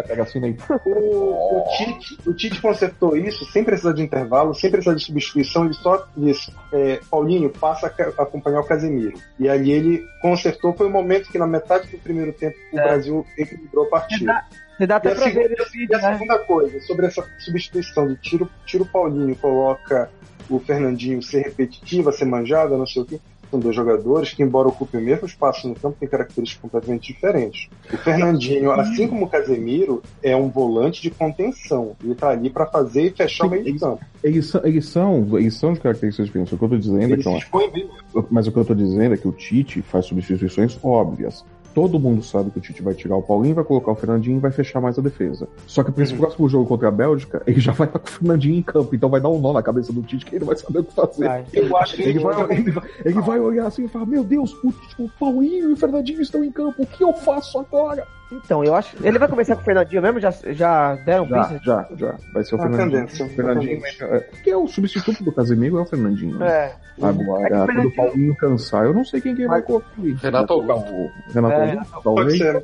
Pega 0.06 0.22
assim. 0.22 0.56
O, 0.86 1.58
o 1.60 1.64
Tite, 1.76 2.18
o 2.28 2.34
Tite 2.34 2.60
consertou 2.60 3.16
isso 3.16 3.44
sem 3.52 3.64
precisar 3.64 3.92
de 3.92 4.02
intervalo, 4.02 4.54
sem 4.54 4.70
precisar 4.70 4.94
de 4.94 5.04
substituição, 5.04 5.64
ele 5.64 5.74
só 5.74 6.06
disse, 6.16 6.52
é, 6.72 7.00
Paulinho, 7.10 7.50
passa 7.50 7.86
a 7.86 8.22
acompanhar 8.22 8.60
o 8.60 8.66
Casemiro. 8.66 9.16
E 9.38 9.48
aí 9.48 9.70
ele 9.70 10.04
consertou, 10.20 10.72
foi 10.74 10.86
o 10.86 10.90
momento 10.90 11.30
que 11.30 11.38
na 11.38 11.46
metade 11.46 11.88
do 11.88 11.98
primeiro 11.98 12.32
tempo 12.32 12.56
o 12.72 12.78
É. 12.78 12.82
Brasil 12.84 13.26
equilibrou 13.38 13.86
a 13.86 13.90
partida. 13.90 14.44
Você 14.82 14.86
dá 14.88 14.96
E 14.96 14.98
até 14.98 15.12
a, 15.12 15.14
pra 15.14 15.24
segunda, 15.26 15.48
ver 15.48 15.56
no 15.58 15.64
e 15.64 15.78
vídeo, 15.78 15.96
a 15.96 16.00
né? 16.02 16.12
segunda 16.14 16.38
coisa, 16.40 16.80
sobre 16.80 17.06
essa 17.06 17.24
substituição 17.38 18.08
de 18.08 18.16
tiro, 18.16 18.50
tiro 18.66 18.84
Paulinho, 18.84 19.36
coloca 19.36 20.10
o 20.50 20.58
Fernandinho 20.58 21.22
ser 21.22 21.42
repetitiva, 21.42 22.10
ser 22.10 22.24
manjada, 22.24 22.76
não 22.76 22.86
sei 22.86 23.02
o 23.02 23.04
quê. 23.04 23.20
São 23.48 23.60
dois 23.60 23.76
jogadores 23.76 24.32
que, 24.32 24.42
embora 24.42 24.66
ocupem 24.66 24.98
o 25.00 25.04
mesmo 25.04 25.26
espaço 25.26 25.68
no 25.68 25.74
campo, 25.76 25.98
têm 26.00 26.08
características 26.08 26.60
completamente 26.62 27.12
diferentes. 27.12 27.68
O 27.92 27.96
Fernandinho, 27.98 28.72
assim 28.72 29.06
como 29.06 29.26
o 29.26 29.28
Casemiro, 29.28 30.02
é 30.22 30.34
um 30.34 30.48
volante 30.48 31.00
de 31.02 31.10
contenção. 31.10 31.94
Ele 32.02 32.14
tá 32.14 32.30
ali 32.30 32.48
para 32.50 32.66
fazer 32.66 33.02
e 33.02 33.10
fechar 33.10 33.46
o 33.46 33.50
meio 33.50 33.62
de 33.62 33.78
campo. 33.78 34.02
Eles, 34.24 34.46
são- 34.46 34.60
eles, 34.64 34.86
são, 34.88 35.38
eles 35.38 35.54
são 35.54 35.74
de 35.74 35.80
características 35.80 36.26
diferentes. 36.26 36.52
O 36.54 36.58
que 36.58 36.64
eu 36.64 36.68
tô 36.70 36.76
dizendo 36.78 37.00
é 37.02 37.04
Ele 37.04 37.16
que 37.18 37.22
se 37.22 37.28
não 37.28 37.36
é- 37.36 37.70
bem. 37.70 37.90
Mas 38.30 38.46
o 38.48 38.52
que 38.52 38.58
eu 38.58 38.64
tô 38.64 38.74
dizendo 38.74 39.14
é 39.14 39.16
que 39.18 39.28
o 39.28 39.32
Tite 39.32 39.82
faz 39.82 40.06
substituições 40.06 40.76
óbvias. 40.82 41.44
Todo 41.74 41.98
mundo 41.98 42.22
sabe 42.22 42.50
que 42.50 42.58
o 42.58 42.60
Tite 42.60 42.82
vai 42.82 42.94
tirar 42.94 43.16
o 43.16 43.22
Paulinho, 43.22 43.54
vai 43.54 43.64
colocar 43.64 43.92
o 43.92 43.94
Fernandinho 43.94 44.36
e 44.36 44.40
vai 44.40 44.50
fechar 44.50 44.80
mais 44.80 44.98
a 44.98 45.02
defesa. 45.02 45.48
Só 45.66 45.82
que 45.82 45.90
pra 45.90 46.02
esse 46.04 46.12
Uhum. 46.12 46.18
próximo 46.20 46.48
jogo 46.48 46.66
contra 46.66 46.88
a 46.88 46.90
Bélgica, 46.90 47.42
ele 47.46 47.60
já 47.60 47.72
vai 47.72 47.86
estar 47.86 47.98
com 47.98 48.06
o 48.08 48.10
Fernandinho 48.10 48.56
em 48.56 48.62
campo. 48.62 48.94
Então 48.94 49.08
vai 49.08 49.20
dar 49.20 49.28
um 49.30 49.40
nó 49.40 49.52
na 49.52 49.62
cabeça 49.62 49.92
do 49.92 50.02
Tite 50.02 50.24
que 50.26 50.34
ele 50.36 50.40
não 50.40 50.48
vai 50.48 50.56
saber 50.56 50.80
o 50.80 50.84
que 50.84 50.92
fazer. 50.94 51.26
Vai. 51.26 51.44
Eu 51.52 51.76
acho 51.76 51.96
que 51.96 52.02
Ele 52.02 52.18
vai, 52.18 52.52
ele, 52.52 52.70
vai, 52.70 52.84
ele 53.04 53.20
vai 53.20 53.40
olhar 53.40 53.66
assim 53.66 53.84
e 53.84 53.88
falar: 53.88 54.06
Meu 54.06 54.22
Deus, 54.24 54.52
o, 54.62 54.72
o 55.04 55.08
Paulinho 55.18 55.70
e 55.70 55.72
o 55.72 55.76
Fernandinho 55.76 56.20
estão 56.20 56.44
em 56.44 56.50
campo, 56.52 56.82
o 56.82 56.86
que 56.86 57.02
eu 57.02 57.12
faço 57.14 57.58
agora? 57.58 58.06
Então, 58.32 58.64
eu 58.64 58.74
acho. 58.74 58.96
Ele 59.04 59.18
vai 59.18 59.28
começar 59.28 59.54
com 59.54 59.60
o 59.62 59.64
Fernandinho 59.64 60.00
mesmo? 60.02 60.18
Já, 60.20 60.30
já 60.30 60.94
deram 60.96 61.26
Já, 61.28 61.38
pista? 61.44 61.60
já, 61.64 61.88
já. 61.96 62.14
Vai 62.32 62.42
ser 62.44 62.54
o 62.54 62.58
Uma 62.58 62.68
Fernandinho. 62.70 63.00
tendência. 63.06 63.26
O 63.26 63.28
Fernandinho 63.28 63.80
é, 64.00 64.20
que 64.42 64.50
é 64.50 64.56
o 64.56 64.66
substituto 64.66 65.22
do 65.22 65.32
Casemiro, 65.32 65.78
é 65.78 65.82
o 65.82 65.86
Fernandinho. 65.86 66.38
né? 66.38 66.48
É. 66.48 66.72
Agora, 67.00 67.46
É 67.46 67.66
quando 67.66 67.86
o 67.88 67.94
Paulinho 67.94 68.36
cansar, 68.36 68.84
eu 68.84 68.94
não 68.94 69.04
sei 69.04 69.20
quem 69.20 69.34
que 69.34 69.42
ele 69.42 69.48
vai 69.48 69.62
colocar. 69.62 69.86
Renato 69.96 70.22
Vai 70.22 70.46
colocar 70.46 70.74
o 70.92 71.10
Renato 71.32 71.52
É, 71.54 71.58
Augusto, 71.64 72.02
Pode 72.02 72.02
talvez. 72.02 72.38
ser. 72.38 72.62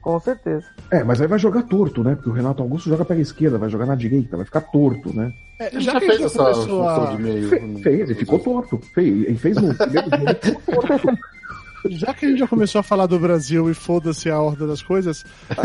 Com 0.00 0.20
certeza. 0.20 0.66
É, 0.90 1.02
mas 1.02 1.18
aí 1.22 1.26
vai 1.26 1.38
jogar 1.38 1.62
torto, 1.62 2.04
né? 2.04 2.14
Porque 2.14 2.28
o 2.28 2.32
Renato 2.32 2.62
Augusto 2.62 2.90
joga 2.90 3.06
pela 3.06 3.20
esquerda, 3.20 3.56
vai 3.56 3.70
jogar 3.70 3.86
na 3.86 3.94
direita, 3.94 4.36
vai 4.36 4.44
ficar 4.44 4.60
torto, 4.60 5.16
né? 5.16 5.32
É, 5.58 5.68
Ele 5.68 5.80
já 5.80 5.92
já 5.94 6.00
fez 6.00 6.12
gente 6.14 6.24
essa 6.26 6.44
função 6.54 6.86
a... 6.88 7.06
de 7.16 7.22
meio. 7.22 7.48
Fe- 7.48 7.82
fez, 7.82 8.10
e 8.10 8.14
ficou 8.14 8.38
torto. 8.38 8.78
Fez, 8.94 9.08
ele 9.08 9.36
fez 9.38 9.56
no 9.56 9.74
primeiro 9.74 10.10
jogo. 10.10 11.18
Já 11.90 12.14
que 12.14 12.24
a 12.26 12.28
gente 12.28 12.38
já 12.38 12.46
começou 12.48 12.78
a 12.78 12.82
falar 12.82 13.06
do 13.06 13.18
Brasil 13.18 13.70
e 13.70 13.74
foda-se 13.74 14.30
a 14.30 14.40
ordem 14.40 14.66
das 14.66 14.82
coisas, 14.82 15.24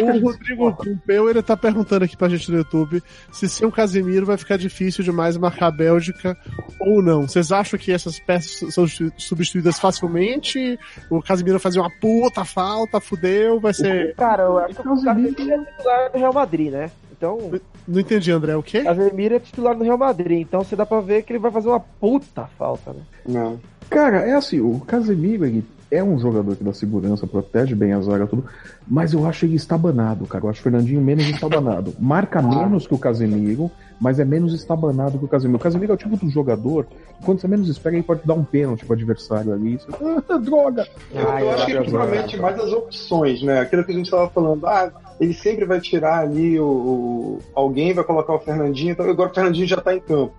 o 0.00 0.20
Rodrigo 0.20 0.72
Pompeu 0.74 1.30
ele 1.30 1.42
tá 1.42 1.56
perguntando 1.56 2.04
aqui 2.04 2.16
pra 2.16 2.28
gente 2.28 2.50
no 2.50 2.58
YouTube 2.58 3.02
se 3.32 3.48
sem 3.48 3.66
o 3.66 3.72
Casemiro 3.72 4.26
vai 4.26 4.36
ficar 4.36 4.56
difícil 4.56 5.02
demais 5.04 5.36
marcar 5.36 5.68
a 5.68 5.70
Bélgica 5.70 6.36
ou 6.80 7.02
não. 7.02 7.22
Vocês 7.28 7.50
acham 7.52 7.78
que 7.78 7.92
essas 7.92 8.18
peças 8.18 8.72
são 8.74 8.86
substituídas 9.16 9.78
facilmente? 9.78 10.78
O 11.10 11.22
Casemiro 11.22 11.54
vai 11.54 11.62
fazer 11.62 11.80
uma 11.80 11.90
puta 12.00 12.44
falta, 12.44 13.00
fudeu, 13.00 13.60
vai 13.60 13.72
ser. 13.74 14.14
Cara, 14.16 14.44
eu 14.44 14.58
acho 14.58 14.74
que 14.74 14.80
o 14.80 14.84
Casemiro- 14.84 15.34
Casemiro 15.34 15.52
é 15.62 15.64
titular 15.72 16.12
do 16.12 16.18
Real 16.18 16.32
Madrid, 16.32 16.70
né? 16.72 16.90
Então, 17.16 17.52
Não 17.86 18.00
entendi, 18.00 18.30
André, 18.32 18.54
o 18.56 18.62
quê? 18.62 18.82
Casemiro 18.82 19.36
é 19.36 19.38
titular 19.38 19.74
do 19.74 19.84
Real 19.84 19.96
Madrid. 19.96 20.40
Então 20.40 20.62
você 20.62 20.74
dá 20.76 20.84
pra 20.84 21.00
ver 21.00 21.22
que 21.22 21.32
ele 21.32 21.38
vai 21.38 21.50
fazer 21.50 21.68
uma 21.68 21.80
puta 21.80 22.46
falta, 22.58 22.92
né? 22.92 23.00
Não. 23.26 23.58
Cara, 23.90 24.18
é 24.18 24.32
assim, 24.34 24.60
o 24.60 24.80
Casemiro, 24.80 25.44
ele 25.46 25.64
é 25.90 26.02
um 26.02 26.18
jogador 26.18 26.56
que 26.56 26.64
dá 26.64 26.72
segurança, 26.72 27.26
protege 27.26 27.74
bem 27.74 27.92
a 27.92 28.00
zaga, 28.00 28.26
tudo, 28.26 28.44
mas 28.88 29.12
eu 29.12 29.24
acho 29.26 29.44
ele 29.44 29.54
estabanado, 29.54 30.26
cara. 30.26 30.44
Eu 30.44 30.50
acho 30.50 30.60
o 30.60 30.62
Fernandinho 30.64 31.00
menos 31.00 31.28
estabanado. 31.28 31.94
Marca 32.00 32.42
menos 32.42 32.86
que 32.86 32.94
o 32.94 32.98
Casemiro, 32.98 33.70
mas 34.00 34.18
é 34.18 34.24
menos 34.24 34.52
estabanado 34.52 35.18
que 35.18 35.24
o 35.24 35.28
Casemiro. 35.28 35.58
O 35.58 35.62
Casemiro 35.62 35.92
é 35.92 35.94
o 35.94 35.98
tipo 35.98 36.16
do 36.16 36.28
jogador 36.28 36.86
que 36.86 37.24
quando 37.24 37.40
você 37.40 37.46
menos 37.46 37.68
espera, 37.68 37.94
ele 37.94 38.02
pode 38.02 38.22
dar 38.26 38.34
um 38.34 38.42
pênalti 38.42 38.84
pro 38.84 38.94
adversário 38.94 39.52
ali. 39.52 39.78
Você, 39.78 39.86
ah, 40.28 40.36
droga! 40.38 40.88
Eu, 41.12 41.28
Ah, 41.30 41.40
eu 41.40 41.46
eu 41.46 41.52
acho 41.52 41.66
que 41.66 41.72
ele 41.72 41.90
promete 41.90 42.36
mais 42.38 42.58
as 42.58 42.72
opções, 42.72 43.42
né? 43.42 43.60
Aquilo 43.60 43.84
que 43.84 43.92
a 43.92 43.94
gente 43.94 44.06
estava 44.06 44.28
falando, 44.30 44.66
ah, 44.66 44.90
ele 45.20 45.32
sempre 45.32 45.64
vai 45.64 45.80
tirar 45.80 46.18
ali 46.20 46.58
o, 46.58 46.64
o- 46.66 47.38
alguém 47.54 47.94
vai 47.94 48.02
colocar 48.02 48.34
o 48.34 48.40
Fernandinho, 48.40 48.90
então 48.92 49.08
agora 49.08 49.30
o 49.30 49.34
Fernandinho 49.34 49.66
já 49.68 49.76
está 49.76 49.94
em 49.94 50.00
campo. 50.00 50.34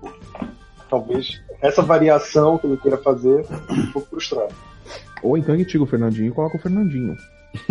Talvez 0.90 1.42
essa 1.68 1.82
variação 1.82 2.58
que 2.58 2.68
ele 2.68 2.78
queira 2.78 2.98
fazer 2.98 3.46
um 3.70 3.92
pouco 3.92 4.10
frustrado. 4.10 4.54
Ou 5.24 5.38
então 5.38 5.56
ele 5.56 5.66
tira 5.66 5.84
o 5.84 5.88
Fernandinho 5.88 6.30
e 6.30 6.32
coloca 6.32 6.58
o 6.58 6.62
Fernandinho. 6.62 7.16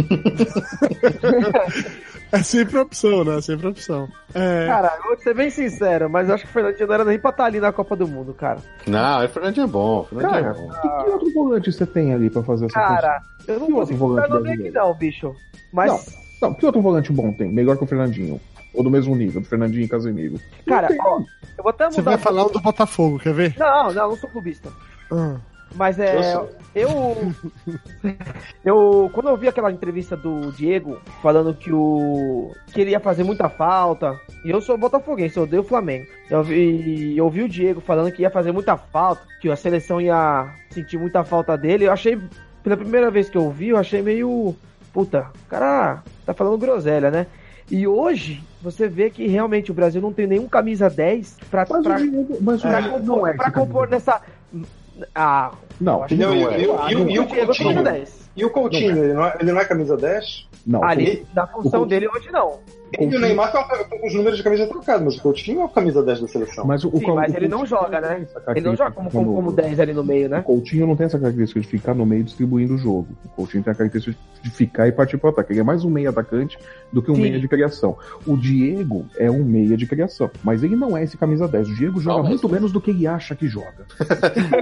É 2.33 2.43
sempre 2.43 2.79
opção, 2.79 3.23
né? 3.23 3.37
É 3.37 3.41
sempre 3.41 3.69
opção. 3.69 4.09
É, 4.35 4.67
Cara, 4.67 4.93
eu 4.99 5.05
vou 5.05 5.17
ser 5.19 5.35
bem 5.35 5.51
sincero, 5.51 6.11
mas 6.11 6.29
eu 6.29 6.35
acho 6.35 6.43
que 6.45 6.51
o 6.51 6.53
Fernandinho 6.53 6.87
não 6.89 6.95
era 6.95 7.05
nem 7.05 7.17
pra 7.19 7.31
estar 7.31 7.45
ali 7.45 7.61
na 7.61 7.71
Copa 7.73 7.95
do 7.95 8.09
Mundo, 8.09 8.35
cara. 8.35 8.59
Não, 8.89 9.25
o 9.25 9.29
Fernandinho 9.29 9.65
é 9.65 9.69
bom. 9.69 10.01
o 10.01 10.05
Fernandinho 10.05 10.43
Cara, 10.43 10.57
é 10.57 10.61
bom. 10.61 10.69
que, 10.71 11.05
que 11.05 11.11
outro 11.11 11.33
volante 11.33 11.73
você 11.73 11.87
tem 11.87 12.13
ali 12.13 12.29
pra 12.29 12.43
fazer 12.43 12.67
essa 12.67 12.75
função? 12.81 12.97
Cara, 12.97 13.23
eu 13.47 13.61
não 13.61 13.67
Que 13.69 13.73
consigo 13.75 13.99
volante 13.99 14.71
não, 14.73 14.95
bicho. 14.95 15.33
Mas, 15.73 15.93
Não. 15.93 16.49
Não, 16.51 16.55
que 16.55 16.67
outro 16.67 16.83
volante 16.83 17.13
bom 17.13 17.33
tem? 17.33 17.53
Melhor 17.53 17.77
que 17.77 17.85
o 17.85 17.87
Fernandinho. 17.87 18.41
Ou 18.75 18.83
do 18.83 18.91
mesmo 18.91 19.15
nível, 19.15 19.41
do 19.41 19.47
Fernandinho 19.47 19.85
e 19.85 19.89
Casemiro. 19.89 20.41
cara, 20.67 20.89
ó, 21.01 21.21
eu 21.57 21.63
vou 21.63 21.71
até 21.71 21.87
você 21.87 21.99
mudar 21.99 22.11
vai 22.13 22.21
um 22.21 22.23
falar 22.23 22.45
um 22.47 22.53
do 22.53 22.61
Botafogo, 22.61 23.19
quer 23.19 23.33
ver? 23.33 23.55
Não, 23.59 23.93
não, 23.93 24.09
não 24.11 24.17
sou 24.17 24.29
clubista. 24.29 24.71
Ah. 25.11 25.37
Mas 25.75 25.99
é. 25.99 26.35
Eu 26.35 26.49
Eu. 26.75 27.35
Eu. 28.65 29.11
Quando 29.13 29.29
eu 29.29 29.37
vi 29.37 29.49
aquela 29.49 29.71
entrevista 29.71 30.17
do 30.17 30.53
Diego 30.53 31.01
falando 31.23 31.55
que 31.55 31.73
o. 31.73 32.53
que 32.73 32.81
ele 32.81 32.91
ia 32.91 33.01
fazer 33.01 33.25
muita 33.25 33.49
falta. 33.49 34.19
E 34.45 34.51
eu 34.51 34.61
sou 34.61 34.79
botafoguense, 34.79 35.37
eu 35.37 35.45
odeio 35.45 35.63
o 35.63 35.67
Flamengo. 35.67 36.07
Eu 36.31 36.43
vi, 36.43 37.17
eu 37.17 37.29
vi 37.31 37.43
o 37.43 37.49
Diego 37.49 37.81
falando 37.81 38.13
que 38.13 38.23
ia 38.23 38.31
fazer 38.31 38.53
muita 38.53 38.77
falta, 38.77 39.23
que 39.41 39.51
a 39.51 39.57
seleção 39.57 40.01
ia 40.01 40.53
sentir 40.71 40.99
muita 40.99 41.25
falta 41.25 41.57
dele. 41.57 41.87
Eu 41.87 41.93
achei. 41.93 42.21
Pela 42.63 42.77
primeira 42.77 43.11
vez 43.11 43.29
que 43.29 43.37
eu 43.37 43.51
vi, 43.51 43.69
eu 43.69 43.77
achei 43.77 44.01
meio. 44.03 44.55
Puta, 44.93 45.31
o 45.45 45.49
cara 45.49 46.03
tá 46.25 46.33
falando 46.33 46.59
groselha, 46.59 47.11
né? 47.11 47.27
E 47.71 47.87
hoje, 47.87 48.43
você 48.61 48.87
vê 48.89 49.09
que 49.11 49.27
realmente 49.27 49.71
o 49.71 49.75
Brasil 49.75 50.01
não 50.01 50.13
tem 50.13 50.27
nenhum 50.27 50.47
camisa 50.47 50.91
10 50.91 51.37
pra, 51.51 51.67
Mas 51.69 51.83
pra, 51.83 51.95
o 51.95 51.99
Diego, 51.99 52.39
mas 52.41 52.59
o 52.65 52.69
pra 52.69 52.81
Diego 52.81 52.99
compor, 52.99 53.17
não 53.17 53.27
é 53.27 53.33
pra 53.33 53.51
compor 53.51 53.89
nessa. 53.89 54.21
Ah, 55.15 55.53
Não, 55.81 56.05
eu 56.09 56.17
não 56.17 56.33
que 56.33 56.39
é. 56.39 56.45
eu- 56.45 56.61
eu- 56.61 56.79
Ah, 56.83 56.93
eu- 56.93 57.05
o 57.05 57.11
eu 57.11 57.23
é 57.79 57.83
10. 57.83 58.31
E 58.37 58.45
o 58.45 58.51
Coutinho, 58.51 58.97
ele, 59.05 59.13
não 59.15 59.25
é, 59.25 59.37
ele 59.41 59.53
não 59.53 59.61
é 59.61 59.65
camisa 59.65 59.97
10? 59.97 60.47
Não, 60.67 60.83
Ali, 60.85 61.27
na 61.35 61.47
função 61.47 61.87
dele 61.87 62.09
hoje 62.09 62.31
não. 62.31 62.61
E 63.01 63.17
o 63.17 63.21
Neymar 63.21 63.47
estão 63.47 63.65
com 63.65 64.07
os 64.07 64.15
números 64.15 64.37
de 64.39 64.43
camisa 64.45 64.67
trocados, 64.67 65.03
mas 65.05 65.17
o 65.17 65.23
Coutinho 65.23 65.61
é 65.61 65.65
o 65.65 65.69
camisa 65.69 66.03
10 66.03 66.21
da 66.21 66.29
seleção. 66.29 66.65
mas 66.67 66.85
o, 66.85 66.89
o 66.89 66.99
Sim, 66.99 67.05
Col- 67.05 67.15
mas 67.17 67.33
o 67.33 67.37
ele 67.37 67.49
não 67.49 67.59
Coutinho 67.59 67.81
joga, 67.81 68.01
né? 68.01 68.27
Ele 68.55 68.61
não 68.67 68.77
joga 68.77 68.91
como, 68.93 69.11
como, 69.11 69.35
como 69.35 69.53
10 69.53 69.81
ali 69.81 69.93
no 69.93 70.05
meio, 70.05 70.27
O 70.27 70.31
né? 70.31 70.43
Coutinho 70.43 70.87
não 70.87 70.97
tem 70.97 71.07
essa 71.07 71.19
característica 71.19 71.61
de 71.61 71.67
ficar 71.67 71.95
no 71.95 72.05
meio 72.07 72.23
distribuindo 72.25 72.75
o 72.75 72.79
jogo. 72.79 73.09
O 73.25 73.29
Coutinho 73.31 73.63
tem 73.65 73.73
a 73.73 73.75
característica 73.75 74.17
de 74.43 74.51
ficar 74.51 74.87
e 74.89 74.93
partir 74.93 75.17
para 75.19 75.29
o 75.29 75.31
ataque. 75.31 75.53
Ele 75.53 75.61
é 75.61 75.63
mais 75.65 75.85
um 75.85 75.91
meio 75.91 76.11
atacante 76.11 76.59
do 76.93 77.03
que 77.03 77.11
um 77.11 77.15
Sim. 77.17 77.23
meia 77.23 77.41
de 77.41 77.49
criação. 77.49 77.97
O 78.27 78.37
Diego 78.37 79.07
é 79.17 79.31
um 79.31 79.43
meia 79.45 79.77
de 79.77 79.87
criação, 79.87 80.31
mas 80.43 80.63
ele 80.63 80.77
não 80.77 80.97
é 80.97 81.03
esse 81.03 81.17
camisa 81.17 81.49
10. 81.49 81.69
O 81.71 81.75
Diego 81.75 82.01
joga 82.01 82.17
Não, 82.17 82.23
mas- 82.25 82.31
muito 82.31 82.49
menos 82.49 82.71
do 82.73 82.81
que 82.81 82.91
ele 82.91 83.07
acha 83.07 83.35
que 83.35 83.47
joga. 83.49 83.87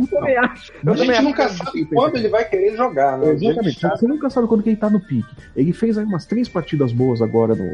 Eu 0.00 0.06
também 0.06 0.36
acho. 0.36 0.72
Eu 0.84 0.92
a 0.92 0.96
gente 0.96 1.10
acho. 1.10 1.22
nunca 1.22 1.48
sabe 1.48 1.84
quando 1.86 2.16
ele 2.16 2.28
vai 2.28 2.44
querer 2.48 2.76
jogar, 2.76 3.18
né? 3.18 3.30
Exatamente. 3.32 3.80
Você 3.80 4.06
nunca 4.06 4.30
sabe 4.30 4.46
quando 4.46 4.62
que 4.62 4.68
ele 4.70 4.76
tá 4.76 4.88
no 4.90 5.00
pique. 5.00 5.28
Ele 5.56 5.72
fez 5.72 5.98
aí 5.98 6.04
umas 6.04 6.24
três 6.26 6.48
partidas 6.48 6.92
boas 6.92 7.20
agora 7.20 7.54
no, 7.54 7.64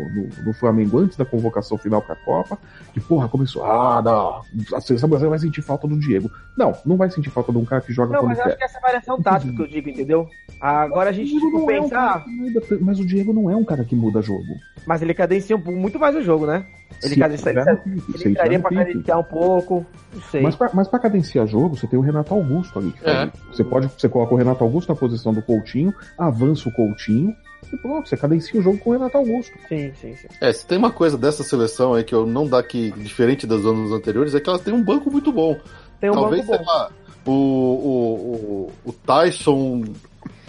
no, 0.44 0.47
no 0.48 0.54
Flamengo 0.54 0.98
antes 0.98 1.16
da 1.16 1.24
convocação 1.24 1.78
final 1.78 2.02
pra 2.02 2.16
Copa. 2.16 2.58
Que, 2.92 3.00
porra, 3.00 3.28
começou. 3.28 3.64
Ah, 3.64 4.02
não. 4.02 4.76
A 4.76 4.80
seleção 4.80 5.08
brasileira 5.08 5.30
vai 5.30 5.38
sentir 5.38 5.62
falta 5.62 5.86
do 5.86 5.98
Diego. 5.98 6.30
Não, 6.56 6.72
não 6.84 6.96
vai 6.96 7.10
sentir 7.10 7.30
falta 7.30 7.52
de 7.52 7.58
um 7.58 7.64
cara 7.64 7.80
que 7.82 7.92
joga 7.92 8.12
Não, 8.14 8.20
quando 8.20 8.28
mas 8.30 8.38
eu 8.38 8.44
quer. 8.44 8.48
acho 8.50 8.58
que 8.58 8.64
essa 8.64 8.76
é 8.76 8.78
a 8.78 8.82
variação 8.82 9.22
tática 9.22 9.52
que 9.52 9.62
eu 9.62 9.66
digo, 9.66 9.88
entendeu? 9.88 10.26
Agora 10.60 11.10
a 11.10 11.12
gente 11.12 11.30
tipo, 11.32 11.50
não 11.50 11.70
é 11.70 11.80
um 11.80 11.88
cara 11.88 12.20
pensa, 12.20 12.24
que 12.24 12.30
muda- 12.30 12.78
mas 12.80 12.98
o 12.98 13.06
Diego 13.06 13.32
não 13.32 13.48
é 13.50 13.54
um 13.54 13.64
cara 13.64 13.84
que 13.84 13.94
muda 13.94 14.20
jogo. 14.20 14.42
mas 14.86 15.02
ele 15.02 15.14
cadencia 15.14 15.56
muito 15.56 15.98
mais 15.98 16.16
o 16.16 16.22
jogo, 16.22 16.46
né? 16.46 16.64
Ele, 17.02 17.14
Se 17.14 17.20
cadencia, 17.20 17.52
tiver 17.52 17.82
ele, 17.84 18.30
entraria 18.30 18.58
tiver 18.58 18.60
pra 18.62 18.84
cadenciar 18.84 19.18
um 19.20 19.24
pouco, 19.24 19.86
não 20.12 20.22
sei. 20.22 20.40
Mas 20.42 20.56
pra, 20.56 20.70
mas 20.72 20.88
pra 20.88 20.98
cadenciar 20.98 21.46
jogo, 21.46 21.76
você 21.76 21.86
tem 21.86 21.98
o 21.98 22.02
Renato 22.02 22.32
Augusto 22.34 22.78
ali. 22.78 22.92
É. 23.04 23.30
Você 23.52 23.62
pode, 23.62 23.86
você 23.88 24.08
coloca 24.08 24.34
o 24.34 24.36
Renato 24.38 24.64
Augusto 24.64 24.88
na 24.88 24.96
posição 24.96 25.32
do 25.32 25.42
Coutinho, 25.42 25.94
avança 26.18 26.68
o 26.68 26.72
Coutinho 26.72 27.36
e 27.72 27.76
pronto, 27.76 28.08
você 28.08 28.16
cadencia 28.16 28.58
o 28.58 28.62
jogo 28.62 28.78
com 28.78 28.90
o 28.90 28.92
Renato 28.94 29.16
Augusto. 29.16 29.52
Sim, 29.68 29.92
sim, 29.94 30.14
sim. 30.16 30.28
É, 30.40 30.52
se 30.52 30.66
tem 30.66 30.78
uma 30.78 30.90
coisa 30.90 31.18
dessa 31.18 31.42
seleção 31.42 31.94
aí 31.94 32.04
que 32.04 32.14
eu 32.14 32.26
não 32.26 32.46
dá 32.46 32.62
que 32.62 32.90
diferente 32.92 33.46
das 33.46 33.64
anos 33.64 33.92
anteriores, 33.92 34.34
é 34.34 34.40
que 34.40 34.48
ela 34.48 34.58
tem 34.58 34.72
um 34.72 34.82
banco 34.82 35.10
muito 35.10 35.32
bom. 35.32 35.58
Tem 36.00 36.10
um 36.10 36.14
Talvez, 36.14 36.46
banco 36.46 36.56
sei 36.56 36.64
bom. 36.64 36.72
lá, 36.72 36.90
o, 37.26 37.32
o, 37.32 38.72
o, 38.86 38.90
o 38.90 38.92
Tyson 38.92 39.84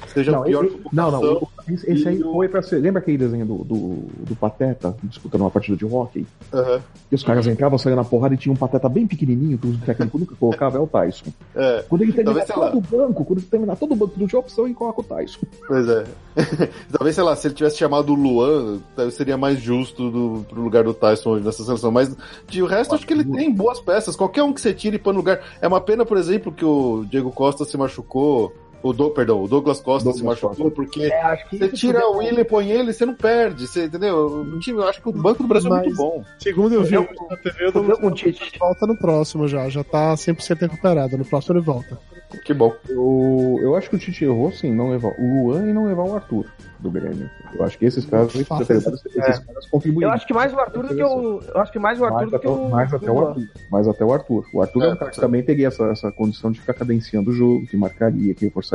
seja 0.08 0.32
Não, 0.32 0.44
pior 0.44 0.66
ele- 0.66 0.80
não, 0.92 1.12
não, 1.12 1.20
convocação. 1.22 1.50
esse, 1.74 1.92
esse 1.92 2.08
aí 2.08 2.18
E 2.20 2.24
o- 2.24 2.32
foi 2.34 2.48
pra 2.50 2.62
ser. 2.62 2.78
Lembra 2.80 3.02
aquele 3.02 3.18
desenho 3.18 3.46
do, 3.46 3.58
do, 3.64 3.90
do 4.26 4.36
Pateta 4.36 4.96
disputando 5.04 5.42
uma 5.42 5.52
partida 5.52 5.78
de 5.78 5.86
hockey? 5.86 6.26
Aham. 6.54 6.82
E 7.12 7.16
os 7.16 7.24
caras 7.24 7.46
entravam, 7.48 7.78
saíam 7.78 7.96
na 7.96 8.04
porrada 8.04 8.34
e 8.34 8.38
tinha 8.38 8.54
um 8.54 8.56
Pateta 8.56 8.88
bem 8.90 9.06
pequenininho 9.08 9.58
que 9.58 9.68
o 9.68 9.78
técnico 9.80 10.18
nunca 10.20 10.36
colocava, 10.36 10.78
é 10.78 10.80
o 10.82 10.88
Tyson. 10.88 11.26
É, 11.56 11.84
Quando 11.88 12.02
ele 12.04 12.14
terminar 12.14 12.46
todo 12.46 12.78
o 12.78 12.82
banco, 12.82 13.26
quando 13.26 13.40
ele 13.40 13.48
terminar 13.48 13.76
todo 13.76 13.92
o 13.94 13.96
banco 13.96 14.18
do 14.20 14.28
jogo, 14.28 14.40
opção, 14.40 14.66
ele 14.66 14.74
coloca 14.74 15.02
o 15.02 15.04
Tyson. 15.04 15.40
pois 15.68 15.88
é. 15.88 16.04
Talvez, 16.92 17.16
sei 17.16 17.24
lá, 17.24 17.36
se 17.36 17.48
ele 17.48 17.54
tivesse 17.56 17.78
chamado 17.78 18.14
o 18.14 18.16
Luan, 18.16 18.80
seria 19.12 19.38
mais 19.38 19.60
justo 19.60 20.10
do, 20.10 20.46
pro 20.48 20.62
lugar 20.62 20.84
do 20.84 20.94
Tyson 20.94 21.32
hoje 21.32 21.46
nessa 21.46 21.64
seleção. 21.64 21.92
Mas 21.92 22.16
de 22.48 22.64
resto, 22.64 22.96
acho 22.96 23.06
que 23.06 23.14
ele 23.14 23.26
tem 23.26 23.54
boas 23.54 23.80
peças. 23.80 24.16
Qualquer 24.16 24.44
um 24.44 24.54
que 24.54 24.62
você 24.62 24.74
tire 24.74 24.96
e 24.96 25.00
põe 25.00 25.14
no 25.14 25.20
lugar. 25.20 25.42
É 25.62 25.68
uma 25.68 25.82
pena, 25.82 26.06
por 26.06 26.18
exemplo, 26.18 26.52
que 26.52 26.64
o 26.64 27.04
Diego 27.10 27.32
Costa 27.32 27.66
se 27.66 27.76
machucou. 27.78 28.54
O 28.82 28.94
do, 28.94 29.10
perdão, 29.12 29.44
o 29.44 29.48
Douglas 29.48 29.82
Costa 29.82 30.06
Douglas 30.10 30.18
se 30.20 30.24
machucou, 30.26 30.50
Costa. 30.70 30.72
porque 30.72 31.04
É, 31.04 31.22
acho 31.22 31.50
que 31.50 31.58
você 31.58 31.68
tira 31.70 32.08
o 32.08 32.18
Willian 32.18 32.40
e 32.42 32.46
põe 32.46 32.70
ele, 32.72 32.94
você 32.94 33.06
não 33.06 33.14
perde. 33.14 33.68
Você, 33.68 33.86
entendeu? 33.86 34.26
O 34.42 34.60
time, 34.60 34.78
eu 34.80 34.88
acho 34.88 35.02
que 35.02 35.10
o 35.10 35.12
banco 35.12 35.44
do 35.44 35.50
Brasil 35.50 35.70
é 35.70 35.76
muito 35.82 35.90
Mas- 35.90 35.98
bom. 35.98 36.24
Segundo 36.40 36.74
eu 36.76 36.84
vi 36.84 36.96
Eu- 36.96 37.08
na 37.30 37.36
TV, 37.38 37.68
o 37.68 37.72
Douglas 37.74 38.00
com 38.00 38.08
o 38.08 38.10
Costa 38.12 38.32
Tite. 38.32 38.58
volta 38.60 38.88
no 38.88 38.98
próximo 38.98 39.48
já. 39.48 39.68
Já 39.70 39.84
tá 39.84 40.16
100% 40.16 40.62
recuperado. 40.62 41.18
No 41.18 41.26
próximo 41.26 41.58
ele 41.58 41.66
volta. 41.66 42.00
Que 42.46 42.54
bom. 42.54 42.74
Eu, 42.88 43.58
eu 43.62 43.76
acho 43.76 43.90
que 43.90 43.96
o 43.96 44.00
Tite 44.00 44.24
errou, 44.24 44.52
sim, 44.52 44.72
não 44.72 44.92
levar 44.92 45.10
o 45.20 45.44
Luan 45.48 45.68
e 45.68 45.74
não 45.74 45.86
levar 45.88 46.04
o 46.04 46.14
Arthur 46.16 46.46
do 46.78 46.92
Grêmio. 46.92 47.28
Eu 47.56 47.66
acho 47.66 47.78
que 47.78 47.86
esses 47.86 48.06
caras, 48.06 48.28
esses, 48.36 48.48
esses 48.50 49.40
caras 49.40 49.66
contribuíram. 49.72 50.12
Eu 50.12 50.14
acho 50.16 50.28
que 50.28 50.34
mais 50.34 50.54
o 50.54 50.60
Arthur 50.60 50.88
do 50.88 50.96
que 50.96 51.04
o. 51.04 51.40
Eu 51.42 51.60
acho 51.60 51.72
que 51.72 51.80
mais 51.80 52.00
o 52.00 52.06
Arthur 52.06 52.16
mais 52.20 52.32
do 52.32 52.40
que 52.40 52.48
até, 52.48 52.50
o. 52.50 52.70
mais 52.70 52.94
até 52.94 53.10
o 53.10 53.14
Luan. 53.16 53.28
Arthur. 53.30 53.48
Mais 53.72 53.88
até 53.88 54.06
o 54.06 54.14
Arthur. 54.14 54.46
O 54.54 54.62
Arthur 54.62 54.84
é, 54.84 54.86
É, 54.86 54.94
um 54.94 54.96
cara 54.96 55.10
que 55.10 55.16
ser. 55.16 55.22
também 55.22 55.42
teria 55.44 55.68
essa, 55.70 55.84
essa 55.88 56.12
condição 56.12 56.52
de 56.52 56.60
ficar 56.62 56.76
cadenciando 56.76 57.32
o 57.32 57.34
jogo, 57.34 57.66
que 57.66 57.76
marcaria, 57.76 58.36
que 58.36 58.46
reforçaria 58.46 58.69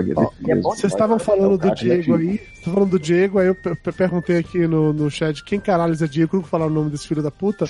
é 0.49 0.55
bom 0.55 0.71
Vocês 0.71 0.83
Mas 0.85 0.93
estavam 0.93 1.19
falando 1.19 1.59
do 1.59 1.75
Diego 1.75 2.15
aí. 2.17 2.39
Vocês 2.39 2.75
falando 2.75 2.91
do 2.91 2.99
Diego, 2.99 3.39
aí 3.39 3.47
eu 3.49 3.55
pe- 3.55 3.75
pe- 3.75 3.93
perguntei 3.93 4.39
aqui 4.39 4.67
no, 4.67 4.93
no 4.93 5.11
chat 5.11 5.43
quem 5.45 5.61
caralho 5.61 5.95
é 6.01 6.07
Diego, 6.07 6.43
falaram 6.43 6.71
o 6.71 6.75
nome 6.75 6.91
desse 6.91 7.07
filho 7.07 7.23
da 7.23 7.31
puta. 7.31 7.67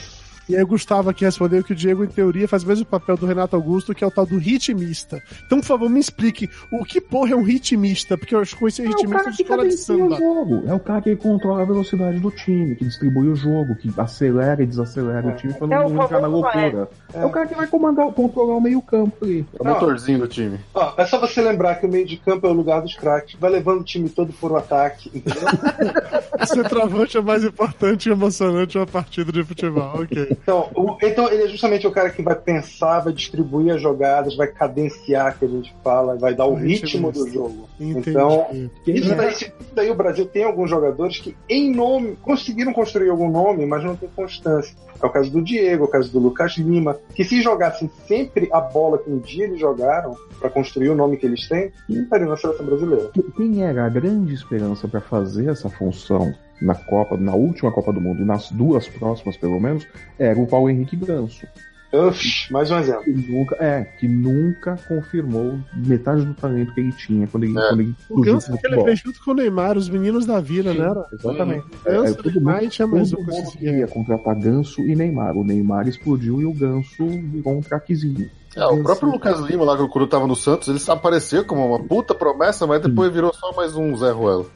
E 0.48 0.54
aí 0.56 0.62
o 0.62 0.66
Gustavo 0.66 1.08
aqui 1.10 1.24
respondeu 1.24 1.64
que 1.64 1.72
o 1.72 1.76
Diego, 1.76 2.04
em 2.04 2.08
teoria, 2.08 2.46
faz 2.46 2.62
o 2.64 2.66
mesmo 2.68 2.84
papel 2.84 3.16
do 3.16 3.24
Renato 3.26 3.56
Augusto, 3.56 3.94
que 3.94 4.04
é 4.04 4.06
o 4.06 4.10
tal 4.10 4.26
do 4.26 4.36
ritmista. 4.36 5.22
Então, 5.46 5.58
por 5.60 5.66
favor, 5.66 5.88
me 5.88 5.98
explique 6.00 6.50
o 6.70 6.84
que 6.84 7.00
porra 7.00 7.32
é 7.32 7.36
um 7.36 7.42
ritmista, 7.42 8.18
porque 8.18 8.34
eu 8.34 8.40
acho 8.40 8.54
que 8.54 8.60
conheci 8.60 8.82
É 8.82 8.84
o 8.84 8.88
ritmista 8.88 9.16
cara 9.18 9.30
de 9.30 9.36
que 9.36 9.42
escola 9.42 9.62
de 9.62 9.68
cadencia 9.70 9.94
o 9.94 9.98
samba. 10.10 10.16
jogo. 10.16 10.62
É 10.66 10.74
o 10.74 10.80
cara 10.80 11.00
que 11.00 11.16
controla 11.16 11.62
a 11.62 11.64
velocidade 11.64 12.18
do 12.20 12.30
time, 12.30 12.74
que 12.76 12.84
distribui 12.84 13.28
o 13.28 13.34
jogo, 13.36 13.74
que 13.76 13.90
acelera 13.96 14.62
e 14.62 14.66
desacelera 14.66 15.28
o 15.28 15.36
time 15.36 15.54
pra 15.54 15.66
É 15.66 15.70
não, 15.70 15.86
o 15.86 15.90
não 15.94 16.04
entrar 16.04 16.20
na 16.20 16.28
loucura. 16.28 16.88
É. 17.14 17.24
o 17.24 17.30
cara 17.30 17.46
que 17.46 17.54
vai 17.54 17.66
comandar, 17.66 18.06
controlar 18.12 18.56
o 18.56 18.60
meio 18.60 18.82
campo 18.82 19.24
ali. 19.24 19.46
É 19.58 19.62
o 19.62 19.64
Não. 19.64 19.72
motorzinho 19.74 20.18
do 20.18 20.28
time. 20.28 20.58
Ó, 20.74 20.92
é 20.98 21.06
só 21.06 21.18
você 21.18 21.40
lembrar 21.40 21.76
que 21.76 21.86
o 21.86 21.88
meio 21.88 22.04
de 22.06 22.16
campo 22.18 22.46
é 22.46 22.50
o 22.50 22.52
lugar 22.52 22.82
dos 22.82 22.94
craques. 22.94 23.34
Vai 23.40 23.50
levando 23.50 23.80
o 23.80 23.84
time 23.84 24.08
todo 24.10 24.32
por 24.34 24.52
um 24.52 24.56
ataque, 24.56 25.10
entendeu? 25.14 25.48
Centroavante 26.46 27.16
é 27.16 27.20
mais 27.22 27.44
importante 27.44 28.08
e 28.08 28.12
emocionante 28.12 28.76
uma 28.76 28.86
partida 28.86 29.32
de 29.32 29.42
futebol, 29.42 30.02
ok. 30.02 30.33
Então, 30.42 30.68
o- 30.74 30.96
então 31.02 31.30
ele 31.30 31.44
é 31.44 31.48
justamente 31.48 31.86
o 31.86 31.90
cara 31.90 32.10
que 32.10 32.22
vai 32.22 32.34
pensar, 32.34 33.00
vai 33.00 33.12
distribuir 33.12 33.74
as 33.74 33.80
jogadas, 33.80 34.36
vai 34.36 34.46
cadenciar, 34.46 35.38
que 35.38 35.44
a 35.44 35.48
gente 35.48 35.74
fala, 35.82 36.16
vai 36.16 36.34
dar 36.34 36.46
o 36.46 36.54
ritmo 36.54 37.10
do 37.12 37.28
jogo. 37.28 37.68
Entendi. 37.80 38.10
Então, 38.10 38.46
Isso 38.86 39.14
daí, 39.14 39.32
isso 39.32 39.52
daí 39.74 39.90
o 39.90 39.94
Brasil 39.94 40.26
tem 40.26 40.44
alguns 40.44 40.68
jogadores 40.70 41.18
que, 41.18 41.36
em 41.48 41.74
nome, 41.74 42.16
conseguiram 42.22 42.72
construir 42.72 43.10
algum 43.10 43.30
nome, 43.30 43.64
mas 43.66 43.82
não 43.84 43.96
tem 43.96 44.08
constância. 44.14 44.74
É 45.02 45.06
o 45.06 45.10
caso 45.10 45.30
do 45.30 45.42
Diego, 45.42 45.84
é 45.84 45.86
o 45.86 45.90
caso 45.90 46.10
do 46.10 46.18
Lucas 46.18 46.52
Lima, 46.56 46.96
que 47.14 47.24
se 47.24 47.42
jogassem 47.42 47.90
sempre 48.06 48.48
a 48.52 48.60
bola 48.60 48.98
que 48.98 49.10
um 49.10 49.18
dia 49.18 49.44
eles 49.44 49.58
jogaram, 49.60 50.16
para 50.40 50.48
construir 50.50 50.90
o 50.90 50.94
nome 50.94 51.16
que 51.16 51.26
eles 51.26 51.48
têm, 51.48 51.72
estariam 51.88 52.28
na 52.30 52.36
seleção 52.36 52.64
brasileira. 52.66 53.10
Quem 53.36 53.62
era 53.62 53.84
a 53.86 53.88
grande 53.88 54.34
esperança 54.34 54.86
para 54.86 55.00
fazer 55.00 55.48
essa 55.50 55.68
função 55.68 56.32
na 56.64 56.74
Copa, 56.74 57.16
na 57.16 57.34
última 57.34 57.70
Copa 57.70 57.92
do 57.92 58.00
Mundo 58.00 58.22
e 58.22 58.24
nas 58.26 58.50
duas 58.50 58.88
próximas, 58.88 59.36
pelo 59.36 59.60
menos, 59.60 59.86
era 60.18 60.38
o 60.40 60.46
Paulo 60.46 60.70
Henrique 60.70 60.96
Ganso. 60.96 61.46
Uf, 61.92 62.52
mais 62.52 62.68
um 62.72 62.78
exemplo. 62.80 63.04
Que 63.04 63.12
nunca, 63.12 63.56
é, 63.60 63.84
que 63.84 64.08
nunca 64.08 64.76
confirmou 64.88 65.60
metade 65.76 66.24
do 66.24 66.34
talento 66.34 66.74
que 66.74 66.80
ele 66.80 66.90
tinha 66.90 67.24
quando 67.28 67.44
ele, 67.44 67.56
É. 67.56 67.68
quando 67.68 67.80
ele 67.82 67.94
O 68.10 68.20
Ganso 68.20 68.50
no 68.50 68.58
que 68.58 68.66
ele 68.66 68.82
fez 68.82 68.98
junto 68.98 69.22
com 69.24 69.30
o 69.30 69.34
Neymar, 69.34 69.78
os 69.78 69.88
meninos 69.88 70.26
da 70.26 70.40
vila, 70.40 70.74
né? 70.74 70.80
Era? 70.90 71.06
Exatamente. 71.12 71.64
Ganso, 71.84 72.04
É, 72.06 72.10
é, 72.10 72.14
todo 72.14 72.32
Neymar 72.32 72.54
mundo- 72.56 72.64
e 72.64 72.68
tinha 72.68 72.88
mais 72.88 73.12
um 73.12 73.24
queria 73.52 73.86
contratar 73.86 74.34
Ganso 74.34 74.82
e 74.82 74.96
Neymar. 74.96 75.36
O 75.36 75.44
Neymar 75.44 75.86
explodiu 75.86 76.40
e 76.42 76.44
o 76.44 76.52
Ganso 76.52 77.06
virou 77.06 77.58
um 77.58 77.60
craquezinho. 77.60 78.28
É, 78.56 78.66
o 78.66 78.82
próprio 78.82 79.10
Lucas 79.10 79.40
Lima, 79.40 79.64
lá 79.64 79.76
quando 79.88 80.06
tava 80.06 80.26
no 80.26 80.36
Santos, 80.36 80.68
ele 80.68 80.80
apareceu 80.88 81.44
como 81.44 81.66
uma 81.66 81.78
puta 81.82 82.14
promessa, 82.14 82.66
mas 82.66 82.80
depois 82.80 83.12
virou 83.12 83.32
só 83.34 83.52
mais 83.52 83.74
um 83.74 83.96
Zé 83.96 84.10
Ruelo. 84.10 84.50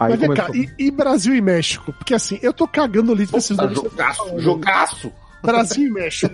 Aí 0.00 0.10
Mas 0.10 0.20
vem 0.20 0.28
começou... 0.30 0.52
cá, 0.52 0.58
e, 0.58 0.70
e 0.78 0.90
Brasil 0.90 1.34
e 1.34 1.40
México? 1.40 1.92
Porque 1.92 2.14
assim, 2.14 2.38
eu 2.42 2.52
tô 2.52 2.66
cagando 2.66 3.14
litro 3.14 3.32
pra 3.32 3.38
esses 3.38 3.58
Ah, 3.58 3.66
dois. 3.66 3.74
jogaço, 3.90 4.40
jogaço! 4.40 5.12
Brasil 5.42 5.88
e 5.88 5.90
México. 5.90 6.32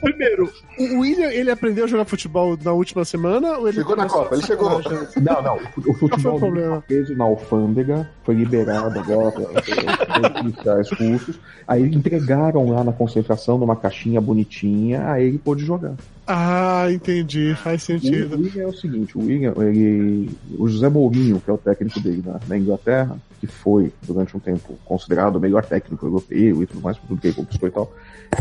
Primeiro, 0.00 0.52
o 0.78 1.00
William, 1.00 1.30
ele 1.30 1.50
aprendeu 1.50 1.84
a 1.84 1.88
jogar 1.88 2.04
futebol 2.04 2.56
na 2.62 2.72
última 2.72 3.04
semana? 3.04 3.58
Ou 3.58 3.68
ele 3.68 3.78
Chegou 3.78 3.96
na 3.96 4.06
Copa, 4.06 4.34
ele 4.34 4.44
chegou. 4.44 4.80
Não, 5.20 5.42
não. 5.42 5.56
O 5.76 5.82
foi 5.82 5.94
futebol 5.94 6.36
o 6.36 6.38
problema? 6.38 6.70
dele 6.72 6.82
preso 6.86 7.16
na 7.16 7.24
alfândega, 7.24 8.10
foi 8.24 8.34
liberado 8.34 8.98
agora 8.98 9.32
para 9.32 10.30
policiais 10.30 10.90
russos. 10.92 11.40
Aí 11.66 11.82
entregaram 11.82 12.70
lá 12.70 12.84
na 12.84 12.92
concentração 12.92 13.58
numa 13.58 13.74
caixinha 13.76 14.20
bonitinha, 14.20 15.10
aí 15.10 15.26
ele 15.26 15.38
pôde 15.38 15.64
jogar. 15.64 15.94
Ah, 16.26 16.86
entendi. 16.90 17.54
Faz 17.56 17.82
O 17.82 17.86
sentido. 17.86 18.36
William 18.36 18.62
é 18.62 18.66
o 18.66 18.72
seguinte, 18.72 19.16
o 19.16 19.22
William, 19.22 19.54
ele, 19.58 20.30
o 20.58 20.68
José 20.68 20.88
Mourinho, 20.88 21.40
que 21.40 21.50
é 21.50 21.52
o 21.52 21.58
técnico 21.58 21.98
dele 22.00 22.22
na, 22.24 22.38
na 22.46 22.58
Inglaterra, 22.58 23.16
que 23.40 23.46
foi 23.46 23.92
durante 24.02 24.36
um 24.36 24.40
tempo 24.40 24.78
considerado 24.84 25.36
o 25.36 25.40
melhor 25.40 25.64
técnico 25.64 26.04
europeu 26.04 26.62
e 26.62 26.66
tudo 26.66 26.82
mais, 26.82 26.98
por 26.98 27.06
tudo 27.08 27.20
que 27.20 27.28
ele 27.28 27.36
conquistou 27.36 27.68
e 27.68 27.72
tal, 27.72 27.92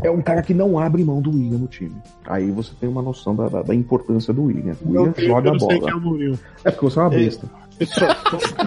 é 0.01 0.09
um 0.09 0.21
cara 0.21 0.41
que 0.41 0.53
não 0.53 0.79
abre 0.79 1.03
mão 1.03 1.21
do 1.21 1.31
William 1.31 1.57
no 1.57 1.67
time. 1.67 1.95
Aí 2.25 2.51
você 2.51 2.71
tem 2.79 2.89
uma 2.89 3.01
noção 3.01 3.35
da, 3.35 3.47
da, 3.47 3.61
da 3.61 3.75
importância 3.75 4.33
do 4.33 4.43
William. 4.43 4.75
O 4.81 4.91
William 4.91 5.13
joga 5.17 5.51
a 5.51 5.55
é 5.55 5.57
bola. 5.57 5.95
o 5.95 6.01
Mourinho. 6.01 6.39
É 6.63 6.71
porque 6.71 6.85
você 6.85 6.99
é 6.99 7.01
uma 7.01 7.09
besta. 7.09 7.47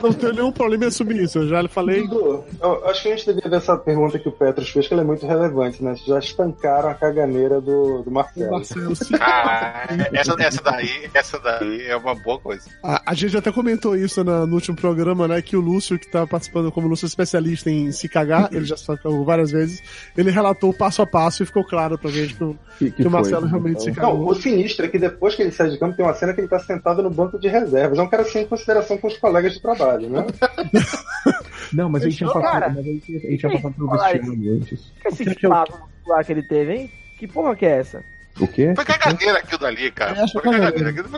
Não 0.03 0.13
tenho 0.13 0.33
nenhum 0.33 0.53
problema 0.53 0.85
em 0.85 0.89
assumir 0.89 1.23
isso. 1.23 1.39
Eu 1.39 1.49
já 1.49 1.61
lhe 1.63 1.69
falei. 1.69 2.07
Dudu, 2.07 2.45
eu 2.63 2.87
acho 2.89 3.03
que 3.03 3.09
a 3.09 3.17
gente 3.17 3.27
deveria 3.27 3.51
ver 3.51 3.57
essa 3.57 3.77
pergunta 3.77 4.19
que 4.19 4.29
o 4.29 4.33
Petros 4.33 4.69
fez, 4.71 4.87
que 4.89 4.95
ela 4.95 5.03
é 5.03 5.07
muito 5.07 5.27
relevante, 5.27 5.83
né? 5.83 5.95
Já 6.07 6.19
estancaram 6.19 6.89
a 6.91 6.95
caganeira 6.95 7.61
do, 7.61 8.03
do 8.03 8.11
Marcelo. 8.11 8.51
Marcelo, 8.53 8.95
sim. 8.97 9.15
Ah, 9.21 9.87
essa, 10.13 10.35
essa 10.39 10.63
daí, 10.63 11.11
essa 11.15 11.39
daí 11.39 11.83
é 11.87 11.97
uma 11.97 12.15
boa 12.15 12.39
coisa. 12.39 12.69
A, 12.83 13.03
a 13.11 13.15
gente 13.15 13.37
até 13.37 13.51
comentou 13.53 13.97
isso 13.97 14.23
na- 14.25 14.47
no 14.47 14.55
último 14.55 14.77
programa, 14.77 15.27
né? 15.29 15.43
Que 15.43 15.57
o 15.57 15.61
Lúcio, 15.61 15.99
que 15.99 16.11
tá 16.11 16.27
participando 16.27 16.71
como 16.73 16.89
Lúcio 16.89 17.07
especialista 17.07 17.71
em 17.71 17.91
se 17.93 18.09
cagar, 18.09 18.49
ele 18.53 18.65
já 18.65 18.77
falou 18.77 19.25
várias 19.25 19.51
vezes, 19.51 19.83
ele 20.17 20.31
relatou 20.31 20.73
passo 20.73 21.03
a 21.03 21.07
passo 21.07 21.43
e 21.43 21.47
ficou 21.47 21.65
claro 21.65 21.99
pra 21.99 22.11
gente 22.11 22.35
que, 22.35 22.45
o- 22.45 22.57
Que, 22.79 22.91
que 22.91 23.07
o 23.07 23.11
Marcelo 23.11 23.47
realmente 23.47 23.83
se 23.83 23.89
Não, 23.89 23.95
cagou. 23.95 24.29
o 24.31 24.35
sinistro 24.35 24.87
é 24.87 24.89
que 24.89 24.99
depois 24.99 25.35
que 25.35 25.43
ele 25.43 25.51
sai 25.53 25.69
de 25.71 25.79
campo 25.79 25.97
tem 25.97 26.05
uma 26.05 26.15
cena 26.15 26.33
que 26.33 26.41
ele 26.41 26.49
tá 26.49 26.59
sentado 26.59 27.03
no 27.03 27.11
banco 27.11 27.39
de 27.39 27.49
reservas. 27.49 27.99
É 27.99 28.03
um 28.03 28.09
cara 28.09 28.25
sem 28.25 28.47
consideração 28.47 28.97
com 29.01 29.09
os 29.09 29.17
colegas 29.19 29.55
de 29.55 29.61
trabalho, 29.61 30.09
né? 30.11 30.27
Não, 31.73 31.89
mas 31.89 32.03
a 32.03 32.07
gente 32.07 32.19
tinha 32.19 32.29
Fechou, 32.29 32.43
passado, 32.43 32.75
mas 32.75 33.05
tinha 33.39 33.53
passado 33.53 33.75
pelo 33.75 33.91
vestiário 33.91 34.55
antes. 34.57 34.93
que 35.01 35.09
esse 35.09 35.23
espaço 35.23 35.73
lá 36.07 36.25
que 36.25 36.33
ele 36.33 36.43
teve, 36.43 36.73
hein? 36.75 36.91
Que 37.19 37.29
porra 37.29 37.55
que 37.55 37.65
é 37.67 37.79
essa? 37.79 38.03
O 38.41 38.47
quê? 38.49 38.73
Foi 38.75 38.85
caganeira 38.85 39.39
aquilo 39.39 39.61
dali, 39.61 39.91
cara. 39.93 40.27
Foi 40.29 40.41
caganeira. 40.43 40.73
caganeira. 40.73 40.91
Aquilo 40.91 41.09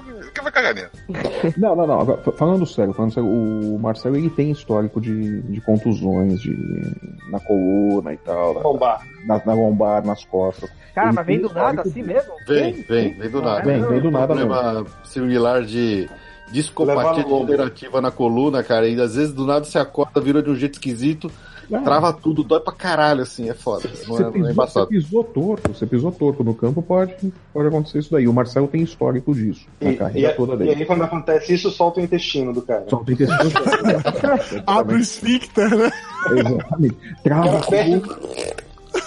foi- 0.43 0.51
caganeira. 0.53 0.91
Não, 1.57 1.77
não, 1.77 1.87
não. 1.87 2.33
Falando 2.33 2.67
sério, 2.67 2.93
falando 2.93 3.13
sério, 3.15 3.29
o 3.29 3.79
Marcelo 3.79 4.17
ele 4.17 4.31
tem 4.31 4.51
histórico 4.51 5.01
de, 5.01 5.41
de 5.43 5.61
contusões 5.61 6.41
de, 6.41 6.51
na 7.31 7.39
coluna 7.41 8.13
e 8.13 8.17
tal, 8.19 8.61
Bombar. 8.61 9.07
na, 9.27 9.41
na 9.45 9.55
lombar, 9.55 10.05
nas 10.05 10.25
costas. 10.25 10.71
Cara, 10.95 11.09
Ele 11.09 11.17
mas 11.17 11.27
vem 11.27 11.41
do 11.41 11.53
nada 11.53 11.83
assim 11.83 12.03
mesmo? 12.03 12.33
Vem, 12.47 12.73
vem, 12.83 13.15
vem 13.15 13.31
do 13.31 13.41
nada. 13.43 13.63
Vem, 13.63 13.83
vem 13.83 14.01
do 14.01 14.11
nada 14.11 14.35
mesmo. 14.35 14.51
problema 14.51 14.87
similar 15.05 15.63
de 15.65 16.09
discopatia 16.53 17.25
degenerativa 17.25 18.01
na 18.01 18.11
coluna, 18.11 18.63
cara, 18.63 18.87
e 18.89 19.01
às 19.01 19.15
vezes 19.17 19.33
do 19.33 19.47
nada 19.47 19.65
você 19.65 19.79
acorda, 19.79 20.21
vira 20.21 20.43
de 20.43 20.51
um 20.51 20.55
jeito 20.55 20.75
esquisito, 20.75 21.31
É. 21.73 21.79
trava 21.79 22.13
tudo, 22.13 22.43
dói 22.45 22.61
pra 22.61 22.73
caralho, 22.73 23.23
assim, 23.23 23.49
é 23.49 23.55
foda. 23.55 23.89
Não 24.07 24.17
Você 24.17 24.23
é, 24.23 24.25
não 24.25 24.29
é 24.29 24.33
pisou, 24.33 24.45
você 24.47 24.53
embaçado. 24.53 24.87
pisou 24.89 25.25
torto, 25.25 25.73
você 25.75 25.87
pisou 25.87 26.13
torto 26.13 26.45
no 26.45 26.55
campo, 26.55 26.83
pode, 26.83 27.15
pode 27.53 27.69
acontecer 27.69 27.99
isso 28.01 28.13
daí. 28.13 28.29
O 28.29 28.33
Marcelo 28.33 28.69
tem 28.69 28.83
histórico 28.83 29.35
disso, 29.35 29.67
na 29.81 29.93
E, 29.93 29.97
carreira 29.97 30.33
e- 30.33 30.35
toda 30.35 30.55
e 30.55 30.57
dele. 30.59 30.71
aí, 30.81 30.85
quando 30.85 31.03
acontece 31.05 31.55
isso, 31.55 31.71
solta 31.71 32.01
o 32.01 32.03
intestino 32.03 32.53
do 32.53 32.61
cara. 32.63 32.85
Só 32.91 32.99
tem 32.99 33.17
que 33.17 33.25
Abre 34.67 34.97
o 34.97 34.99
esfíncter, 34.99 35.77
né? 35.77 35.91
Exatamente. 36.37 36.97
Trava 37.23 37.61
Cara, 37.61 37.83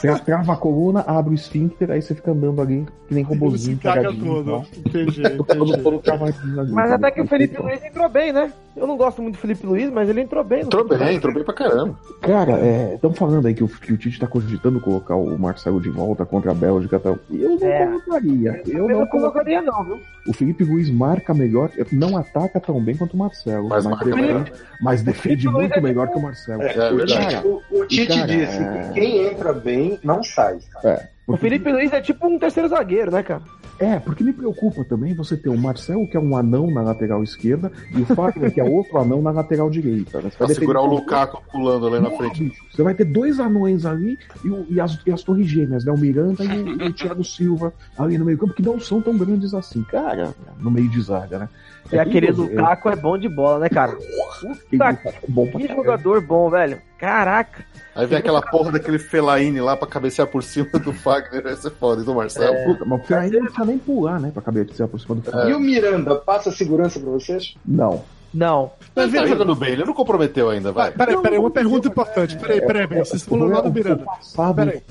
tra- 0.06 0.20
trava 0.20 0.54
a 0.54 0.58
coluna, 0.58 1.04
abre 1.08 1.32
o 1.32 1.36
esfíncter, 1.36 1.92
aí 1.92 2.02
você 2.02 2.14
fica 2.16 2.32
andando 2.32 2.62
ali, 2.62 2.86
que 3.08 3.14
nem 3.14 3.24
robozinho, 3.24 3.78
caga 3.80 4.14
todo. 4.14 4.44
tal. 4.46 4.66
Entendi, 4.78 5.22
Todo, 5.24 5.66
entendi. 5.66 5.84
todo 5.84 6.00
travadinho 6.00 6.60
ali, 6.60 6.72
Mas 6.72 6.90
sabe? 6.90 7.06
até 7.06 7.16
que 7.16 7.22
o 7.22 7.28
Felipe 7.28 7.62
Luiz 7.62 7.84
entrou 7.84 8.10
bem, 8.10 8.32
né? 8.34 8.52
Eu 8.76 8.86
não 8.86 8.98
gosto 8.98 9.22
muito 9.22 9.36
do 9.36 9.40
Felipe 9.40 9.66
Luiz, 9.66 9.90
mas 9.90 10.10
ele 10.10 10.20
entrou 10.22 10.44
bem. 10.44 10.60
no 10.62 10.66
Entrou 10.66 10.86
bem, 10.86 11.16
entrou 11.16 11.34
bem 11.34 11.44
pra 11.46 11.54
caramba. 11.54 11.96
Cara, 12.22 12.60
estamos 12.94 13.18
falando 13.18 13.46
aí 13.48 13.54
que 13.54 13.64
o, 13.64 13.68
que 13.70 13.94
o 13.94 13.98
Tite 13.98 14.20
tá 14.20 14.28
cogitando 14.28 14.82
colocar 14.82 15.16
o 15.16 15.38
Marcelo 15.40 15.80
de 15.80 15.90
volta 15.90 16.26
contra 16.26 16.52
a 16.52 16.54
Bélgica 16.54 16.98
e 16.98 17.00
tal. 17.00 17.18
Eu 17.32 17.58
não 17.58 17.68
É. 17.68 17.86
colocaria. 17.86 18.62
Eu 18.68 18.90
Eu 18.90 18.90
não 18.90 19.00
não 19.00 19.08
colocaria. 19.08 19.62
não, 19.62 19.84
viu? 19.86 20.00
O 20.28 20.34
Felipe 20.34 20.64
Luiz 20.66 20.90
marca 20.92 21.34
melhor, 21.34 21.70
não 21.92 22.18
ataca 22.18 22.60
tão 22.60 22.82
bem 22.84 22.98
quanto 22.98 23.14
o 23.14 23.18
Marcelo. 23.18 23.70
Mas 23.70 23.86
mas, 23.86 23.94
marca 23.94 24.06
defende, 24.06 24.52
mas 24.82 25.02
defende 25.04 25.48
muito 25.48 25.74
é 25.78 25.82
melhor 25.82 26.08
tipo- 26.08 26.14
que 26.14 26.20
o 26.20 26.24
Marcelo. 26.24 26.62
É, 26.64 26.72
é 26.76 26.94
verdade. 26.94 27.36
Cara, 27.36 27.48
O, 27.48 27.62
o 27.72 27.86
Tite 27.86 28.08
cara, 28.08 28.28
disse 28.28 28.58
é- 28.62 28.90
que 28.94 29.00
quem 29.00 29.28
entra 29.28 29.54
bem 29.54 29.95
não 30.04 30.22
sai. 30.24 30.60
é, 30.84 31.08
O 31.28 31.34
porque- 31.34 31.42
Felipe 31.42 31.72
Luiz 31.72 31.92
é 31.94 32.02
tipo 32.02 32.28
um 32.28 32.38
terceiro 32.40 32.70
zagueiro, 32.70 33.12
né, 33.12 33.24
cara? 33.24 33.42
É, 33.78 34.00
porque 34.00 34.24
me 34.24 34.32
preocupa 34.32 34.86
também 34.86 35.14
você 35.14 35.36
ter 35.36 35.50
o 35.50 35.58
Marcelo, 35.58 36.08
que 36.08 36.16
é 36.16 36.20
um 36.20 36.38
anão 36.38 36.72
na 36.72 36.82
lateral 36.82 37.22
esquerda, 37.22 37.70
e 37.94 38.02
o 38.02 38.06
Fagner, 38.06 38.54
que 38.54 38.62
é 38.62 38.64
outro 38.64 38.98
anão 38.98 39.22
na 39.22 39.32
lateral 39.32 39.70
direita. 39.70 40.22
Né? 40.22 40.32
Vai 40.40 40.48
segurar 40.54 40.80
o 40.82 40.86
Lukaku 40.86 41.44
pulando 41.52 41.88
ali 41.88 42.00
na 42.00 42.10
frente. 42.12 42.42
bicho, 42.46 42.64
Você 42.72 42.82
vai 42.84 42.94
ter 42.96 43.04
dois 43.04 43.38
anões 43.38 43.86
ali 43.86 44.18
e, 44.46 44.50
o- 44.50 44.66
e 44.70 44.80
as, 44.80 44.98
e 45.06 45.12
as 45.12 45.24
torres 45.24 45.48
gêmeas, 45.48 45.84
né? 45.84 45.92
O 45.92 45.98
Miranda 46.00 46.46
e 46.46 46.48
o, 46.48 46.82
e 46.84 46.88
o 46.88 46.94
Thiago 46.94 47.24
Silva 47.26 47.74
ali 47.98 48.18
no 48.18 48.24
meio 48.24 48.38
campo, 48.38 48.54
que 48.54 48.64
não 48.64 48.80
são 48.80 49.02
tão 49.02 49.18
grandes 49.18 49.54
assim. 49.54 49.84
Cara, 49.84 50.34
no 50.58 50.72
meio 50.72 50.88
de 50.90 51.02
zaga, 51.02 51.38
né? 51.40 51.50
E 51.92 52.00
aquele 52.00 52.28
é- 52.28 52.32
Lukaku 52.32 52.90
é 52.90 52.96
bom 52.96 53.18
de 53.18 53.30
bola, 53.30 53.60
né, 53.60 53.70
cara? 53.70 53.94
Puta 53.94 54.90
é 54.90 55.14
bom 55.28 55.48
que 55.48 55.68
jogador 55.68 56.22
bom, 56.22 56.50
velho. 56.50 56.82
Caraca. 56.98 57.64
Aí 57.96 58.06
vem 58.06 58.18
aquela 58.18 58.42
porra 58.42 58.74
daquele 58.74 59.00
Felaine 59.00 59.62
lá 59.62 59.78
pra 59.78 59.88
cabecear 59.88 60.28
por 60.28 60.44
cima 60.44 60.68
do 60.80 60.92
Fagner, 60.92 61.46
essa 61.48 61.70
é 61.70 61.72
foda, 61.72 62.04
do 62.04 62.14
Marcelo. 62.14 62.56
Puta, 62.66 62.84
mas 62.86 63.00
o 63.00 63.04
Ferrari 63.04 63.32
não 63.32 63.42
precisa 63.46 63.66
nem 63.66 63.78
pular, 63.78 64.20
né? 64.20 64.32
Pra 64.34 64.42
cabecear 64.42 64.90
por 64.90 65.00
cima 65.00 65.16
do 65.16 65.22
Ferrari. 65.22 65.52
E 65.52 65.54
o 65.54 65.60
Miranda 65.60 66.16
passa 66.16 66.52
segurança 66.52 67.00
pra 67.00 67.10
vocês? 67.12 67.56
Não. 67.66 68.04
Não. 68.34 68.72
Ele 68.98 69.12
tá 69.18 69.26
jogando 69.26 69.56
bem, 69.56 69.72
ele 69.72 69.86
não 69.86 69.94
comprometeu 69.94 70.50
ainda, 70.50 70.74
vai. 70.74 70.92
Peraí, 70.92 71.18
peraí, 71.22 71.40
uma 71.40 71.50
pergunta 71.52 71.88
importante. 71.88 72.36
Peraí, 72.38 72.60
peraí, 72.60 72.86
peraí. 72.86 73.06
Vocês 73.06 73.26
lá 73.28 73.62
do 73.62 73.68
é 73.68 73.70
o 73.70 73.74
Miranda. 73.74 74.06
Peraí. 74.54 74.82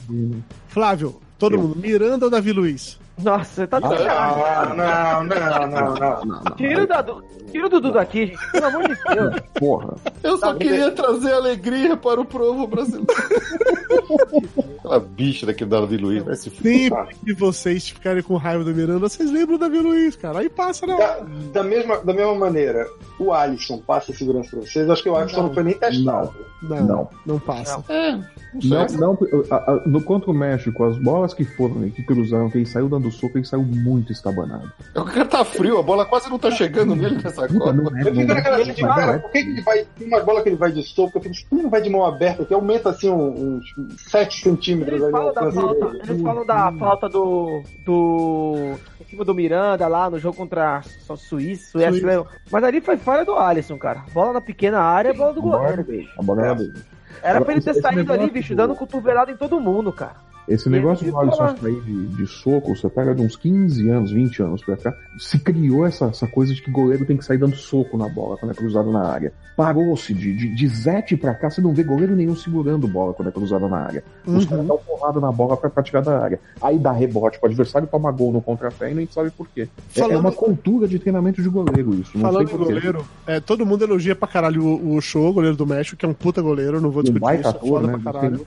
Flávio, 0.68 1.20
todo 1.38 1.56
Eu. 1.56 1.60
mundo, 1.60 1.76
Miranda 1.76 2.24
ou 2.24 2.30
Davi 2.30 2.52
Luiz? 2.52 2.98
Nossa, 3.22 3.44
você 3.44 3.66
tá 3.66 3.78
de 3.80 3.88
sacanagem. 3.88 4.10
Ah, 4.10 5.24
não, 5.24 5.24
não, 5.24 5.68
não, 5.68 5.94
não. 5.94 5.94
Não, 5.94 6.24
não. 6.24 6.56
Tira 6.56 6.82
o, 6.82 6.86
Dadu, 6.86 7.24
tira 7.50 7.66
o 7.66 7.68
Dudu 7.68 7.92
daqui, 7.92 8.26
gente. 8.26 8.50
Pelo 8.52 8.66
amor 8.66 8.82
de 8.88 8.94
Deus. 9.14 9.34
Porra. 9.54 9.94
Eu 10.22 10.36
só 10.38 10.52
queria 10.54 10.90
trazer 10.90 11.32
alegria 11.32 11.96
para 11.96 12.20
o 12.20 12.24
povo 12.24 12.66
brasileiro. 12.66 13.06
Aquela 14.78 15.00
bicha 15.00 15.46
daquele 15.46 15.70
Davi 15.70 15.96
Luiz, 15.96 16.22
vai 16.24 16.34
se 16.36 16.50
fuder. 16.50 16.90
Sempre 16.90 17.14
que 17.24 17.32
vocês 17.34 17.88
ficarem 17.88 18.22
com 18.22 18.36
raiva 18.36 18.64
do 18.64 18.74
Miranda, 18.74 18.98
vocês 19.08 19.30
lembram 19.30 19.56
do 19.56 19.60
Davi 19.60 19.78
Luiz, 19.78 20.16
cara. 20.16 20.40
Aí 20.40 20.48
passa, 20.50 20.86
né? 20.86 20.96
Da, 20.96 21.20
da 21.52 21.62
mesma, 21.62 21.98
da 21.98 22.12
mesma 22.12 22.34
maneira, 22.34 22.86
o 23.18 23.32
Alisson 23.32 23.78
passa 23.78 24.12
segurança 24.12 24.50
pra 24.50 24.60
vocês? 24.60 24.88
Acho 24.90 25.02
que 25.02 25.08
o 25.08 25.16
Alisson 25.16 25.44
não, 25.44 25.54
foi 25.54 25.62
nem 25.62 25.74
testado. 25.78 26.34
Não, 26.62 26.76
não, 26.76 26.86
Não. 26.86 27.08
não 27.26 27.38
passa. 27.38 27.82
Não, 28.62 28.86
não, 28.98 29.18
a- 29.50 29.72
a- 29.72 29.82
no 29.86 30.00
contra 30.02 30.30
o 30.30 30.34
México, 30.34 30.84
as 30.84 30.96
bolas 30.98 31.32
que 31.34 31.44
foram, 31.44 31.76
né, 31.76 31.90
que 31.94 32.02
cruzaram, 32.02 32.50
que 32.50 32.58
ele 32.58 32.66
saiu 32.66 32.88
dando 32.88 33.03
soco, 33.10 33.38
ele 33.38 33.44
saiu 33.44 33.62
muito 33.62 34.12
estabanado. 34.12 34.70
O 34.94 35.04
cara 35.04 35.24
tá 35.24 35.44
frio, 35.44 35.78
a 35.78 35.82
bola 35.82 36.04
quase 36.04 36.28
não 36.30 36.38
tá 36.38 36.50
chegando 36.50 36.94
nele 36.96 37.16
nessa 37.22 37.42
Puta, 37.46 37.58
Copa. 37.58 37.72
não 37.72 37.96
é, 37.96 38.02
Eu 38.02 38.14
fico 38.14 38.20
é, 38.20 38.34
naquela 38.34 38.64
gente, 38.64 38.82
mas 38.82 38.94
cara, 38.96 39.12
é. 39.14 39.18
por 39.18 39.30
que, 39.30 39.42
que 39.44 39.50
ele 39.50 39.60
vai. 39.62 39.84
Tem 39.98 40.06
uma 40.06 40.20
bola 40.22 40.42
que 40.42 40.48
ele 40.48 40.56
vai 40.56 40.72
de 40.72 40.82
soco, 40.82 41.18
eu 41.18 41.22
fico, 41.22 41.34
por 41.34 41.48
que 41.48 41.54
ele 41.54 41.62
não 41.62 41.70
vai 41.70 41.82
de 41.82 41.90
mão 41.90 42.04
aberta, 42.04 42.44
que 42.44 42.54
aumenta 42.54 42.90
assim 42.90 43.10
uns 43.10 43.64
7 44.10 44.40
centímetros 44.42 44.94
Eles 45.00 45.02
ali 45.04 45.12
falam, 45.12 45.32
da 45.34 45.52
falta, 45.52 45.86
eles 46.08 46.22
falam 46.22 46.46
da 46.46 46.72
falta 46.72 47.08
do. 47.08 47.62
do. 47.84 48.74
cima 49.08 49.24
do 49.24 49.34
Miranda 49.34 49.86
lá 49.86 50.08
no 50.10 50.18
jogo 50.18 50.36
contra 50.36 50.78
a 50.78 51.16
Suíça, 51.16 51.70
Suécia, 51.72 52.00
Suíça. 52.00 52.26
Mas 52.50 52.64
ali 52.64 52.80
foi 52.80 52.96
falha 52.96 53.24
do 53.24 53.34
Alisson, 53.36 53.78
cara. 53.78 54.02
Bola 54.12 54.32
na 54.34 54.40
pequena 54.40 54.80
área, 54.80 55.12
bola 55.14 55.32
do 55.32 55.42
goleiro, 55.42 55.84
bicho. 55.84 56.10
A 56.18 56.22
bola 56.22 56.42
era. 56.46 56.58
Era 57.22 57.40
pra 57.40 57.52
ele 57.52 57.62
ter 57.62 57.70
Esse 57.70 57.80
saído 57.80 58.12
ali, 58.12 58.28
bicho, 58.30 58.54
do- 58.54 58.56
dando 58.56 58.74
cotovelada 58.74 59.30
em 59.30 59.36
todo 59.36 59.60
mundo, 59.60 59.92
cara. 59.92 60.16
Esse 60.46 60.68
negócio 60.68 61.10
do 61.10 61.18
Alisson 61.18 61.56
sair 61.56 61.80
de, 61.80 62.06
de 62.08 62.26
soco, 62.26 62.76
você 62.76 62.88
pega 62.90 63.14
de 63.14 63.22
uns 63.22 63.36
15 63.36 63.88
anos, 63.88 64.10
20 64.12 64.42
anos 64.42 64.64
pra 64.64 64.76
cá, 64.76 64.94
se 65.18 65.38
criou 65.38 65.86
essa, 65.86 66.06
essa 66.06 66.26
coisa 66.26 66.52
de 66.54 66.60
que 66.62 66.70
goleiro 66.70 67.06
tem 67.06 67.16
que 67.16 67.24
sair 67.24 67.38
dando 67.38 67.56
soco 67.56 67.96
na 67.96 68.08
bola 68.08 68.36
quando 68.36 68.52
é 68.52 68.54
cruzado 68.54 68.92
na 68.92 69.06
área. 69.06 69.32
Parou-se 69.56 70.12
de, 70.12 70.34
de, 70.36 70.54
de 70.54 70.68
Zete 70.68 71.16
pra 71.16 71.34
cá, 71.34 71.48
você 71.48 71.60
não 71.60 71.72
vê 71.72 71.82
goleiro 71.82 72.14
nenhum 72.14 72.34
segurando 72.36 72.86
bola 72.88 73.14
quando 73.14 73.28
é 73.28 73.32
cruzado 73.32 73.68
na 73.68 73.78
área. 73.78 74.04
Os 74.26 74.42
Uhum. 74.44 74.46
caras 74.50 74.66
dão 74.66 74.78
porrada 74.78 75.20
na 75.20 75.32
bola 75.32 75.56
pra, 75.56 75.70
pra 75.70 75.82
tirar 75.82 76.02
da 76.02 76.18
área. 76.20 76.40
Aí 76.60 76.78
dá 76.78 76.92
rebote 76.92 77.38
pro 77.38 77.48
adversário, 77.48 77.88
toma 77.88 78.10
gol 78.10 78.32
no 78.32 78.42
contra-pé 78.42 78.90
e 78.90 78.94
nem 78.94 79.06
sabe 79.10 79.30
por 79.30 79.48
quê. 79.48 79.62
É- 79.62 80.00
É, 80.00 80.00
Falando- 80.02 80.20
uma 80.20 80.32
cultura 80.32 80.86
de 80.88 80.98
treinamento 80.98 81.40
de 81.40 81.48
goleiro 81.48 81.94
isso. 81.94 82.18
Falando 82.18 82.50
em 82.50 82.56
goleiro, 82.56 83.04
é, 83.26 83.40
todo 83.40 83.64
mundo 83.64 83.84
elogia 83.84 84.14
pra 84.14 84.28
caralho 84.28 84.62
o, 84.64 84.96
o 84.96 85.00
show, 85.00 85.32
goleiro 85.32 85.56
do 85.56 85.66
México, 85.66 85.96
que 85.96 86.04
é 86.04 86.08
um 86.08 86.12
puta 86.14 86.42
goleiro, 86.42 86.80
não 86.80 86.90
vou 86.90 87.00
Um 87.00 87.04
discutir 87.04 87.20
baita 87.22 87.48
isso, 87.48 87.56
é 87.56 87.60
ator, 87.60 87.82
né? 87.82 87.98
pra 88.02 88.12
caralho. 88.12 88.46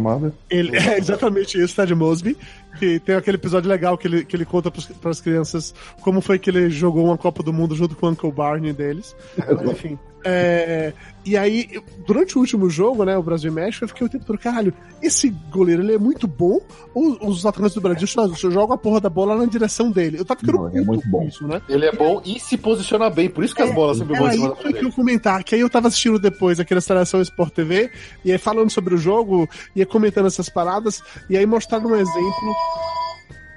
Mother. 0.00 0.32
Ele, 0.50 0.76
é 0.76 0.99
exatamente 1.00 1.60
isso, 1.62 1.74
Ted 1.74 1.94
Mosby, 1.94 2.36
que 2.78 3.00
tem 3.00 3.14
aquele 3.14 3.36
episódio 3.36 3.68
legal 3.68 3.96
que 3.98 4.06
ele, 4.06 4.24
que 4.24 4.36
ele 4.36 4.44
conta 4.44 4.70
para 4.70 5.10
as 5.10 5.20
crianças 5.20 5.74
como 6.00 6.20
foi 6.20 6.38
que 6.38 6.50
ele 6.50 6.70
jogou 6.70 7.06
uma 7.06 7.18
Copa 7.18 7.42
do 7.42 7.52
Mundo 7.52 7.74
junto 7.74 7.96
com 7.96 8.06
o 8.06 8.10
Uncle 8.10 8.32
Barney 8.32 8.72
deles. 8.72 9.14
Enfim. 9.70 9.98
é, 10.24 10.92
e 11.24 11.36
aí, 11.36 11.68
durante 12.06 12.36
o 12.36 12.40
último 12.40 12.70
jogo, 12.70 13.04
né, 13.04 13.16
o 13.16 13.22
Brasil 13.22 13.50
e 13.50 13.54
México, 13.54 13.84
eu 13.84 13.88
fiquei 13.88 14.06
o 14.06 14.10
tempo 14.10 14.24
todo, 14.24 14.38
caralho, 14.38 14.72
esse 15.02 15.28
goleiro, 15.50 15.82
ele 15.82 15.94
é 15.94 15.98
muito 15.98 16.26
bom, 16.26 16.60
ou 16.94 17.18
os 17.28 17.44
atacantes 17.44 17.74
do 17.74 17.80
Brasil 17.80 18.06
só, 18.06 18.26
só 18.28 18.50
jogam 18.50 18.74
a 18.74 18.78
porra 18.78 19.00
da 19.00 19.10
bola 19.10 19.36
na 19.36 19.44
direção 19.44 19.90
dele? 19.90 20.18
Eu 20.18 20.24
tava 20.24 20.40
ficando 20.40 20.58
Não, 20.58 20.68
é 20.68 20.80
muito 20.80 21.02
com 21.04 21.10
bom. 21.10 21.22
isso, 21.24 21.46
né? 21.46 21.60
Ele 21.68 21.84
é 21.86 21.92
bom 21.92 22.22
e 22.24 22.40
se 22.40 22.56
posiciona 22.56 23.10
bem, 23.10 23.28
por 23.28 23.44
isso 23.44 23.54
que 23.54 23.62
as 23.62 23.74
bolas 23.74 23.98
sempre 23.98 24.18
vão 24.18 24.28
em 24.28 24.32
cima 24.32 24.48
da 24.48 24.72
que 24.72 24.84
eu 24.84 24.92
comentar, 24.92 25.44
que 25.44 25.54
aí 25.54 25.60
eu 25.60 25.68
tava 25.68 25.88
assistindo 25.88 26.18
depois 26.18 26.58
aquela 26.58 26.80
seleção 26.80 27.20
Sport 27.20 27.52
TV, 27.52 27.90
e 28.24 28.32
aí 28.32 28.38
falando 28.38 28.70
sobre 28.70 28.94
o 28.94 28.98
jogo, 28.98 29.48
ia 29.76 29.84
comentando 29.84 30.26
essas 30.26 30.48
paradas, 30.48 31.02
e 31.28 31.36
aí 31.36 31.44
mostraram 31.44 31.90
um 31.90 31.96
exemplo. 31.96 32.54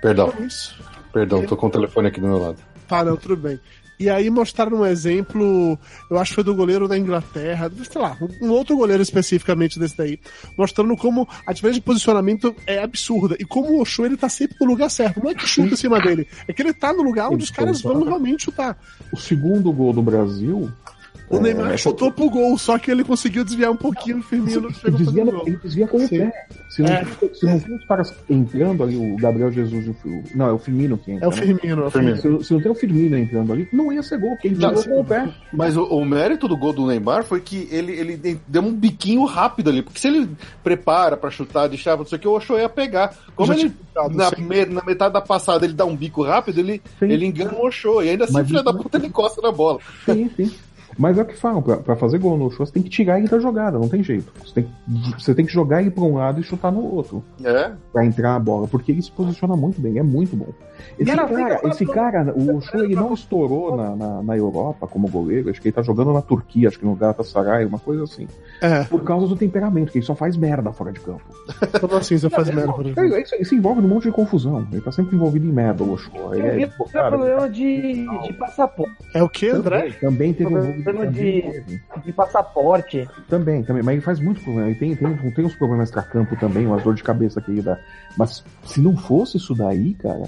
Perdão, 0.02 0.34
Isso. 0.40 0.76
perdão, 1.14 1.46
tô 1.46 1.56
com 1.56 1.68
o 1.68 1.72
telefone 1.72 2.10
aqui 2.10 2.20
do 2.20 2.28
meu 2.28 2.38
lado. 2.38 2.58
Tá, 2.88 3.04
não, 3.04 3.16
tudo 3.16 3.38
bem. 3.38 3.60
E 4.00 4.10
aí 4.10 4.30
mostraram 4.30 4.80
um 4.80 4.86
exemplo, 4.86 5.80
eu 6.12 6.20
acho 6.20 6.32
que 6.32 6.36
foi 6.36 6.44
do 6.44 6.56
goleiro 6.56 6.88
da 6.88 6.98
Inglaterra, 6.98 7.72
sei 7.90 8.02
lá, 8.02 8.18
um 8.42 8.50
outro 8.50 8.76
goleiro 8.76 9.02
especificamente 9.02 9.80
desse 9.80 9.96
daí, 9.96 10.20
mostrando 10.58 10.98
como 10.98 11.28
a 11.46 11.54
diferença 11.54 11.80
de 11.80 11.86
posicionamento 11.86 12.54
é 12.68 12.84
absurda 12.84 13.38
e 13.40 13.46
como 13.46 13.70
o 13.70 13.82
Oshô 13.82 14.06
ele 14.06 14.18
tá 14.18 14.28
sempre 14.28 14.58
no 14.60 14.68
lugar 14.68 14.90
certo. 14.90 15.24
Não 15.24 15.30
é 15.30 15.36
que 15.36 15.48
chuta 15.48 15.74
em 15.74 15.78
cima 15.78 16.02
dele, 16.02 16.28
é 16.48 16.52
que 16.52 16.62
ele 16.62 16.74
tá 16.74 16.92
no 16.92 17.04
lugar 17.04 17.30
onde 17.30 17.46
os 17.46 17.52
caras 17.52 17.82
vão 17.82 18.04
realmente 18.04 18.44
chutar. 18.44 18.78
O 19.12 19.18
segundo 19.18 19.72
gol 19.72 19.94
do 19.94 20.02
Brasil. 20.02 20.70
O 21.34 21.38
é, 21.38 21.42
Neymar 21.42 21.78
chutou 21.78 22.12
pro 22.12 22.30
gol, 22.30 22.58
só 22.58 22.78
que 22.78 22.92
ele 22.92 23.04
conseguiu 23.04 23.44
desviar 23.44 23.72
um 23.72 23.76
pouquinho 23.76 24.20
o 24.20 24.24
Firmino 24.24 24.68
Ele 24.68 24.74
chegou 24.74 24.98
desvia, 25.00 25.26
no- 25.26 25.42
ele 25.48 25.58
desvia 25.64 25.88
com 25.88 25.98
o 25.98 26.08
Sim. 26.08 26.20
pé. 26.20 26.48
Se 26.70 26.82
não, 26.82 26.90
É. 26.90 27.06
tem- 27.20 27.34
se 27.34 27.46
não 27.46 27.60
tem 27.60 27.76
os 27.76 27.86
caras 27.86 28.14
entrando 28.30 28.84
ali, 28.84 28.96
o 28.98 29.16
Gabriel 29.18 29.52
Jesus 29.52 29.86
e 29.86 29.90
o. 29.90 30.24
Não, 30.36 30.48
é 30.48 30.52
o 30.52 30.58
Firmino 30.58 30.98
que 30.98 31.12
entra. 31.12 31.26
É 31.26 31.28
o 31.28 31.32
né? 31.32 31.38
Firmino, 31.38 31.84
é 31.84 31.86
o 31.86 31.92
Firmino. 31.92 32.16
Se, 32.18 32.44
se 32.48 32.54
não 32.54 32.62
tem 32.62 32.72
o 32.72 32.76
Firmino 32.76 33.18
entrando 33.18 33.54
ali, 33.54 33.68
não 33.72 33.92
ia 33.92 34.02
ser 34.04 34.18
gol, 34.20 34.32
porque 34.32 34.48
ele 34.48 34.56
Não, 34.58 34.74
com 34.74 35.00
o 35.02 35.06
pé. 35.06 35.30
Mas 35.54 35.78
o, 35.78 35.84
o 35.86 36.04
mérito 36.06 36.48
do 36.48 36.58
gol 36.58 36.74
do 36.74 36.88
Neymar 36.88 37.24
foi 37.24 37.42
que 37.42 37.68
ele, 37.72 37.92
ele 37.94 38.40
deu 38.48 38.62
um 38.62 38.74
biquinho 38.74 39.24
rápido 39.26 39.70
ali. 39.70 39.82
Porque 39.82 40.00
se 40.00 40.08
ele 40.08 40.30
prepara 40.64 41.16
pra 41.18 41.30
chutar, 41.30 41.68
deixava, 41.68 42.02
não 42.04 42.10
sei 42.10 42.18
o 42.18 42.22
que, 42.22 42.28
o 42.28 42.32
Oshô 42.34 42.58
ia 42.58 42.70
pegar. 42.70 43.14
Como 43.36 43.54
Já 43.54 43.60
ele, 43.60 43.74
na, 44.14 44.32
me- 44.38 44.66
na 44.66 44.84
metade 44.84 45.14
da 45.14 45.22
passada, 45.22 45.66
ele 45.66 45.74
dá 45.74 45.86
um 45.86 45.96
bico 45.96 46.24
rápido, 46.24 46.60
ele, 46.60 46.82
Sim. 47.00 47.06
ele 47.12 47.26
engana 47.26 47.54
o 47.54 47.66
Oshô. 47.68 48.02
E 48.02 48.10
ainda 48.10 48.26
assim, 48.26 48.44
filho 48.46 48.64
da 48.64 48.74
puta, 48.74 48.98
ele 48.98 49.08
encosta 49.08 49.42
na 49.42 49.52
bola. 49.52 49.80
Sim, 50.06 50.30
sim. 50.36 50.52
Mas 50.98 51.18
é 51.18 51.22
o 51.22 51.26
que 51.26 51.36
falam, 51.36 51.62
pra, 51.62 51.78
pra 51.78 51.96
fazer 51.96 52.18
gol 52.20 52.38
no 52.38 52.50
show, 52.52 52.66
você 52.66 52.72
tem 52.74 52.84
que 52.84 52.90
tirar 52.90 53.20
ele 53.20 53.28
da 53.28 53.40
jogada, 53.40 53.78
não 53.80 53.88
tem 53.90 54.04
jeito. 54.04 54.32
Você 54.44 54.54
tem, 54.54 54.64
que- 54.64 55.22
você 55.24 55.34
tem 55.36 55.46
que 55.46 55.52
jogar 55.54 55.82
ele 55.82 55.92
pra 55.92 56.04
um 56.04 56.16
lado 56.16 56.40
e 56.40 56.44
chutar 56.44 56.72
no 56.72 56.84
outro. 56.94 57.24
É? 57.44 57.72
Pra 57.92 58.06
entrar 58.06 58.36
a 58.36 58.40
bola, 58.40 58.68
porque 58.68 58.92
ele 58.92 59.02
se 59.02 59.12
posiciona 59.12 59.56
muito 59.56 59.80
bem, 59.82 59.98
é 59.98 60.04
muito 60.04 60.36
bom. 60.36 60.48
Esse 61.00 61.16
Cara, 61.16 61.28
cara, 61.28 61.60
esse 61.70 61.86
cara 61.86 62.34
o 62.36 62.58
Oshô, 62.58 62.78
ele 62.80 62.96
não 62.96 63.14
estourou 63.14 63.76
na, 63.78 63.96
na, 63.96 64.24
na 64.24 64.38
Europa 64.38 64.88
como 64.88 65.08
goleiro, 65.08 65.50
acho 65.50 65.62
que 65.62 65.68
ele 65.70 65.74
tá 65.76 65.82
jogando 65.82 66.12
na 66.12 66.22
Turquia, 66.22 66.68
acho 66.68 66.78
que 66.80 66.86
no 66.86 66.96
Galatasaray, 66.96 67.66
uma 67.66 67.80
coisa 67.80 68.04
assim. 68.04 68.28
É, 68.62 68.84
Por 68.86 69.04
causa 69.04 69.28
do 69.28 69.36
temperamento, 69.36 69.92
que 69.92 70.00
ele 70.00 70.06
só 70.06 70.14
faz 70.16 70.36
merda 70.36 70.72
fora 70.72 70.92
de 70.92 71.00
campo. 71.00 71.24
como 71.80 71.96
assim 71.96 72.18
você 72.18 72.30
faz 72.30 72.48
merda, 72.50 72.74
por 72.74 72.86
exemplo? 72.86 73.04
Ele, 73.04 73.16
ele 73.16 73.26
se- 73.26 73.36
ele 73.36 73.46
se 73.46 73.56
envolve 73.56 73.82
num 73.82 73.88
monte 73.88 74.04
de 74.04 74.12
confusão, 74.12 74.68
ele 74.72 74.82
tá 74.82 74.92
sempre 74.92 75.16
envolvido 75.16 75.46
em 75.48 75.52
merda, 75.52 75.84
o 75.84 75.94
Oshô. 75.94 76.34
Ele 76.34 76.48
é 76.48 76.64
advogado, 76.66 77.10
problema 77.16 77.50
de, 77.50 78.06
de 78.24 78.34
passaporte. 78.34 78.94
É 79.14 79.24
o 79.24 79.30
que, 79.30 79.50
André? 79.50 79.92
Também 80.02 80.34
teve 80.34 80.54
um 80.56 80.83
Problema 80.84 81.06
também 81.12 81.52
de-. 81.52 81.80
De 82.04 82.12
passaporte. 82.14 83.08
Também, 83.30 83.64
também, 83.64 83.82
mas 83.84 83.94
ele 83.94 84.02
faz 84.02 84.20
muito 84.20 84.42
problema. 84.42 84.70
Ele 84.70 84.80
tem, 84.80 84.96
tem, 84.96 85.32
tem 85.32 85.46
uns 85.46 85.56
problemas 85.56 85.90
extra-campo 85.90 86.36
também, 86.38 86.68
umas 86.68 86.84
dor 86.84 86.94
de 86.96 87.04
cabeça 87.04 87.42
que 87.42 87.52
ele 87.52 87.62
dá. 87.62 87.78
Mas 88.18 88.44
se 88.66 88.82
não 88.82 88.96
fosse 88.96 89.38
isso 89.38 89.54
daí, 89.56 89.94
cara, 89.96 90.24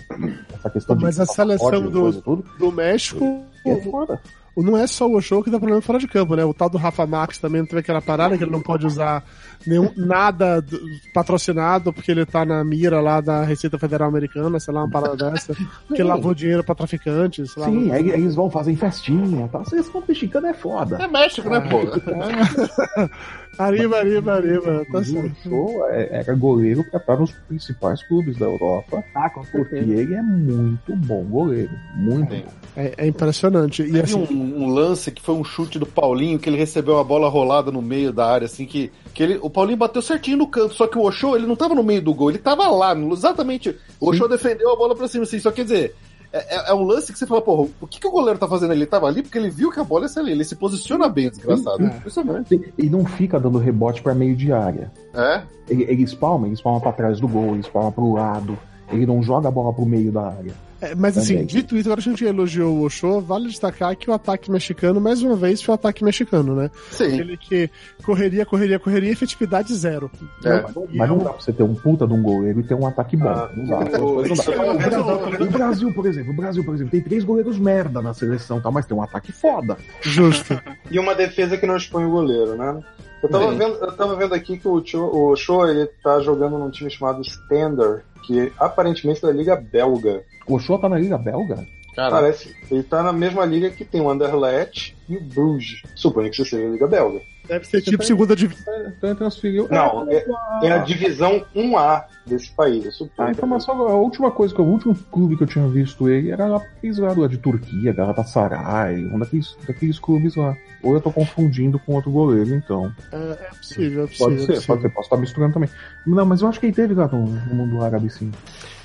essa 0.54 0.70
questão 0.70 0.96
Mas 1.00 1.16
de 1.16 1.22
a 1.22 1.26
seleção 1.26 1.70
passaporte, 1.70 1.92
do- 2.16 2.22
tudo, 2.22 2.46
Do 2.58 2.72
México, 2.72 3.44
é 3.66 3.76
foda. 3.78 4.20
Não 4.64 4.78
é 4.78 4.88
só 4.88 5.08
o 5.08 5.16
Oshô 5.18 5.44
que 5.44 5.50
dá 5.50 5.58
problema 5.58 5.82
fora 5.82 6.00
de 6.00 6.08
campo, 6.08 6.36
né? 6.36 6.46
O 6.46 6.54
tal 6.54 6.70
do 6.70 6.78
Rafa 6.78 7.06
Max 7.06 7.38
também 7.38 7.62
não 7.62 7.68
teve 7.68 7.80
aquela 7.82 8.02
parada 8.02 8.38
que 8.38 8.44
ele 8.44 8.52
não 8.52 8.62
pode 8.62 8.86
usar 8.86 9.24
nenhum, 9.68 9.92
nada 9.98 10.62
do- 10.62 10.80
patrocinado 11.14 11.92
porque 11.92 12.12
ele 12.12 12.26
tá 12.26 12.46
na 12.46 12.64
mira 12.64 13.02
lá 13.02 13.20
da 13.22 13.44
Receita 13.44 13.78
Federal 13.78 14.08
Americana, 14.10 14.60
sei 14.60 14.74
lá, 14.74 14.82
uma 14.84 14.90
parada 14.90 15.32
dessa. 15.32 15.54
Porque 15.88 16.02
Sim. 16.02 16.08
lavou 16.08 16.34
dinheiro 16.34 16.64
pra 16.64 16.74
traficantes, 16.76 17.52
sei 17.52 17.64
lá. 17.64 17.70
Sim, 17.70 17.92
aí, 17.92 18.12
aí 18.14 18.22
eles 18.22 18.36
vão 18.36 18.50
fazer 18.50 18.76
festinha, 18.76 19.48
tá? 19.48 19.60
Vocês 19.60 19.86
são 19.88 20.04
mexicano 20.08 20.48
é 20.48 20.54
foda. 20.54 20.98
É 21.02 21.08
México, 21.08 21.50
né, 21.50 21.60
pô? 21.62 21.80
Arriba, 23.58 23.98
arriba, 23.98 24.34
arriba. 24.36 24.86
Tá 24.92 25.00
O 25.00 25.04
certo. 25.04 25.36
Show 25.44 25.86
é- 25.90 26.10
era 26.20 26.36
goleiro 26.36 26.84
pra 26.90 27.00
estar 27.00 27.18
nos 27.18 27.32
principais 27.48 28.04
clubes 28.08 28.38
da 28.38 28.46
Europa, 28.46 29.04
Ah, 29.16 29.30
com 29.30 29.44
porque 29.46 29.76
ele 29.76 30.14
é 30.14 30.22
muito 30.22 30.96
bom 30.96 31.24
goleiro. 31.24 31.72
Muito 31.96 32.30
bom. 32.36 32.44
É, 32.78 32.94
é 32.98 33.08
impressionante. 33.08 33.82
E 33.84 33.86
Teve 33.86 34.00
assim, 34.02 34.16
um, 34.34 34.64
um 34.64 34.68
lance 34.74 35.10
que 35.12 35.22
foi 35.22 35.36
um 35.36 35.44
chute 35.44 35.80
do 35.80 35.86
Paulinho, 35.86 36.38
que 36.38 36.50
ele 36.50 36.58
recebeu 36.58 36.98
a 37.00 37.04
bola 37.04 37.30
rolada 37.30 37.72
no 37.72 37.82
meio 37.82 38.12
da 38.12 38.26
área, 38.30 38.46
assim, 38.46 38.66
que, 38.66 38.92
que 39.14 39.24
ele, 39.24 39.40
o 39.42 39.50
Paulinho 39.50 39.78
bateu 39.78 40.02
certinho 40.02 40.38
no 40.38 40.48
canto, 40.48 40.74
só 40.74 40.86
que 40.88 40.98
o 40.98 41.02
Oshô, 41.04 41.36
ele 41.38 41.48
não 41.48 41.56
tava 41.56 41.74
no 41.74 41.84
meio 41.84 42.02
do 42.02 42.14
gol, 42.14 42.30
ele 42.30 42.38
tava 42.40 42.68
lá, 42.68 42.94
no- 42.94 43.14
exatamente. 43.14 43.76
O 44.00 44.10
Oshô 44.10 44.28
defendeu 44.28 44.72
a 44.72 44.76
bola 44.76 44.94
pra 44.96 45.08
cima, 45.08 45.24
assim, 45.24 45.40
só 45.40 45.52
quer 45.52 45.64
dizer, 45.64 45.96
é, 46.34 46.56
é- 46.56 46.72
é 46.72 46.74
um 46.74 46.84
lance 46.84 47.12
que 47.14 47.20
você 47.20 47.26
fala, 47.26 47.42
porra, 47.42 47.70
o 47.82 47.88
que, 47.88 48.00
que 48.00 48.08
o 48.08 48.12
goleiro 48.12 48.40
tá 48.40 48.48
fazendo 48.48 48.72
ali? 48.72 48.82
Ele 48.82 48.86
tava 48.86 49.08
ali 49.08 49.22
porque 49.22 49.38
ele 49.38 49.50
viu 49.50 49.72
que 49.72 49.80
a 49.80 49.84
bola 49.84 50.04
ia 50.04 50.10
ser 50.10 50.20
ali, 50.20 50.32
ele 50.32 50.44
se 50.44 50.56
posiciona 50.56 51.08
bem, 51.10 51.30
desgraçado. 51.30 51.78
Sim. 51.78 51.86
Impressionante. 51.98 52.74
E 52.78 52.90
não 52.90 53.06
fica 53.06 53.40
dando 53.40 53.58
rebote 53.58 54.02
pra 54.02 54.14
meio 54.14 54.36
de 54.36 54.52
área. 54.52 54.92
É? 55.14 55.42
Ele, 55.70 55.84
ele 55.84 56.04
espalma, 56.04 56.48
ele 56.48 56.56
espalma 56.56 56.80
pra 56.82 56.92
trás 56.92 57.20
do 57.20 57.28
gol, 57.28 57.50
ele 57.52 57.60
espalma 57.62 57.92
pro 57.92 58.14
lado. 58.14 58.58
Ele 58.92 59.06
não 59.06 59.22
joga 59.24 59.48
a 59.48 59.52
bola 59.52 59.74
pro 59.74 59.86
meio 59.86 60.12
da 60.12 60.28
área. 60.28 60.54
É, 60.82 60.94
mas 60.96 61.18
assim, 61.18 61.34
Também. 61.34 61.46
dito 61.48 61.76
isso, 61.78 61.88
agora 61.88 62.02
que 62.02 62.10
a 62.10 62.12
gente 62.12 62.26
elogiou 62.26 62.76
o 62.76 62.82
Oshô, 62.84 63.22
vale 63.22 63.48
destacar 63.48 63.96
que 63.96 64.10
o 64.10 64.14
ataque 64.14 64.52
mexicano, 64.52 65.00
mais 65.00 65.22
uma 65.22 65.36
vez, 65.36 65.62
foi 65.62 65.74
o 65.74 65.76
ataque 65.76 66.04
mexicano, 66.04 66.56
né? 66.56 66.70
Sim. 66.92 67.20
Ele 67.20 67.38
que 67.38 67.70
correria, 68.04 68.46
correria, 68.46 68.78
correria, 68.80 69.12
efetividade 69.12 69.74
zero. 69.74 70.12
É. 70.44 70.64
Mas 70.94 71.10
não 71.10 71.18
dá 71.20 71.30
pra 71.32 71.42
você 71.42 71.54
ter 71.54 71.64
um 71.64 71.74
puta 71.76 72.06
de 72.08 72.14
um 72.14 72.22
goleiro 72.22 72.60
e 72.60 72.64
ter 72.64 72.76
um 72.76 72.86
ataque 72.86 73.16
bom. 73.18 73.30
Ah, 73.30 73.50
não 73.56 73.66
dá. 73.66 74.00
o- 74.00 74.22
Não 74.28 74.36
dá. 74.36 75.40
é 75.40 75.44
O 75.44 75.50
Brasil, 75.52 75.94
por 75.94 76.06
exemplo, 76.06 76.32
o 76.34 76.36
Brasil, 76.36 76.64
por 76.64 76.76
exemplo, 76.76 76.92
tem 76.92 77.02
três 77.02 77.24
goleiros 77.24 77.58
merda 77.58 78.02
na 78.02 78.14
seleção, 78.14 78.60
tá? 78.62 78.70
mas 78.72 78.86
tem 78.86 78.96
um 78.96 79.02
ataque 79.02 79.32
foda. 79.32 79.78
Justo. 80.02 80.60
E 80.92 81.00
uma 81.00 81.16
defesa 81.16 81.58
que 81.58 81.66
não 81.66 81.78
expõe 81.78 82.06
o 82.06 82.12
goleiro, 82.12 82.56
né? 82.56 82.80
Eu 83.24 83.30
tava, 83.30 83.52
vendo, 83.52 83.76
eu 83.76 83.92
tava 83.92 84.16
vendo 84.16 84.36
aqui 84.36 84.58
que 84.58 84.68
o, 84.68 84.86
Cho, 84.86 85.04
o 85.04 85.36
Show 85.36 85.68
ele 85.68 85.88
tá 86.04 86.20
jogando 86.20 86.58
num 86.58 86.70
time 86.70 86.90
chamado 86.90 87.22
Standard, 87.22 88.04
que 88.24 88.52
aparentemente 88.60 89.24
é 89.24 89.28
da 89.28 89.34
Liga 89.34 89.56
Belga. 89.56 90.24
O 90.48 90.60
Show 90.60 90.78
tá 90.78 90.88
na 90.88 91.00
Liga 91.00 91.18
Belga? 91.18 91.66
Cara, 91.96 92.12
Parece. 92.12 92.54
Ele 92.70 92.84
tá 92.84 93.02
na 93.02 93.14
mesma 93.14 93.46
liga 93.46 93.70
que 93.70 93.86
tem 93.86 94.02
o 94.02 94.10
Anderlecht 94.10 94.96
e 95.08 95.16
o 95.16 95.22
Bruges. 95.22 95.82
Suponho 95.96 96.30
que 96.30 96.42
isso 96.42 96.50
seja 96.50 96.68
a 96.68 96.72
Liga 96.72 96.88
Belga. 96.88 97.22
Deve 97.48 97.66
ser 97.66 97.82
tipo 97.82 98.04
segunda 98.04 98.36
divisão. 98.36 98.74
Então 98.98 99.10
transferiu. 99.16 99.68
Não, 99.70 100.08
é, 100.12 100.26
é 100.64 100.72
a 100.72 100.78
divisão 100.80 101.46
1A 101.56 102.04
desse 102.26 102.50
país. 102.52 102.84
Eu 102.84 102.90
A 102.90 102.94
suponho. 102.94 103.32
informação, 103.32 103.76
a 103.88 103.94
última 103.96 104.32
coisa 104.32 104.54
que 104.54 104.62
o 104.62 104.66
último 104.66 104.96
clube 105.12 105.38
que 105.38 105.44
eu 105.44 105.48
tinha 105.48 105.68
visto 105.68 106.10
ele 106.10 106.32
era 106.32 106.46
lá 106.48 106.62
lá 106.82 107.28
de 107.28 107.38
Turquia, 107.38 107.94
Galatasaray, 107.94 109.06
um 109.06 109.20
daqueles, 109.20 109.56
daqueles 109.68 110.00
clubes 110.00 110.36
lá. 110.36 110.56
Ou 110.84 110.94
eu 110.94 111.02
tô 111.02 111.12
confundindo 111.12 111.80
com 111.80 111.94
outro 111.96 112.12
goleiro, 112.12 112.54
então. 112.54 112.92
É, 113.12 113.16
é 113.18 113.50
possível, 113.56 114.04
é 114.04 114.08
possível. 114.08 114.28
Pode 114.28 114.36
é 114.36 114.40
ser, 114.40 114.46
possível. 114.54 114.68
pode 114.68 114.82
ser, 114.82 114.90
posso 114.90 115.06
estar 115.08 115.18
misturando 115.18 115.54
também. 115.54 115.70
Não, 116.06 116.26
mas 116.26 116.42
eu 116.42 116.48
acho 116.48 116.60
que 116.60 116.66
ele 116.68 116.74
teve 116.74 116.94
lá 116.94 117.08
no, 117.08 117.26
no 117.26 117.56
mundo 117.56 117.82
árabe, 117.84 118.10
sim. 118.10 118.32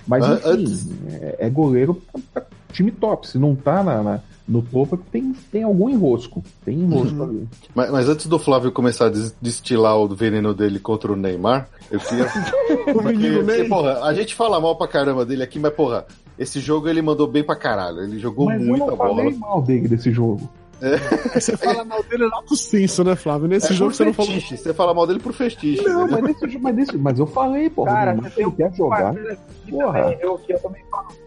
Mas 0.07 0.24
Ah, 0.24 0.35
enfim, 0.35 0.49
antes- 0.49 0.89
é, 1.12 1.37
é 1.41 1.51
goleiro 1.51 1.95
pra, 1.95 2.20
pra 2.43 2.47
time 2.73 2.91
top. 2.91 3.28
Se 3.28 3.39
não 3.39 3.55
tá 3.55 3.82
na, 3.82 4.03
na- 4.03 4.20
no 4.51 4.60
topo, 4.62 4.97
é 4.97 4.98
tem, 5.12 5.32
tem 5.52 5.62
algum 5.62 5.89
enrosco. 5.89 6.43
Tem 6.64 6.77
enrosco 6.78 7.14
Uhum. 7.16 7.22
ali. 7.22 7.48
mas, 7.74 7.90
mas 7.90 8.09
antes 8.09 8.27
do 8.27 8.39
Flávio 8.39 8.72
começar 8.72 9.06
a 9.06 9.10
des- 9.10 9.35
destilar 9.40 9.97
o 9.97 10.09
veneno 10.09 10.52
dele 10.52 10.78
contra 10.81 11.12
o 11.12 11.16
Neymar, 11.16 11.68
eu 11.90 12.01
queria 12.01 12.27
O 12.94 13.02
menino 13.02 13.44
Porque, 13.44 13.59
Ney. 13.60 13.68
porra, 13.68 14.02
a 14.05 14.12
gente 14.12 14.35
fala 14.35 14.60
mal 14.60 14.77
pra 14.77 14.89
caramba 14.89 15.24
dele 15.24 15.43
aqui, 15.44 15.59
mas, 15.60 15.72
porra, 15.72 16.05
esse 16.39 16.59
jogo 16.59 16.89
ele 16.89 17.01
mandou 17.01 17.27
bem 17.28 17.44
pra 17.44 17.55
caralho. 17.55 18.01
Ele 18.01 18.18
jogou 18.18 18.47
Mas 18.47 18.60
eu 18.60 18.66
muita 18.66 18.86
não 18.86 18.97
bola. 18.97 19.14
falei 19.16 19.35
mal 19.39 19.62
dele 19.62 19.86
desse 19.89 20.10
jogo. 20.10 20.51
Você 21.35 21.55
fala 21.59 21.85
mal 21.85 22.02
dele 22.05 22.24
no 22.27 22.35
alto 22.35 22.56
senso, 22.56 23.05
né, 23.05 23.14
Flávio? 23.14 23.47
Nesse 23.47 23.70
É 23.70 23.77
jogo 23.77 23.93
você 23.93 24.02
não 24.02 24.14
falou. 24.14 24.32
Você 24.40 24.72
fala 24.72 24.94
mal 24.94 25.06
dele 25.06 25.18
por 25.20 25.35
fetiche. 25.35 25.82
Não, 25.85 26.09
mas, 26.09 26.22
nesse, 26.22 26.59
mas, 26.59 26.74
nesse, 26.74 26.97
mas 26.97 27.18
eu 27.18 27.27
falei, 27.27 27.68
porra. 27.68 27.90
Cara, 27.93 28.14
você 28.14 28.51
quer 28.52 28.72
jogar. 28.74 29.10
aqui 29.10 29.70
Porra. 29.70 30.16
eu, 30.22 30.40
eu 30.48 30.60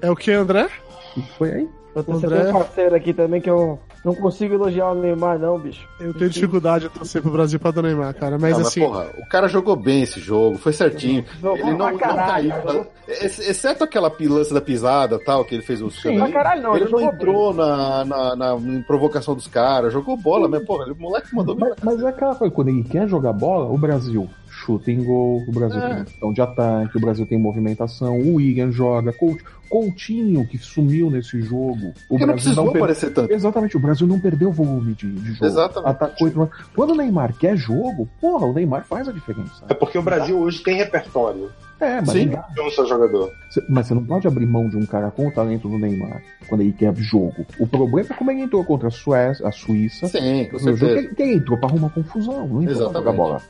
É 0.01 0.09
o 0.09 0.15
que, 0.15 0.31
André? 0.31 0.67
O 1.15 1.21
que 1.21 1.31
foi 1.37 1.51
aí? 1.51 1.69
Eu 1.95 2.03
tenho 2.03 2.17
André. 2.17 2.49
um 2.49 2.53
parceiro 2.53 2.95
aqui 2.95 3.13
também 3.13 3.39
que 3.39 3.47
eu 3.49 3.77
não 4.03 4.15
consigo 4.15 4.55
elogiar 4.55 4.89
o 4.89 4.95
Neymar, 4.95 5.37
não, 5.37 5.59
bicho. 5.59 5.87
Eu 5.99 6.11
tenho 6.15 6.27
dificuldade 6.31 6.87
de 6.87 6.89
torcer 6.89 7.21
pro 7.21 7.29
Brasil 7.29 7.59
pra 7.59 7.69
do 7.69 7.83
Neymar, 7.83 8.15
cara. 8.15 8.39
Mas 8.39 8.53
Não, 8.53 8.57
mas, 8.59 8.67
assim. 8.69 8.79
porra, 8.81 9.11
o 9.19 9.29
cara 9.29 9.47
jogou 9.47 9.75
bem 9.75 10.01
esse 10.01 10.19
jogo, 10.19 10.57
foi 10.57 10.73
certinho. 10.73 11.23
Jogou 11.39 11.55
ele 11.59 11.69
não, 11.69 11.77
pra 11.77 11.91
não 11.91 11.99
caralho, 11.99 12.49
caiu. 12.49 12.67
jogou- 12.67 12.87
ex- 13.07 13.47
Exceto 13.47 13.83
aquela 13.83 14.09
pilança 14.09 14.55
da 14.55 14.59
pisada 14.61 15.19
tal, 15.23 15.45
que 15.45 15.53
ele 15.53 15.61
fez 15.61 15.83
os 15.83 15.99
Pra 16.01 16.31
caralho, 16.31 16.63
não, 16.63 16.75
ele 16.75 16.85
ele 16.85 16.91
não 16.93 17.01
entrou 17.01 17.53
na, 17.53 18.03
na, 18.03 18.35
na- 18.35 18.57
provocação 18.87 19.35
dos 19.35 19.45
caras, 19.47 19.93
jogou 19.93 20.17
bola, 20.17 20.47
mas, 20.47 20.65
porra, 20.65 20.91
o 20.91 20.95
moleque 20.99 21.35
mandou 21.35 21.53
bem. 21.53 21.69
Mas, 21.69 21.77
mas 21.83 22.01
é 22.03 22.07
aquela 22.07 22.33
coisa, 22.33 22.51
quando 22.55 22.69
ele 22.69 22.83
quer 22.83 23.07
jogar 23.07 23.33
bola, 23.33 23.69
o 23.71 23.77
Brasil 23.77 24.27
chuta 24.65 24.91
em 24.91 25.03
gol, 25.03 25.43
o 25.47 25.51
Brasil 25.51 25.79
É. 25.81 25.95
tem 25.95 26.03
questão 26.05 26.33
de 26.33 26.41
ataque, 26.41 26.97
o 26.97 27.01
Brasil 27.01 27.25
tem 27.25 27.37
movimentação, 27.39 28.19
o 28.19 28.35
William 28.35 28.71
joga, 28.71 29.11
Coutinho, 29.13 29.43
Coutinho 29.69 30.47
que 30.47 30.57
sumiu 30.57 31.09
nesse 31.09 31.41
jogo. 31.41 31.87
O 31.87 31.93
Porque 32.09 32.25
não 32.25 32.33
precisou 32.35 32.71
per- 32.71 32.81
aparecer 32.81 33.11
tanto. 33.11 33.33
Exatamente, 33.33 33.75
o 33.75 33.79
Brasil 33.79 34.05
não 34.05 34.19
perdeu 34.19 34.51
volume 34.51 34.93
de, 34.93 35.11
de 35.11 35.33
jogo. 35.33 35.45
Exatamente. 35.45 35.89
Atacou 35.89 36.27
e. 36.27 36.31
Quando 36.75 36.91
o 36.91 36.95
Neymar 36.95 37.33
quer 37.37 37.57
jogo, 37.57 38.07
porra, 38.21 38.45
o 38.45 38.53
Neymar 38.53 38.85
faz 38.85 39.09
a 39.09 39.11
diferença. 39.11 39.65
É 39.67 39.73
porque 39.73 39.97
o 39.97 40.01
Brasil 40.03 40.37
hoje 40.39 40.61
tem 40.61 40.75
repertório. 40.77 41.49
É, 41.79 41.95
mas, 41.99 42.11
Sim. 42.11 42.31
não 42.55 42.67
um 42.67 42.69
só 42.69 42.85
jogador. 42.85 43.31
Cê- 43.49 43.63
mas 43.67 43.87
você 43.87 43.93
não 43.95 44.05
pode 44.05 44.27
abrir 44.27 44.45
mão 44.45 44.69
de 44.69 44.77
um 44.77 44.85
cara 44.85 45.09
com 45.11 45.27
o 45.27 45.31
talento 45.31 45.67
do 45.67 45.77
Neymar 45.77 46.21
quando 46.47 46.61
ele 46.61 46.71
quer 46.71 46.95
jogo. 46.95 47.45
O 47.59 47.67
problema 47.67 48.07
é 48.11 48.13
como 48.13 48.31
ele 48.31 48.41
entrou 48.41 48.63
contra 48.63 48.87
a 48.87 48.91
Suécia, 48.91 49.45
a 49.47 49.51
Suíça. 49.51 50.07
Sim, 50.07 50.45
com 50.51 50.59
jogo 50.59 50.77
certeza. 50.77 51.15
que 51.15 51.23
ele, 51.23 51.33
entrou 51.35 51.57
pra 51.57 51.67
arrumar 51.67 51.89
confusão, 51.89 52.47
não 52.47 52.61
entrou 52.61 52.63
pra 52.63 52.71
Exatamente. 52.71 52.93
jogar 52.99 53.11
bola. 53.13 53.41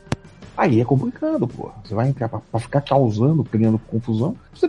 Aí 0.56 0.80
é 0.80 0.84
complicado, 0.84 1.46
pô. 1.48 1.70
Você 1.84 1.94
vai 1.94 2.08
entrar 2.08 2.28
pra, 2.28 2.40
pra 2.40 2.60
ficar 2.60 2.80
causando, 2.80 3.44
criando 3.44 3.78
confusão. 3.78 4.36
Você 4.54 4.68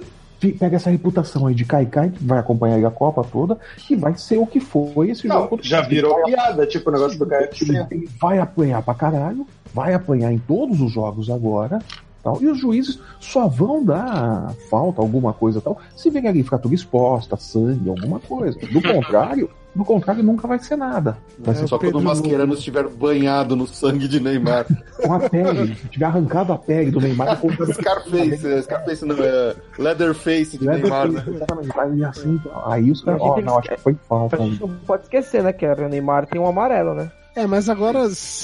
pega 0.52 0.76
essa 0.76 0.90
reputação 0.90 1.48
aí 1.48 1.56
de 1.56 1.66
Kaikai, 1.66 2.10
que 2.10 2.24
vai 2.24 2.40
acompanhar 2.40 2.76
aí 2.76 2.86
a 2.86 2.92
Copa 2.92 3.24
toda, 3.24 3.58
e 3.90 3.96
vai 3.96 4.18
ser 4.18 4.38
o 4.38 4.46
que 4.46 4.60
foi 4.60 5.10
esse 5.10 5.28
jogo. 5.28 5.40
Não, 5.42 5.48
contra 5.48 5.66
o 5.66 5.70
já 5.70 5.82
virou 5.82 6.14
Vai 6.14 6.24
piada, 6.32 6.66
tipo 6.68 6.90
o 6.90 6.94
negócio 6.94 7.18
do 7.18 7.26
KFC. 7.26 7.66
ele, 7.66 7.86
ele 7.92 8.10
vai 8.20 8.40
apanhar 8.40 8.82
pra 8.82 8.94
caralho, 8.94 9.48
vai 9.74 9.94
apanhar 9.94 10.32
em 10.32 10.38
todos 10.38 10.82
os 10.82 10.92
jogos 10.92 11.30
agora. 11.30 11.80
Tal, 12.24 12.42
e 12.42 12.48
os 12.48 12.58
juízes 12.58 13.00
só 13.20 13.48
vão 13.48 13.86
dar 13.86 14.52
falta, 14.68 15.00
alguma 15.00 15.32
coisa 15.32 15.62
tal, 15.62 15.80
se 15.96 16.10
vem 16.10 16.28
ali 16.28 16.42
fratura 16.42 16.74
exposta, 16.74 17.38
sangue, 17.38 17.88
alguma 17.88 18.20
coisa. 18.20 18.58
Do 18.60 18.82
contrário, 18.82 19.48
do 19.76 19.84
contrário, 19.84 20.24
nunca 20.24 20.48
vai 20.48 20.58
ser 20.60 20.76
nada. 20.78 21.18
Vai 21.40 21.54
É, 21.54 21.58
ser 21.58 21.68
Só 21.68 21.76
o 21.76 21.80
quando 21.80 21.90
o 21.90 22.00
Pedro 22.00 22.08
Mascherano 22.24 22.54
estiver 22.54 22.88
banhado 22.88 23.56
no 23.56 23.68
sangue 23.68 24.08
de 24.08 24.20
Neymar. 24.20 24.66
com 25.04 25.14
a 25.14 25.20
pele, 25.30 25.76
se 25.76 25.88
tiver 25.90 26.06
arrancado 26.06 26.54
a 26.54 26.58
pele 26.58 26.92
do 26.92 27.02
Neymar, 27.02 27.40
contando 27.40 27.72
Scarface, 27.76 28.48
é, 28.48 28.62
Scarface 28.62 29.06
não, 29.06 29.16
é 29.24 29.56
Leatherface 29.78 30.58
de 30.58 30.66
Neymar. 30.66 31.12
né? 31.12 31.24
Exatamente. 31.28 31.72
Aí 31.80 32.04
assim, 32.06 32.42
aí 32.66 32.92
os 32.92 33.02
caras, 33.04 33.22
A 33.22 33.24
gente 33.26 33.32
ó, 33.32 33.42
não, 33.42 33.62
que- 33.62 33.68
acho 33.70 33.78
que 33.78 33.82
foi 33.84 33.96
falta. 34.08 34.36
A 34.38 34.40
gente 34.40 34.62
não 34.62 34.70
pode 34.88 35.04
esquecer, 35.04 35.44
né, 35.44 35.52
que 35.54 35.66
o 35.66 35.90
Neymar 35.90 36.26
tem 36.28 36.40
um 36.42 36.48
amarelo, 36.48 36.94
né? 36.94 37.12
É, 37.38 37.46
mas 37.46 37.68
agora, 37.68 38.00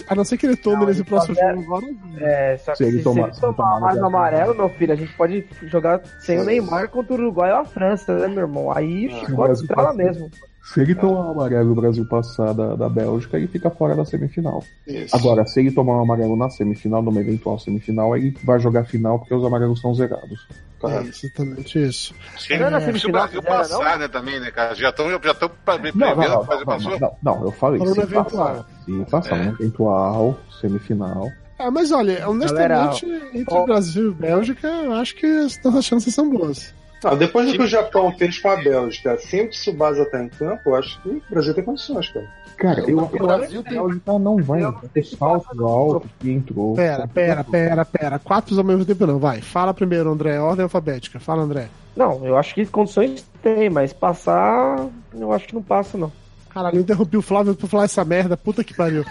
a 0.09 0.15
não 0.15 0.25
ser 0.25 0.35
que 0.37 0.45
ele 0.45 0.57
tome 0.57 0.75
Não, 0.81 0.85
nesse 0.87 1.01
próximo 1.05 1.33
jogo 1.33 1.61
agora. 1.61 1.85
É, 2.19 2.57
só 2.57 2.73
que 2.73 2.79
Se 2.79 2.83
se, 2.83 2.89
ele 2.89 3.01
tomar- 3.01 3.33
se 3.33 3.45
ele 3.45 3.53
tomar 3.53 3.79
mais 3.79 3.97
no 3.97 4.07
amarelo, 4.07 4.53
meu 4.53 4.67
filho, 4.67 4.91
a 4.91 4.97
gente 4.97 5.13
pode 5.15 5.45
jogar 5.67 6.01
sem 6.19 6.37
o 6.39 6.43
Neymar 6.43 6.89
contra 6.89 7.13
o 7.13 7.15
Uruguai 7.17 7.51
ou 7.53 7.59
a 7.59 7.63
França, 7.63 8.13
né, 8.17 8.27
meu 8.27 8.39
irmão? 8.41 8.69
Aí 8.69 9.07
ficou 9.25 9.45
Brasil 9.45 9.63
estrela 9.63 9.93
mesmo. 9.93 10.29
Se 10.63 10.79
ele 10.79 10.93
tomar 10.95 11.27
um 11.27 11.31
amarelo 11.31 11.69
e 11.69 11.71
o 11.71 11.75
Brasil 11.75 12.05
passar 12.05 12.53
da, 12.53 12.75
da 12.75 12.87
Bélgica, 12.87 13.35
ele 13.37 13.47
fica 13.47 13.69
fora 13.69 13.95
da 13.95 14.05
semifinal. 14.05 14.63
Isso. 14.87 15.15
Agora, 15.15 15.45
se 15.45 15.59
ele 15.59 15.71
tomar 15.71 15.97
um 15.97 16.01
amarelo 16.01 16.35
na 16.35 16.49
semifinal, 16.49 17.01
numa 17.01 17.19
eventual 17.19 17.57
semifinal, 17.59 18.13
aí 18.13 18.31
vai 18.43 18.59
jogar 18.59 18.85
final 18.85 19.17
porque 19.19 19.33
os 19.33 19.43
amarelos 19.43 19.79
estão 19.79 19.93
zerados. 19.95 20.47
É 20.83 21.01
exatamente 21.01 21.79
isso. 21.83 22.13
Se, 22.37 22.57
Não 22.57 22.65
era 22.67 22.79
se 22.97 23.07
o 23.07 23.11
Brasil 23.11 23.43
passar, 23.43 23.99
né, 23.99 24.07
também, 24.07 24.39
né, 24.39 24.49
cara? 24.51 24.73
Já 24.75 24.89
estão 24.89 25.09
já 25.09 25.33
tão 25.33 25.49
Não, 25.49 25.55
prevendo 25.79 25.97
não, 25.99 26.15
que 26.15 26.27
não, 26.27 26.41
o 26.41 26.43
Brasil 26.45 26.65
não, 26.65 26.73
passou. 26.73 26.99
não, 26.99 27.15
não, 27.21 27.43
eu 27.45 27.51
falei, 27.51 27.79
Falou 27.79 27.93
se 27.93 27.99
no 27.99 28.05
eventual. 28.05 28.25
passar, 28.25 28.65
se 28.85 29.05
passar 29.11 29.35
É. 29.39 29.43
no 29.45 29.51
eventual, 29.53 30.37
semifinal. 30.59 31.31
Ah, 31.59 31.69
mas 31.69 31.91
olha, 31.91 32.27
honestamente, 32.27 33.05
entre 33.33 33.53
ó- 33.55 33.65
Brasil 33.65 34.09
e 34.11 34.13
Bélgica, 34.15 34.67
eu 34.67 34.93
acho 34.93 35.15
que 35.15 35.25
as 35.25 35.61
nossas 35.63 35.85
chances 35.85 36.13
são 36.15 36.27
boas. 36.29 36.73
Ah, 37.03 37.15
depois 37.15 37.47
do 37.47 37.53
que 37.53 37.63
o 37.63 37.67
Japão 37.67 38.11
fez 38.15 38.37
com 38.39 38.49
a 38.49 38.55
Bélgica, 38.57 39.17
sem 39.17 39.45
o 39.45 39.49
Tsubasa 39.49 40.03
estar 40.03 40.23
em 40.23 40.29
campo, 40.29 40.61
eu 40.69 40.75
acho 40.75 41.01
que 41.01 41.09
o 41.09 41.21
Brasil 41.29 41.53
tem 41.53 41.63
condições, 41.63 42.09
cara. 42.09 42.27
Cara, 42.57 42.79
eu, 42.87 42.97
O 42.99 43.07
Brasil 43.07 43.43
acho 43.43 43.63
que 43.63 43.69
tem- 43.69 43.81
Bélgica 43.81 44.19
não 44.19 44.37
vai. 44.37 44.63
O 44.63 44.75
salto 45.17 45.65
alto 45.67 46.07
que 46.19 46.31
entrou. 46.31 46.75
Pera, 46.75 47.07
pera, 47.07 47.43
pera, 47.43 47.83
pera. 47.85 48.19
Quatro 48.19 48.55
ao 48.55 48.63
mesmo 48.63 48.85
tempo 48.85 49.07
não, 49.07 49.17
vai. 49.17 49.41
Fala 49.41 49.73
primeiro, 49.73 50.11
André. 50.11 50.39
Ordem 50.39 50.63
alfabética. 50.63 51.19
Fala, 51.19 51.41
André. 51.41 51.69
Não, 51.95 52.23
eu 52.25 52.37
acho 52.37 52.53
que 52.53 52.65
condições 52.67 53.25
tem, 53.41 53.69
mas 53.69 53.91
passar, 53.91 54.85
eu 55.13 55.33
acho 55.33 55.47
que 55.47 55.55
não 55.55 55.63
passa, 55.63 55.97
não. 55.97 56.11
Caralho, 56.53 56.77
eu 56.77 56.81
interrompi 56.81 57.17
o 57.17 57.21
Flávio 57.21 57.55
pra 57.55 57.67
falar 57.67 57.85
essa 57.85 58.05
merda. 58.05 58.37
Puta 58.37 58.63
que 58.63 58.73
pariu. 58.75 59.03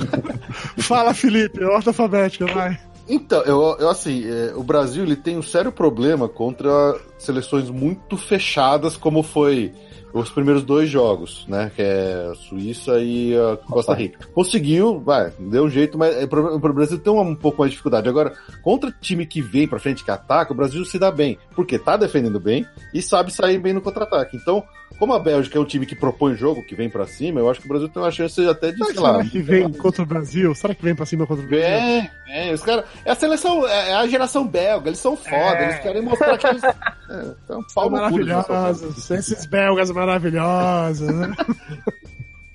Fala, 0.78 1.14
Felipe. 1.14 1.62
Ordem 1.62 1.88
alfabética, 1.88 2.46
vai. 2.46 2.78
Então, 3.08 3.42
eu, 3.42 3.76
eu 3.78 3.88
assim, 3.88 4.24
é, 4.26 4.54
o 4.54 4.62
Brasil 4.62 5.04
ele 5.04 5.16
tem 5.16 5.36
um 5.36 5.42
sério 5.42 5.70
problema 5.70 6.28
contra 6.28 6.98
seleções 7.18 7.68
muito 7.68 8.16
fechadas, 8.16 8.96
como 8.96 9.22
foi 9.22 9.72
os 10.14 10.30
primeiros 10.30 10.62
dois 10.62 10.88
jogos, 10.88 11.44
né? 11.48 11.70
Que 11.74 11.82
é 11.82 12.28
a 12.30 12.34
Suíça 12.34 12.98
e 13.00 13.36
a 13.36 13.56
Costa 13.56 13.94
Rica. 13.94 14.26
Conseguiu, 14.32 15.00
vai, 15.00 15.32
deu 15.38 15.64
um 15.64 15.70
jeito, 15.70 15.98
mas 15.98 16.16
é, 16.16 16.26
pro 16.26 16.72
Brasil 16.72 16.98
tem 16.98 17.12
um 17.12 17.34
pouco 17.34 17.58
mais 17.58 17.70
de 17.70 17.74
dificuldade. 17.74 18.08
Agora, 18.08 18.32
contra 18.62 18.92
time 19.00 19.26
que 19.26 19.42
vem 19.42 19.68
pra 19.68 19.78
frente, 19.78 20.04
que 20.04 20.10
ataca, 20.10 20.52
o 20.52 20.56
Brasil 20.56 20.84
se 20.84 20.98
dá 20.98 21.10
bem, 21.10 21.38
porque 21.54 21.78
tá 21.78 21.96
defendendo 21.96 22.40
bem 22.40 22.66
e 22.92 23.02
sabe 23.02 23.32
sair 23.32 23.58
bem 23.58 23.72
no 23.72 23.80
contra-ataque. 23.80 24.36
Então, 24.36 24.62
como 24.98 25.12
a 25.12 25.18
Bélgica 25.18 25.58
é 25.58 25.60
um 25.60 25.64
time 25.64 25.86
que 25.86 25.96
propõe 25.96 26.36
jogo, 26.36 26.64
que 26.64 26.74
vem 26.74 26.88
pra 26.88 27.06
cima, 27.06 27.40
eu 27.40 27.50
acho 27.50 27.60
que 27.60 27.66
o 27.66 27.68
Brasil 27.68 27.88
tem 27.88 28.02
uma 28.02 28.10
chance 28.10 28.46
até 28.48 28.70
de, 28.70 28.84
sei 28.84 28.94
lá, 28.94 29.16
Será 29.16 29.24
que 29.24 29.42
vem 29.42 29.72
contra 29.72 30.02
o 30.02 30.06
Brasil? 30.06 30.54
Será 30.54 30.74
que 30.74 30.84
vem 30.84 30.94
pra 30.94 31.06
cima 31.06 31.26
contra 31.26 31.44
o 31.44 31.48
Brasil? 31.48 31.68
Vem, 31.68 32.10
vem. 32.26 32.54
Os 32.54 32.62
caras. 32.62 32.84
É 33.04 33.10
a 33.10 33.14
seleção, 33.14 33.66
é 33.66 33.84
é 33.84 33.94
a 33.94 34.06
geração 34.06 34.46
belga, 34.46 34.88
eles 34.88 34.98
são 34.98 35.16
foda, 35.16 35.58
eles 35.62 35.78
querem 35.80 36.02
mostrar 36.02 36.38
que 36.38 36.46
eles. 36.46 36.62
É, 36.64 37.34
então, 37.44 37.62
São 37.68 37.90
maravilhosos. 37.90 39.10
Esses 39.10 39.46
belgas 39.46 39.90
maravilhosos, 39.90 40.03
né? 40.06 40.18
belga. 40.18 41.36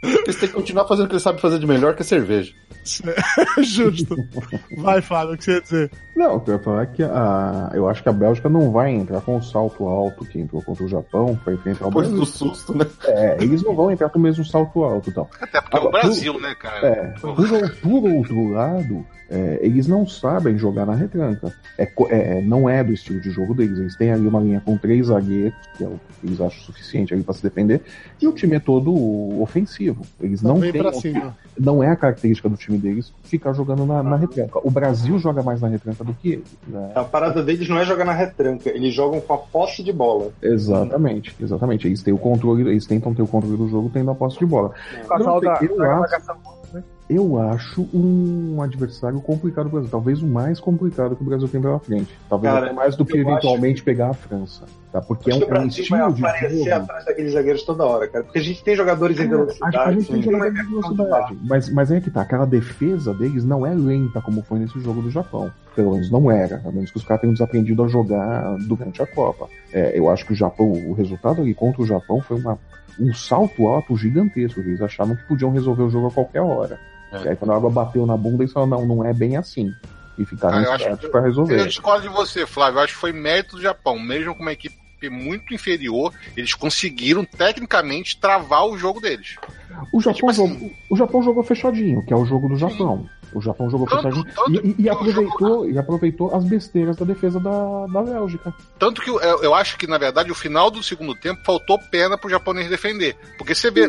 Eles 0.02 0.38
têm 0.38 0.48
que 0.48 0.56
continuar 0.56 0.88
fazendo 0.88 1.06
o 1.06 1.08
que 1.10 1.16
eles 1.16 1.24
sabem 1.24 1.42
fazer 1.42 1.60
de 1.60 1.68
melhor, 1.68 1.94
que 1.94 2.02
é 2.02 2.06
cerveja. 2.06 2.54
Justo. 3.62 4.16
Vai, 4.78 5.02
Fábio, 5.02 5.34
o 5.34 5.38
que 5.38 5.44
você 5.44 5.52
ia 5.52 5.62
dizer? 5.62 5.92
Não, 6.16 6.36
o 6.36 6.40
que 6.40 6.50
eu 6.52 6.56
ia 6.56 6.64
falar 6.64 6.84
é 6.84 6.86
que 6.86 7.04
a, 7.04 7.72
eu 7.74 7.90
acho 7.90 8.02
que 8.02 8.08
a 8.08 8.14
Bélgica 8.14 8.48
não 8.48 8.72
vai 8.72 8.92
entrar 8.92 9.20
com 9.22 9.36
o 9.36 9.44
salto 9.44 9.86
alto 9.86 10.26
que 10.26 10.40
entrou 10.40 10.62
contra 10.62 10.86
o 10.86 10.88
Japão 10.88 11.38
pra 11.44 11.54
enfrentar 11.54 11.86
o 11.86 11.90
Depois 11.90 12.08
Brasil. 12.08 12.26
do 12.26 12.26
susto, 12.26 12.78
né? 12.78 12.86
É, 13.04 13.38
eles 13.42 13.62
não 13.62 13.76
vão 13.76 13.92
entrar 13.92 14.10
com 14.10 14.18
o 14.18 14.22
mesmo 14.22 14.46
salto 14.46 14.84
alto 14.84 15.10
e 15.10 15.14
tal. 15.14 15.30
Até 15.42 15.60
porque 15.62 15.76
é 15.78 15.80
o 15.80 15.88
Agora, 15.88 16.04
Brasil, 16.04 16.40
né, 16.40 16.56
cara? 16.56 16.88
É, 16.88 17.14
por, 17.20 17.36
por 17.82 18.10
outro 18.10 18.50
lado, 18.52 19.06
é, 19.30 19.60
eles 19.62 19.88
não 19.88 20.08
sabem 20.08 20.58
jogar 20.58 20.86
na 20.86 20.96
retranca. 20.96 21.54
É, 21.78 21.86
co- 21.86 22.08
é, 22.10 22.42
não 22.42 22.68
é 22.70 22.84
do 22.84 22.92
estilo 22.94 23.20
de 23.20 23.30
jogo 23.30 23.54
deles. 23.54 23.78
Eles 23.80 23.96
têm 23.96 24.12
ali 24.12 24.28
uma 24.28 24.40
linha 24.40 24.62
com 24.64 24.78
três 24.78 25.08
zagueiros, 25.08 25.54
que 25.78 25.84
é 25.84 25.88
o 25.88 26.00
que 26.20 26.28
eles 26.28 26.42
acham 26.42 26.60
suficiente 26.64 27.14
ali 27.14 27.24
para 27.24 27.34
se 27.34 27.42
defender, 27.44 27.82
e 28.22 28.28
o 28.28 28.32
time 28.34 28.56
é 28.56 28.60
todo 28.60 28.92
ofensivo. 29.42 30.02
Eles 30.20 30.42
não 30.42 30.56
vem 30.60 30.72
têm. 30.72 30.82
Não 31.60 31.84
é 31.84 31.90
a 31.90 31.96
característica 31.96 32.50
do 32.50 32.56
time 32.58 32.78
deles 32.78 33.14
ficar 33.24 33.54
jogando 33.54 33.86
na, 33.86 34.02
na 34.02 34.16
retranca. 34.16 34.60
O 34.64 34.72
Brasil 34.72 35.18
joga 35.20 35.42
mais 35.44 35.62
na 35.62 35.68
retranca 35.68 36.04
do 36.04 36.14
que 36.14 36.34
eles. 36.34 36.58
né? 36.68 36.92
A 36.96 37.04
parada 37.04 37.44
deles 37.44 37.68
não 37.70 37.78
é 37.78 37.86
jogar 37.86 38.06
na 38.06 38.14
retranca, 38.14 38.70
eles 38.70 38.94
jogam 38.94 39.20
com 39.22 39.34
a 39.34 39.38
posse 39.38 39.84
de 39.84 39.92
bola. 39.94 40.32
Exatamente, 40.42 41.36
exatamente. 41.40 41.88
Eles 41.88 42.02
têm 42.04 42.14
o 42.14 42.18
controle, 42.18 42.68
eles 42.70 42.86
tentam 42.86 43.14
ter 43.14 43.22
o 43.22 43.28
controle 43.28 43.58
do 43.58 43.68
jogo 43.70 43.90
tendo 43.94 44.10
a 44.12 44.16
posse 44.16 44.40
de 44.40 44.46
bola. 44.46 44.72
Casal 45.08 45.40
da, 45.42 45.60
eu 45.62 45.78
da 45.78 45.98
acho- 46.00 46.59
marcação. 46.74 47.00
Eu 47.10 47.40
acho 47.40 47.88
um 47.92 48.62
adversário 48.62 49.20
complicado 49.20 49.64
pro 49.64 49.74
Brasil. 49.74 49.90
Talvez 49.90 50.22
o 50.22 50.28
mais 50.28 50.60
complicado 50.60 51.16
que 51.16 51.24
o 51.24 51.26
Brasil 51.26 51.48
tem 51.48 51.60
pela 51.60 51.80
frente. 51.80 52.16
Talvez 52.30 52.54
Cara, 52.54 52.66
até 52.68 52.76
mais 52.76 52.96
do 52.96 53.04
que 53.04 53.18
eventualmente 53.18 53.82
pegar 53.82 54.10
a 54.10 54.14
França. 54.14 54.66
Tá? 54.92 55.02
Porque 55.02 55.32
é 55.32 55.36
um, 55.36 55.40
que 55.40 55.46
o 55.46 55.56
é 55.56 55.60
um 55.60 55.68
estilo 55.68 56.14
de 56.14 56.24
aparecer 56.24 56.58
jogo. 56.58 56.72
atrás 56.72 57.06
daqueles 57.06 57.34
zagueiros 57.34 57.64
toda 57.64 57.84
hora, 57.84 58.08
cara. 58.08 58.24
Porque 58.24 58.38
a 58.38 58.44
gente 58.44 58.64
tem 58.64 58.76
jogadores 58.76 59.20
em 59.20 59.24
É, 59.24 59.28
velocidade. 59.28 59.78
a, 59.78 59.92
gente 59.92 60.08
tem 60.08 60.20
é 60.20 60.24
jogadores 60.24 60.54
questão 60.54 60.82
de 60.82 60.98
velocidade. 60.98 61.38
Mas, 61.44 61.70
mas 61.70 61.92
é 61.92 62.00
que 62.00 62.12
tá, 62.12 62.22
aquela 62.22 62.46
defesa 62.46 63.14
deles 63.14 63.44
não 63.44 63.66
é 63.66 63.74
lenta 63.74 64.22
como 64.22 64.44
foi 64.44 64.60
nesse 64.60 64.80
jogo 64.80 65.02
do 65.02 65.10
Japão. 65.10 65.52
Pelo 65.76 65.94
menos 65.94 66.12
não 66.12 66.30
era. 66.30 66.62
A 66.64 66.72
menos 66.72 66.92
que 66.92 66.98
os 66.98 67.04
caras 67.04 67.22
tenham 67.22 67.34
desaprendido 67.34 67.84
a 67.84 67.88
jogar 67.88 68.56
durante 68.68 69.02
a 69.02 69.08
Copa. 69.08 69.48
É, 69.74 69.98
eu 69.98 70.10
acho 70.10 70.26
que 70.28 70.34
o 70.34 70.36
Japão, 70.36 70.72
o 70.72 70.94
resultado 70.94 71.42
ali 71.42 71.56
contra 71.56 71.82
o 71.82 71.86
Japão 71.86 72.22
foi 72.22 72.38
uma, 72.38 72.58
um 73.00 73.14
salto 73.14 73.68
alto 73.68 73.96
gigantesco. 73.96 74.60
Eles 74.60 74.82
achavam 74.82 75.16
que 75.16 75.24
podiam 75.24 75.52
resolver 75.52 75.84
o 75.84 75.90
jogo 75.90 76.08
a 76.08 76.12
qualquer 76.12 76.42
hora. 76.42 76.80
É. 77.12 77.24
E 77.24 77.30
aí 77.30 77.36
quando 77.36 77.52
a 77.52 77.56
água 77.56 77.70
bateu 77.70 78.06
na 78.06 78.18
bunda, 78.18 78.44
eles 78.44 78.54
falaram, 78.54 78.86
não, 78.86 78.98
não 78.98 79.06
é 79.06 79.14
bem 79.14 79.38
assim. 79.38 79.74
E 80.18 80.26
ficaram 80.26 80.58
Ah, 80.58 80.76
espertos 80.76 81.10
pra 81.10 81.22
resolver. 81.22 81.60
Eu 81.60 81.68
discordo 81.68 82.02
de 82.02 82.14
você, 82.14 82.46
Flávio. 82.46 82.80
Eu 82.80 82.84
acho 82.84 82.94
que 82.94 83.00
foi 83.00 83.14
mérito 83.14 83.56
do 83.56 83.62
Japão. 83.62 83.98
Mesmo 83.98 84.36
com 84.36 84.42
uma 84.42 84.52
equipe 84.52 84.76
muito 85.08 85.54
inferior, 85.54 86.12
eles 86.36 86.56
conseguiram, 86.56 87.24
tecnicamente, 87.24 88.18
travar 88.20 88.66
o 88.66 88.76
jogo 88.76 89.00
deles. 89.00 89.36
O 89.94 90.02
Japão, 90.02 90.14
tipo 90.16 90.30
assim- 90.32 90.48
jogou, 90.48 90.72
o 90.90 90.98
Japão 90.98 91.22
jogou 91.24 91.44
fechadinho, 91.44 92.04
que 92.04 92.12
é 92.12 92.18
o 92.18 92.26
jogo 92.26 92.50
do 92.50 92.56
Japão. 92.58 93.08
O 93.32 93.40
Japão 93.40 93.70
jogou 93.70 93.86
Tanto- 93.86 94.02
fechadinho 94.02 94.26
tanto 94.36 94.52
e, 94.52 94.76
e- 94.86 94.90
aproveitou, 94.90 95.70
e 95.70 95.78
aproveitou 95.78 96.36
as 96.36 96.44
besteiras 96.44 96.96
da 96.98 97.06
defesa 97.06 97.40
da, 97.40 97.86
da 97.86 98.02
Bélgica. 98.02 98.52
Tanto 98.80 99.04
que 99.04 99.10
eu, 99.12 99.20
eu 99.20 99.54
acho 99.54 99.78
que, 99.78 99.86
na 99.86 100.00
verdade, 100.00 100.32
o 100.32 100.36
final 100.36 100.72
do 100.72 100.82
segundo 100.82 101.14
tempo 101.14 101.40
faltou 101.46 101.78
pena 101.92 102.18
pro 102.18 102.28
japonês 102.28 102.68
defender. 102.68 103.16
Porque 103.38 103.54
você 103.54 103.70
vê, 103.70 103.88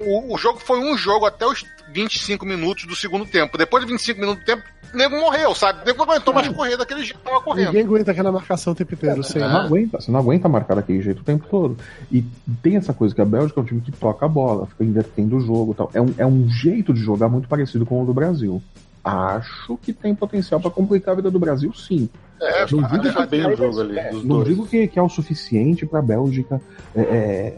o, 0.00 0.34
o 0.34 0.36
jogo 0.36 0.58
foi 0.58 0.80
um 0.80 0.96
jogo 0.98 1.24
até 1.26 1.46
os 1.46 1.64
25 1.92 2.44
minutos 2.44 2.86
do 2.86 2.96
segundo 2.96 3.26
tempo. 3.26 3.58
Depois 3.58 3.84
de 3.84 3.90
25 3.90 4.20
minutos 4.20 4.42
do 4.42 4.46
tempo, 4.46 4.62
o 4.92 4.96
nego 4.96 5.16
morreu, 5.18 5.54
sabe? 5.54 5.82
O 5.82 5.86
nego 5.86 6.02
aguentou 6.02 6.34
mais 6.34 6.48
correr 6.48 6.76
daquele 6.76 7.02
jeito 7.02 7.18
que 7.18 7.24
tava 7.24 7.40
correndo. 7.40 7.66
Ninguém 7.66 7.82
aguenta 7.82 8.10
aquela 8.10 8.32
marcação 8.32 8.72
o 8.72 8.76
tempo 8.76 8.94
inteiro, 8.94 9.22
sim. 9.22 9.34
Você 9.34 9.38
não 9.38 9.60
aguenta, 9.60 10.00
você 10.00 10.10
não 10.10 10.20
aguenta 10.20 10.48
marcar 10.48 10.74
daquele 10.74 11.00
jeito 11.00 11.20
o 11.20 11.24
tempo 11.24 11.46
todo. 11.50 11.76
E 12.10 12.22
tem 12.62 12.76
essa 12.76 12.92
coisa 12.92 13.14
que 13.14 13.20
a 13.20 13.24
Bélgica 13.24 13.60
é 13.60 13.62
um 13.62 13.66
time 13.66 13.80
que 13.80 13.92
toca 13.92 14.26
a 14.26 14.28
bola, 14.28 14.66
fica 14.66 14.84
invertendo 14.84 15.36
o 15.36 15.40
jogo 15.40 15.74
tal. 15.74 15.90
É 15.94 16.00
um, 16.00 16.14
é 16.18 16.26
um 16.26 16.48
jeito 16.48 16.92
de 16.92 17.00
jogar 17.00 17.28
muito 17.28 17.48
parecido 17.48 17.86
com 17.86 18.02
o 18.02 18.06
do 18.06 18.14
Brasil. 18.14 18.62
Acho 19.04 19.76
que 19.78 19.92
tem 19.92 20.14
potencial 20.14 20.60
pra 20.60 20.70
complicar 20.70 21.12
a 21.12 21.16
vida 21.16 21.30
do 21.30 21.38
Brasil, 21.38 21.72
sim. 21.74 22.08
É, 22.40 22.60
Não 22.70 22.82
digo 22.82 23.12
Tá 23.12 23.26
bem 23.26 23.46
o 23.46 23.56
jogo 23.56 23.80
ali, 23.80 24.00
dos 24.10 24.24
Não 24.24 24.36
dois. 24.36 24.48
digo 24.48 24.66
que, 24.66 24.88
que 24.88 24.98
é 24.98 25.02
o 25.02 25.08
suficiente 25.08 25.86
pra 25.86 26.02
Bélgica 26.02 26.60
é, 26.94 27.00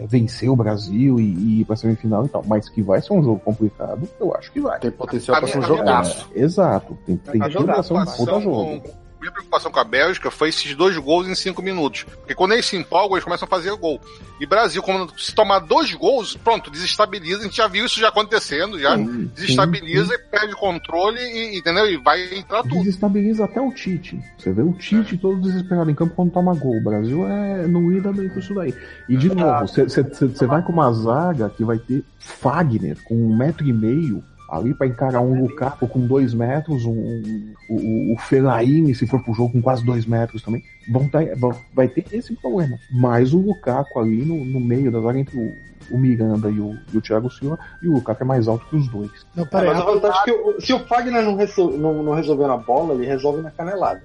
é, 0.02 0.06
vencer 0.06 0.48
o 0.50 0.56
Brasil 0.56 1.18
e, 1.18 1.22
e 1.22 1.60
ir 1.60 1.64
pra 1.64 1.74
semifinal 1.76 2.26
e 2.26 2.28
tal, 2.28 2.44
mas 2.46 2.68
que 2.68 2.82
vai 2.82 3.00
ser 3.00 3.14
um 3.14 3.22
jogo 3.22 3.40
complicado, 3.40 4.06
eu 4.20 4.34
acho 4.36 4.52
que 4.52 4.60
vai. 4.60 4.78
Tem 4.78 4.90
potencial 4.90 5.36
A 5.36 5.40
pra 5.40 5.48
ser 5.48 5.58
um 5.58 5.62
a 5.62 5.66
jogaço. 5.66 6.30
Exato. 6.34 6.98
Tem, 7.06 7.16
tem 7.16 7.40
pra 7.40 7.82
ser 7.82 7.94
um 7.94 8.04
puta 8.04 8.40
jogo. 8.40 8.80
com- 8.80 9.03
minha 9.24 9.32
preocupação 9.32 9.72
com 9.72 9.80
a 9.80 9.84
Bélgica 9.84 10.30
foi 10.30 10.50
esses 10.50 10.74
dois 10.74 10.96
gols 10.98 11.26
em 11.26 11.34
cinco 11.34 11.62
minutos. 11.62 12.04
Porque 12.04 12.34
quando 12.34 12.52
eles 12.52 12.66
se 12.66 12.76
empolgam, 12.76 13.16
eles 13.16 13.24
começam 13.24 13.46
a 13.46 13.48
fazer 13.48 13.74
gol. 13.76 14.00
E 14.38 14.46
Brasil, 14.46 14.82
quando 14.82 15.18
se 15.18 15.34
tomar 15.34 15.60
dois 15.60 15.92
gols, 15.94 16.36
pronto, 16.36 16.70
desestabiliza. 16.70 17.40
A 17.40 17.44
gente 17.44 17.56
já 17.56 17.66
viu 17.66 17.86
isso 17.86 17.98
já 17.98 18.08
acontecendo, 18.08 18.78
já 18.78 18.96
Sim, 18.96 19.30
desestabiliza 19.34 20.14
e 20.14 20.18
perde 20.18 20.54
o 20.54 20.56
controle 20.56 21.20
e, 21.20 21.58
entendeu? 21.58 21.90
E 21.90 21.96
vai 21.96 22.34
entrar 22.34 22.62
tudo. 22.62 22.80
Desestabiliza 22.80 23.44
até 23.44 23.60
o 23.60 23.72
Tite. 23.72 24.20
Você 24.38 24.52
vê 24.52 24.62
o 24.62 24.72
Tite 24.72 25.16
todo 25.16 25.40
desesperado 25.40 25.90
em 25.90 25.94
campo 25.94 26.14
quando 26.14 26.32
toma 26.32 26.54
gol. 26.54 26.76
O 26.76 26.84
Brasil 26.84 27.26
é, 27.26 27.66
não 27.66 27.90
lida 27.90 28.12
bem 28.12 28.28
com 28.28 28.38
isso 28.38 28.54
daí. 28.54 28.74
E 29.08 29.16
de 29.16 29.28
novo, 29.28 29.66
você 29.66 30.46
vai 30.46 30.62
com 30.62 30.72
uma 30.72 30.92
zaga 30.92 31.48
que 31.48 31.64
vai 31.64 31.78
ter 31.78 32.04
Fagner 32.18 32.96
com 33.04 33.14
um 33.14 33.36
metro 33.36 33.66
e 33.66 33.72
meio 33.72 34.22
ali 34.56 34.74
para 34.74 34.86
encarar 34.86 35.20
um 35.20 35.40
Lukaku 35.42 35.86
com 35.88 36.00
dois 36.06 36.32
metros, 36.34 36.84
um, 36.84 36.92
um- 36.92 37.54
o, 37.68 38.14
o 38.14 38.18
Fellaini, 38.18 38.94
se 38.94 39.06
for 39.06 39.22
pro 39.22 39.32
jogo, 39.34 39.52
com 39.52 39.62
quase 39.62 39.84
dois 39.84 40.04
metros 40.06 40.42
também. 40.42 40.62
Vão 40.90 41.08
tá, 41.08 41.20
vão- 41.36 41.54
vai 41.74 41.88
ter 41.88 42.04
esse 42.12 42.34
problema. 42.36 42.76
Mas 42.92 43.32
o 43.32 43.38
Lukaku 43.40 43.98
ali 43.98 44.24
no, 44.24 44.44
no 44.44 44.60
meio 44.60 44.90
da 44.92 45.00
zaga 45.00 45.18
entre 45.18 45.38
o, 45.38 45.52
o 45.90 45.98
Miranda 45.98 46.48
e 46.50 46.60
o, 46.60 46.76
e 46.92 46.96
o 46.96 47.00
Thiago 47.00 47.30
Silva, 47.30 47.58
e 47.82 47.88
o 47.88 47.92
Lukaku 47.94 48.22
é 48.22 48.26
mais 48.26 48.48
alto 48.48 48.66
que 48.68 48.76
os 48.76 48.88
dois. 48.88 49.10
Não, 49.36 49.46
peraí, 49.46 49.68
mas 49.68 49.80
a 49.80 49.84
vantagem 49.84 50.20
é 50.20 50.24
que 50.24 50.30
o- 50.32 50.60
se 50.60 50.72
o 50.72 50.78
Fagner 50.86 51.22
não, 51.22 51.36
resol- 51.36 51.76
não, 51.76 52.02
não 52.02 52.14
resolver 52.14 52.46
na 52.46 52.56
bola, 52.56 52.94
ele 52.94 53.06
resolve 53.06 53.42
na 53.42 53.50
canelada. 53.50 54.02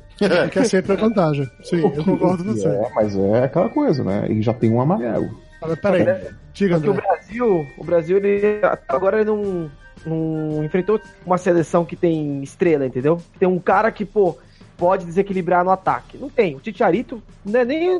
que 0.51 0.59
é 0.59 0.63
sempre 0.65 0.93
a 0.93 0.95
vantagem. 0.95 1.49
Sim, 1.63 1.77
eu 1.81 2.03
concordo 2.03 2.43
com 2.43 2.51
você. 2.53 2.67
É, 2.67 2.89
mas 2.95 3.15
é 3.15 3.43
aquela 3.45 3.69
coisa, 3.69 4.03
né? 4.03 4.25
Ele 4.29 4.41
já 4.41 4.53
tem 4.53 4.69
um 4.71 4.81
amarelo. 4.81 5.29
Mas 5.61 5.77
peraí, 5.79 6.05
diga, 6.53 6.75
Porque 6.75 6.89
o. 6.89 6.93
Brasil, 6.93 7.67
o 7.77 7.83
Brasil, 7.83 8.17
ele 8.17 8.41
agora 8.87 9.17
ele 9.21 9.29
não, 9.29 9.69
não 10.05 10.63
enfrentou 10.63 10.99
uma 11.25 11.37
seleção 11.37 11.85
que 11.85 11.95
tem 11.95 12.41
estrela, 12.43 12.85
entendeu? 12.85 13.21
Tem 13.37 13.47
um 13.47 13.59
cara 13.59 13.91
que, 13.91 14.05
pô, 14.05 14.37
pode 14.77 15.05
desequilibrar 15.05 15.63
no 15.63 15.71
ataque. 15.71 16.17
Não 16.17 16.29
tem. 16.29 16.55
O 16.55 16.59
Titiarito 16.59 17.21
não 17.45 17.59
é 17.59 17.65
nem. 17.65 17.99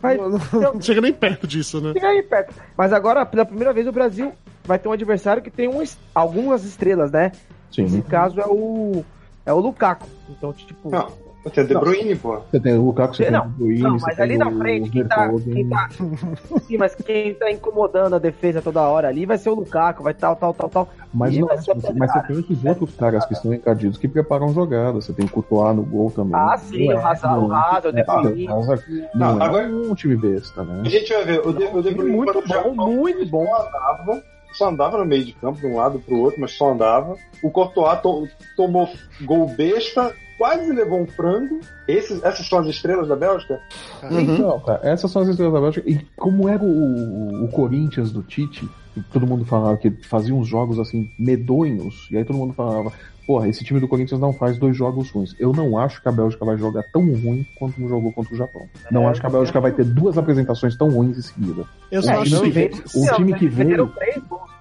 Vai- 0.00 0.16
Não, 0.16 0.30
não- 0.30 0.40
não 0.74 0.80
chega 0.80 1.00
nem 1.00 1.12
perto 1.12 1.46
disso, 1.46 1.80
né? 1.80 1.92
Fica 1.92 2.08
aí 2.08 2.22
perto. 2.22 2.54
Mas 2.76 2.92
agora, 2.92 3.26
pela 3.26 3.44
primeira 3.44 3.72
vez, 3.72 3.86
o 3.86 3.92
Brasil 3.92 4.32
vai 4.64 4.78
ter 4.78 4.88
um 4.88 4.92
adversário 4.92 5.42
que 5.42 5.50
tem 5.50 5.68
um 5.68 5.82
algumas 6.14 6.64
estrelas, 6.64 7.10
né? 7.12 7.32
Nesse 7.76 7.96
Sim. 7.96 8.00
caso 8.02 8.40
é 8.40 8.46
o. 8.46 9.04
É 9.44 9.52
o 9.52 9.58
Lukaku. 9.60 10.08
Então, 10.30 10.52
tipo. 10.52 10.90
Não, 10.90 11.12
tem 11.50 11.66
De 11.66 11.74
Bruyne, 11.74 12.14
pô. 12.16 12.38
Você 12.50 12.60
tem 12.60 12.74
o 12.74 12.82
Lukaku, 12.84 13.14
você 13.16 13.30
Não, 13.30 13.40
tem 13.42 13.48
o 13.50 13.52
Bruyne, 13.54 13.82
Não, 13.82 13.98
você 13.98 14.06
mas 14.06 14.16
tem 14.16 14.24
ali 14.24 14.38
na 14.38 14.48
o 14.48 14.58
frente, 14.58 14.90
quem 14.90 15.04
tá, 15.06 15.28
quem 15.52 15.68
tá. 15.68 15.88
Sim, 16.66 16.76
mas 16.78 16.94
quem 16.94 17.34
tá 17.34 17.50
incomodando 17.50 18.14
a 18.14 18.18
defesa 18.18 18.60
toda 18.62 18.82
hora 18.82 19.08
ali 19.08 19.26
vai 19.26 19.38
ser 19.38 19.50
o 19.50 19.54
Lukaku, 19.54 20.02
vai 20.02 20.14
tal, 20.14 20.36
tal, 20.36 20.52
tal, 20.54 20.68
tal. 20.68 20.88
Mas, 21.12 21.36
não, 21.38 21.46
mas, 21.48 21.66
mas 21.96 22.12
você 22.12 22.22
tem 22.22 22.36
outros 22.36 22.64
outros 22.64 22.94
caras 22.96 23.24
que 23.26 23.32
estão 23.32 23.52
encardidos 23.54 23.96
que 23.98 24.06
preparam 24.08 24.52
jogadas. 24.52 25.04
Você 25.06 25.12
tem 25.12 25.24
o 25.24 25.30
Courtois 25.30 25.74
no 25.74 25.82
gol 25.82 26.10
também. 26.10 26.34
Ah, 26.34 26.56
sim, 26.58 26.92
o 26.92 26.98
Hazard, 26.98 27.38
o 27.44 27.52
Hazard, 27.52 27.88
o 27.88 27.92
De 27.92 28.00
É, 28.00 28.04
ah, 28.06 28.20
Bruyne. 28.20 28.48
o 28.48 29.18
Não, 29.18 29.34
não 29.36 29.42
é 29.42 29.44
agora- 29.46 29.66
um 29.68 29.94
time 29.94 30.16
besta, 30.16 30.62
né? 30.64 30.82
A 30.84 30.88
gente 30.88 31.12
vai 31.12 31.24
ver, 31.24 31.40
o 31.46 31.52
De, 31.52 31.64
o 31.64 31.82
de 31.82 31.90
Bruyne 31.90 32.16
Muito 32.16 32.42
bom, 32.46 32.74
muito 32.74 33.26
bom. 33.30 33.46
Só 34.58 34.68
andava, 34.70 34.98
no 34.98 35.04
meio 35.06 35.24
de 35.24 35.32
campo, 35.34 35.60
de 35.60 35.66
um 35.66 35.76
lado 35.76 36.00
pro 36.00 36.18
outro, 36.18 36.40
mas 36.40 36.50
só 36.50 36.72
andava. 36.72 37.16
O 37.42 37.48
Courtois 37.48 38.00
to- 38.00 38.26
tomou 38.56 38.88
gol 39.22 39.46
besta, 39.56 40.12
quase 40.36 40.72
levou 40.72 41.00
um 41.00 41.06
frango. 41.06 41.60
Esses, 41.86 42.20
essas 42.24 42.44
são 42.48 42.58
as 42.58 42.66
estrelas 42.66 43.06
da 43.06 43.14
Bélgica? 43.14 43.60
Então, 44.10 44.58
cara, 44.60 44.80
essas 44.82 45.10
são 45.12 45.22
as 45.22 45.28
estrelas 45.28 45.54
da 45.54 45.60
Bélgica. 45.60 45.88
E 45.88 45.98
como 46.16 46.48
era 46.48 46.60
o, 46.62 47.44
o 47.44 47.48
Corinthians 47.52 48.10
do 48.10 48.20
Tite, 48.24 48.68
todo 49.12 49.28
mundo 49.28 49.44
falava 49.44 49.76
que 49.76 49.90
fazia 50.08 50.34
uns 50.34 50.48
jogos 50.48 50.80
assim 50.80 51.08
medonhos, 51.16 52.08
e 52.10 52.16
aí 52.16 52.24
todo 52.24 52.36
mundo 52.36 52.52
falava, 52.52 52.92
porra, 53.28 53.46
esse 53.46 53.62
time 53.62 53.78
do 53.78 53.86
Corinthians 53.86 54.18
não 54.18 54.32
faz 54.32 54.56
dois 54.56 54.74
jogos 54.74 55.10
ruins. 55.10 55.36
Eu 55.38 55.52
não 55.52 55.76
acho 55.76 56.00
que 56.00 56.08
a 56.08 56.12
Bélgica 56.12 56.46
vai 56.46 56.56
jogar 56.56 56.82
tão 56.84 57.02
ruim 57.02 57.46
quanto 57.58 57.86
jogou 57.86 58.10
contra 58.10 58.32
o 58.32 58.36
Japão. 58.38 58.66
Não 58.90 59.06
acho 59.06 59.20
que 59.20 59.26
a 59.26 59.30
Bélgica 59.30 59.60
vai 59.60 59.70
ter 59.70 59.84
duas 59.84 60.16
apresentações 60.16 60.74
tão 60.76 60.88
ruins 60.88 61.18
em 61.18 61.22
seguida. 61.22 61.64
Eu 61.92 62.02
só 62.02 62.10
É, 62.10 62.14
acho 62.16 62.40
que. 62.42 62.50
vem- 62.50 62.70
o 62.94 63.14
time 63.16 63.34
que 63.34 63.46
veio-. 63.46 63.92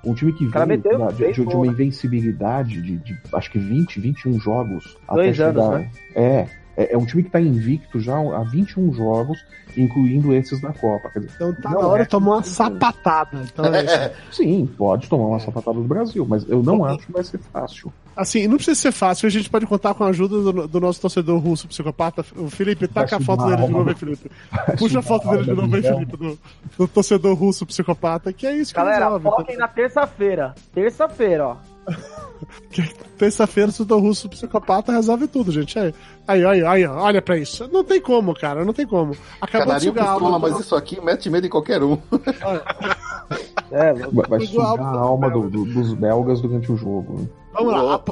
Um 0.05 0.13
time 0.13 0.33
que 0.33 0.45
veio 0.45 0.77
de, 0.77 1.33
de- 1.33 1.33
de 1.33 1.55
uma 1.55 1.65
né? 1.65 1.71
invencibilidade 1.71 2.81
de, 2.81 2.97
de, 2.97 3.17
acho 3.33 3.49
que 3.51 3.57
20, 3.57 3.99
21 4.01 4.37
jogos. 4.39 4.97
Dois 5.13 5.39
até 5.39 5.49
anos, 5.49 5.63
chegar- 5.65 5.79
né? 5.79 5.89
É, 6.13 6.47
é, 6.77 6.93
é 6.93 6.97
um 6.97 7.05
time 7.05 7.23
que 7.23 7.31
tá 7.31 7.41
invicto 7.41 7.99
já 7.99 8.15
há 8.15 8.43
21 8.43 8.93
jogos, 8.93 9.43
incluindo 9.75 10.31
esses 10.33 10.61
da 10.61 10.71
Copa. 10.71 11.09
Quer 11.09 11.21
dizer, 11.21 11.33
Então 11.35 11.53
tá 11.55 11.71
na 11.71 11.79
hora 11.79 12.03
é. 12.03 12.05
de 12.05 12.09
tomar 12.11 12.35
uma 12.35 12.43
sapatada. 12.43 13.41
Então 13.51 13.65
é 13.65 14.13
sim, 14.31 14.69
pode 14.77 15.09
tomar 15.09 15.25
uma 15.25 15.39
sapatada 15.39 15.79
do 15.79 15.87
Brasil, 15.87 16.25
mas 16.29 16.47
eu 16.47 16.61
não 16.61 16.85
acho 16.85 17.07
que 17.07 17.11
vai 17.11 17.23
ser 17.23 17.39
fácil. 17.51 17.91
Assim, 18.15 18.47
não 18.47 18.55
precisa 18.57 18.79
ser 18.79 18.91
fácil, 18.91 19.27
a 19.27 19.29
gente 19.29 19.49
pode 19.49 19.65
contar 19.65 19.93
com 19.95 20.03
a 20.03 20.07
ajuda 20.09 20.39
do, 20.39 20.67
do 20.67 20.79
nosso 20.79 21.01
torcedor 21.01 21.39
russo 21.39 21.67
psicopata. 21.67 22.23
O 22.35 22.49
Felipe, 22.49 22.87
taca 22.87 23.17
a 23.17 23.19
foto 23.19 23.41
subir 23.41 23.55
dele 23.55 23.67
de 23.67 23.73
novo 23.73 23.89
aí, 23.89 23.95
Felipe. 23.95 24.31
Puxa 24.77 24.99
a 24.99 25.01
foto 25.01 25.29
dele 25.29 25.43
de 25.43 25.53
novo 25.53 25.75
aí, 25.75 25.81
Felipe, 25.81 26.17
do, 26.17 26.39
do 26.77 26.87
torcedor 26.87 27.35
russo 27.35 27.65
psicopata, 27.65 28.31
que 28.31 28.45
é 28.45 28.55
isso 28.55 28.71
que 28.71 28.79
Galera, 28.79 29.05
resolve. 29.05 29.23
foquem 29.23 29.57
na 29.57 29.67
terça-feira. 29.67 30.53
Terça-feira, 30.73 31.47
ó. 31.47 31.57
Terça-feira, 33.17 33.69
o 33.69 33.73
torcedor 33.73 34.01
russo 34.01 34.29
psicopata 34.29 34.91
resolve 34.91 35.27
tudo, 35.27 35.51
gente. 35.51 35.77
Aí, 35.77 35.93
aí, 36.27 36.45
aí, 36.45 36.63
aí, 36.65 36.85
olha 36.85 37.21
pra 37.21 37.37
isso. 37.37 37.67
Não 37.71 37.83
tem 37.83 38.01
como, 38.01 38.33
cara, 38.35 38.63
não 38.65 38.73
tem 38.73 38.85
como. 38.85 39.15
Acabou 39.41 39.67
Canarinho 39.67 39.93
de 39.93 39.97
sugar 39.99 40.03
a 40.09 40.11
pistola, 40.13 40.33
alma. 40.35 40.49
mas 40.49 40.59
isso 40.59 40.75
aqui 40.75 40.99
mete 41.01 41.29
medo 41.29 41.47
em 41.47 41.49
qualquer 41.49 41.81
um. 41.83 41.97
É, 43.69 43.93
Vai, 43.93 44.39
sugar 44.45 44.79
a 44.79 44.97
alma 44.99 45.29
do- 45.29 45.49
do- 45.49 45.65
dos 45.65 45.93
belgas 45.93 46.39
durante 46.39 46.71
o 46.71 46.77
jogo. 46.77 47.19
né? 47.19 47.27
Vamos 47.51 47.73
lá, 47.73 47.95
ap- 47.95 48.09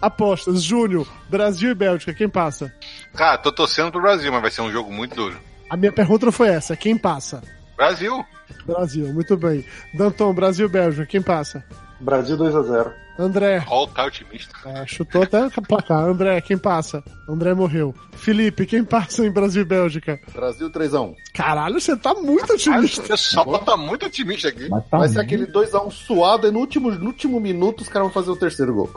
apostas. 0.00 0.62
Júnior, 0.62 1.06
Brasil 1.28 1.70
e 1.70 1.74
Bélgica, 1.74 2.14
quem 2.14 2.28
passa? 2.28 2.72
Cara, 3.14 3.38
tô 3.38 3.50
torcendo 3.52 3.90
pro 3.90 4.00
Brasil, 4.02 4.30
mas 4.32 4.42
vai 4.42 4.50
ser 4.52 4.60
um 4.62 4.70
jogo 4.70 4.92
muito 4.92 5.16
duro. 5.16 5.36
A 5.68 5.76
minha 5.76 5.90
pergunta 5.92 6.30
foi 6.30 6.48
essa, 6.48 6.76
quem 6.76 6.96
passa? 6.96 7.42
Brasil. 7.76 8.24
Brasil, 8.66 9.12
muito 9.12 9.36
bem. 9.36 9.64
Danton, 9.94 10.32
Brasil 10.32 10.66
e 10.66 10.70
Bélgica, 10.70 11.06
quem 11.06 11.20
passa? 11.22 11.64
Brasil 12.04 12.36
2 12.36 12.54
a 12.54 12.62
0 12.62 12.92
André, 13.16 13.62
Ó, 13.68 13.84
o 13.84 13.88
cara 13.88 14.08
otimista. 14.08 14.52
é, 14.66 14.84
chutou 14.88 15.22
até 15.22 15.46
o 15.46 15.62
placar. 15.62 16.02
André, 16.04 16.40
quem 16.40 16.58
passa? 16.58 17.00
André 17.28 17.54
morreu. 17.54 17.94
Felipe, 18.16 18.66
quem 18.66 18.82
passa 18.84 19.24
em 19.24 19.30
Brasil 19.30 19.62
e 19.62 19.64
Bélgica? 19.64 20.18
Brasil 20.34 20.68
3x1. 20.68 21.14
Caralho, 21.32 21.80
você 21.80 21.96
tá 21.96 22.12
muito 22.14 22.50
O 22.50 22.54
otimista. 22.54 23.02
pessoal 23.04 23.56
tá 23.60 23.76
muito 23.76 24.04
otimista 24.06 24.48
aqui. 24.48 24.68
Mas 24.68 24.84
tá 24.88 24.98
Vai 24.98 25.06
ser 25.08 25.14
muito- 25.18 25.26
aquele 25.26 25.46
2x1 25.46 25.90
suado 25.92 26.48
e 26.48 26.50
no 26.50 26.58
último, 26.58 26.90
no 26.90 27.06
último 27.06 27.38
minuto 27.38 27.82
os 27.82 27.88
caras 27.88 28.08
vão 28.08 28.12
fazer 28.12 28.32
o 28.32 28.36
terceiro 28.36 28.74
gol. 28.74 28.90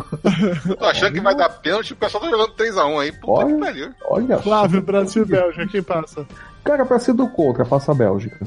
Eu 0.67 0.75
tô 0.75 0.85
achando 0.85 1.13
que 1.13 1.21
vai 1.21 1.35
dar 1.35 1.49
pênalti, 1.49 1.93
o 1.93 1.95
pessoal 1.95 2.23
tá 2.23 2.29
jogando 2.31 2.53
3x1 2.55 2.99
aí. 2.99 3.11
Puta 3.11 3.27
Olha. 3.43 3.53
que 3.53 3.59
pariu. 3.59 3.89
Olha, 4.09 4.37
Flávio, 4.39 4.81
Brasil 4.81 5.21
e 5.21 5.25
Bélgica, 5.27 5.67
quem 5.67 5.83
passa? 5.83 6.25
Cara, 6.67 6.85
pra 6.85 6.99
ser 6.99 7.13
do 7.13 7.27
contra, 7.29 7.65
passa 7.65 7.91
a 7.91 7.95
Bélgica. 7.95 8.45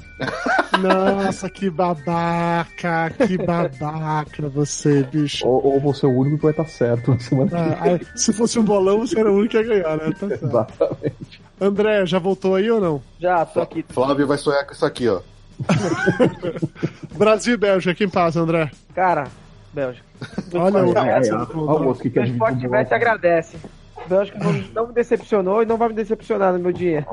Nossa, 0.78 1.48
que 1.48 1.70
babaca, 1.70 3.10
que 3.26 3.36
babaca 3.38 4.48
você, 4.48 5.02
bicho. 5.02 5.46
Ou, 5.46 5.74
ou 5.74 5.80
você 5.80 6.06
é 6.06 6.08
o 6.08 6.12
único 6.12 6.36
que 6.36 6.42
vai 6.42 6.52
estar 6.52 6.66
certo 6.66 7.12
na 7.12 7.18
semana 7.18 7.50
que 7.50 7.56
Ah, 7.56 7.78
aí, 7.80 8.00
se 8.14 8.32
fosse 8.32 8.58
um 8.58 8.64
bolão, 8.64 9.00
você 9.00 9.18
era 9.18 9.30
o 9.30 9.36
único 9.36 9.50
que 9.50 9.56
ia 9.56 9.62
ganhar, 9.62 9.96
né? 9.96 10.12
Tá 10.18 10.28
certo. 10.28 10.44
Exatamente. 10.44 11.42
André, 11.60 12.06
já 12.06 12.18
voltou 12.18 12.54
aí 12.54 12.70
ou 12.70 12.80
não? 12.80 13.02
já, 13.18 13.44
tô 13.44 13.60
aqui. 13.60 13.84
Flávio 13.88 14.26
vai 14.26 14.38
sonhar 14.38 14.64
com 14.66 14.72
isso 14.72 14.86
aqui, 14.86 15.08
ó. 15.08 15.20
Brasil 17.16 17.54
e 17.54 17.56
Bélgica, 17.56 17.94
quem 17.94 18.08
passa, 18.08 18.40
André? 18.40 18.70
Cara, 18.94 19.28
Bélgica. 19.72 20.06
Olha 20.54 20.84
o 20.84 21.68
olha 21.68 21.88
o 21.88 21.94
que 21.94 22.10
quer 22.10 22.20
O 22.20 22.24
dividir 22.24 22.34
Sport 22.34 22.64
o 22.64 22.70
Bet 22.70 22.90
bloco. 24.08 24.22
agradece. 24.22 24.30
Bélgica 24.38 24.38
não, 24.74 24.86
me 24.88 24.94
decepcionou 24.94 25.62
e 25.62 25.66
não 25.66 25.76
vai 25.76 25.88
me 25.88 25.94
decepcionar 25.94 26.52
no 26.52 26.58
meu 26.58 26.72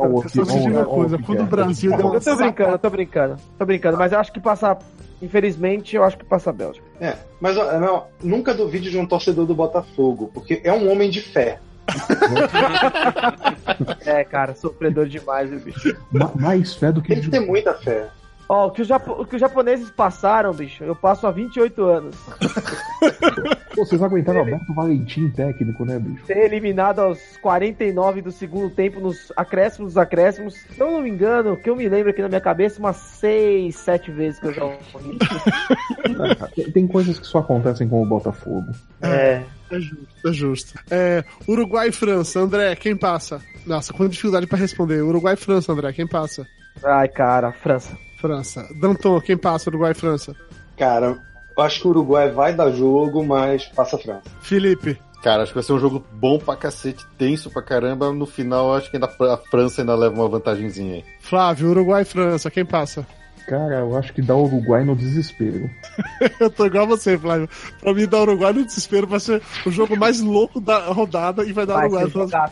o 0.09 0.13
outro 0.13 0.29
Só 0.29 0.43
que- 0.45 0.51
te 0.51 0.59
digo 0.59 0.71
uma 0.75 0.81
o 0.81 0.85
coisa, 0.85 1.17
que 1.17 1.23
quando 1.23 1.41
o. 1.41 1.45
Brasil 1.45 1.97
deu 1.97 2.13
Eu 2.13 2.21
tô 2.21 2.35
brincando, 2.35 2.71
eu 2.71 2.79
tô 2.79 2.89
brincando. 2.89 3.35
Tô 3.57 3.65
brincando, 3.65 3.97
mas 3.97 4.11
eu 4.11 4.19
acho 4.19 4.31
que 4.31 4.39
passar. 4.39 4.77
Infelizmente, 5.21 5.95
eu 5.95 6.03
acho 6.03 6.17
que 6.17 6.23
passa 6.25 6.51
a 6.51 6.53
Bélgica. 6.53 6.85
É, 7.01 7.15
mas 7.41 7.57
ó, 7.57 7.79
não, 7.79 8.03
nunca 8.23 8.53
duvide 8.53 8.91
de 8.91 8.97
um 8.99 9.05
torcedor 9.05 9.45
do 9.47 9.55
Botafogo, 9.55 10.29
porque 10.33 10.61
é 10.63 10.71
um 10.71 10.91
homem 10.91 11.09
de 11.09 11.21
fé. 11.21 11.59
É, 14.05 14.23
cara, 14.23 14.53
sofredor 14.55 15.05
demais, 15.07 15.49
viu, 15.49 15.59
bicho. 15.59 15.95
Ma- 16.11 16.31
Mais 16.35 16.73
fé 16.75 16.91
do 16.91 17.01
que 17.01 17.13
Tem 17.13 17.23
que 17.23 17.29
ter 17.29 17.39
muita 17.39 17.73
fé. 17.73 18.07
Ó, 18.49 18.67
o 18.67 18.71
que, 18.71 18.81
os 18.81 18.87
japo- 18.87 19.21
o 19.21 19.25
que 19.25 19.35
os 19.35 19.41
japoneses 19.41 19.91
passaram, 19.91 20.53
bicho, 20.53 20.83
eu 20.83 20.95
passo 20.95 21.27
há 21.27 21.31
28 21.31 21.83
anos. 21.83 22.15
Pô, 23.75 23.85
vocês 23.85 24.01
aguentaram 24.01 24.39
Alberto 24.39 24.73
Valentim 24.73 25.29
técnico, 25.29 25.83
né, 25.85 25.99
bicho? 25.99 26.25
Ser 26.25 26.37
eliminado 26.37 26.99
aos 26.99 27.19
49 27.41 28.21
do 28.21 28.31
segundo 28.31 28.69
tempo, 28.73 28.99
nos 28.99 29.31
acréscimos 29.35 29.89
dos 29.93 29.97
acréscimos. 29.97 30.53
Se 30.55 30.79
eu 30.79 30.89
não 30.91 31.01
me 31.01 31.09
engano, 31.09 31.57
que 31.57 31.69
eu 31.69 31.75
me 31.75 31.87
lembro 31.89 32.09
aqui 32.09 32.21
na 32.21 32.29
minha 32.29 32.41
cabeça, 32.41 32.79
umas 32.79 32.95
6, 32.95 33.75
7 33.75 34.11
vezes 34.11 34.39
que 34.39 34.47
eu 34.47 34.53
já 34.53 34.63
ouvi. 34.63 35.17
Tem, 36.55 36.71
tem 36.71 36.87
coisas 36.87 37.19
que 37.19 37.27
só 37.27 37.39
acontecem 37.39 37.87
com 37.87 38.01
o 38.01 38.05
Botafogo. 38.05 38.71
É. 39.01 39.43
É 39.69 39.79
justo, 39.79 40.07
é 40.25 40.31
justo. 40.33 40.79
É, 40.89 41.23
Uruguai 41.47 41.89
e 41.89 41.91
França, 41.91 42.39
André, 42.39 42.73
quem 42.75 42.95
passa? 42.95 43.41
Nossa, 43.65 43.91
com 43.93 44.07
dificuldade 44.07 44.47
pra 44.47 44.57
responder. 44.57 45.01
Uruguai 45.01 45.33
e 45.33 45.37
França, 45.37 45.73
André, 45.73 45.91
quem 45.91 46.07
passa? 46.07 46.47
Ai, 46.83 47.07
cara, 47.09 47.51
França. 47.51 47.97
França. 48.17 48.67
Danton, 48.79 49.21
quem 49.21 49.37
passa? 49.37 49.69
Uruguai 49.69 49.91
e 49.91 49.95
França. 49.95 50.35
Cara, 50.77 51.17
eu 51.57 51.63
acho 51.63 51.81
que 51.81 51.87
o 51.87 51.91
Uruguai 51.91 52.31
vai 52.31 52.53
dar 52.53 52.71
jogo, 52.71 53.23
mas 53.23 53.65
passa 53.67 53.95
a 53.95 53.99
França. 53.99 54.23
Felipe. 54.41 54.99
Cara, 55.23 55.43
acho 55.43 55.51
que 55.51 55.55
vai 55.55 55.63
ser 55.63 55.73
um 55.73 55.79
jogo 55.79 56.03
bom 56.13 56.37
pra 56.37 56.55
cacete, 56.55 57.05
tenso 57.17 57.49
pra 57.49 57.61
caramba. 57.61 58.11
No 58.11 58.25
final, 58.25 58.73
acho 58.75 58.89
que 58.89 58.97
ainda 58.97 59.07
a 59.07 59.37
França 59.37 59.81
ainda 59.81 59.95
leva 59.95 60.15
uma 60.15 60.29
vantagenzinha 60.29 60.95
aí. 60.95 61.05
Flávio, 61.21 61.69
Uruguai 61.69 62.03
e 62.03 62.05
França, 62.05 62.51
quem 62.51 62.65
passa? 62.65 63.05
Cara, 63.47 63.75
eu 63.79 63.97
acho 63.97 64.13
que 64.13 64.21
dá 64.21 64.35
o 64.35 64.43
Uruguai 64.43 64.83
no 64.83 64.93
desespero. 64.93 65.69
Eu 66.37 66.49
tô 66.49 66.65
igual 66.65 66.83
a 66.83 66.87
você, 66.87 67.17
Flávio. 67.17 67.47
Pra 67.79 67.93
mim, 67.93 68.05
dar 68.05 68.21
Uruguai 68.21 68.51
no 68.51 68.65
desespero 68.65 69.07
vai 69.07 69.21
ser 69.21 69.41
o 69.65 69.71
jogo 69.71 69.97
mais 69.97 70.19
louco 70.19 70.59
da 70.59 70.91
rodada 70.91 71.45
e 71.45 71.53
vai 71.53 71.65
dar 71.65 71.75
Vai 71.75 71.85
Uruguai 71.85 72.27
ser. 72.27 72.51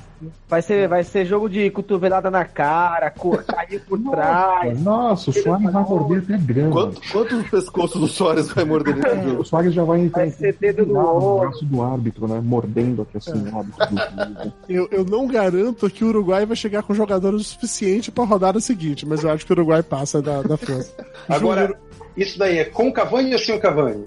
Vai, 0.50 0.62
ser, 0.62 0.88
vai 0.88 1.04
ser 1.04 1.26
jogo 1.26 1.50
de 1.50 1.70
cotovelada 1.70 2.30
na 2.32 2.46
cara, 2.46 3.10
cair 3.12 3.82
por 3.82 4.00
trás. 4.00 4.82
Nossa, 4.82 5.30
o 5.30 5.34
Soares 5.34 5.72
vai 5.72 5.84
morder 5.84 6.24
até 6.24 6.38
grama. 6.38 6.72
Quanto, 6.72 7.02
quantos 7.12 7.50
pescoços 7.50 8.02
do 8.02 8.08
Soares 8.08 8.50
vai 8.50 8.66
morder 8.66 8.96
nesse 8.96 9.16
O 9.16 9.30
jogo? 9.30 9.46
Soares 9.46 9.74
já 9.74 9.84
vai 9.84 10.00
entrar 10.02 10.22
Vai 10.22 10.30
ser 10.32 10.56
dedo 10.60 10.86
no 10.86 11.40
braço 11.40 11.66
do 11.66 11.82
árbitro, 11.82 12.28
né? 12.28 12.42
Mordendo 12.44 13.02
aqui 13.04 13.18
assim 13.18 13.50
o 13.50 13.58
árbitro 13.58 13.86
do 13.88 13.96
jogo. 13.98 14.54
Eu, 14.70 14.88
eu 14.92 15.06
não 15.06 15.28
garanto 15.28 15.90
que 15.90 16.04
o 16.04 16.08
Uruguai 16.10 16.46
vai 16.46 16.56
chegar 16.56 16.84
com 16.84 16.94
jogadores 16.94 17.42
o 17.42 17.44
suficiente 17.44 18.12
pra 18.12 18.24
rodada 18.24 18.60
seguinte, 18.60 19.06
mas 19.06 19.24
eu 19.24 19.30
acho 19.32 19.46
que 19.46 19.52
o 19.52 19.56
Uruguai 19.56 19.84
passa 19.84 20.22
da, 20.22 20.42
da 20.42 20.58
França. 20.58 20.94
Agora, 21.28 21.78
isso 22.16 22.40
daí 22.40 22.60
é 22.60 22.66
com 22.66 22.88
o 22.88 22.94
Cavani 22.94 23.34
ou 23.34 23.40
sem 23.40 23.56
o 23.56 23.60
Cavani? 23.60 24.04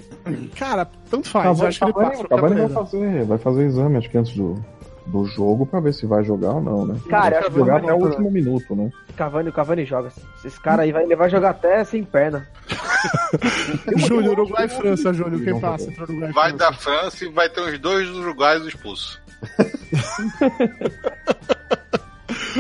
cara, 0.57 0.89
tanto 1.11 1.29
faz. 1.29 1.61
eu 1.61 1.67
acho 1.67 1.79
que 1.79 1.85
ele 1.85 1.93
Cavani- 1.93 2.11
passa 2.11 2.23
de 2.23 2.29
Cavani 2.29 2.55
qualquer 2.57 2.75
vai 2.75 2.85
fazer, 2.85 3.25
vai 3.25 3.39
fazer 3.39 3.67
exame, 3.67 3.97
acho 3.99 4.11
que 4.11 4.19
antes 4.19 4.35
do, 4.37 4.65
do 5.09 5.25
jogo, 5.27 5.65
pra 5.67 5.81
ver 5.81 5.93
se 5.95 6.07
vai 6.07 6.23
jogar 6.23 6.53
ou 6.53 6.61
não, 6.61 6.87
né? 6.87 7.01
Cara, 7.09 7.39
acho 7.41 7.51
que 7.51 7.57
jogar 7.57 7.79
até 7.79 7.93
o 7.93 7.97
último 7.97 8.31
minuto, 8.31 8.77
né? 8.77 8.91
Cavani, 9.17 9.49
o 9.49 9.53
Cavani 9.53 9.85
joga. 9.85 10.13
Esses 10.39 10.59
caras 10.59 10.81
aí 10.81 10.93
vai, 10.93 11.05
ele 11.05 11.17
vai 11.17 11.31
jogar 11.31 11.51
até 11.51 11.83
sem 11.85 12.05
perna. 12.05 12.47
Júnior, 13.97 14.33
Uruguai 14.39 14.67
e 14.67 14.69
França, 14.69 15.13
Júnior. 15.13 15.43
Quem 15.43 15.59
passa 15.61 15.91
entre 15.91 16.03
Uruguai 16.03 16.33
Vai 16.33 16.53
da 16.53 16.73
França 16.73 17.25
e 17.25 17.29
vai 17.29 17.49
ter 17.49 17.61
uns 17.63 17.79
dois 17.79 18.09
uruguaios 18.11 18.67
expulsos. 18.67 19.21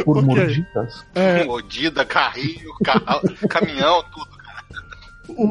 por 0.05 0.19
Ok. 0.19 0.23
mordidas. 0.23 1.05
É, 1.15 1.45
Mordida, 1.45 2.05
carrinho, 2.05 2.71
carro, 2.85 3.21
caminhão, 3.49 4.03
tudo. 4.13 4.29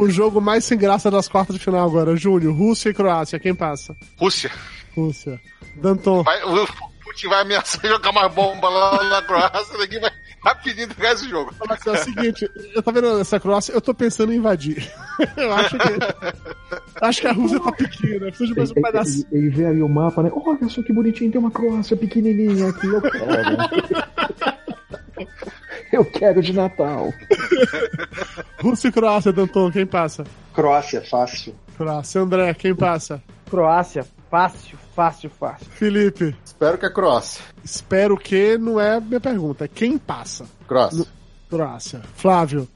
o 0.02 0.10
jogo 0.10 0.42
mais 0.42 0.64
sem 0.66 0.78
graça 0.78 1.12
das 1.12 1.28
quartas 1.28 1.56
de 1.56 1.64
final 1.64 1.88
agora. 1.88 2.16
Júnior, 2.16 2.56
Rússia 2.56 2.90
e 2.90 2.94
Croácia. 2.94 3.40
Quem 3.40 3.54
passa? 3.54 3.96
Rússia. 4.18 4.52
Rússia. 4.96 5.40
Danton. 5.82 6.24
Vai, 6.24 6.44
o 6.44 6.68
Putin 7.04 7.28
vai 7.30 7.42
ameaçar 7.42 7.82
jogar 7.90 8.12
mais 8.12 8.34
bomba 8.34 8.70
lá 8.70 9.04
na 9.04 9.22
Croácia, 9.22 9.78
daqui 9.78 10.00
vai 10.00 10.12
rapidinho 10.44 10.88
pegar 10.90 11.14
esse 11.14 11.28
jogo. 11.30 11.54
Mas 11.68 11.86
é 11.86 11.92
o 11.92 11.98
seguinte, 11.98 12.50
eu 12.76 12.82
tô 12.84 12.92
vendo 12.92 13.20
essa 13.20 13.40
Croácia, 13.40 13.74
eu 13.74 13.82
tô 13.82 13.94
pensando 13.94 14.32
em 14.32 14.38
invadir. 14.38 14.90
eu 15.36 15.54
acho 15.54 15.78
que. 15.78 15.88
acho 17.02 17.22
que 17.22 17.28
a 17.28 17.32
Rússia 17.34 17.60
tá 17.60 17.72
pequena, 17.72 18.28
precisa 18.28 18.48
de 18.54 18.56
mais 18.58 18.70
um 18.72 18.74
Ele, 18.76 18.82
pedaço. 18.82 19.28
ele- 19.32 19.46
ele 19.46 19.50
vê 19.50 19.66
ali 19.66 19.82
o 19.82 19.90
mapa, 19.90 20.24
né? 20.24 20.32
Olha 20.34 20.70
só 20.70 20.82
que 20.84 20.94
bonitinho, 20.94 21.32
tem 21.32 21.40
uma 21.42 21.52
Croácia 21.52 21.98
pequenininha 21.98 22.70
aqui, 22.70 22.88
eu 22.88 23.02
quero. 23.02 23.58
eu 25.92 26.06
quero 26.06 26.42
de 26.42 26.54
Natal. 26.54 27.14
Rússia 28.62 28.88
e 28.90 28.92
Croácia, 28.92 29.34
Danton, 29.34 29.72
quem 29.72 29.86
passa? 29.86 30.24
Croácia, 30.54 31.02
fácil. 31.02 31.56
Croácia, 31.78 32.22
André, 32.22 32.54
quem 32.54 32.76
passa? 32.76 33.22
Croácia, 33.50 34.06
fácil, 34.30 34.78
fácil, 34.96 35.30
fácil. 35.30 35.68
Felipe, 35.72 36.36
Espero 36.46 36.78
que 36.78 36.86
a 36.86 36.92
Croácia. 36.92 37.44
espero 37.64 38.18
que 38.18 38.58
não 38.58 38.80
é 38.80 39.00
minha 39.00 39.20
pergunta, 39.20 39.66
é 39.66 39.68
quem 39.68 39.98
passa? 39.98 40.46
Croácia. 40.68 41.06
Croácia. 41.50 42.02
Flávio, 42.16 42.68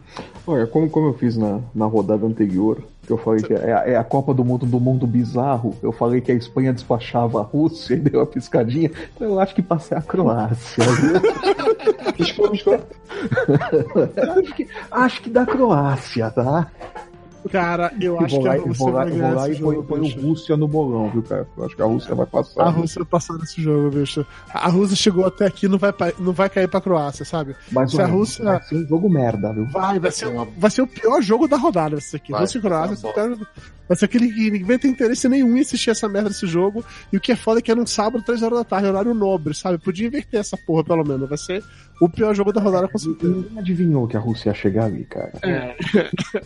Olha, 0.47 0.65
como, 0.65 0.89
como 0.89 1.07
eu 1.07 1.13
fiz 1.13 1.35
na, 1.37 1.59
na 1.75 1.85
rodada 1.85 2.25
anterior, 2.25 2.81
que 3.05 3.11
eu 3.11 3.17
falei 3.17 3.41
que 3.43 3.53
é, 3.53 3.73
a- 3.73 3.83
é 3.89 3.95
a 3.97 4.03
Copa 4.03 4.33
do 4.33 4.43
Mundo 4.45 4.65
do 4.65 4.79
Mundo 4.79 5.05
Bizarro, 5.05 5.75
eu 5.83 5.91
falei 5.91 6.21
que 6.21 6.31
a 6.31 6.35
Espanha 6.35 6.71
despachava 6.73 7.39
a 7.39 7.43
Rússia 7.43 7.95
e 7.95 7.97
deu 7.99 8.19
uma 8.21 8.25
piscadinha, 8.25 8.89
então 9.15 9.27
eu 9.27 9.39
acho 9.39 9.53
que 9.53 9.61
passei 9.61 9.97
a 9.97 10.01
Croácia. 10.01 10.83
Piscou, 12.15 12.49
piscou. 12.49 12.79
acho, 14.39 14.53
que, 14.55 14.67
acho 14.89 15.21
que 15.21 15.29
da 15.29 15.45
Croácia, 15.45 16.31
tá? 16.31 16.67
Cara, 17.49 17.91
eu 17.99 18.19
acho 18.19 18.35
vou 18.35 18.41
que 18.43 18.47
lá, 18.49 18.53
a 18.53 18.57
Rússia 18.57 18.85
vou 18.85 18.93
lá, 18.93 19.03
vai 19.05 19.11
vou 19.13 19.33
lá 19.33 19.49
e 19.49 19.55
põe, 19.55 19.75
jogo. 19.75 19.83
põe 19.87 19.99
o. 19.99 20.21
Rússia 20.21 20.57
no 20.57 20.67
bolão, 20.67 21.09
viu, 21.09 21.23
cara? 21.23 21.47
Eu 21.57 21.65
acho 21.65 21.75
que 21.75 21.81
a 21.81 21.85
Rússia 21.85 22.15
vai 22.15 22.25
passar. 22.25 22.63
A 22.63 22.69
Rússia 22.69 22.99
vai 23.01 23.09
passar 23.09 23.33
nesse 23.37 23.61
jogo, 23.61 23.89
bicho. 23.89 24.25
A 24.53 24.67
Rússia 24.69 24.95
chegou 24.95 25.25
até 25.25 25.45
aqui, 25.45 25.67
não 25.67 25.77
vai, 25.77 25.93
não 26.19 26.33
vai 26.33 26.49
cair 26.49 26.67
pra 26.67 26.81
Croácia, 26.81 27.25
sabe? 27.25 27.55
Mas 27.71 27.91
se 27.91 28.01
a 28.01 28.05
Rússia- 28.05 28.43
vai 28.43 28.61
ser 28.63 28.75
um 28.75 28.87
jogo 28.87 29.09
merda, 29.09 29.53
viu? 29.53 29.65
Vai, 29.67 29.99
vai 29.99 30.11
ser, 30.11 30.27
vai 30.57 30.71
ser 30.71 30.81
o 30.81 30.87
pior 30.87 31.21
jogo 31.21 31.47
da 31.47 31.57
rodada 31.57 31.97
esse 31.97 32.15
aqui. 32.15 32.31
Vai, 32.31 32.41
Rússia 32.41 32.57
e 32.57 32.61
Croácia. 32.61 32.87
vai 32.95 33.13
ser 33.13 33.21
uma 33.37 33.47
Vai, 33.87 33.97
ser 33.97 34.05
aquele 34.05 34.31
que 34.31 34.49
ninguém 34.51 34.77
ter 34.79 34.87
interesse 34.87 35.27
nenhum 35.27 35.57
em 35.57 35.59
assistir 35.59 35.89
essa 35.89 36.07
merda 36.07 36.29
desse 36.29 36.47
jogo. 36.47 36.81
E 37.11 37.17
o 37.17 37.19
que 37.19 37.33
é 37.33 37.35
foda 37.35 37.59
é 37.59 37.61
que 37.61 37.69
é 37.69 37.75
num 37.75 37.85
sábado, 37.85 38.23
3 38.23 38.41
horas 38.41 38.59
da 38.59 38.63
tarde, 38.63 38.87
horário 38.87 39.13
nobre, 39.13 39.53
sabe? 39.53 39.77
Podia 39.77 40.07
inverter 40.07 40.39
essa 40.39 40.55
porra, 40.55 40.81
pelo 40.81 41.03
menos. 41.03 41.27
Vai 41.27 41.37
ser 41.37 41.61
o 41.99 42.07
pior 42.07 42.33
jogo 42.33 42.53
da 42.53 42.61
rodada 42.61 42.87
com 42.87 42.97
certeza. 42.97 43.33
Ninguém 43.33 43.59
adivinhou 43.59 44.07
que 44.07 44.15
a 44.15 44.19
Rússia 44.21 44.49
ia 44.49 44.53
chegar 44.55 44.85
ali, 44.85 45.03
cara. 45.03 45.33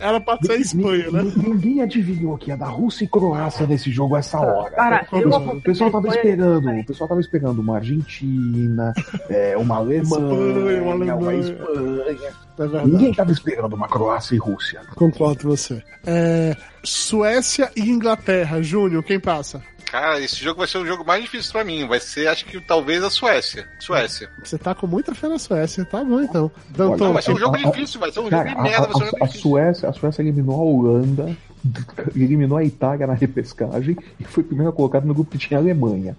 Era 0.00 0.20
pra 0.20 0.36
ser 0.42 0.52
a 0.52 0.56
Né? 0.90 1.32
Ninguém- 1.36 1.80
adivinhou 1.82 2.36
que 2.38 2.50
ia 2.50 2.56
dar 2.56 2.68
Rússia 2.68 3.04
e 3.04 3.08
Croácia 3.08 3.66
nesse 3.66 3.90
jogo 3.90 4.16
essa 4.16 4.40
hora. 4.40 4.70
Cara, 4.70 5.06
eu? 5.12 5.28
O 5.28 5.60
pessoal 5.60 5.90
tava 5.90 6.08
esperando, 6.08 6.68
o 6.70 6.84
pessoal 6.84 7.08
tava 7.08 7.20
esperando 7.20 7.58
uma 7.60 7.76
Argentina, 7.76 8.92
é, 9.28 9.56
uma 9.56 9.76
Alemanha, 9.76 10.02
Espanha, 10.02 10.82
uma 10.82 10.92
Alemanha. 10.92 11.40
Espanha. 11.40 12.32
É. 12.58 12.86
Ninguém 12.86 13.12
tava 13.12 13.30
esperando 13.32 13.74
uma 13.74 13.86
Croácia 13.86 14.34
e 14.34 14.38
Rússia. 14.38 14.80
Concordo 14.94 15.42
com 15.42 15.48
você. 15.50 15.82
É, 16.06 16.56
Suécia 16.82 17.70
e 17.76 17.82
Inglaterra. 17.90 18.62
Júnior, 18.62 19.02
quem 19.02 19.20
passa? 19.20 19.62
Cara, 19.90 20.20
esse 20.20 20.36
jogo 20.36 20.58
vai 20.58 20.66
ser 20.68 20.78
o 20.78 20.86
jogo 20.86 21.04
mais 21.06 21.22
difícil 21.22 21.52
pra 21.52 21.64
mim. 21.64 21.86
Vai 21.86 22.00
ser, 22.00 22.26
acho 22.28 22.44
que 22.44 22.60
talvez 22.60 23.02
a 23.04 23.10
Suécia. 23.10 23.66
Suécia. 23.78 24.28
Você 24.44 24.58
tá 24.58 24.74
com 24.74 24.86
muita 24.86 25.14
fé 25.14 25.28
na 25.28 25.38
Suécia. 25.38 25.84
Tá 25.84 26.02
bom, 26.04 26.20
então. 26.20 26.50
Danton, 26.70 27.04
Não, 27.06 27.12
vai 27.12 27.22
ser 27.22 27.30
um 27.30 27.34
quem- 27.34 27.42
jogo 27.44 27.56
a- 27.56 27.58
a- 27.60 27.70
difícil, 27.70 28.00
vai 28.00 28.12
ser 28.12 28.20
um 28.20 28.28
Cara, 28.28 28.48
jogo 28.48 28.60
a, 28.60 28.64
de 28.64 28.70
merda, 28.70 28.86
vai 28.88 28.94
ser 28.94 28.98
um 28.98 29.02
a- 29.02 29.10
jogo 29.10 29.16
a 29.22 29.26
difícil. 29.26 29.50
Suécia, 29.50 29.88
a 29.88 29.92
Suécia 29.92 30.22
eliminou 30.22 30.60
a 30.60 30.64
Holanda, 30.64 31.36
eliminou 32.16 32.58
a 32.58 32.64
Itália 32.64 33.06
na 33.06 33.14
repescagem 33.14 33.96
e 34.18 34.24
foi 34.24 34.42
primeiro 34.42 34.72
colocado 34.72 35.04
no 35.06 35.14
grupo 35.14 35.30
que 35.30 35.38
tinha 35.38 35.58
a 35.58 35.62
Alemanha. 35.62 36.16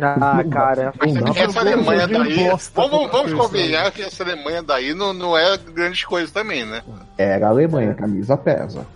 Ah, 0.00 0.42
cara. 0.50 0.92
Não 1.06 1.14
dá 1.14 1.32
pra- 1.32 1.42
Essa 1.42 1.60
Alemanha 1.60 2.06
daí. 2.08 2.48
bosta 2.48 2.80
Vamos, 2.80 3.10
vamos 3.10 3.32
convenhar 3.34 3.90
que 3.90 4.02
essa 4.02 4.22
Alemanha 4.22 4.62
daí 4.62 4.94
não, 4.94 5.12
não 5.12 5.36
é 5.36 5.56
grandes 5.58 6.04
coisas 6.04 6.30
também, 6.30 6.64
né? 6.64 6.82
Era 7.18 7.46
a 7.46 7.50
Alemanha, 7.50 7.90
a 7.92 7.94
camisa 7.94 8.36
pesa. 8.36 8.86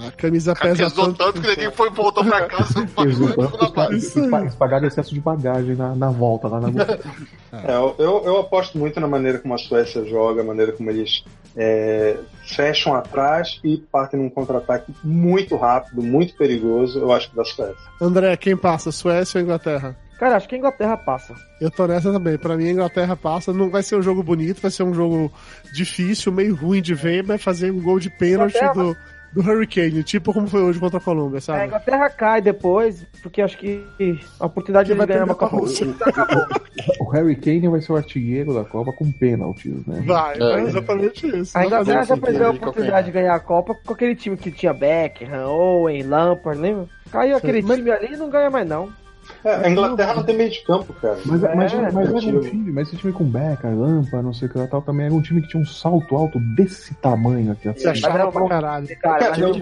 A 0.00 0.10
camisa 0.10 0.54
pesa 0.54 0.84
Pesou 0.84 1.06
tanto. 1.06 1.16
tanto 1.18 1.40
que 1.42 1.48
ninguém 1.48 1.70
foi, 1.72 1.90
voltou 1.90 2.24
pra 2.24 2.42
casa. 2.48 2.86
Eles, 3.90 4.28
pa- 4.28 4.40
eles 4.42 4.54
pagaram 4.54 4.86
excesso 4.86 5.14
de 5.14 5.20
bagagem 5.20 5.74
na, 5.76 5.94
na 5.94 6.10
volta 6.10 6.48
lá 6.48 6.60
na 6.60 6.68
É, 7.64 7.72
eu, 7.76 8.22
eu 8.24 8.40
aposto 8.40 8.76
muito 8.78 8.98
na 9.00 9.06
maneira 9.08 9.38
como 9.38 9.54
a 9.54 9.58
Suécia 9.58 10.04
joga, 10.04 10.42
a 10.42 10.44
maneira 10.44 10.72
como 10.72 10.90
eles 10.90 11.24
é, 11.56 12.16
fecham 12.44 12.94
atrás 12.94 13.60
e 13.64 13.78
partem 13.90 14.20
num 14.20 14.28
contra-ataque 14.28 14.92
muito 15.02 15.56
rápido, 15.56 16.02
muito 16.02 16.36
perigoso. 16.36 16.98
Eu 16.98 17.12
acho 17.12 17.30
que 17.30 17.36
da 17.36 17.44
Suécia. 17.44 17.76
André, 18.00 18.36
quem 18.36 18.56
passa? 18.56 18.90
Suécia 18.92 19.38
ou 19.38 19.44
Inglaterra? 19.44 19.96
Cara, 20.18 20.36
acho 20.36 20.48
que 20.48 20.54
a 20.54 20.58
Inglaterra 20.58 20.96
passa. 20.96 21.34
Eu 21.60 21.70
tô 21.70 21.86
nessa 21.86 22.10
também. 22.10 22.38
Pra 22.38 22.56
mim, 22.56 22.68
a 22.68 22.72
Inglaterra 22.72 23.14
passa. 23.14 23.52
Não 23.52 23.68
vai 23.68 23.82
ser 23.82 23.96
um 23.96 24.02
jogo 24.02 24.22
bonito, 24.22 24.62
vai 24.62 24.70
ser 24.70 24.82
um 24.82 24.94
jogo 24.94 25.30
difícil, 25.74 26.32
meio 26.32 26.54
ruim 26.54 26.80
de 26.80 26.94
ver, 26.94 27.22
vai 27.22 27.36
fazer 27.36 27.70
um 27.70 27.82
gol 27.82 27.98
de 28.00 28.08
pênalti 28.08 28.56
Inglaterra- 28.56 28.82
do, 28.82 28.96
do 29.32 29.40
Hurricane, 29.42 30.02
tipo 30.02 30.32
como 30.32 30.46
foi 30.46 30.62
hoje 30.62 30.78
contra 30.78 30.98
a 30.98 31.00
Colômbia, 31.00 31.38
A 31.38 31.40
sabe? 31.42 31.66
Inglaterra 31.66 32.08
cai 32.10 32.40
depois, 32.40 33.04
porque 33.22 33.42
acho 33.42 33.58
que 33.58 33.84
a 34.40 34.46
oportunidade 34.46 34.88
Que 34.88 34.94
de 34.94 34.98
vai 34.98 35.06
ganhar 35.06 35.18
perder 35.26 35.30
uma 35.30 35.34
Copa 35.34 35.56
Rússia. 35.56 35.86
acabou. 36.04 36.46
O 37.00 37.08
Harry 37.10 37.36
Kane 37.36 37.68
vai 37.68 37.80
ser 37.80 37.92
o 37.92 37.96
artilheiro 37.96 38.54
da 38.54 38.64
Copa 38.64 38.92
com 38.92 39.10
pênaltis, 39.12 39.86
né? 39.86 40.02
Vai, 40.06 40.38
vai 40.38 40.62
exatamente 40.62 41.26
isso. 41.38 41.56
A 41.56 41.66
Inglaterra 41.66 42.02
já 42.04 42.16
perdeu 42.16 42.48
a 42.48 42.50
de 42.52 42.56
oportunidade 42.58 43.06
de 43.06 43.12
ganhar 43.12 43.34
a 43.34 43.40
Copa 43.40 43.74
com 43.84 43.92
aquele 43.92 44.14
time 44.14 44.36
que 44.36 44.50
tinha 44.50 44.72
Beckham, 44.72 45.46
Owen, 45.48 46.02
Lampard, 46.02 46.60
lembra? 46.60 46.86
Caiu 47.10 47.36
aquele 47.36 47.62
Mas- 47.62 47.76
time 47.76 47.90
ali 47.90 48.14
e 48.14 48.16
não 48.16 48.28
ganha 48.30 48.50
mais 48.50 48.66
não. 48.68 48.88
É, 49.46 49.54
a 49.66 49.70
Inglaterra 49.70 50.14
não 50.14 50.24
tem 50.24 50.36
meio 50.36 50.50
de 50.50 50.60
campo, 50.64 50.92
cara. 50.94 51.16
Mas, 51.24 51.40
mas, 51.40 51.72
É, 51.72 51.90
mas 51.92 52.08
era 52.10 52.16
um 52.36 52.40
time, 52.40 52.72
mas 52.72 52.88
esse 52.88 52.96
time 52.96 53.12
com 53.12 53.22
Becker, 53.24 53.78
Lampa, 53.78 54.20
não 54.20 54.34
sei 54.34 54.48
o 54.48 54.50
que 54.50 54.58
lá 54.58 54.66
tal, 54.66 54.82
também 54.82 55.06
era 55.06 55.14
um 55.14 55.22
time 55.22 55.40
que 55.40 55.46
tinha 55.48 55.62
um 55.62 55.66
salto 55.66 56.16
alto 56.16 56.40
desse 56.40 56.92
tamanho 56.94 57.52
aqui. 57.52 57.68
Você 57.68 57.88
Assim. 57.88 58.04
achava 58.04 58.18
Mas 58.18 58.26
é 58.26 58.30
pra 58.32 58.48
caralho. 58.48 58.88
Cara, 59.00 59.18
Cara, 59.18 59.30
mas 59.30 59.38
eu- 59.38 59.48
eu 59.48 59.54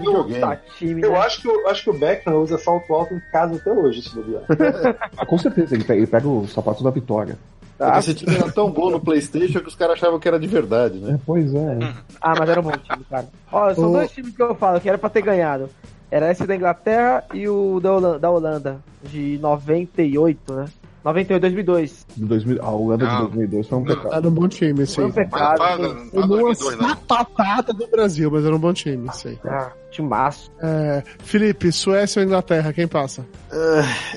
time, 0.75 1.01
Eu 1.03 1.11
né? 1.11 1.17
acho 1.19 1.41
que, 1.41 1.47
eu 1.47 1.69
acho 1.69 1.83
que 1.83 1.89
o 1.91 1.93
Beckham 1.93 2.41
usa 2.41 2.57
salto 2.57 2.91
alto 2.95 3.13
em 3.13 3.21
casa 3.31 3.55
até 3.57 3.71
hoje, 3.71 4.01
se 4.01 4.15
bobear. 4.15 4.41
Ah, 5.17 5.25
com 5.25 5.37
certeza, 5.37 5.75
ele 5.75 5.83
pega, 5.83 5.99
ele 5.99 6.07
pega 6.07 6.27
os 6.27 6.51
sapatos 6.51 6.81
da 6.81 6.89
vitória. 6.89 7.37
É 7.79 7.91
que 7.91 7.99
esse 7.99 8.15
time 8.15 8.35
era 8.35 8.51
tão 8.51 8.71
bom 8.71 8.89
no 8.89 8.99
Playstation 8.99 9.59
que 9.59 9.67
os 9.67 9.75
caras 9.75 9.95
achavam 9.97 10.17
que 10.17 10.27
era 10.27 10.39
de 10.39 10.47
verdade, 10.47 10.97
né? 10.97 11.13
É, 11.15 11.19
pois 11.25 11.53
é. 11.53 11.77
Ah, 12.21 12.33
mas 12.39 12.49
era 12.49 12.59
um 12.59 12.63
bom 12.63 12.71
time, 12.71 13.03
cara. 13.09 13.27
Ó, 13.51 13.73
são 13.75 13.89
Ô. 13.89 13.93
dois 13.93 14.09
times 14.11 14.35
que 14.35 14.41
eu 14.41 14.55
falo 14.55 14.79
que 14.81 14.87
era 14.89 14.97
pra 14.97 15.09
ter 15.09 15.21
ganhado. 15.21 15.69
Era 16.11 16.31
esse 16.31 16.45
da 16.45 16.55
Inglaterra 16.55 17.23
e 17.33 17.47
o 17.49 17.79
da 17.79 17.93
Holanda, 17.93 18.19
da 18.19 18.29
Holanda 18.31 18.79
de 19.03 19.37
98, 19.39 20.53
né? 20.53 20.65
98, 21.03 21.39
2002. 21.41 22.05
De 22.17 22.25
2000, 22.25 22.63
a 22.63 22.69
Holanda 22.71 23.05
de 23.05 23.13
Não. 23.13 23.21
2002 23.25 23.67
foi 23.67 23.77
um 23.77 23.83
pecado. 23.83 24.13
Era 24.15 24.27
um 24.27 24.31
bom 24.31 24.47
time, 24.47 24.81
esse 24.81 24.95
Foi 24.95 25.03
um 25.03 25.07
aí. 25.07 25.13
pecado. 25.13 25.59
Mas, 25.59 25.77
mas, 25.79 26.09
Foi 26.09 26.19
uma 26.23 26.27
2002, 26.27 26.77
não. 26.79 26.89
sapatada 26.89 27.73
do 27.73 27.87
Brasil, 27.87 28.31
mas 28.31 28.43
era 28.43 28.55
um 28.55 28.59
bom 28.59 28.73
time, 28.73 29.07
esse 29.09 29.27
aí. 29.27 29.39
Ah, 29.45 29.71
timaço. 29.91 30.51
É, 30.59 31.03
Felipe, 31.19 31.71
Suécia 31.71 32.21
ou 32.21 32.25
Inglaterra, 32.25 32.73
quem 32.73 32.87
passa? 32.87 33.23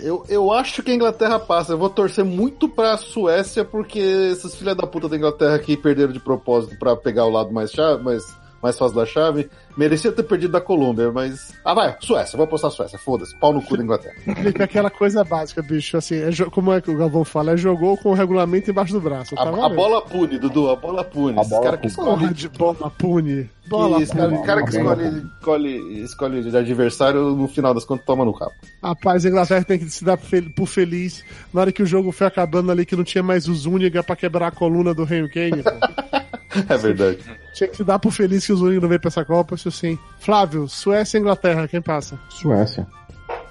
Eu, 0.03 0.25
eu 0.31 0.51
acho 0.51 0.83
que 0.83 0.91
a 0.91 0.95
Inglaterra 0.95 1.39
passa. 1.39 1.75
Eu 1.75 1.79
vou 1.79 1.91
torcer 1.91 2.25
muito 2.25 2.71
pra 2.71 2.97
Suécia, 2.97 3.67
porque 3.67 3.99
esses 3.99 4.55
filha 4.55 4.75
da 4.75 4.87
puta 4.87 5.11
da 5.11 5.17
Inglaterra 5.17 5.57
aqui 5.57 5.77
perderam 5.77 6.13
de 6.15 6.21
propósito 6.21 6.79
pra 6.79 6.97
pegar 6.97 7.27
o 7.27 7.31
lado 7.31 7.53
mais 7.53 7.71
chave, 7.71 8.03
mais, 8.03 8.25
mais 8.63 8.79
fácil 8.79 8.97
da 8.97 9.07
chave. 9.07 9.49
Merecia 9.77 10.11
ter 10.11 10.25
perdido 10.25 10.51
da 10.53 10.61
Colômbia, 10.61 11.13
mas. 11.13 11.53
Ah, 11.65 11.73
vai, 11.75 11.97
Suécia, 12.01 12.37
vou 12.37 12.45
apostar 12.45 12.71
Suécia, 12.71 12.99
foda-se, 12.99 13.35
pau 13.39 13.53
no 13.53 13.63
cu 13.63 13.77
da 13.77 13.83
Inglaterra. 13.85 14.15
Felipe, 14.35 14.63
aquela 14.63 14.91
coisa 14.91 15.23
básica, 15.25 15.63
bicho, 15.63 15.97
assim, 15.97 16.17
é 16.17 16.31
como 16.51 16.73
é 16.73 16.81
que 16.81 16.91
o 16.91 16.97
Galvão 16.97 17.25
fala, 17.25 17.53
é 17.53 17.57
jogou 17.57 17.97
com 17.97 18.11
o 18.11 18.15
regulamento 18.15 18.71
embaixo 18.71 18.93
do 18.93 19.01
braço. 19.01 19.35
A, 19.35 19.45
Tá 19.45 19.49
a 19.49 19.51
valendo. 19.53 19.77
bola 19.77 20.03
pune, 20.03 20.39
Dudu, 20.39 20.71
a 20.71 20.77
bola 20.77 21.05
pune. 21.05 21.39
A 21.39 21.45
bola 21.45 21.63
cara 21.63 21.77
que 21.77 21.87
escolhe. 21.87 22.35
de 22.35 22.49
bola 22.49 22.91
pune. 22.91 23.51
Bola 23.69 24.03
Esse 24.03 24.13
cara, 24.17 24.29
pune. 24.31 24.39
o 24.41 24.43
cara 24.45 24.65
que 24.65 24.79
Bola 24.79 24.95
escolhe, 25.03 25.23
escolhe, 25.33 26.01
escolhe 26.03 26.43
de 26.51 26.57
adversário, 26.57 27.21
no 27.37 27.47
final 27.47 27.73
das 27.75 27.85
contas, 27.85 28.05
toma 28.07 28.25
no 28.25 28.33
rabo. 28.33 28.53
Rapaz, 28.83 29.25
a 29.25 29.29
Inglaterra 29.29 29.63
tem 29.65 29.79
que 29.79 29.91
se 29.91 30.05
dar 30.05 30.19
por 30.57 30.67
feliz 30.67 31.23
na 31.53 31.61
hora 31.61 31.71
que 31.73 31.83
o 31.83 31.87
jogo 31.87 32.11
foi 32.11 32.27
acabando 32.27 32.73
ali, 32.73 32.85
que 32.87 32.97
não 32.97 33.05
tinha 33.05 33.23
mais 33.23 33.47
o 33.47 33.55
Zúñiga 33.55 34.03
pra 34.03 34.17
quebrar 34.17 34.49
a 34.49 34.51
coluna 34.51 34.93
do 34.95 35.05
Harry 35.05 35.29
Kane. 35.29 35.63
pô. 35.63 35.71
É 36.69 36.77
verdade. 36.77 37.19
tinha 37.55 37.69
que 37.69 37.77
se 37.77 37.85
dar 37.85 37.99
por 37.99 38.11
feliz 38.13 38.47
que 38.47 38.53
o 38.53 38.57
Zúñiga 38.57 38.81
não 38.81 38.89
veio 38.89 39.01
pra 39.01 39.09
essa 39.09 39.25
Copa, 39.25 39.55
isso 39.55 39.71
sim. 39.71 39.99
Flávio, 40.21 40.69
Suécia 40.69 41.19
e 41.19 41.21
Inglaterra, 41.21 41.69
quem 41.69 41.81
passa? 41.83 42.19
Suécia. 42.31 42.87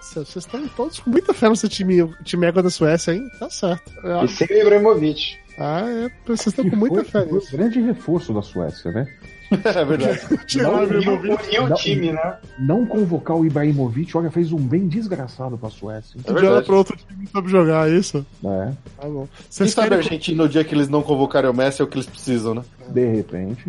Vocês 0.01 0.35
estão 0.37 0.67
todos 0.69 0.99
com 0.99 1.09
muita 1.09 1.33
fé 1.33 1.49
nesse 1.49 1.67
time, 1.67 2.09
time 2.23 2.47
égua 2.47 2.63
da 2.63 2.69
Suécia, 2.69 3.11
hein? 3.13 3.29
Tá 3.39 3.49
certo. 3.49 3.91
Eu 4.03 4.09
E 4.09 4.19
acho- 4.21 4.35
sem 4.47 4.61
Ibrahimovic. 4.61 5.35
Ah, 5.59 5.81
é, 5.89 6.09
vocês 6.25 6.47
estão 6.47 6.69
com 6.69 6.75
muita 6.75 7.03
fé 7.03 7.25
nisso. 7.25 7.53
o 7.53 7.57
grande 7.57 7.81
reforço 7.81 8.33
da 8.33 8.41
Suécia, 8.41 8.91
né? 8.91 9.05
É 9.51 9.85
verdade. 9.85 10.19
Tirar 10.47 10.73
o 10.73 10.83
Ibrahimovic. 10.83 11.43
Uniu 11.47 11.63
o 11.63 11.69
Não. 11.69 11.75
time, 11.77 12.11
né? 12.11 12.37
Não 12.59 12.85
convocar 12.85 13.37
o 13.37 13.45
Ibrahimovic, 13.45 14.15
olha, 14.17 14.29
fez 14.31 14.51
um 14.51 14.57
bem 14.57 14.87
desgraçado 14.87 15.57
pra 15.57 15.69
Suécia. 15.69 16.19
É 16.25 16.33
verdade. 16.33 16.65
pra 16.65 16.75
outro 16.75 16.97
time 16.97 17.25
que 17.25 17.31
sabe 17.31 17.49
jogar, 17.49 17.89
é 17.89 17.93
isso? 17.97 18.25
É, 18.43 18.71
Tá 18.99 19.07
bom. 19.07 19.27
Quem 19.35 19.45
Vocês 19.49 19.71
sabe 19.71 19.95
a. 19.95 19.97
Argentina, 19.97 20.43
no 20.43 20.49
dia 20.49 20.63
que 20.63 20.73
eles 20.75 20.89
não 20.89 21.01
convocarem 21.01 21.49
o 21.49 21.53
Messi, 21.53 21.81
é 21.81 21.85
o 21.85 21.87
que 21.87 21.95
eles 21.97 22.07
precisam, 22.07 22.53
né? 22.55 22.63
de 22.89 23.05
repente. 23.15 23.65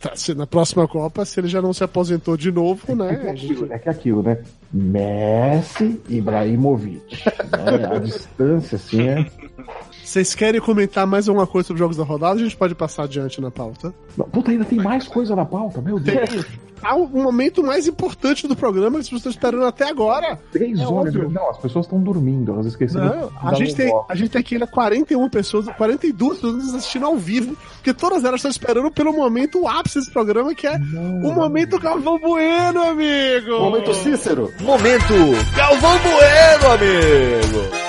Tá, 0.00 0.14
se 0.14 0.34
na 0.34 0.46
próxima 0.46 0.86
Copa, 0.86 1.24
se 1.24 1.40
ele 1.40 1.48
já 1.48 1.60
não 1.60 1.72
se 1.72 1.82
aposentou 1.82 2.36
de 2.36 2.52
novo, 2.52 2.94
né? 2.94 3.28
a 3.28 3.34
gente- 3.34 3.66
É 3.72 3.76
que 3.78 3.88
é 3.88 3.92
aquilo, 3.92 4.22
né? 4.22 4.38
Messi, 4.72 6.00
Ibrahimovic. 6.08 7.02
né? 7.26 7.96
A 7.96 7.98
distância, 7.98 8.76
assim, 8.76 9.08
é. 9.08 9.26
Vocês 10.08 10.34
querem 10.34 10.58
comentar 10.58 11.06
mais 11.06 11.28
alguma 11.28 11.46
coisa 11.46 11.66
sobre 11.66 11.74
os 11.82 11.84
jogos 11.84 11.96
da 11.98 12.02
rodada? 12.02 12.40
A 12.40 12.42
gente 12.42 12.56
pode 12.56 12.74
passar 12.74 13.02
adiante 13.02 13.42
na 13.42 13.50
pauta. 13.50 13.92
Não, 14.16 14.24
Puta, 14.26 14.50
ainda 14.50 14.64
tem 14.64 14.78
mais 14.78 15.06
coisa 15.06 15.36
na 15.36 15.44
pauta, 15.44 15.82
meu 15.82 16.00
Deus. 16.00 16.46
Há 16.82 16.96
um 16.96 17.06
momento 17.08 17.62
mais 17.62 17.86
importante 17.86 18.48
do 18.48 18.56
programa 18.56 18.92
que 18.92 19.00
as 19.00 19.04
pessoas 19.04 19.20
estão 19.20 19.32
esperando 19.32 19.66
até 19.66 19.86
agora. 19.90 20.38
Três 20.50 20.78
É 20.80 20.86
horas. 20.86 21.14
óbvio. 21.14 21.28
Não, 21.28 21.50
as 21.50 21.58
pessoas 21.58 21.84
estão 21.84 22.00
dormindo, 22.00 22.52
elas 22.54 22.64
esqueceram. 22.64 23.04
Não, 23.04 23.32
a 23.50 23.52
gente, 23.52 23.74
tem, 23.74 23.92
a 24.08 24.14
gente 24.14 24.30
tem 24.30 24.40
aqui 24.40 24.54
ainda 24.54 24.66
41 24.66 25.28
pessoas, 25.28 25.66
42 25.76 26.34
pessoas 26.36 26.74
assistindo 26.74 27.04
ao 27.04 27.16
vivo, 27.18 27.54
porque 27.74 27.92
todas 27.92 28.24
elas 28.24 28.38
estão 28.38 28.50
esperando 28.50 28.90
pelo 28.90 29.12
momento, 29.12 29.60
o 29.60 29.68
ápice 29.68 29.98
desse 29.98 30.10
programa, 30.10 30.54
que 30.54 30.66
é 30.66 30.74
o 31.22 31.32
momento 31.34 31.78
Galvão 31.78 32.18
Bueno, 32.18 32.80
amigo! 32.82 33.60
Momento 33.60 33.92
Cícero. 33.92 34.50
Momento 34.62 35.12
Galvão 35.54 35.98
Bueno, 35.98 36.72
amigo. 36.72 37.87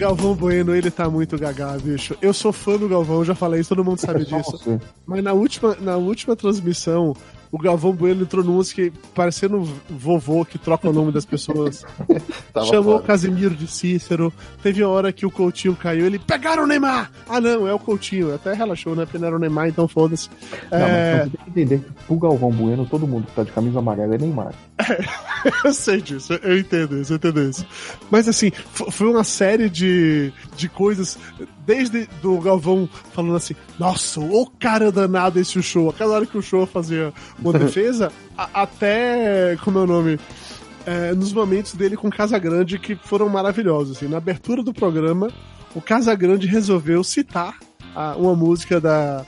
Galvão 0.00 0.34
Bueno, 0.34 0.74
ele 0.74 0.90
tá 0.90 1.10
muito 1.10 1.38
gagá, 1.38 1.76
bicho. 1.76 2.16
Eu 2.22 2.32
sou 2.32 2.54
fã 2.54 2.78
do 2.78 2.88
Galvão, 2.88 3.22
já 3.22 3.34
falei 3.34 3.60
isso, 3.60 3.68
todo 3.68 3.84
mundo 3.84 3.98
sabe 4.00 4.24
disso. 4.24 4.80
Mas 5.04 5.22
na 5.22 5.34
última, 5.34 5.76
na 5.78 5.98
última 5.98 6.34
transmissão, 6.34 7.14
o 7.52 7.58
Galvão 7.58 7.92
Bueno 7.92 8.22
entrou 8.22 8.44
numas 8.44 8.72
que, 8.72 8.92
parecendo 9.14 9.68
vovô 9.88 10.44
que 10.44 10.58
troca 10.58 10.88
o 10.88 10.92
nome 10.92 11.10
das 11.10 11.24
pessoas, 11.24 11.84
Tava 12.52 12.66
chamou 12.66 12.96
o. 12.96 13.02
Casimiro 13.02 13.54
de 13.54 13.66
Cícero. 13.66 14.32
Teve 14.62 14.82
a 14.82 14.88
hora 14.88 15.12
que 15.12 15.26
o 15.26 15.30
Coutinho 15.30 15.74
caiu, 15.74 16.06
ele 16.06 16.18
pegaram 16.18 16.62
o 16.62 16.66
Neymar! 16.66 17.10
Ah, 17.28 17.40
não, 17.40 17.66
é 17.66 17.74
o 17.74 17.78
Coutinho. 17.78 18.34
Até 18.34 18.52
relaxou, 18.52 18.94
né? 18.94 19.04
Porque 19.04 19.18
não 19.18 19.26
era 19.26 19.36
o 19.36 19.38
Neymar, 19.38 19.68
então 19.68 19.88
foda-se. 19.88 20.28
Não, 20.70 20.78
É, 20.78 21.16
mas 21.16 21.24
você 21.24 21.36
tem 21.36 21.44
que 21.44 21.50
entender 21.50 21.78
que 21.80 22.04
pro 22.04 22.16
Galvão 22.16 22.50
Bueno, 22.50 22.86
todo 22.86 23.06
mundo 23.06 23.26
que 23.26 23.32
tá 23.32 23.42
de 23.42 23.50
camisa 23.50 23.80
amarela 23.80 24.14
é 24.14 24.18
Neymar. 24.18 24.54
eu 25.64 25.74
sei 25.74 26.00
disso, 26.00 26.32
eu 26.34 26.58
entendo 26.58 27.00
isso, 27.00 27.12
eu 27.12 27.16
entendo 27.16 27.42
isso. 27.42 27.66
Mas 28.10 28.28
assim, 28.28 28.50
foi 28.72 29.08
uma 29.08 29.24
série 29.24 29.68
de, 29.68 30.32
de 30.56 30.68
coisas, 30.68 31.18
desde 31.70 32.08
do 32.20 32.36
Galvão 32.40 32.88
falando 33.12 33.36
assim, 33.36 33.54
nossa, 33.78 34.18
o 34.18 34.44
cara 34.58 34.90
danado 34.90 35.38
esse 35.38 35.62
show, 35.62 35.88
aquela 35.88 36.14
hora 36.16 36.26
que 36.26 36.36
o 36.36 36.42
show 36.42 36.66
fazia 36.66 37.12
uma 37.38 37.52
defesa, 37.58 38.10
a- 38.36 38.62
até, 38.62 39.56
como 39.62 39.78
é 39.78 39.82
o 39.82 39.86
nome? 39.86 40.18
É, 40.84 41.14
nos 41.14 41.32
momentos 41.32 41.74
dele 41.74 41.96
com 41.96 42.10
Casagrande 42.10 42.76
que 42.78 42.96
foram 42.96 43.28
maravilhosos. 43.28 43.96
Assim. 43.96 44.08
Na 44.08 44.16
abertura 44.16 44.62
do 44.64 44.72
programa, 44.74 45.30
o 45.74 45.80
Casagrande 45.80 46.48
resolveu 46.48 47.04
citar 47.04 47.54
a- 47.94 48.16
uma 48.16 48.34
música 48.34 48.80
da. 48.80 49.24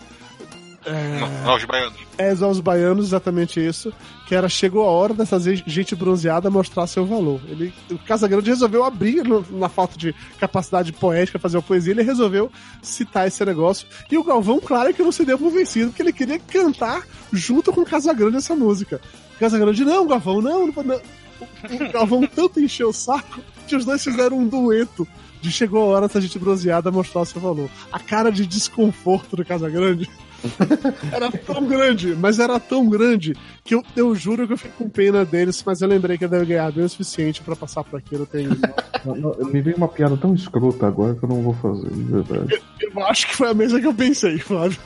É, 0.84 1.50
os 1.54 1.64
baianos. 1.64 1.94
é, 2.18 2.30
aos 2.44 2.60
baianos, 2.60 3.06
exatamente 3.06 3.64
isso. 3.64 3.92
Que 4.26 4.34
era 4.34 4.48
chegou 4.48 4.82
a 4.84 4.90
hora 4.90 5.14
dessa 5.14 5.38
gente 5.40 5.94
bronzeada 5.94 6.50
mostrar 6.50 6.86
seu 6.86 7.04
valor. 7.06 7.40
Ele, 7.48 7.72
o 7.90 7.98
Casagrande 7.98 8.50
resolveu 8.50 8.82
abrir 8.84 9.22
no- 9.22 9.44
na 9.50 9.68
falta 9.68 9.96
de 9.96 10.14
capacidade 10.38 10.92
poética, 10.92 11.38
fazer 11.38 11.56
uma 11.59 11.62
poesia, 11.62 11.92
ele 11.92 12.02
resolveu 12.02 12.50
citar 12.82 13.26
esse 13.28 13.44
negócio. 13.44 13.86
E 14.10 14.16
o 14.18 14.24
Galvão, 14.24 14.59
claro 14.60 14.92
que 14.92 15.02
não 15.02 15.12
se 15.12 15.24
deu 15.24 15.38
por 15.38 15.50
vencido, 15.52 15.88
porque 15.90 16.02
ele 16.02 16.12
queria 16.12 16.38
cantar 16.38 17.02
junto 17.32 17.72
com 17.72 17.82
o 17.82 17.86
Casagrande 17.86 18.36
essa 18.38 18.54
música. 18.56 19.00
O 19.36 19.38
Casagrande, 19.38 19.84
não, 19.84 20.06
Galvão, 20.06 20.40
não, 20.40 20.66
não, 20.66 20.82
não. 20.82 20.96
O 21.40 21.84
o 21.88 21.92
Galvão 21.92 22.26
tanto 22.26 22.60
encheu 22.60 22.88
o 22.90 22.92
saco 22.92 23.40
que 23.66 23.74
os 23.76 23.84
dois 23.84 24.02
fizeram 24.02 24.38
um 24.38 24.46
dueto. 24.48 25.06
De 25.40 25.50
chegou 25.50 25.82
a 25.82 25.86
hora 25.96 26.06
dessa 26.06 26.20
gente 26.20 26.38
bronzeada 26.38 26.88
mostrar 26.92 27.24
seu 27.24 27.40
valor. 27.40 27.68
A 27.92 27.98
cara 27.98 28.30
de 28.30 28.46
desconforto 28.46 29.34
do 29.34 29.44
Casagrande 29.44 30.09
era 31.12 31.31
tão 31.31 31.66
grande, 31.66 32.14
mas 32.14 32.39
era 32.39 32.59
tão 32.59 32.89
grande 32.89 33.35
que 33.64 33.74
eu, 33.74 33.82
eu 33.97 34.14
juro 34.14 34.47
que 34.47 34.52
eu 34.52 34.59
fico 34.59 34.77
com 34.77 34.89
pena 34.89 35.24
deles, 35.24 35.62
mas 35.64 35.81
eu 35.81 35.89
lembrei 35.89 36.19
que 36.19 36.24
eu 36.24 36.28
deve 36.28 36.47
ganhar 36.47 36.73
bem 36.73 36.85
o 36.85 36.89
suficiente 36.89 37.43
pra 37.43 37.56
passar 37.56 37.85
por 37.85 37.98
aquilo. 37.98 38.27
Tem... 38.27 38.48
Não, 39.05 39.16
não, 39.16 39.51
me 39.51 39.60
veio 39.60 39.77
uma 39.77 39.89
piada 39.89 40.16
tão 40.16 40.32
escrota 40.32 40.86
agora 40.86 41.16
que 41.16 41.24
eu 41.24 41.28
não 41.28 41.43
vou 41.43 41.55
fazer, 41.55 41.90
de 41.90 42.05
verdade. 42.05 42.62
eu 42.81 43.05
acho 43.05 43.27
que 43.27 43.35
foi 43.35 43.51
a 43.51 43.55
mesma 43.55 43.81
que 43.81 43.86
eu 43.89 43.94
pensei, 43.94 44.39
Flávio. 44.39 44.78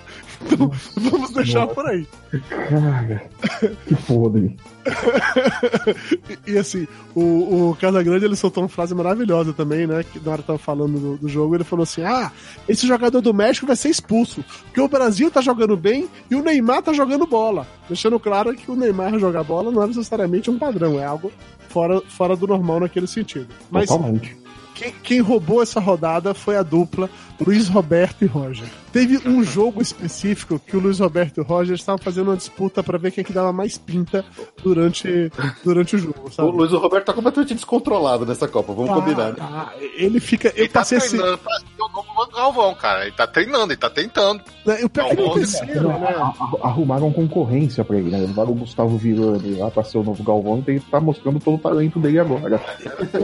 Então, 0.45 0.71
vamos 0.97 1.31
deixar 1.33 1.67
por 1.67 1.87
aí. 1.87 2.07
Cara, 2.49 3.23
que 3.87 3.95
podre. 4.07 4.57
E, 6.47 6.53
e, 6.53 6.59
assim, 6.59 6.87
o, 7.15 7.71
o 7.71 7.77
Casagrande 7.81 8.25
ele 8.25 8.37
soltou 8.37 8.63
uma 8.63 8.69
frase 8.69 8.95
maravilhosa 8.95 9.53
também, 9.53 9.87
né? 9.87 10.05
Que 10.05 10.21
na 10.21 10.33
hora 10.33 10.43
que 10.43 10.47
tava 10.47 10.59
falando 10.59 10.99
do, 10.99 11.17
do 11.17 11.29
jogo, 11.29 11.57
ele 11.57 11.65
falou 11.65 11.83
assim: 11.83 12.03
Ah, 12.03 12.31
esse 12.69 12.87
jogador 12.87 13.21
do 13.21 13.35
México 13.35 13.67
vai 13.67 13.75
ser 13.75 13.89
expulso. 13.89 14.45
Porque 14.65 14.81
o 14.81 14.89
Brasil 14.89 15.29
tá 15.31 15.41
jogando 15.41 15.77
bem 15.77 16.09
e 16.31 16.37
o 16.37 16.43
Neymar 16.43 16.83
tá 16.83 16.93
jogando 16.93 17.27
bola. 17.27 17.67
Deixando 17.89 18.19
claro 18.21 18.55
que 18.55 18.71
o 18.71 18.77
Neymar 18.77 19.19
jogar 19.19 19.43
bola 19.43 19.73
não 19.73 19.83
é 19.83 19.87
necessariamente 19.89 20.51
um 20.51 20.59
padrão, 20.59 21.01
é 21.01 21.05
algo 21.05 21.33
fora, 21.69 22.01
fora 22.09 22.37
do 22.37 22.47
normal 22.47 22.81
naquele 22.81 23.07
sentido. 23.07 23.49
Mas 23.71 23.89
Totalmente. 23.89 24.37
quem, 24.75 24.95
quem 25.03 25.21
roubou 25.21 25.63
essa 25.63 25.81
rodada 25.81 26.33
foi 26.33 26.57
a 26.57 26.63
dupla 26.63 27.11
Luiz 27.45 27.69
Roberto 27.69 28.23
e 28.23 28.27
Roger. 28.27 28.69
Teve 28.97 29.29
um 29.29 29.45
jogo 29.45 29.83
específico 29.83 30.59
que 30.59 30.75
o 30.75 30.81
Luiz 30.81 31.01
Roberto 31.01 31.37
e 31.37 31.41
o 31.43 31.45
Roger 31.45 31.75
estavam 31.75 31.99
fazendo 31.99 32.29
uma 32.31 32.37
disputa 32.37 32.83
pra 32.83 32.97
ver 32.97 33.11
quem 33.11 33.21
é 33.21 33.25
que 33.27 33.33
dava 33.33 33.53
mais 33.53 33.77
pinta 33.77 34.25
durante, 34.65 35.31
durante 35.63 35.97
o 35.97 35.99
jogo, 35.99 36.23
O 36.25 36.31
sabe? 36.31 36.51
Luiz 36.51 36.73
Roberto 36.73 37.05
tá 37.05 37.13
completamente 37.13 37.53
descontrolado 37.55 38.25
nessa 38.25 38.49
Copa, 38.49 38.73
vamos 38.73 38.91
combinar, 38.91 39.33
né? 39.33 39.37
Ah, 39.39 39.71
ele 39.99 40.19
fica. 40.19 40.49
Eu 40.49 40.65
Ele 40.65 40.69
tá 40.69 40.81
passei 40.81 40.97
esse. 40.97 41.11
treinando 41.11 41.37
pra 41.37 41.59
ser 41.59 41.67
o 41.79 41.89
novo 41.89 42.33
Galvão, 42.35 42.75
cara. 42.75 43.03
Ele 43.03 43.13
tá 43.13 43.27
treinando, 43.27 43.73
ele 43.73 43.77
tá 43.77 43.91
tentando. 43.91 44.41
Eu 44.67 44.87
o 44.87 45.35
terceiro, 45.35 45.89
né? 45.89 46.15
arrumaram 46.63 47.13
concorrência 47.13 47.85
pra 47.85 47.99
ele, 47.99 48.09
né? 48.11 48.21
Levaram 48.21 48.53
o 48.53 48.55
Gustavo 48.55 48.97
Virani 48.97 49.57
lá 49.59 49.71
pra 49.71 49.85
ser 49.85 49.99
o 49.99 50.03
novo 50.03 50.23
Galvão 50.25 50.65
e 50.67 50.71
ele 50.71 50.81
tá 50.91 50.99
mostrando 51.01 51.39
todo 51.39 51.57
o 51.57 51.59
talento 51.59 51.99
dele 51.99 52.19
agora. 52.19 52.59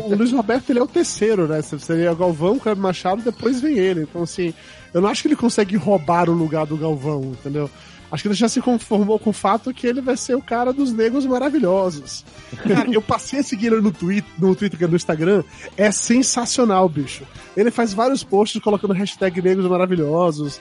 O 0.05 0.15
Luiz 0.15 0.33
Roberto 0.33 0.69
ele 0.69 0.81
é 0.81 0.83
o 0.83 0.87
terceiro, 0.87 1.49
né? 1.49 1.63
Seria 1.63 2.13
o 2.13 2.17
Galvão, 2.17 2.57
o 2.57 2.61
Cleber 2.61 2.83
Machado, 2.83 3.23
depois 3.23 3.59
vem 3.59 3.79
ele. 3.79 4.03
Então, 4.03 4.23
assim, 4.23 4.53
eu 4.95 5.01
não 5.01 5.09
acho 5.09 5.23
que 5.23 5.29
ele 5.29 5.37
consegue 5.37 5.77
roubar 5.77 6.29
o 6.29 6.33
lugar 6.35 6.67
do 6.67 6.77
Galvão, 6.77 7.23
entendeu? 7.33 7.71
Acho 8.11 8.25
que 8.25 8.29
ele 8.29 8.35
já 8.35 8.47
se 8.47 8.61
conformou 8.61 9.19
com 9.19 9.31
o 9.31 9.33
fato 9.33 9.73
que 9.73 9.87
ele 9.87 10.03
vai 10.03 10.19
ser 10.19 10.35
o 10.35 10.43
cara 10.43 10.71
dos 10.71 10.93
negros 10.93 11.25
maravilhosos. 11.25 12.27
Cara, 12.69 12.91
eu 12.93 13.01
passei 13.01 13.41
a 13.41 13.43
seguir 13.43 13.69
ele 13.69 13.81
no 13.81 13.91
Twitter, 13.91 14.31
no 14.39 14.55
Twitter, 14.55 14.87
no 14.87 14.97
Instagram. 14.97 15.43
É 15.79 15.91
sensacional, 15.91 16.87
bicho. 16.91 17.25
Ele 17.57 17.71
faz 17.71 17.95
vários 17.95 18.23
posts 18.23 18.61
colocando 18.61 18.93
hashtag 18.93 19.41
negros 19.41 19.67
maravilhosos. 19.67 20.61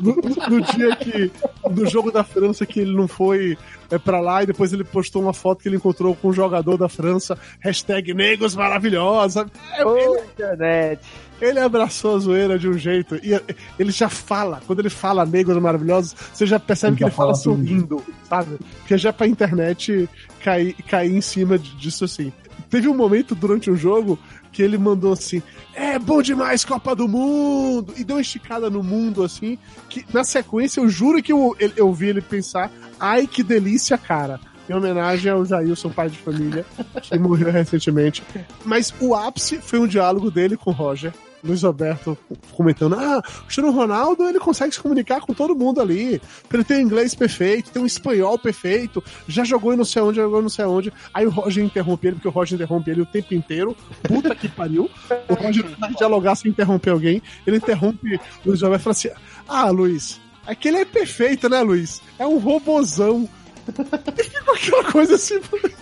No, 0.00 0.14
no- 0.14 0.60
dia 0.60 0.94
que. 0.94 1.32
No 1.68 1.84
jogo 1.86 2.12
da 2.12 2.22
França 2.22 2.64
que 2.64 2.78
ele 2.78 2.94
não 2.94 3.08
foi 3.08 3.58
é, 3.90 3.98
pra 3.98 4.20
lá 4.20 4.44
e 4.44 4.46
depois 4.46 4.72
ele 4.72 4.84
postou 4.84 5.20
uma 5.22 5.32
foto 5.32 5.62
que 5.62 5.68
ele 5.68 5.76
encontrou 5.76 6.14
com 6.14 6.28
um 6.28 6.32
jogador 6.32 6.76
da 6.76 6.88
França, 6.88 7.36
hashtag 7.58 8.14
negros 8.14 8.54
maravilhosos. 8.54 9.44
É, 9.76 9.84
Ô, 9.84 9.96
ele, 9.96 10.20
internet. 10.26 11.00
Ele 11.42 11.58
abraçou 11.58 12.14
a 12.14 12.18
zoeira 12.20 12.56
de 12.56 12.68
um 12.68 12.78
jeito. 12.78 13.16
E 13.16 13.32
ele 13.76 13.90
já 13.90 14.08
fala, 14.08 14.62
quando 14.64 14.78
ele 14.78 14.88
fala 14.88 15.26
negros 15.26 15.60
maravilhosos, 15.60 16.14
você 16.32 16.46
já 16.46 16.60
percebe 16.60 16.92
Ele 16.92 16.96
que 16.98 17.00
já 17.00 17.06
ele 17.08 17.16
fala 17.16 17.34
fala 17.34 17.42
sorrindo, 17.42 18.02
sabe? 18.28 18.58
Porque 18.78 18.96
já 18.96 19.08
é 19.08 19.12
pra 19.12 19.26
internet 19.26 20.08
cair, 20.42 20.74
cair 20.88 21.12
em 21.12 21.20
cima 21.20 21.58
disso 21.58 22.04
assim. 22.04 22.32
Teve 22.70 22.88
um 22.88 22.94
momento 22.94 23.34
durante 23.34 23.70
o 23.70 23.76
jogo 23.76 24.16
que 24.52 24.62
ele 24.62 24.78
mandou 24.78 25.12
assim: 25.12 25.42
É 25.74 25.98
bom 25.98 26.22
demais 26.22 26.64
Copa 26.64 26.94
do 26.94 27.08
Mundo! 27.08 27.92
E 27.96 28.04
deu 28.04 28.16
uma 28.16 28.22
esticada 28.22 28.70
no 28.70 28.82
mundo 28.82 29.24
assim, 29.24 29.58
que 29.88 30.06
na 30.12 30.22
sequência 30.22 30.80
eu 30.80 30.88
juro 30.88 31.20
que 31.20 31.32
eu, 31.32 31.56
eu, 31.58 31.72
eu 31.76 31.92
vi 31.92 32.08
ele 32.08 32.22
pensar: 32.22 32.70
Ai 33.00 33.26
que 33.26 33.42
delícia, 33.42 33.98
cara! 33.98 34.38
Em 34.70 34.74
homenagem 34.74 35.32
ao 35.32 35.44
Jailson, 35.44 35.90
pai 35.90 36.08
de 36.08 36.18
família, 36.18 36.64
que 37.02 37.18
morreu 37.18 37.50
recentemente. 37.50 38.22
Mas 38.64 38.94
o 39.00 39.12
ápice 39.12 39.58
foi 39.58 39.80
um 39.80 39.88
diálogo 39.88 40.30
dele 40.30 40.56
com 40.56 40.70
o 40.70 40.72
Roger. 40.72 41.12
Luiz 41.42 41.62
Roberto 41.62 42.16
comentando: 42.52 42.94
Ah, 42.94 43.18
o 43.18 43.42
Cristiano 43.42 43.72
Ronaldo 43.72 44.28
ele 44.28 44.38
consegue 44.38 44.74
se 44.74 44.80
comunicar 44.80 45.20
com 45.20 45.34
todo 45.34 45.54
mundo 45.54 45.80
ali. 45.80 46.20
Ele 46.52 46.64
tem 46.64 46.82
inglês 46.82 47.14
perfeito, 47.14 47.70
tem 47.70 47.82
um 47.82 47.86
espanhol 47.86 48.38
perfeito, 48.38 49.02
já 49.26 49.44
jogou 49.44 49.72
em 49.72 49.76
não 49.76 49.84
sei 49.84 50.02
onde, 50.02 50.16
jogou 50.16 50.38
em 50.38 50.42
não 50.42 50.48
sei 50.48 50.64
onde. 50.64 50.92
Aí 51.12 51.26
o 51.26 51.30
Roger 51.30 51.64
interrompe 51.64 52.06
ele, 52.06 52.16
porque 52.16 52.28
o 52.28 52.30
Roger 52.30 52.54
interrompe 52.54 52.90
ele 52.90 53.02
o 53.02 53.06
tempo 53.06 53.34
inteiro. 53.34 53.76
Puta 54.02 54.34
que 54.34 54.48
pariu. 54.48 54.88
O 55.28 55.34
Roger 55.34 55.64
não 55.78 55.90
dialogar 55.90 56.36
sem 56.36 56.50
interromper 56.50 56.90
alguém. 56.90 57.22
Ele 57.46 57.56
interrompe 57.56 58.16
o 58.44 58.48
Luiz 58.48 58.62
Roberto 58.62 58.80
e 58.80 58.84
fala 58.84 58.92
assim: 58.92 59.10
Ah, 59.48 59.70
Luiz, 59.70 60.20
aquele 60.46 60.78
é 60.78 60.84
perfeito, 60.84 61.48
né, 61.48 61.60
Luiz? 61.62 62.00
É 62.18 62.26
um 62.26 62.38
robozão. 62.38 63.28
E 64.18 64.24
ficou 64.24 64.54
aquela 64.54 64.84
coisa 64.92 65.14
assim. 65.14 65.40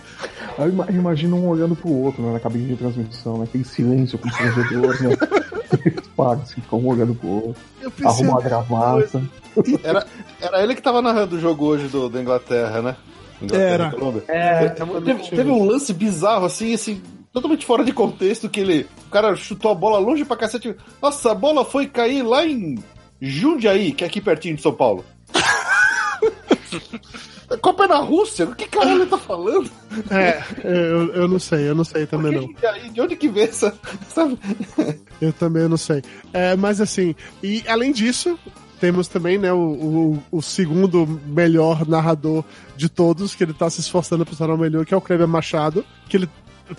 Eu 0.57 0.69
ima- 0.69 0.85
eu 0.89 0.95
imagino 0.95 1.37
um 1.37 1.47
olhando 1.47 1.75
pro 1.75 1.89
outro, 1.89 2.21
né, 2.21 2.33
na 2.33 2.39
cabine 2.39 2.67
de 2.67 2.75
transmissão, 2.75 3.37
né, 3.37 3.45
aquele 3.45 3.63
silêncio 3.63 4.19
constrangedor, 4.19 5.01
né? 5.03 5.15
Eles 5.85 6.07
param, 6.15 6.41
assim, 6.41 6.61
ficam 6.61 6.79
um 6.79 6.87
olhando 6.87 7.15
pro 7.15 7.27
outro, 7.29 7.61
arrumam 8.05 8.37
a 8.37 8.41
gravata. 8.41 9.21
Era, 9.83 10.05
era 10.41 10.61
ele 10.63 10.75
que 10.75 10.81
tava 10.81 11.01
narrando 11.01 11.37
o 11.37 11.39
jogo 11.39 11.65
hoje 11.65 11.87
do, 11.87 12.09
da 12.09 12.21
Inglaterra, 12.21 12.81
né? 12.81 12.95
Inglaterra 13.41 13.73
Era. 13.73 13.89
É, 14.27 14.69
Teve, 14.69 15.29
teve 15.29 15.49
um 15.49 15.65
lance 15.65 15.93
bizarro, 15.93 16.45
assim, 16.45 16.73
assim, 16.73 17.01
totalmente 17.33 17.65
fora 17.65 17.83
de 17.85 17.91
contexto, 17.93 18.49
que 18.49 18.59
ele. 18.59 18.85
O 19.07 19.09
cara 19.09 19.33
chutou 19.35 19.71
a 19.71 19.75
bola 19.75 19.97
longe 19.97 20.23
pra 20.25 20.35
cacete. 20.37 20.75
Nossa, 21.01 21.31
a 21.31 21.35
bola 21.35 21.63
foi 21.65 21.87
cair 21.87 22.21
lá 22.21 22.45
em 22.45 22.77
Jundiaí, 23.19 23.93
que 23.93 24.03
é 24.03 24.07
aqui 24.07 24.19
pertinho 24.21 24.55
de 24.57 24.61
São 24.61 24.73
Paulo. 24.73 25.03
A 27.51 27.57
Copa 27.57 27.83
é 27.83 27.87
na 27.87 27.97
Rússia? 27.97 28.45
O 28.45 28.55
que 28.55 28.67
caralho 28.67 29.01
ele 29.01 29.09
tá 29.09 29.17
falando? 29.17 29.69
É, 30.09 30.41
eu, 30.63 31.13
eu 31.13 31.27
não 31.27 31.37
sei, 31.37 31.67
eu 31.67 31.75
não 31.75 31.83
sei 31.83 32.05
também 32.05 32.31
não. 32.33 32.47
De 32.91 33.01
onde 33.01 33.15
que 33.15 33.27
vem 33.27 33.43
essa. 33.43 33.77
Sabe? 34.07 34.39
Eu 35.19 35.33
também 35.33 35.67
não 35.67 35.77
sei. 35.77 36.01
É, 36.31 36.55
mas 36.55 36.79
assim, 36.79 37.13
e 37.43 37.63
além 37.67 37.91
disso, 37.91 38.39
temos 38.79 39.07
também, 39.07 39.37
né, 39.37 39.51
o, 39.51 39.57
o, 39.57 40.23
o 40.37 40.41
segundo 40.41 41.05
melhor 41.25 41.87
narrador 41.87 42.43
de 42.75 42.89
todos, 42.89 43.35
que 43.35 43.43
ele 43.43 43.53
tá 43.53 43.69
se 43.69 43.81
esforçando 43.81 44.25
pra 44.25 44.35
tornar 44.35 44.55
o 44.55 44.57
melhor, 44.57 44.85
que 44.85 44.93
é 44.93 44.97
o 44.97 45.01
Kleber 45.01 45.27
Machado, 45.27 45.85
que 46.07 46.17
ele 46.17 46.29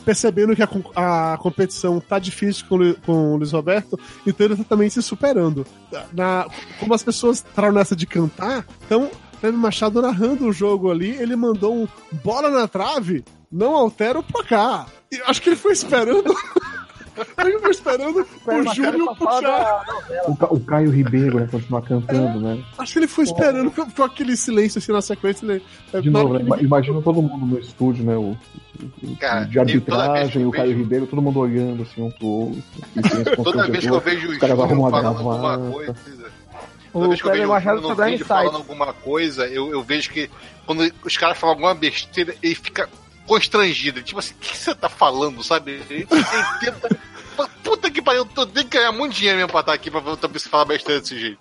percebendo 0.05 0.57
que 0.57 0.63
a, 0.63 1.35
a 1.35 1.37
competição 1.39 2.01
tá 2.01 2.19
difícil 2.19 2.65
com, 2.69 2.95
com 3.07 3.35
o 3.35 3.37
Luiz 3.37 3.53
Roberto, 3.53 4.01
então 4.27 4.47
ele 4.47 4.57
tá 4.57 4.65
também 4.65 4.89
se 4.89 5.03
superando. 5.03 5.67
Na, 6.13 6.47
como 6.81 6.95
as 6.95 7.03
pessoas 7.03 7.45
entraram 7.49 7.75
nessa 7.75 7.95
de 7.95 8.07
cantar, 8.07 8.67
então, 8.85 9.11
Kleber 9.43 9.59
Machado 9.61 10.01
narrando 10.01 10.47
o 10.47 10.53
jogo 10.53 10.89
ali, 10.91 11.11
ele 11.21 11.35
mandou 11.35 11.75
um 11.75 11.89
bola 12.23 12.49
na 12.49 12.69
trave, 12.69 13.25
não 13.51 13.75
altera 13.75 14.21
o 14.21 14.23
placar. 14.23 14.87
E 15.11 15.21
acho 15.27 15.43
que 15.43 15.49
ele 15.49 15.57
foi 15.57 15.73
esperando. 15.73 16.33
ele 17.45 17.59
foi 17.59 17.71
esperando 17.73 18.21
o 18.47 18.75
Júnior 18.75 19.17
puxar. 19.17 19.85
O, 20.29 20.37
Ca- 20.37 20.47
o 20.49 20.61
Caio 20.61 20.91
Ribeiro, 20.93 21.41
né, 21.41 21.49
continuar 21.51 21.83
cantando, 21.83 22.41
né? 22.41 22.63
Acho 22.79 22.93
que 22.93 22.99
ele 23.01 23.09
foi 23.09 23.25
esperando 23.25 23.71
com, 23.73 23.91
com 23.91 24.03
aquele 24.05 24.37
silêncio 24.37 24.79
assim 24.79 24.93
na 24.93 25.03
sequência. 25.03 25.45
Ele, 25.45 25.63
De 26.01 26.09
na 26.09 26.21
hora 26.21 26.29
novo, 26.39 26.45
né, 26.51 26.57
ele- 26.59 26.67
imagina 26.67 27.03
todo 27.03 27.21
mundo 27.21 27.45
no 27.45 27.59
estúdio, 27.59 28.05
né, 28.05 28.17
o, 28.17 28.37
o- 29.03 29.17
Cara, 29.19 29.45
de 29.45 29.59
arbitragem, 29.59 30.47
o 30.47 30.51
Caio 30.53 30.69
vejo- 30.69 30.79
Ribeiro, 30.79 31.07
todo 31.09 31.21
mundo 31.21 31.41
olhando, 31.41 31.83
assim, 31.83 32.01
um 32.01 32.11
pro 32.13 32.27
outro. 32.27 32.63
Toda 33.43 33.67
vez 33.69 33.85
que 33.85 33.91
eu 33.91 34.01
vejo 34.01 34.29
o 34.29 34.35
Júnior 34.35 34.53
a 34.53 34.57
falando 34.57 35.07
alguma 35.07 35.57
gravata. 35.59 35.97
O 36.93 37.01
Toda 37.01 37.09
vez 37.09 37.23
que 37.23 37.29
eu 37.29 37.33
vejo 37.33 37.49
Machado 37.49 37.81
vídeo 37.81 38.05
insight. 38.15 38.25
falando 38.25 38.57
alguma 38.57 38.93
coisa, 38.93 39.47
eu, 39.47 39.71
eu 39.71 39.83
vejo 39.83 40.11
que 40.11 40.31
quando 40.67 40.93
os 41.05 41.17
caras 41.17 41.39
falam 41.39 41.55
alguma 41.55 41.75
besteira, 41.75 42.35
ele 42.43 42.55
fica 42.55 42.89
constrangido. 43.27 44.03
Tipo 44.03 44.19
assim, 44.19 44.35
o 44.35 44.39
que 44.39 44.57
você 44.57 44.75
tá 44.75 44.89
falando, 44.89 45.43
sabe? 45.43 45.83
Ele, 45.89 46.07
tenta. 46.61 47.01
Puta 47.65 47.91
que 47.91 48.03
pariu, 48.03 48.29
eu 48.37 48.47
tenho 48.47 48.67
que 48.67 48.77
ganhar 48.77 48.93
muito 48.93 49.15
dinheiro 49.15 49.39
mesmo 49.39 49.51
pra 49.51 49.61
estar 49.61 49.73
aqui 49.73 49.91
pra 49.91 50.03
pra 50.03 50.29
você 50.29 50.49
falar 50.51 50.67
besteira 50.67 51.01
desse 51.01 51.19
jeito. 51.19 51.39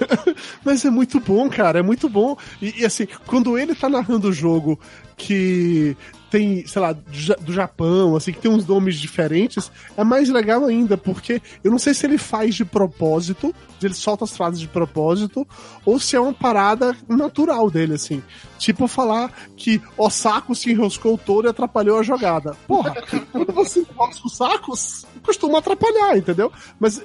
Mas 0.64 0.84
é 0.84 0.90
muito 0.90 1.20
bom, 1.20 1.50
cara, 1.50 1.80
é 1.80 1.82
muito 1.82 2.08
bom. 2.08 2.36
E, 2.62 2.80
e, 2.80 2.86
assim, 2.86 3.06
quando 3.26 3.58
ele 3.58 3.74
tá 3.74 3.90
narrando 3.90 4.28
o 4.28 4.32
jogo 4.32 4.80
que 5.16 5.94
tem, 6.30 6.66
sei 6.66 6.80
lá, 6.82 6.92
do 6.92 7.02
Ja- 7.12 7.36
do 7.36 7.52
Japão, 7.52 8.14
assim, 8.16 8.32
que 8.32 8.40
tem 8.40 8.50
uns 8.50 8.66
nomes 8.66 8.96
diferentes, 8.96 9.70
é 9.96 10.04
mais 10.04 10.28
legal 10.28 10.64
ainda, 10.64 10.96
porque 10.96 11.40
eu 11.64 11.70
não 11.70 11.78
sei 11.78 11.94
se 11.94 12.06
ele 12.06 12.18
faz 12.18 12.54
de 12.54 12.64
propósito, 12.64 13.54
ele 13.82 13.94
solta 13.94 14.24
as 14.24 14.36
frases 14.36 14.60
de 14.60 14.68
propósito, 14.68 15.46
ou 15.84 15.98
se 15.98 16.16
é 16.16 16.20
uma 16.20 16.32
parada 16.32 16.96
natural 17.08 17.70
dele, 17.70 17.94
assim. 17.94 18.22
Tipo 18.58 18.86
falar 18.88 19.32
que 19.56 19.80
o 19.96 20.10
saco 20.10 20.54
se 20.54 20.70
enroscou 20.70 21.16
todo 21.16 21.46
e 21.46 21.50
atrapalhou 21.50 21.98
a 21.98 22.02
jogada. 22.02 22.56
Porra, 22.66 22.94
quando 23.32 23.52
você 23.52 23.80
enrosca 23.80 24.26
os 24.26 24.36
sacos, 24.36 25.06
costuma 25.22 25.58
atrapalhar, 25.58 26.16
entendeu? 26.16 26.52
Mas 26.78 27.00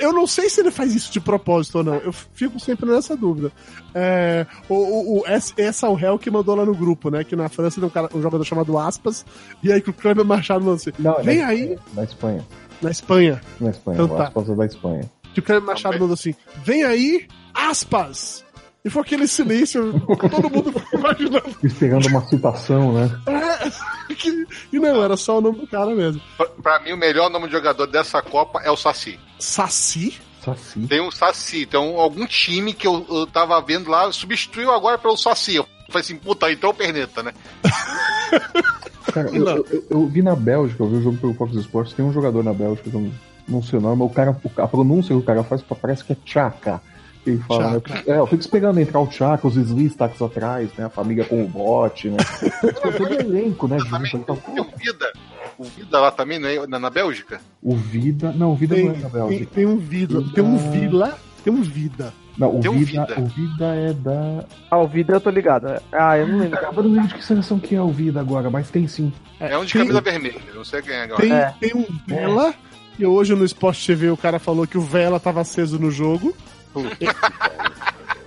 eu 0.00 0.12
não 0.12 0.26
sei 0.26 0.48
se 0.50 0.60
ele 0.60 0.70
faz 0.70 0.94
isso 0.94 1.12
de 1.12 1.20
propósito 1.20 1.78
ou 1.78 1.84
não. 1.84 1.94
Eu 1.96 2.12
fico 2.12 2.58
sempre 2.60 2.86
nessa 2.90 3.16
dúvida. 3.16 3.52
É, 3.94 4.46
o, 4.68 4.74
o, 4.74 5.18
o, 5.20 5.24
esse 5.26 5.84
é 5.84 5.88
o 5.88 5.94
réu 5.94 6.18
que 6.18 6.30
mandou 6.30 6.54
lá 6.54 6.64
no 6.64 6.74
grupo, 6.74 7.10
né? 7.10 7.24
Que 7.24 7.36
na 7.36 7.48
França 7.48 7.80
tem 7.80 7.88
um, 7.88 7.90
cara, 7.90 8.08
um 8.14 8.20
jogador 8.22 8.44
chamado 8.44 8.76
Aspas. 8.78 9.24
E 9.62 9.72
aí 9.72 9.80
que 9.80 9.90
o 9.90 9.94
Kleber 9.94 10.24
Machado 10.24 10.60
mandou 10.60 10.74
assim: 10.76 10.90
Não, 10.98 11.22
Vem 11.22 11.38
na 11.38 11.46
aí. 11.46 11.60
Espanha, 11.72 11.78
Na 11.94 12.02
Espanha. 12.04 12.46
Na 12.80 12.90
Espanha. 12.90 13.40
Na 13.60 13.70
Espanha. 13.70 13.94
Então 14.02 14.14
o 14.14 14.18
tá. 14.18 14.24
Aspas 14.28 14.50
é 14.50 14.54
da 14.54 14.66
Espanha. 14.66 15.10
Que 15.34 15.40
o 15.40 15.42
Kleber 15.42 15.64
Machado 15.66 15.98
mandou 15.98 16.14
assim: 16.14 16.34
Vem 16.64 16.84
aí, 16.84 17.26
Aspas! 17.54 18.44
E 18.84 18.90
foi 18.90 19.02
aquele 19.02 19.26
silêncio, 19.26 19.92
todo 20.30 20.48
mundo 20.48 20.72
ficou 20.72 21.00
imaginando. 21.00 21.56
Esperando 21.64 22.06
uma 22.06 22.24
citação, 22.26 22.92
né? 22.94 23.10
É, 23.26 24.14
que- 24.14 24.46
e 24.72 24.78
não, 24.78 25.02
era 25.02 25.16
só 25.16 25.38
o 25.38 25.40
nome 25.40 25.58
do 25.58 25.66
cara 25.66 25.92
mesmo. 25.94 26.22
Pra, 26.36 26.46
pra 26.46 26.80
mim, 26.80 26.92
o 26.92 26.96
melhor 26.96 27.28
nome 27.28 27.46
de 27.46 27.52
jogador 27.52 27.86
dessa 27.88 28.22
Copa 28.22 28.60
é 28.62 28.70
o 28.70 28.76
Saci. 28.76 29.18
Saci? 29.38 30.18
Saci. 30.44 30.80
Tem 30.86 31.00
um 31.00 31.10
Saci, 31.10 31.66
tem 31.66 31.78
um- 31.80 31.98
algum 32.00 32.26
time 32.26 32.72
que 32.72 32.86
eu, 32.86 33.04
eu 33.08 33.26
tava 33.26 33.60
vendo 33.60 33.90
lá, 33.90 34.10
substituiu 34.12 34.72
agora 34.72 34.96
pelo 34.98 35.16
Saci. 35.16 35.56
Eu 35.56 35.66
falei 35.88 36.00
assim, 36.02 36.16
puta, 36.16 36.50
então 36.50 36.70
o 36.70 36.74
Perneta, 36.74 37.22
né? 37.22 37.32
Cara, 39.12 39.28
eu, 39.30 39.46
eu, 39.46 39.66
eu- 39.70 39.84
eu 39.90 40.06
vi 40.06 40.22
na 40.22 40.36
Bélgica, 40.36 40.82
eu 40.82 40.88
vi 40.88 40.96
o 40.96 41.02
jogo 41.02 41.16
pelo 41.18 41.34
Fox 41.34 41.54
Sports, 41.56 41.94
tem 41.94 42.04
um 42.04 42.12
jogador 42.12 42.44
na 42.44 42.52
Bélgica, 42.52 42.90
que 42.90 42.96
eu 42.96 43.10
não, 43.48 43.62
sei 43.62 43.78
o 43.78 43.82
nome, 43.82 43.96
mas 43.96 44.10
o 44.10 44.14
cara, 44.14 44.30
o- 44.44 44.62
a 44.62 44.68
pronúncia 44.68 45.08
que 45.14 45.20
o 45.20 45.24
cara 45.24 45.42
faz 45.42 45.62
parece 45.62 46.04
que 46.04 46.12
é 46.12 46.16
Chaka. 46.24 46.80
Ele 47.26 47.38
fala, 47.46 47.72
né? 47.72 47.80
É, 48.06 48.18
eu 48.18 48.26
fico 48.26 48.40
esperando 48.40 48.78
entrar 48.80 49.00
o 49.00 49.10
Chaka, 49.10 49.46
os 49.46 49.56
Slis 49.56 49.94
taques 49.94 50.20
atrás, 50.22 50.70
né? 50.78 50.86
A 50.86 50.88
família 50.90 51.24
com 51.24 51.42
o 51.42 51.48
bote, 51.48 52.08
né? 52.08 52.16
Todo 52.96 53.12
elenco, 53.14 53.66
né? 53.68 53.78
Junto. 54.10 54.32
O 54.32 54.64
Vida. 54.78 55.12
O 55.58 55.64
Vida 55.64 55.98
lá 56.00 56.10
também, 56.12 56.38
não 56.38 56.48
é? 56.48 56.66
Na, 56.66 56.78
na 56.78 56.88
Bélgica? 56.90 57.40
o 57.62 57.74
Vida. 57.74 58.32
Não, 58.32 58.52
o 58.52 58.54
Vida 58.54 58.74
Tem, 58.76 58.84
não 58.84 58.92
é 58.92 58.94
da 58.96 59.00
tem, 59.10 59.20
Bélgica. 59.20 59.50
tem 59.54 59.66
um 59.66 59.76
Vida. 59.76 60.24
Tem 60.34 60.44
um 60.44 60.56
Vila. 60.70 61.18
Tem 61.44 61.52
um 61.52 61.62
Vida. 61.62 62.14
Não, 62.38 62.56
o 62.56 62.60
tem 62.60 62.70
um 62.70 62.78
Vida, 62.78 63.06
Vida. 63.06 63.20
o 63.20 63.24
Vida 63.26 63.66
é 63.74 63.92
da. 63.92 64.44
Ah, 64.70 64.78
o 64.78 64.86
Vidro 64.86 65.16
eu 65.16 65.20
tô 65.20 65.30
ligado. 65.30 65.66
Ah, 65.90 66.16
eu 66.16 66.28
não 66.28 66.38
lembro. 66.38 66.58
Eu 66.60 66.72
não 66.84 66.92
lembro 66.92 67.08
de 67.08 67.14
que 67.14 67.24
seleção 67.24 67.58
que 67.58 67.74
é 67.74 67.82
o 67.82 67.88
Vida 67.90 68.20
agora, 68.20 68.48
mas 68.48 68.70
tem 68.70 68.86
sim. 68.86 69.12
É, 69.40 69.58
um 69.58 69.64
de 69.64 69.72
tem- 69.72 69.82
camisa 69.82 70.00
vermelha, 70.00 70.40
não 70.54 70.64
sei 70.64 70.80
quem 70.80 70.94
é 70.94 71.02
agora. 71.02 71.20
Tem, 71.20 71.32
É. 71.32 71.54
tem 71.58 71.74
um 71.74 71.84
Vela. 72.06 72.54
E 72.96 73.04
hoje 73.06 73.34
no 73.34 73.44
Sport 73.44 73.84
TV 73.86 74.10
o 74.10 74.16
cara 74.16 74.38
falou 74.38 74.66
que 74.66 74.78
o 74.78 74.80
Vela 74.80 75.18
tava 75.18 75.40
aceso 75.40 75.78
no 75.80 75.90
jogo. 75.90 76.32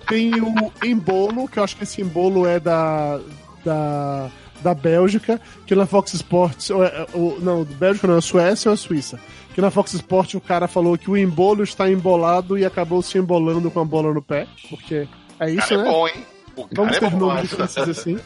Tem 0.08 0.34
o 0.42 0.72
Embolo, 0.84 1.48
que 1.48 1.60
eu 1.60 1.64
acho 1.64 1.78
que 1.78 1.84
esse 1.84 2.02
Embolo 2.02 2.46
é 2.46 2.60
da. 2.60 3.20
da. 3.64 4.30
Da 4.64 4.74
Bélgica, 4.74 5.40
que 5.66 5.76
na 5.76 5.86
Fox 5.86 6.14
Sports. 6.14 6.70
ou 6.70 6.84
é- 6.84 7.06
ou- 7.14 7.40
não, 7.42 7.64
Bélgica 7.64 8.08
não, 8.08 8.16
é 8.16 8.18
a 8.18 8.22
Suécia 8.22 8.70
ou 8.70 8.74
a 8.74 8.78
Suíça. 8.78 9.20
Que 9.54 9.60
na 9.62 9.70
Fox 9.70 9.94
Sports 9.94 10.34
o 10.36 10.42
cara 10.42 10.68
falou 10.68 10.98
que 10.98 11.10
o 11.12 11.18
embolo 11.18 11.64
está 11.64 11.90
embolado 11.90 12.58
e 12.58 12.64
acabou 12.66 13.02
se 13.02 13.18
embolando 13.18 13.70
com 13.70 13.80
a 13.82 13.86
bola 13.86 14.14
no 14.14 14.22
pé. 14.22 14.48
Porque 14.70 15.08
é 15.40 15.50
isso, 15.52 15.68
cara 15.70 15.84
né? 15.84 15.88
é 15.90 15.92
bom, 15.92 16.08
hein? 16.08 16.26
O 16.56 16.68
Vamos 16.74 16.96
é 16.98 17.00
ter 17.00 17.10
bom. 17.10 17.18
nomes 17.18 17.50
difíceis 17.50 17.90
assim. 17.90 18.18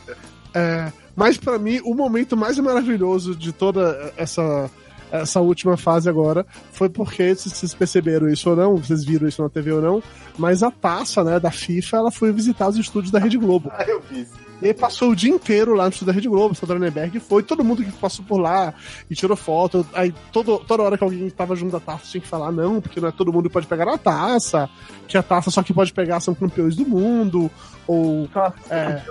É, 0.54 0.92
mas 1.16 1.38
pra 1.38 1.58
mim, 1.58 1.80
o 1.84 1.94
momento 1.94 2.36
mais 2.38 2.58
maravilhoso 2.60 3.36
de 3.36 3.52
toda 3.52 4.14
essa, 4.18 4.70
essa 5.12 5.40
última 5.42 5.78
fase 5.78 6.08
agora 6.10 6.46
foi 6.72 6.90
porque, 6.90 7.34
se 7.36 7.50
vocês 7.50 7.74
perceberam 7.74 8.28
isso 8.30 8.50
ou 8.50 8.56
não, 8.56 8.76
vocês 8.78 9.04
viram 9.04 9.28
isso 9.28 9.42
na 9.42 9.50
TV 9.50 9.72
ou 9.74 9.82
não, 9.82 10.04
mas 10.38 10.64
a 10.64 10.72
taça 10.72 11.24
né, 11.24 11.40
da 11.40 11.52
FIFA 11.52 11.98
ela 11.98 12.12
foi 12.12 12.32
visitar 12.32 12.68
os 12.70 12.78
estúdios 12.78 13.12
da 13.12 13.20
Rede 13.20 13.38
Globo. 13.38 13.72
Ah, 13.74 13.84
eu 13.88 14.02
vi. 14.10 14.28
E 14.62 14.68
aí 14.68 14.74
passou 14.74 15.10
o 15.12 15.16
dia 15.16 15.30
inteiro 15.34 15.74
lá 15.74 15.84
no 15.84 15.90
estúdio 15.90 16.08
da 16.08 16.14
Rede 16.14 16.30
Globo, 16.30 16.54
o 16.54 16.56
Sandranenberg 16.56 17.20
foi, 17.20 17.44
todo 17.44 17.64
mundo 17.64 17.84
que 17.84 17.92
passou 17.92 18.24
por 18.26 18.38
lá 18.38 18.74
e 19.10 19.16
tirou 19.16 19.36
foto. 19.36 19.86
Aí 19.94 20.14
todo, 20.32 20.60
toda 20.60 20.82
hora 20.84 20.98
que 20.98 21.04
alguém 21.04 21.30
tava 21.30 21.56
junto 21.56 21.74
da 21.74 21.80
taça 21.80 22.06
tinha 22.06 22.22
que 22.22 22.28
falar, 22.28 22.52
não, 22.52 22.80
porque 22.80 23.00
não 23.02 23.10
é 23.10 23.12
todo 23.12 23.34
mundo 23.34 23.50
que 23.50 23.54
pode 23.54 23.68
pegar 23.68 23.86
na 23.86 23.98
taça, 23.98 24.70
que 25.08 25.18
a 25.18 25.24
taça 25.24 25.52
só 25.52 25.62
que 25.62 25.74
pode 25.74 25.92
pegar 25.94 26.20
são 26.22 26.34
campeões 26.34 26.76
do 26.76 26.88
mundo, 26.88 27.52
ou 27.86 28.28
É. 28.70 28.86
né? 28.86 29.04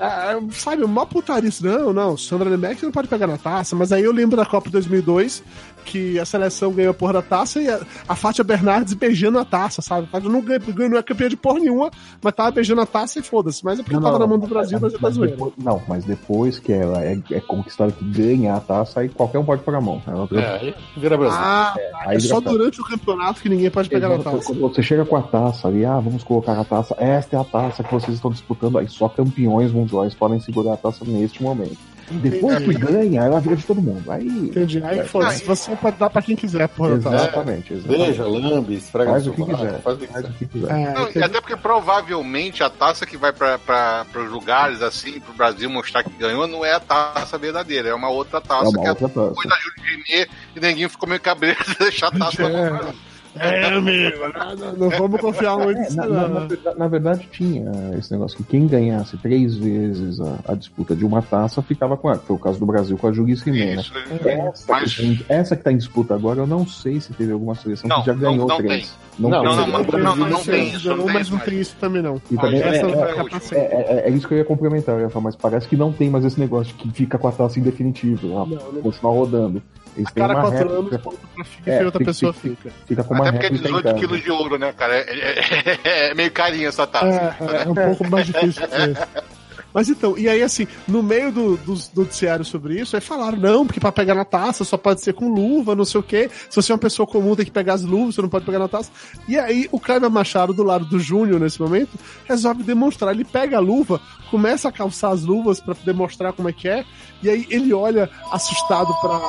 ah, 0.00 0.38
sabe, 0.50 0.82
uma 0.84 1.06
putaria 1.06 1.48
isso. 1.48 1.64
Não, 1.64 1.92
não, 1.92 2.16
Sandra 2.16 2.50
Lemek 2.50 2.82
não 2.82 2.92
pode 2.92 3.08
pegar 3.08 3.26
na 3.26 3.38
taça, 3.38 3.74
mas 3.76 3.92
aí 3.92 4.02
eu 4.02 4.12
lembro 4.12 4.36
da 4.36 4.44
Copa 4.44 4.68
2002 4.68 5.42
que 5.84 6.18
a 6.18 6.24
seleção 6.24 6.72
ganhou 6.72 6.90
a 6.90 6.94
porra 6.94 7.14
da 7.14 7.22
taça 7.22 7.60
e 7.60 7.68
a, 7.68 7.80
a 8.08 8.14
Fátia 8.16 8.42
Bernardes 8.44 8.94
beijando 8.94 9.38
a 9.38 9.44
taça, 9.44 9.82
sabe? 9.82 10.04
A 10.06 10.10
Fátia 10.10 10.28
não, 10.30 10.40
ganhou, 10.40 10.60
ganhou- 10.72 10.90
não 10.90 10.98
é 10.98 11.02
campeã 11.02 11.28
de 11.28 11.36
porra 11.36 11.58
nenhuma, 11.60 11.90
mas 12.22 12.34
tava 12.34 12.50
beijando 12.50 12.80
a 12.80 12.86
taça 12.86 13.18
e 13.18 13.22
foda-se. 13.22 13.64
Mas 13.64 13.78
é 13.78 13.82
porque 13.82 13.94
Não, 13.96 14.02
tava 14.02 14.14
não, 14.14 14.20
na 14.20 14.26
mão 14.26 14.38
do 14.38 14.46
Brasil, 14.46 14.78
mas 14.80 14.92
é 14.94 14.96
da 14.96 15.02
mas 15.02 15.14
zoeira. 15.14 15.32
depois, 15.36 15.52
não, 15.58 15.82
mas 15.88 16.04
depois 16.04 16.58
que 16.58 16.72
ela 16.72 17.04
é, 17.04 17.18
é 17.30 17.40
conquistada 17.40 17.92
que 17.92 18.04
ganha 18.04 18.54
a 18.54 18.60
taça, 18.60 19.00
aí 19.00 19.08
qualquer 19.08 19.38
um 19.38 19.44
pode 19.44 19.62
pegar 19.62 19.78
a 19.78 19.80
mão. 19.80 20.02
É 20.06 20.38
É, 20.38 20.54
aí 20.60 20.74
vira 20.96 21.16
Brasil. 21.16 21.38
Ah, 21.40 21.74
aí 22.06 22.16
é 22.16 22.20
só 22.20 22.40
durante 22.40 22.80
o 22.80 22.84
campeonato 22.84 23.40
que 23.40 23.48
ninguém 23.48 23.70
pode 23.70 23.88
pegar 23.88 24.08
na 24.08 24.14
Exato, 24.16 24.36
taça. 24.36 24.46
Quando 24.48 24.60
você 24.60 24.82
chega 24.82 25.04
com 25.04 25.16
a 25.16 25.22
taça 25.22 25.68
ali, 25.68 25.84
ah, 25.84 25.98
vamos 26.00 26.22
colocar 26.24 26.58
a 26.58 26.64
taça, 26.64 26.94
esta 26.98 27.36
é 27.36 27.40
a 27.40 27.44
taça 27.44 27.82
que 27.82 27.92
vocês 27.92 28.14
estão 28.14 28.30
disputando, 28.30 28.78
aí 28.78 28.88
só 28.88 29.08
campeões 29.08 29.72
mundiais 29.72 30.14
podem 30.14 30.40
segurar 30.40 30.74
a 30.74 30.76
taça 30.76 31.04
neste 31.04 31.42
momento. 31.42 31.76
Depois 32.10 32.58
que 32.58 32.74
ganha, 32.74 33.22
ela 33.22 33.40
vira 33.40 33.56
de 33.56 33.64
todo 33.64 33.80
mundo. 33.80 34.10
Aí. 34.10 34.26
Entendi. 34.26 34.82
Aí 34.84 35.04
foda-se, 35.06 35.44
você 35.44 35.74
pode 35.76 35.96
dar 35.96 36.10
pra 36.10 36.20
quem 36.22 36.36
quiser, 36.36 36.68
porra. 36.68 36.98
tá? 37.00 37.14
Exatamente, 37.14 37.72
exatamente. 37.74 38.04
Beija, 38.04 38.26
lambe, 38.26 38.74
esfrega 38.74 39.10
Faz 39.12 39.26
o 39.26 39.32
que 39.32 39.44
quiser. 39.44 39.80
Faz 39.80 39.96
o 39.96 40.00
que 40.00 40.06
quiser. 40.06 40.22
Faz 40.22 40.34
o 40.34 40.38
que 40.38 40.46
quiser. 40.46 40.70
É, 40.70 40.92
Não, 40.94 41.06
e 41.06 41.10
entendi. 41.10 41.24
até 41.24 41.40
porque 41.40 41.56
provavelmente 41.56 42.62
a 42.62 42.70
taça 42.70 43.06
que 43.06 43.16
vai 43.16 43.32
para 43.32 44.04
os 44.14 44.30
lugares 44.30 44.82
assim, 44.82 45.20
pro 45.20 45.32
Brasil 45.34 45.68
mostrar 45.70 46.02
que 46.02 46.10
ganhou, 46.10 46.46
não 46.46 46.64
é 46.64 46.72
a 46.74 46.80
taça 46.80 47.38
verdadeira, 47.38 47.88
é 47.90 47.94
uma 47.94 48.08
outra 48.10 48.40
taça 48.40 48.64
É 48.66 48.68
uma 48.68 48.82
que 48.82 48.88
outra 48.88 49.08
taça. 49.08 49.34
foi 49.34 49.46
da 49.48 49.56
Júlia 49.56 50.04
Genê 50.06 50.28
e 50.56 50.60
ninguém 50.60 50.88
ficou 50.88 51.08
meio 51.08 51.20
cabreiro 51.20 51.58
de 51.64 51.74
deixar 51.78 52.08
a 52.08 52.10
taça 52.18 52.42
do 52.42 52.50
Brasil. 52.50 52.94
É, 53.38 53.64
amigo, 53.72 54.16
não, 54.58 54.72
não- 54.76 54.90
vamos 54.98 55.20
confiar 55.20 55.56
muito 55.56 55.78
É, 55.78 55.82
nisso, 55.82 55.96
na, 55.96 56.06
na- 56.06 56.28
não. 56.28 56.40
na 56.40 56.46
verdade- 56.46 56.78
na 56.78 56.88
verdade, 56.88 57.28
tinha 57.32 57.70
esse 57.98 58.12
negócio 58.12 58.36
que 58.36 58.44
quem 58.44 58.66
ganhasse 58.66 59.16
três 59.16 59.56
vezes 59.56 60.20
a, 60.20 60.38
a 60.48 60.54
disputa 60.54 60.94
de 60.94 61.04
uma 61.04 61.22
taça 61.22 61.62
ficava 61.62 61.96
com 61.96 62.10
ela. 62.10 62.18
Foi 62.18 62.36
o 62.36 62.38
caso 62.38 62.58
do 62.58 62.66
Brasil 62.66 62.96
com 62.98 63.06
a 63.08 63.12
Julia 63.12 63.36
Rimé, 63.42 63.76
né? 63.76 63.82
Isso, 63.82 63.92
Essa, 64.28 64.72
Mas- 64.72 64.94
que 64.94 65.02
tem- 65.02 65.26
essa 65.28 65.56
que 65.56 65.62
tá 65.64 65.72
em 65.72 65.76
disputa 65.76 66.14
agora, 66.14 66.40
eu 66.40 66.46
não 66.46 66.66
sei 66.66 67.00
se 67.00 67.12
teve 67.14 67.32
alguma 67.32 67.54
seleção 67.54 67.88
Não, 67.88 68.00
que 68.00 68.06
já 68.06 68.12
ganhou 68.14 68.46
não 68.46 68.56
três. 68.56 68.94
Não, 69.18 69.28
Não, 69.28 69.40
tem. 69.42 69.44
não, 69.56 69.56
não, 69.56 69.66
não, 69.66 70.16
não, 70.16 70.28
não 70.30 70.40
tem 70.42 70.68
isso, 70.70 70.96
não 70.96 71.06
mas 71.06 71.28
não 71.30 71.38
tem 71.38 71.60
isso 71.60 71.76
também, 71.78 72.00
não. 72.02 72.20
E 72.30 72.36
também, 72.36 72.62
Ah, 72.62 72.66
é, 72.74 72.76
é- 72.78 72.82
vai 72.82 73.12
é 73.12 73.24
é- 73.52 73.56
é- 73.56 74.08
é 74.08 74.10
isso 74.10 74.26
que 74.26 74.32
eu 74.34 74.38
ia 74.38 74.44
complementar, 74.44 74.94
eu 74.96 75.02
ia 75.02 75.10
falar, 75.10 75.24
mas 75.24 75.36
parece 75.36 75.68
que 75.68 75.76
não 75.76 75.92
tem 75.92 76.08
mais 76.08 76.24
esse 76.24 76.40
negócio 76.40 76.74
que 76.74 76.90
fica 76.90 77.18
com 77.18 77.28
a 77.28 77.32
taça 77.32 77.58
em 77.58 77.62
definitivo, 77.62 78.46
continuar 78.82 79.12
rodando. 79.14 79.62
Eles 79.96 80.08
A 80.08 80.12
cada 80.12 80.34
quatro 80.34 80.50
réplica, 80.58 80.78
anos, 80.78 80.96
ponto 81.02 81.18
pra 81.34 81.44
fica 81.44 81.70
É, 81.70 81.82
e 81.82 81.84
outra 81.84 81.98
fica- 81.98 82.10
pessoa 82.10 82.32
fica- 82.32 82.56
fica. 82.56 82.74
fica 82.86 83.04
com 83.04 83.14
uma 83.14 83.28
Até 83.28 83.32
porque 83.32 83.46
é 83.46 83.48
réplica 83.50 83.68
em 83.68 83.72
18 83.72 83.84
casa. 83.84 83.98
quilos 83.98 84.22
de 84.22 84.30
ouro, 84.30 84.58
né, 84.58 84.72
cara? 84.72 84.94
É, 84.96 85.00
é- 85.10 85.78
é- 85.84 86.10
é 86.10 86.14
meio 86.14 86.30
carinha 86.30 86.68
essa 86.68 86.86
taça. 86.86 87.06
É, 87.40 87.62
é 87.64 87.68
um 87.68 87.74
pouco 87.74 88.08
mais 88.10 88.26
difícil 88.26 88.66
que 88.66 88.76
isso. 88.76 89.02
Mas 89.72 89.88
então, 89.88 90.16
e 90.18 90.28
aí 90.28 90.42
assim, 90.42 90.66
no 90.86 91.02
meio 91.02 91.32
do, 91.32 91.56
do, 91.56 91.74
do 91.74 92.00
noticiário 92.02 92.44
sobre 92.44 92.80
isso, 92.80 92.96
aí 92.96 93.02
falaram, 93.02 93.38
não, 93.38 93.66
porque 93.66 93.80
pra 93.80 93.92
pegar 93.92 94.14
na 94.14 94.24
taça 94.24 94.64
só 94.64 94.76
pode 94.76 95.00
ser 95.00 95.14
com 95.14 95.32
luva, 95.32 95.74
não 95.74 95.84
sei 95.84 96.00
o 96.00 96.02
quê. 96.02 96.30
Se 96.50 96.56
você 96.56 96.72
é 96.72 96.74
uma 96.74 96.80
pessoa 96.80 97.06
comum, 97.06 97.34
tem 97.34 97.44
que 97.44 97.50
pegar 97.50 97.74
as 97.74 97.82
luvas, 97.82 98.14
você 98.14 98.22
não 98.22 98.28
pode 98.28 98.44
pegar 98.44 98.58
na 98.58 98.68
taça. 98.68 98.90
E 99.26 99.38
aí 99.38 99.68
o 99.72 99.80
Kleber 99.80 100.10
Machado, 100.10 100.52
do 100.52 100.62
lado 100.62 100.84
do 100.84 100.98
Júnior, 100.98 101.40
nesse 101.40 101.60
momento, 101.60 101.90
resolve 102.24 102.62
demonstrar. 102.62 103.14
Ele 103.14 103.24
pega 103.24 103.56
a 103.56 103.60
luva, 103.60 104.00
começa 104.30 104.68
a 104.68 104.72
calçar 104.72 105.10
as 105.10 105.22
luvas 105.22 105.60
pra 105.60 105.74
demonstrar 105.84 106.32
como 106.32 106.48
é 106.48 106.52
que 106.52 106.68
é, 106.68 106.84
e 107.22 107.30
aí 107.30 107.46
ele 107.50 107.72
olha 107.72 108.10
assustado 108.30 108.92
pra. 109.00 109.20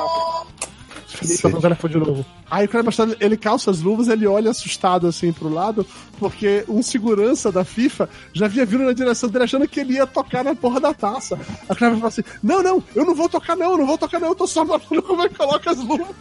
Felipe, 1.14 1.42
tá 1.42 1.48
no 1.48 1.60
telefone 1.60 1.92
de 1.94 2.00
novo. 2.00 2.26
Aí 2.50 2.66
o 2.66 2.68
Kleber 2.68 2.86
Machado, 2.86 3.16
ele 3.20 3.36
calça 3.36 3.70
as 3.70 3.80
luvas, 3.80 4.08
ele 4.08 4.26
olha 4.26 4.50
assustado 4.50 5.06
assim 5.06 5.32
pro 5.32 5.48
lado, 5.48 5.86
porque 6.18 6.64
um 6.68 6.82
segurança 6.82 7.50
da 7.50 7.64
FIFA 7.64 8.08
já 8.32 8.46
havia 8.46 8.66
vindo 8.66 8.84
na 8.84 8.92
direção 8.92 9.28
dele 9.28 9.44
achando 9.44 9.68
que 9.68 9.80
ele 9.80 9.94
ia 9.94 10.06
tocar 10.06 10.44
na 10.44 10.54
porra 10.54 10.80
da 10.80 10.92
taça. 10.94 11.36
Aí 11.36 11.66
o 11.70 11.76
Kleber 11.76 11.98
fala 11.98 12.08
assim: 12.08 12.24
Não, 12.42 12.62
não, 12.62 12.82
eu 12.94 13.04
não 13.04 13.14
vou 13.14 13.28
tocar, 13.28 13.56
não, 13.56 13.72
eu 13.72 13.78
não 13.78 13.86
vou 13.86 13.98
tocar, 13.98 14.20
não, 14.20 14.28
eu 14.28 14.34
tô 14.34 14.46
só 14.46 14.64
falando 14.66 15.02
como 15.02 15.22
é 15.22 15.28
que 15.28 15.36
coloca 15.36 15.70
as 15.70 15.78
luvas. 15.78 16.14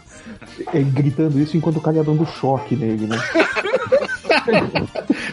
Ele 0.73 0.89
gritando 0.91 1.39
isso 1.39 1.57
enquanto 1.57 1.77
o 1.77 1.81
cara 1.81 1.97
ia 1.97 2.03
dando 2.03 2.25
choque 2.25 2.75
nele, 2.75 3.07
né? 3.07 3.17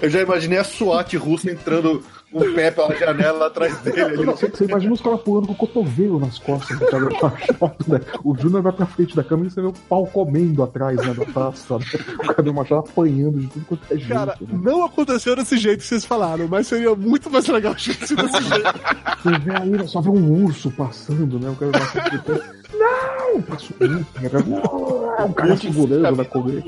Eu 0.03 0.11
já 0.11 0.21
imaginei 0.21 0.59
a 0.59 0.65
SWAT 0.65 1.17
russa 1.17 1.51
entrando 1.51 2.03
com 2.33 2.39
o 2.39 2.55
pé 2.55 2.71
pela 2.71 2.95
janela 2.97 3.47
atrás 3.47 3.77
dele. 3.79 4.01
ali. 4.01 4.25
Você, 4.25 4.49
você 4.49 4.65
imagina 4.65 4.93
os 4.93 5.01
caras 5.01 5.21
pulando 5.21 5.47
com 5.49 5.53
o 5.53 5.57
cotovelo 5.57 6.21
nas 6.21 6.39
costas 6.39 6.79
do 6.79 6.87
cara 6.87 7.05
Machado, 7.05 7.77
né? 7.89 8.01
O 8.25 8.37
Júnior 8.37 8.63
vai 8.63 8.73
pra 8.73 8.87
frente 8.87 9.17
da 9.17 9.25
câmera 9.25 9.49
e 9.49 9.51
você 9.51 9.61
vê 9.61 9.67
o 9.69 9.73
pau 9.73 10.07
comendo 10.07 10.63
atrás 10.63 10.97
né, 10.97 11.13
da 11.15 11.25
taça. 11.27 11.79
Né? 11.79 11.85
O 12.19 12.35
cara 12.35 12.53
Machado 12.53 12.81
apanhando 12.89 13.41
de 13.41 13.47
tudo 13.49 13.65
quanto 13.67 13.83
é 13.93 13.97
jeito. 13.97 14.09
Cara, 14.09 14.37
né? 14.41 14.61
não 14.63 14.85
aconteceu 14.85 15.35
desse 15.35 15.57
jeito 15.59 15.81
que 15.81 15.87
vocês 15.87 16.05
falaram, 16.05 16.47
mas 16.49 16.67
seria 16.67 16.95
muito 16.95 17.31
mais 17.31 17.47
legal 17.49 17.77
se 17.79 17.93
desse 17.93 18.15
jeito. 18.15 18.81
Você 19.23 19.39
vê 19.39 19.57
aí, 19.57 19.89
só 19.89 20.01
vê 20.01 20.11
um 20.11 20.45
urso 20.45 20.71
passando, 20.71 21.39
né? 21.39 21.51
O 21.51 21.57
cara 21.57 21.73
Machado 21.73 22.11
gritando, 22.11 22.43
não! 22.75 23.43
Passa 23.43 23.67
um 23.81 23.97
urso? 23.97 24.07
Não! 24.47 25.27
O 25.27 25.35
cara 25.35 25.57
segurando 25.57 26.17
na 26.17 26.25
coluna. 26.25 26.63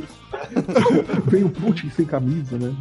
Vem 1.26 1.44
o 1.44 1.50
Putin 1.50 1.90
sem 1.90 2.04
camisa, 2.04 2.58
né? 2.58 2.74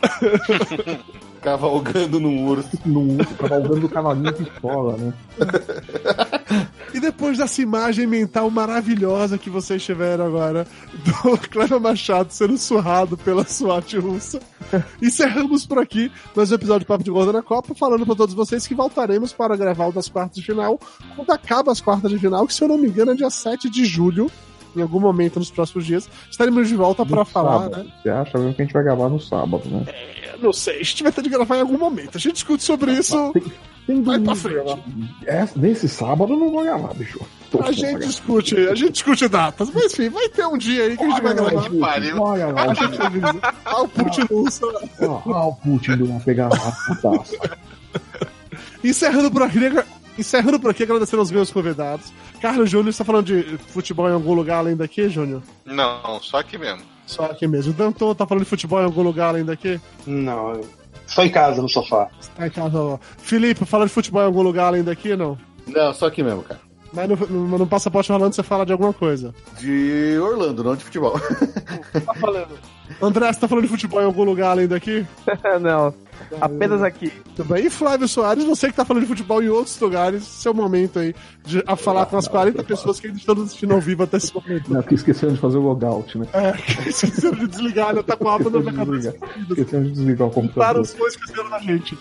Cavalgando 1.40 2.20
num 2.20 2.46
urso. 2.46 2.78
No 2.84 3.16
urso, 3.16 3.34
cavalgando 3.34 3.86
o 3.86 3.88
cavalinho 3.88 4.32
pistola, 4.32 4.96
né? 4.98 5.14
E 6.92 7.00
depois 7.00 7.38
dessa 7.38 7.62
imagem 7.62 8.06
mental 8.06 8.50
maravilhosa 8.50 9.38
que 9.38 9.48
vocês 9.48 9.82
tiveram 9.82 10.26
agora, 10.26 10.66
do 11.04 11.38
Cleber 11.48 11.80
Machado 11.80 12.30
sendo 12.30 12.58
surrado 12.58 13.16
pela 13.16 13.44
SWAT 13.44 13.96
russa, 13.98 14.40
encerramos 15.00 15.64
por 15.64 15.78
aqui 15.78 16.12
mais 16.34 16.52
um 16.52 16.56
episódio 16.56 16.80
de 16.80 16.86
Papo 16.86 17.04
de 17.04 17.10
Gordo 17.10 17.32
na 17.32 17.42
Copa, 17.42 17.74
falando 17.74 18.04
para 18.04 18.16
todos 18.16 18.34
vocês 18.34 18.66
que 18.66 18.74
voltaremos 18.74 19.32
para 19.32 19.56
gravar 19.56 19.86
o 19.86 19.92
das 19.92 20.08
quartas 20.08 20.36
de 20.36 20.42
final, 20.42 20.78
quando 21.16 21.30
acaba 21.30 21.72
as 21.72 21.80
quartas 21.80 22.10
de 22.10 22.18
final, 22.18 22.46
que 22.46 22.52
se 22.52 22.62
eu 22.62 22.68
não 22.68 22.76
me 22.76 22.88
engano 22.88 23.12
é 23.12 23.14
dia 23.14 23.30
7 23.30 23.70
de 23.70 23.84
julho, 23.84 24.30
em 24.76 24.82
algum 24.82 25.00
momento 25.00 25.38
nos 25.38 25.50
próximos 25.50 25.84
dias, 25.84 26.08
estaremos 26.30 26.68
de 26.68 26.76
volta 26.76 27.04
para 27.04 27.24
falar, 27.24 27.64
sábado. 27.64 27.84
né? 27.84 27.92
Você 28.02 28.08
acha 28.10 28.38
mesmo 28.38 28.54
que 28.54 28.62
a 28.62 28.64
gente 28.64 28.74
vai 28.74 28.82
gravar 28.82 29.08
no 29.08 29.20
sábado, 29.20 29.62
né? 29.68 29.84
Eu 30.34 30.38
não 30.38 30.52
sei, 30.52 30.80
a 30.80 30.82
gente 30.82 31.02
vai 31.02 31.12
ter 31.12 31.22
de 31.22 31.28
gravar 31.28 31.56
em 31.56 31.60
algum 31.60 31.78
momento, 31.78 32.16
a 32.16 32.20
gente 32.20 32.34
discute 32.34 32.62
sobre 32.62 32.92
isso. 32.92 33.32
Tem 33.86 34.02
Vai 34.02 34.20
pra 34.20 34.36
frente. 34.36 34.82
É, 35.26 35.48
nesse 35.56 35.88
sábado 35.88 36.34
eu 36.34 36.38
não 36.38 36.50
vou 36.50 36.62
gravar, 36.62 36.94
bicho. 36.94 37.20
Tô 37.50 37.60
A 37.62 37.72
gente 37.72 38.06
discute, 38.06 38.56
a 38.56 38.74
gente 38.74 38.92
discute 38.92 39.26
datas, 39.26 39.68
mas 39.74 39.92
enfim, 39.92 40.08
vai 40.08 40.28
ter 40.28 40.46
um 40.46 40.56
dia 40.56 40.84
aí 40.84 40.96
que 40.96 41.02
a 41.02 41.08
gente 41.10 41.20
vai 41.22 41.34
gravar. 41.34 41.70
pariu. 41.80 42.22
Olha 42.22 42.46
lá, 42.48 42.62
A 42.62 42.74
gente 42.74 43.02
avisa. 43.02 43.40
Ah, 43.64 43.82
o 43.82 43.88
Putin 43.88 44.22
ó, 45.02 45.22
ó, 45.26 45.48
o 45.48 45.54
Putin 45.56 45.92
lá 46.02 46.20
pegar 46.20 46.46
a 46.46 46.50
taça. 46.50 47.58
Encerrando 48.84 49.30
por 49.30 49.42
aqui, 49.42 49.58
encerrando 50.16 50.60
por 50.60 50.70
aqui, 50.70 50.84
agradecendo 50.84 51.20
aos 51.20 51.30
meus 51.30 51.50
convidados. 51.50 52.12
Carlos 52.40 52.70
Júnior, 52.70 52.92
você 52.92 52.98
tá 52.98 53.04
falando 53.04 53.26
de 53.26 53.58
futebol 53.58 54.08
em 54.08 54.12
algum 54.12 54.32
lugar 54.32 54.58
além 54.58 54.76
daqui, 54.76 55.08
Júnior? 55.08 55.42
Não, 55.64 56.20
só 56.20 56.38
aqui 56.38 56.56
mesmo. 56.56 56.82
Só 57.06 57.24
aqui 57.24 57.46
mesmo. 57.46 57.72
Danton 57.72 58.14
tá 58.14 58.26
falando 58.26 58.44
de 58.44 58.48
futebol 58.48 58.80
em 58.80 58.84
algum 58.84 59.02
lugar 59.02 59.28
além 59.28 59.44
daqui? 59.44 59.80
Não, 60.06 60.60
só 61.06 61.24
em 61.24 61.30
casa, 61.30 61.60
no 61.60 61.68
sofá. 61.68 62.08
Tá 62.36 62.46
em 62.46 62.50
casa, 62.50 62.78
ó. 62.78 62.98
Felipe, 63.18 63.64
fala 63.64 63.84
de 63.84 63.92
futebol 63.92 64.22
em 64.22 64.26
algum 64.26 64.42
lugar 64.42 64.68
além 64.68 64.82
daqui, 64.82 65.16
não? 65.16 65.36
Não, 65.66 65.92
só 65.92 66.06
aqui 66.06 66.22
mesmo, 66.22 66.42
cara. 66.42 66.60
Mas 66.92 67.08
no, 67.08 67.16
no, 67.16 67.58
no 67.58 67.66
passaporte 67.66 68.10
rolando 68.10 68.34
você 68.34 68.42
fala 68.42 68.64
de 68.64 68.72
alguma 68.72 68.92
coisa. 68.92 69.34
De 69.58 70.18
Orlando, 70.20 70.64
não 70.64 70.74
de 70.74 70.84
futebol. 70.84 71.20
Tá 72.06 72.14
falando. 72.14 72.58
André, 73.02 73.32
você 73.32 73.40
tá 73.40 73.48
falando 73.48 73.64
de 73.64 73.70
futebol 73.70 74.00
em 74.00 74.04
algum 74.04 74.22
lugar 74.22 74.50
além 74.52 74.68
daqui? 74.68 75.04
não, 75.60 75.92
apenas 76.40 76.82
aqui. 76.82 77.12
Tudo 77.36 77.48
bem? 77.54 77.66
E 77.66 77.70
Flávio 77.70 78.06
Soares, 78.08 78.44
você 78.44 78.68
que 78.68 78.74
tá 78.74 78.84
falando 78.84 79.02
de 79.02 79.08
futebol 79.08 79.42
em 79.42 79.48
outros 79.48 79.78
lugares, 79.80 80.24
seu 80.24 80.52
momento 80.54 80.98
aí 80.98 81.14
de 81.44 81.62
a 81.66 81.76
falar 81.76 82.06
com 82.06 82.16
as 82.16 82.28
40 82.28 82.62
pessoas 82.64 83.00
que 83.00 83.06
ainda 83.06 83.18
estão 83.18 83.34
assistindo 83.42 83.72
ao 83.72 83.80
vivo 83.80 84.02
até 84.02 84.16
esse 84.16 84.34
momento. 84.34 84.72
Não, 84.72 84.82
que 84.82 84.94
esqueceram 84.94 85.32
de 85.34 85.40
fazer 85.40 85.58
o 85.58 85.62
logout, 85.62 86.18
né? 86.18 86.26
É, 86.32 86.54
esqueceram 86.88 87.36
de 87.38 87.46
desligar, 87.46 87.94
né? 87.94 88.02
Tá 88.02 88.16
com 88.16 88.28
a 88.28 88.34
aba 88.34 88.50
na 88.50 88.58
minha 88.60 88.72
cabeça. 88.72 89.14
Esqueceram 89.48 89.82
de 89.84 89.90
desligar 89.92 90.28
o 90.28 90.30
Para 90.30 90.42
computador. 90.42 90.82
os 90.82 90.92
dois 90.94 91.14
esqueceram 91.14 91.50
da 91.50 91.58
gente. 91.60 91.98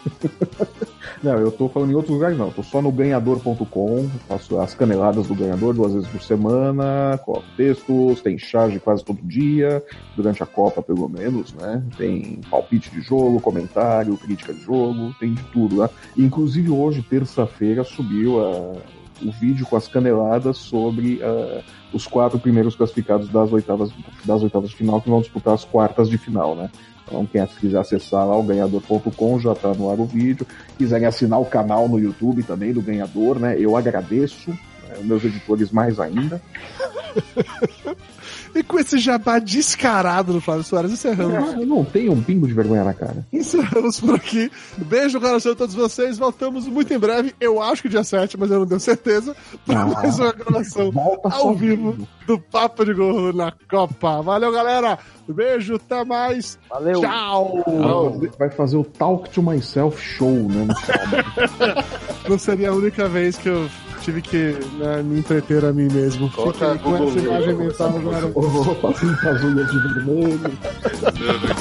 Não, 1.21 1.33
eu 1.37 1.51
tô 1.51 1.67
falando 1.67 1.91
em 1.91 1.95
outros 1.95 2.13
lugares 2.13 2.37
não. 2.37 2.45
Eu 2.47 2.53
tô 2.53 2.63
só 2.63 2.81
no 2.81 2.91
ganhador.com, 2.93 4.07
faço 4.27 4.57
as 4.59 4.73
caneladas 4.73 5.27
do 5.27 5.35
ganhador 5.35 5.73
duas 5.73 5.93
vezes 5.93 6.07
por 6.07 6.21
semana, 6.21 7.19
coloco 7.25 7.43
textos, 7.57 8.21
tem 8.21 8.37
charge 8.37 8.79
quase 8.79 9.03
todo 9.03 9.19
dia, 9.21 9.83
durante 10.15 10.41
a 10.41 10.45
Copa 10.45 10.81
pelo 10.81 11.09
menos, 11.09 11.53
né? 11.53 11.83
Tem 11.97 12.39
palpite 12.49 12.89
de 12.91 13.01
jogo, 13.01 13.41
comentário, 13.41 14.15
crítica 14.17 14.53
de 14.53 14.61
jogo, 14.61 15.13
tem 15.19 15.33
de 15.33 15.43
tudo 15.51 15.75
lá. 15.75 15.89
Inclusive 16.17 16.69
hoje, 16.69 17.01
terça-feira, 17.01 17.83
subiu 17.83 18.39
a- 18.41 18.77
o 19.21 19.31
vídeo 19.33 19.65
com 19.65 19.75
as 19.75 19.85
caneladas 19.89 20.55
sobre 20.57 21.19
ah, 21.21 21.61
os 21.91 22.07
quatro 22.07 22.39
primeiros 22.39 22.77
classificados 22.77 23.27
das 23.27 23.51
oitavas, 23.51 23.91
das 24.23 24.41
oitavas 24.41 24.69
de 24.69 24.75
final 24.77 25.01
que 25.01 25.09
vão 25.09 25.19
disputar 25.19 25.53
as 25.53 25.65
quartas 25.65 26.07
de 26.07 26.17
final, 26.17 26.55
né? 26.55 26.69
Então, 27.09 27.25
quem 27.25 27.45
quiser 27.59 27.79
acessar 27.79 28.25
lá 28.25 28.37
o 28.37 28.43
ganhador.com, 28.43 29.39
já 29.39 29.55
tá 29.55 29.73
no 29.73 29.89
ar 29.89 29.99
o 29.99 30.05
vídeo. 30.05 30.45
Quiserem 30.77 31.07
assinar 31.07 31.41
o 31.41 31.45
canal 31.45 31.89
no 31.89 31.99
YouTube 31.99 32.43
também 32.43 32.71
do 32.71 32.81
Ganhador, 32.81 33.39
né? 33.39 33.55
Eu 33.59 33.75
agradeço. 33.75 34.51
né, 34.51 34.97
Meus 35.01 35.23
editores 35.23 35.71
mais 35.71 35.99
ainda. 35.99 36.39
E 38.55 38.63
com 38.63 38.79
esse 38.79 38.97
jabá 38.97 39.39
descarado 39.39 40.33
do 40.33 40.41
Flávio 40.41 40.63
Soares, 40.63 40.91
encerramos. 40.91 41.53
Eu 41.53 41.65
não 41.65 41.83
tenho 41.85 42.11
um 42.13 42.21
pingo 42.21 42.47
de 42.47 42.53
vergonha 42.53 42.83
na 42.83 42.93
cara. 42.93 43.25
Encerramos 43.31 43.99
por 43.99 44.15
aqui. 44.15 44.51
Beijo 44.77 45.19
no 45.19 45.25
coração 45.25 45.51
de 45.51 45.57
todos 45.57 45.75
vocês. 45.75 46.17
Voltamos 46.17 46.67
muito 46.67 46.93
em 46.93 46.99
breve. 46.99 47.33
Eu 47.39 47.61
acho 47.61 47.81
que 47.83 47.89
dia 47.89 48.03
7, 48.03 48.37
mas 48.37 48.49
eu 48.51 48.59
não 48.59 48.67
tenho 48.67 48.79
certeza. 48.79 49.35
Para 49.65 49.81
Ah, 49.81 49.85
mais 49.85 50.19
uma 50.19 50.31
gravação 50.31 50.91
ao 51.23 51.55
vivo 51.55 52.07
do 52.25 52.39
Papo 52.39 52.85
de 52.85 52.93
Gorro 52.93 53.33
na 53.33 53.53
Copa. 53.69 54.21
Valeu, 54.21 54.51
galera. 54.51 54.97
Beijo, 55.27 55.75
até 55.75 56.03
mais. 56.03 56.57
Valeu. 56.69 57.01
Tchau. 57.01 58.21
Vai 58.37 58.49
fazer 58.49 58.77
o 58.77 58.83
Talk 58.83 59.29
to 59.29 59.43
Myself 59.43 60.01
Show, 60.01 60.31
né? 60.33 60.65
No. 60.65 60.73
Não 62.29 62.37
seria 62.37 62.69
a 62.69 62.73
única 62.73 63.07
vez 63.07 63.37
que 63.37 63.49
eu 63.49 63.69
tive 63.99 64.21
que 64.21 64.57
né, 64.77 65.03
me 65.03 65.19
entreter 65.19 65.63
a 65.65 65.71
mim 65.73 65.87
mesmo. 65.91 66.29
Coloca 66.31 66.53
Fica 66.53 66.71
aí 66.71 66.79
com 66.79 66.91
Google 66.91 67.07
essa 67.09 67.19
imagem 67.19 67.53
Google. 67.53 67.67
mental 67.67 67.97
agora. 67.97 68.31
Opa, 68.35 68.89
as 68.89 69.43
unhas 69.43 69.71
de 69.71 69.79
vermelho. 69.93 71.59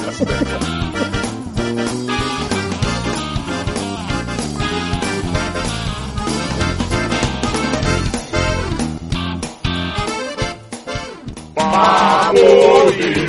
Papo 11.55 12.35
de 12.91 13.25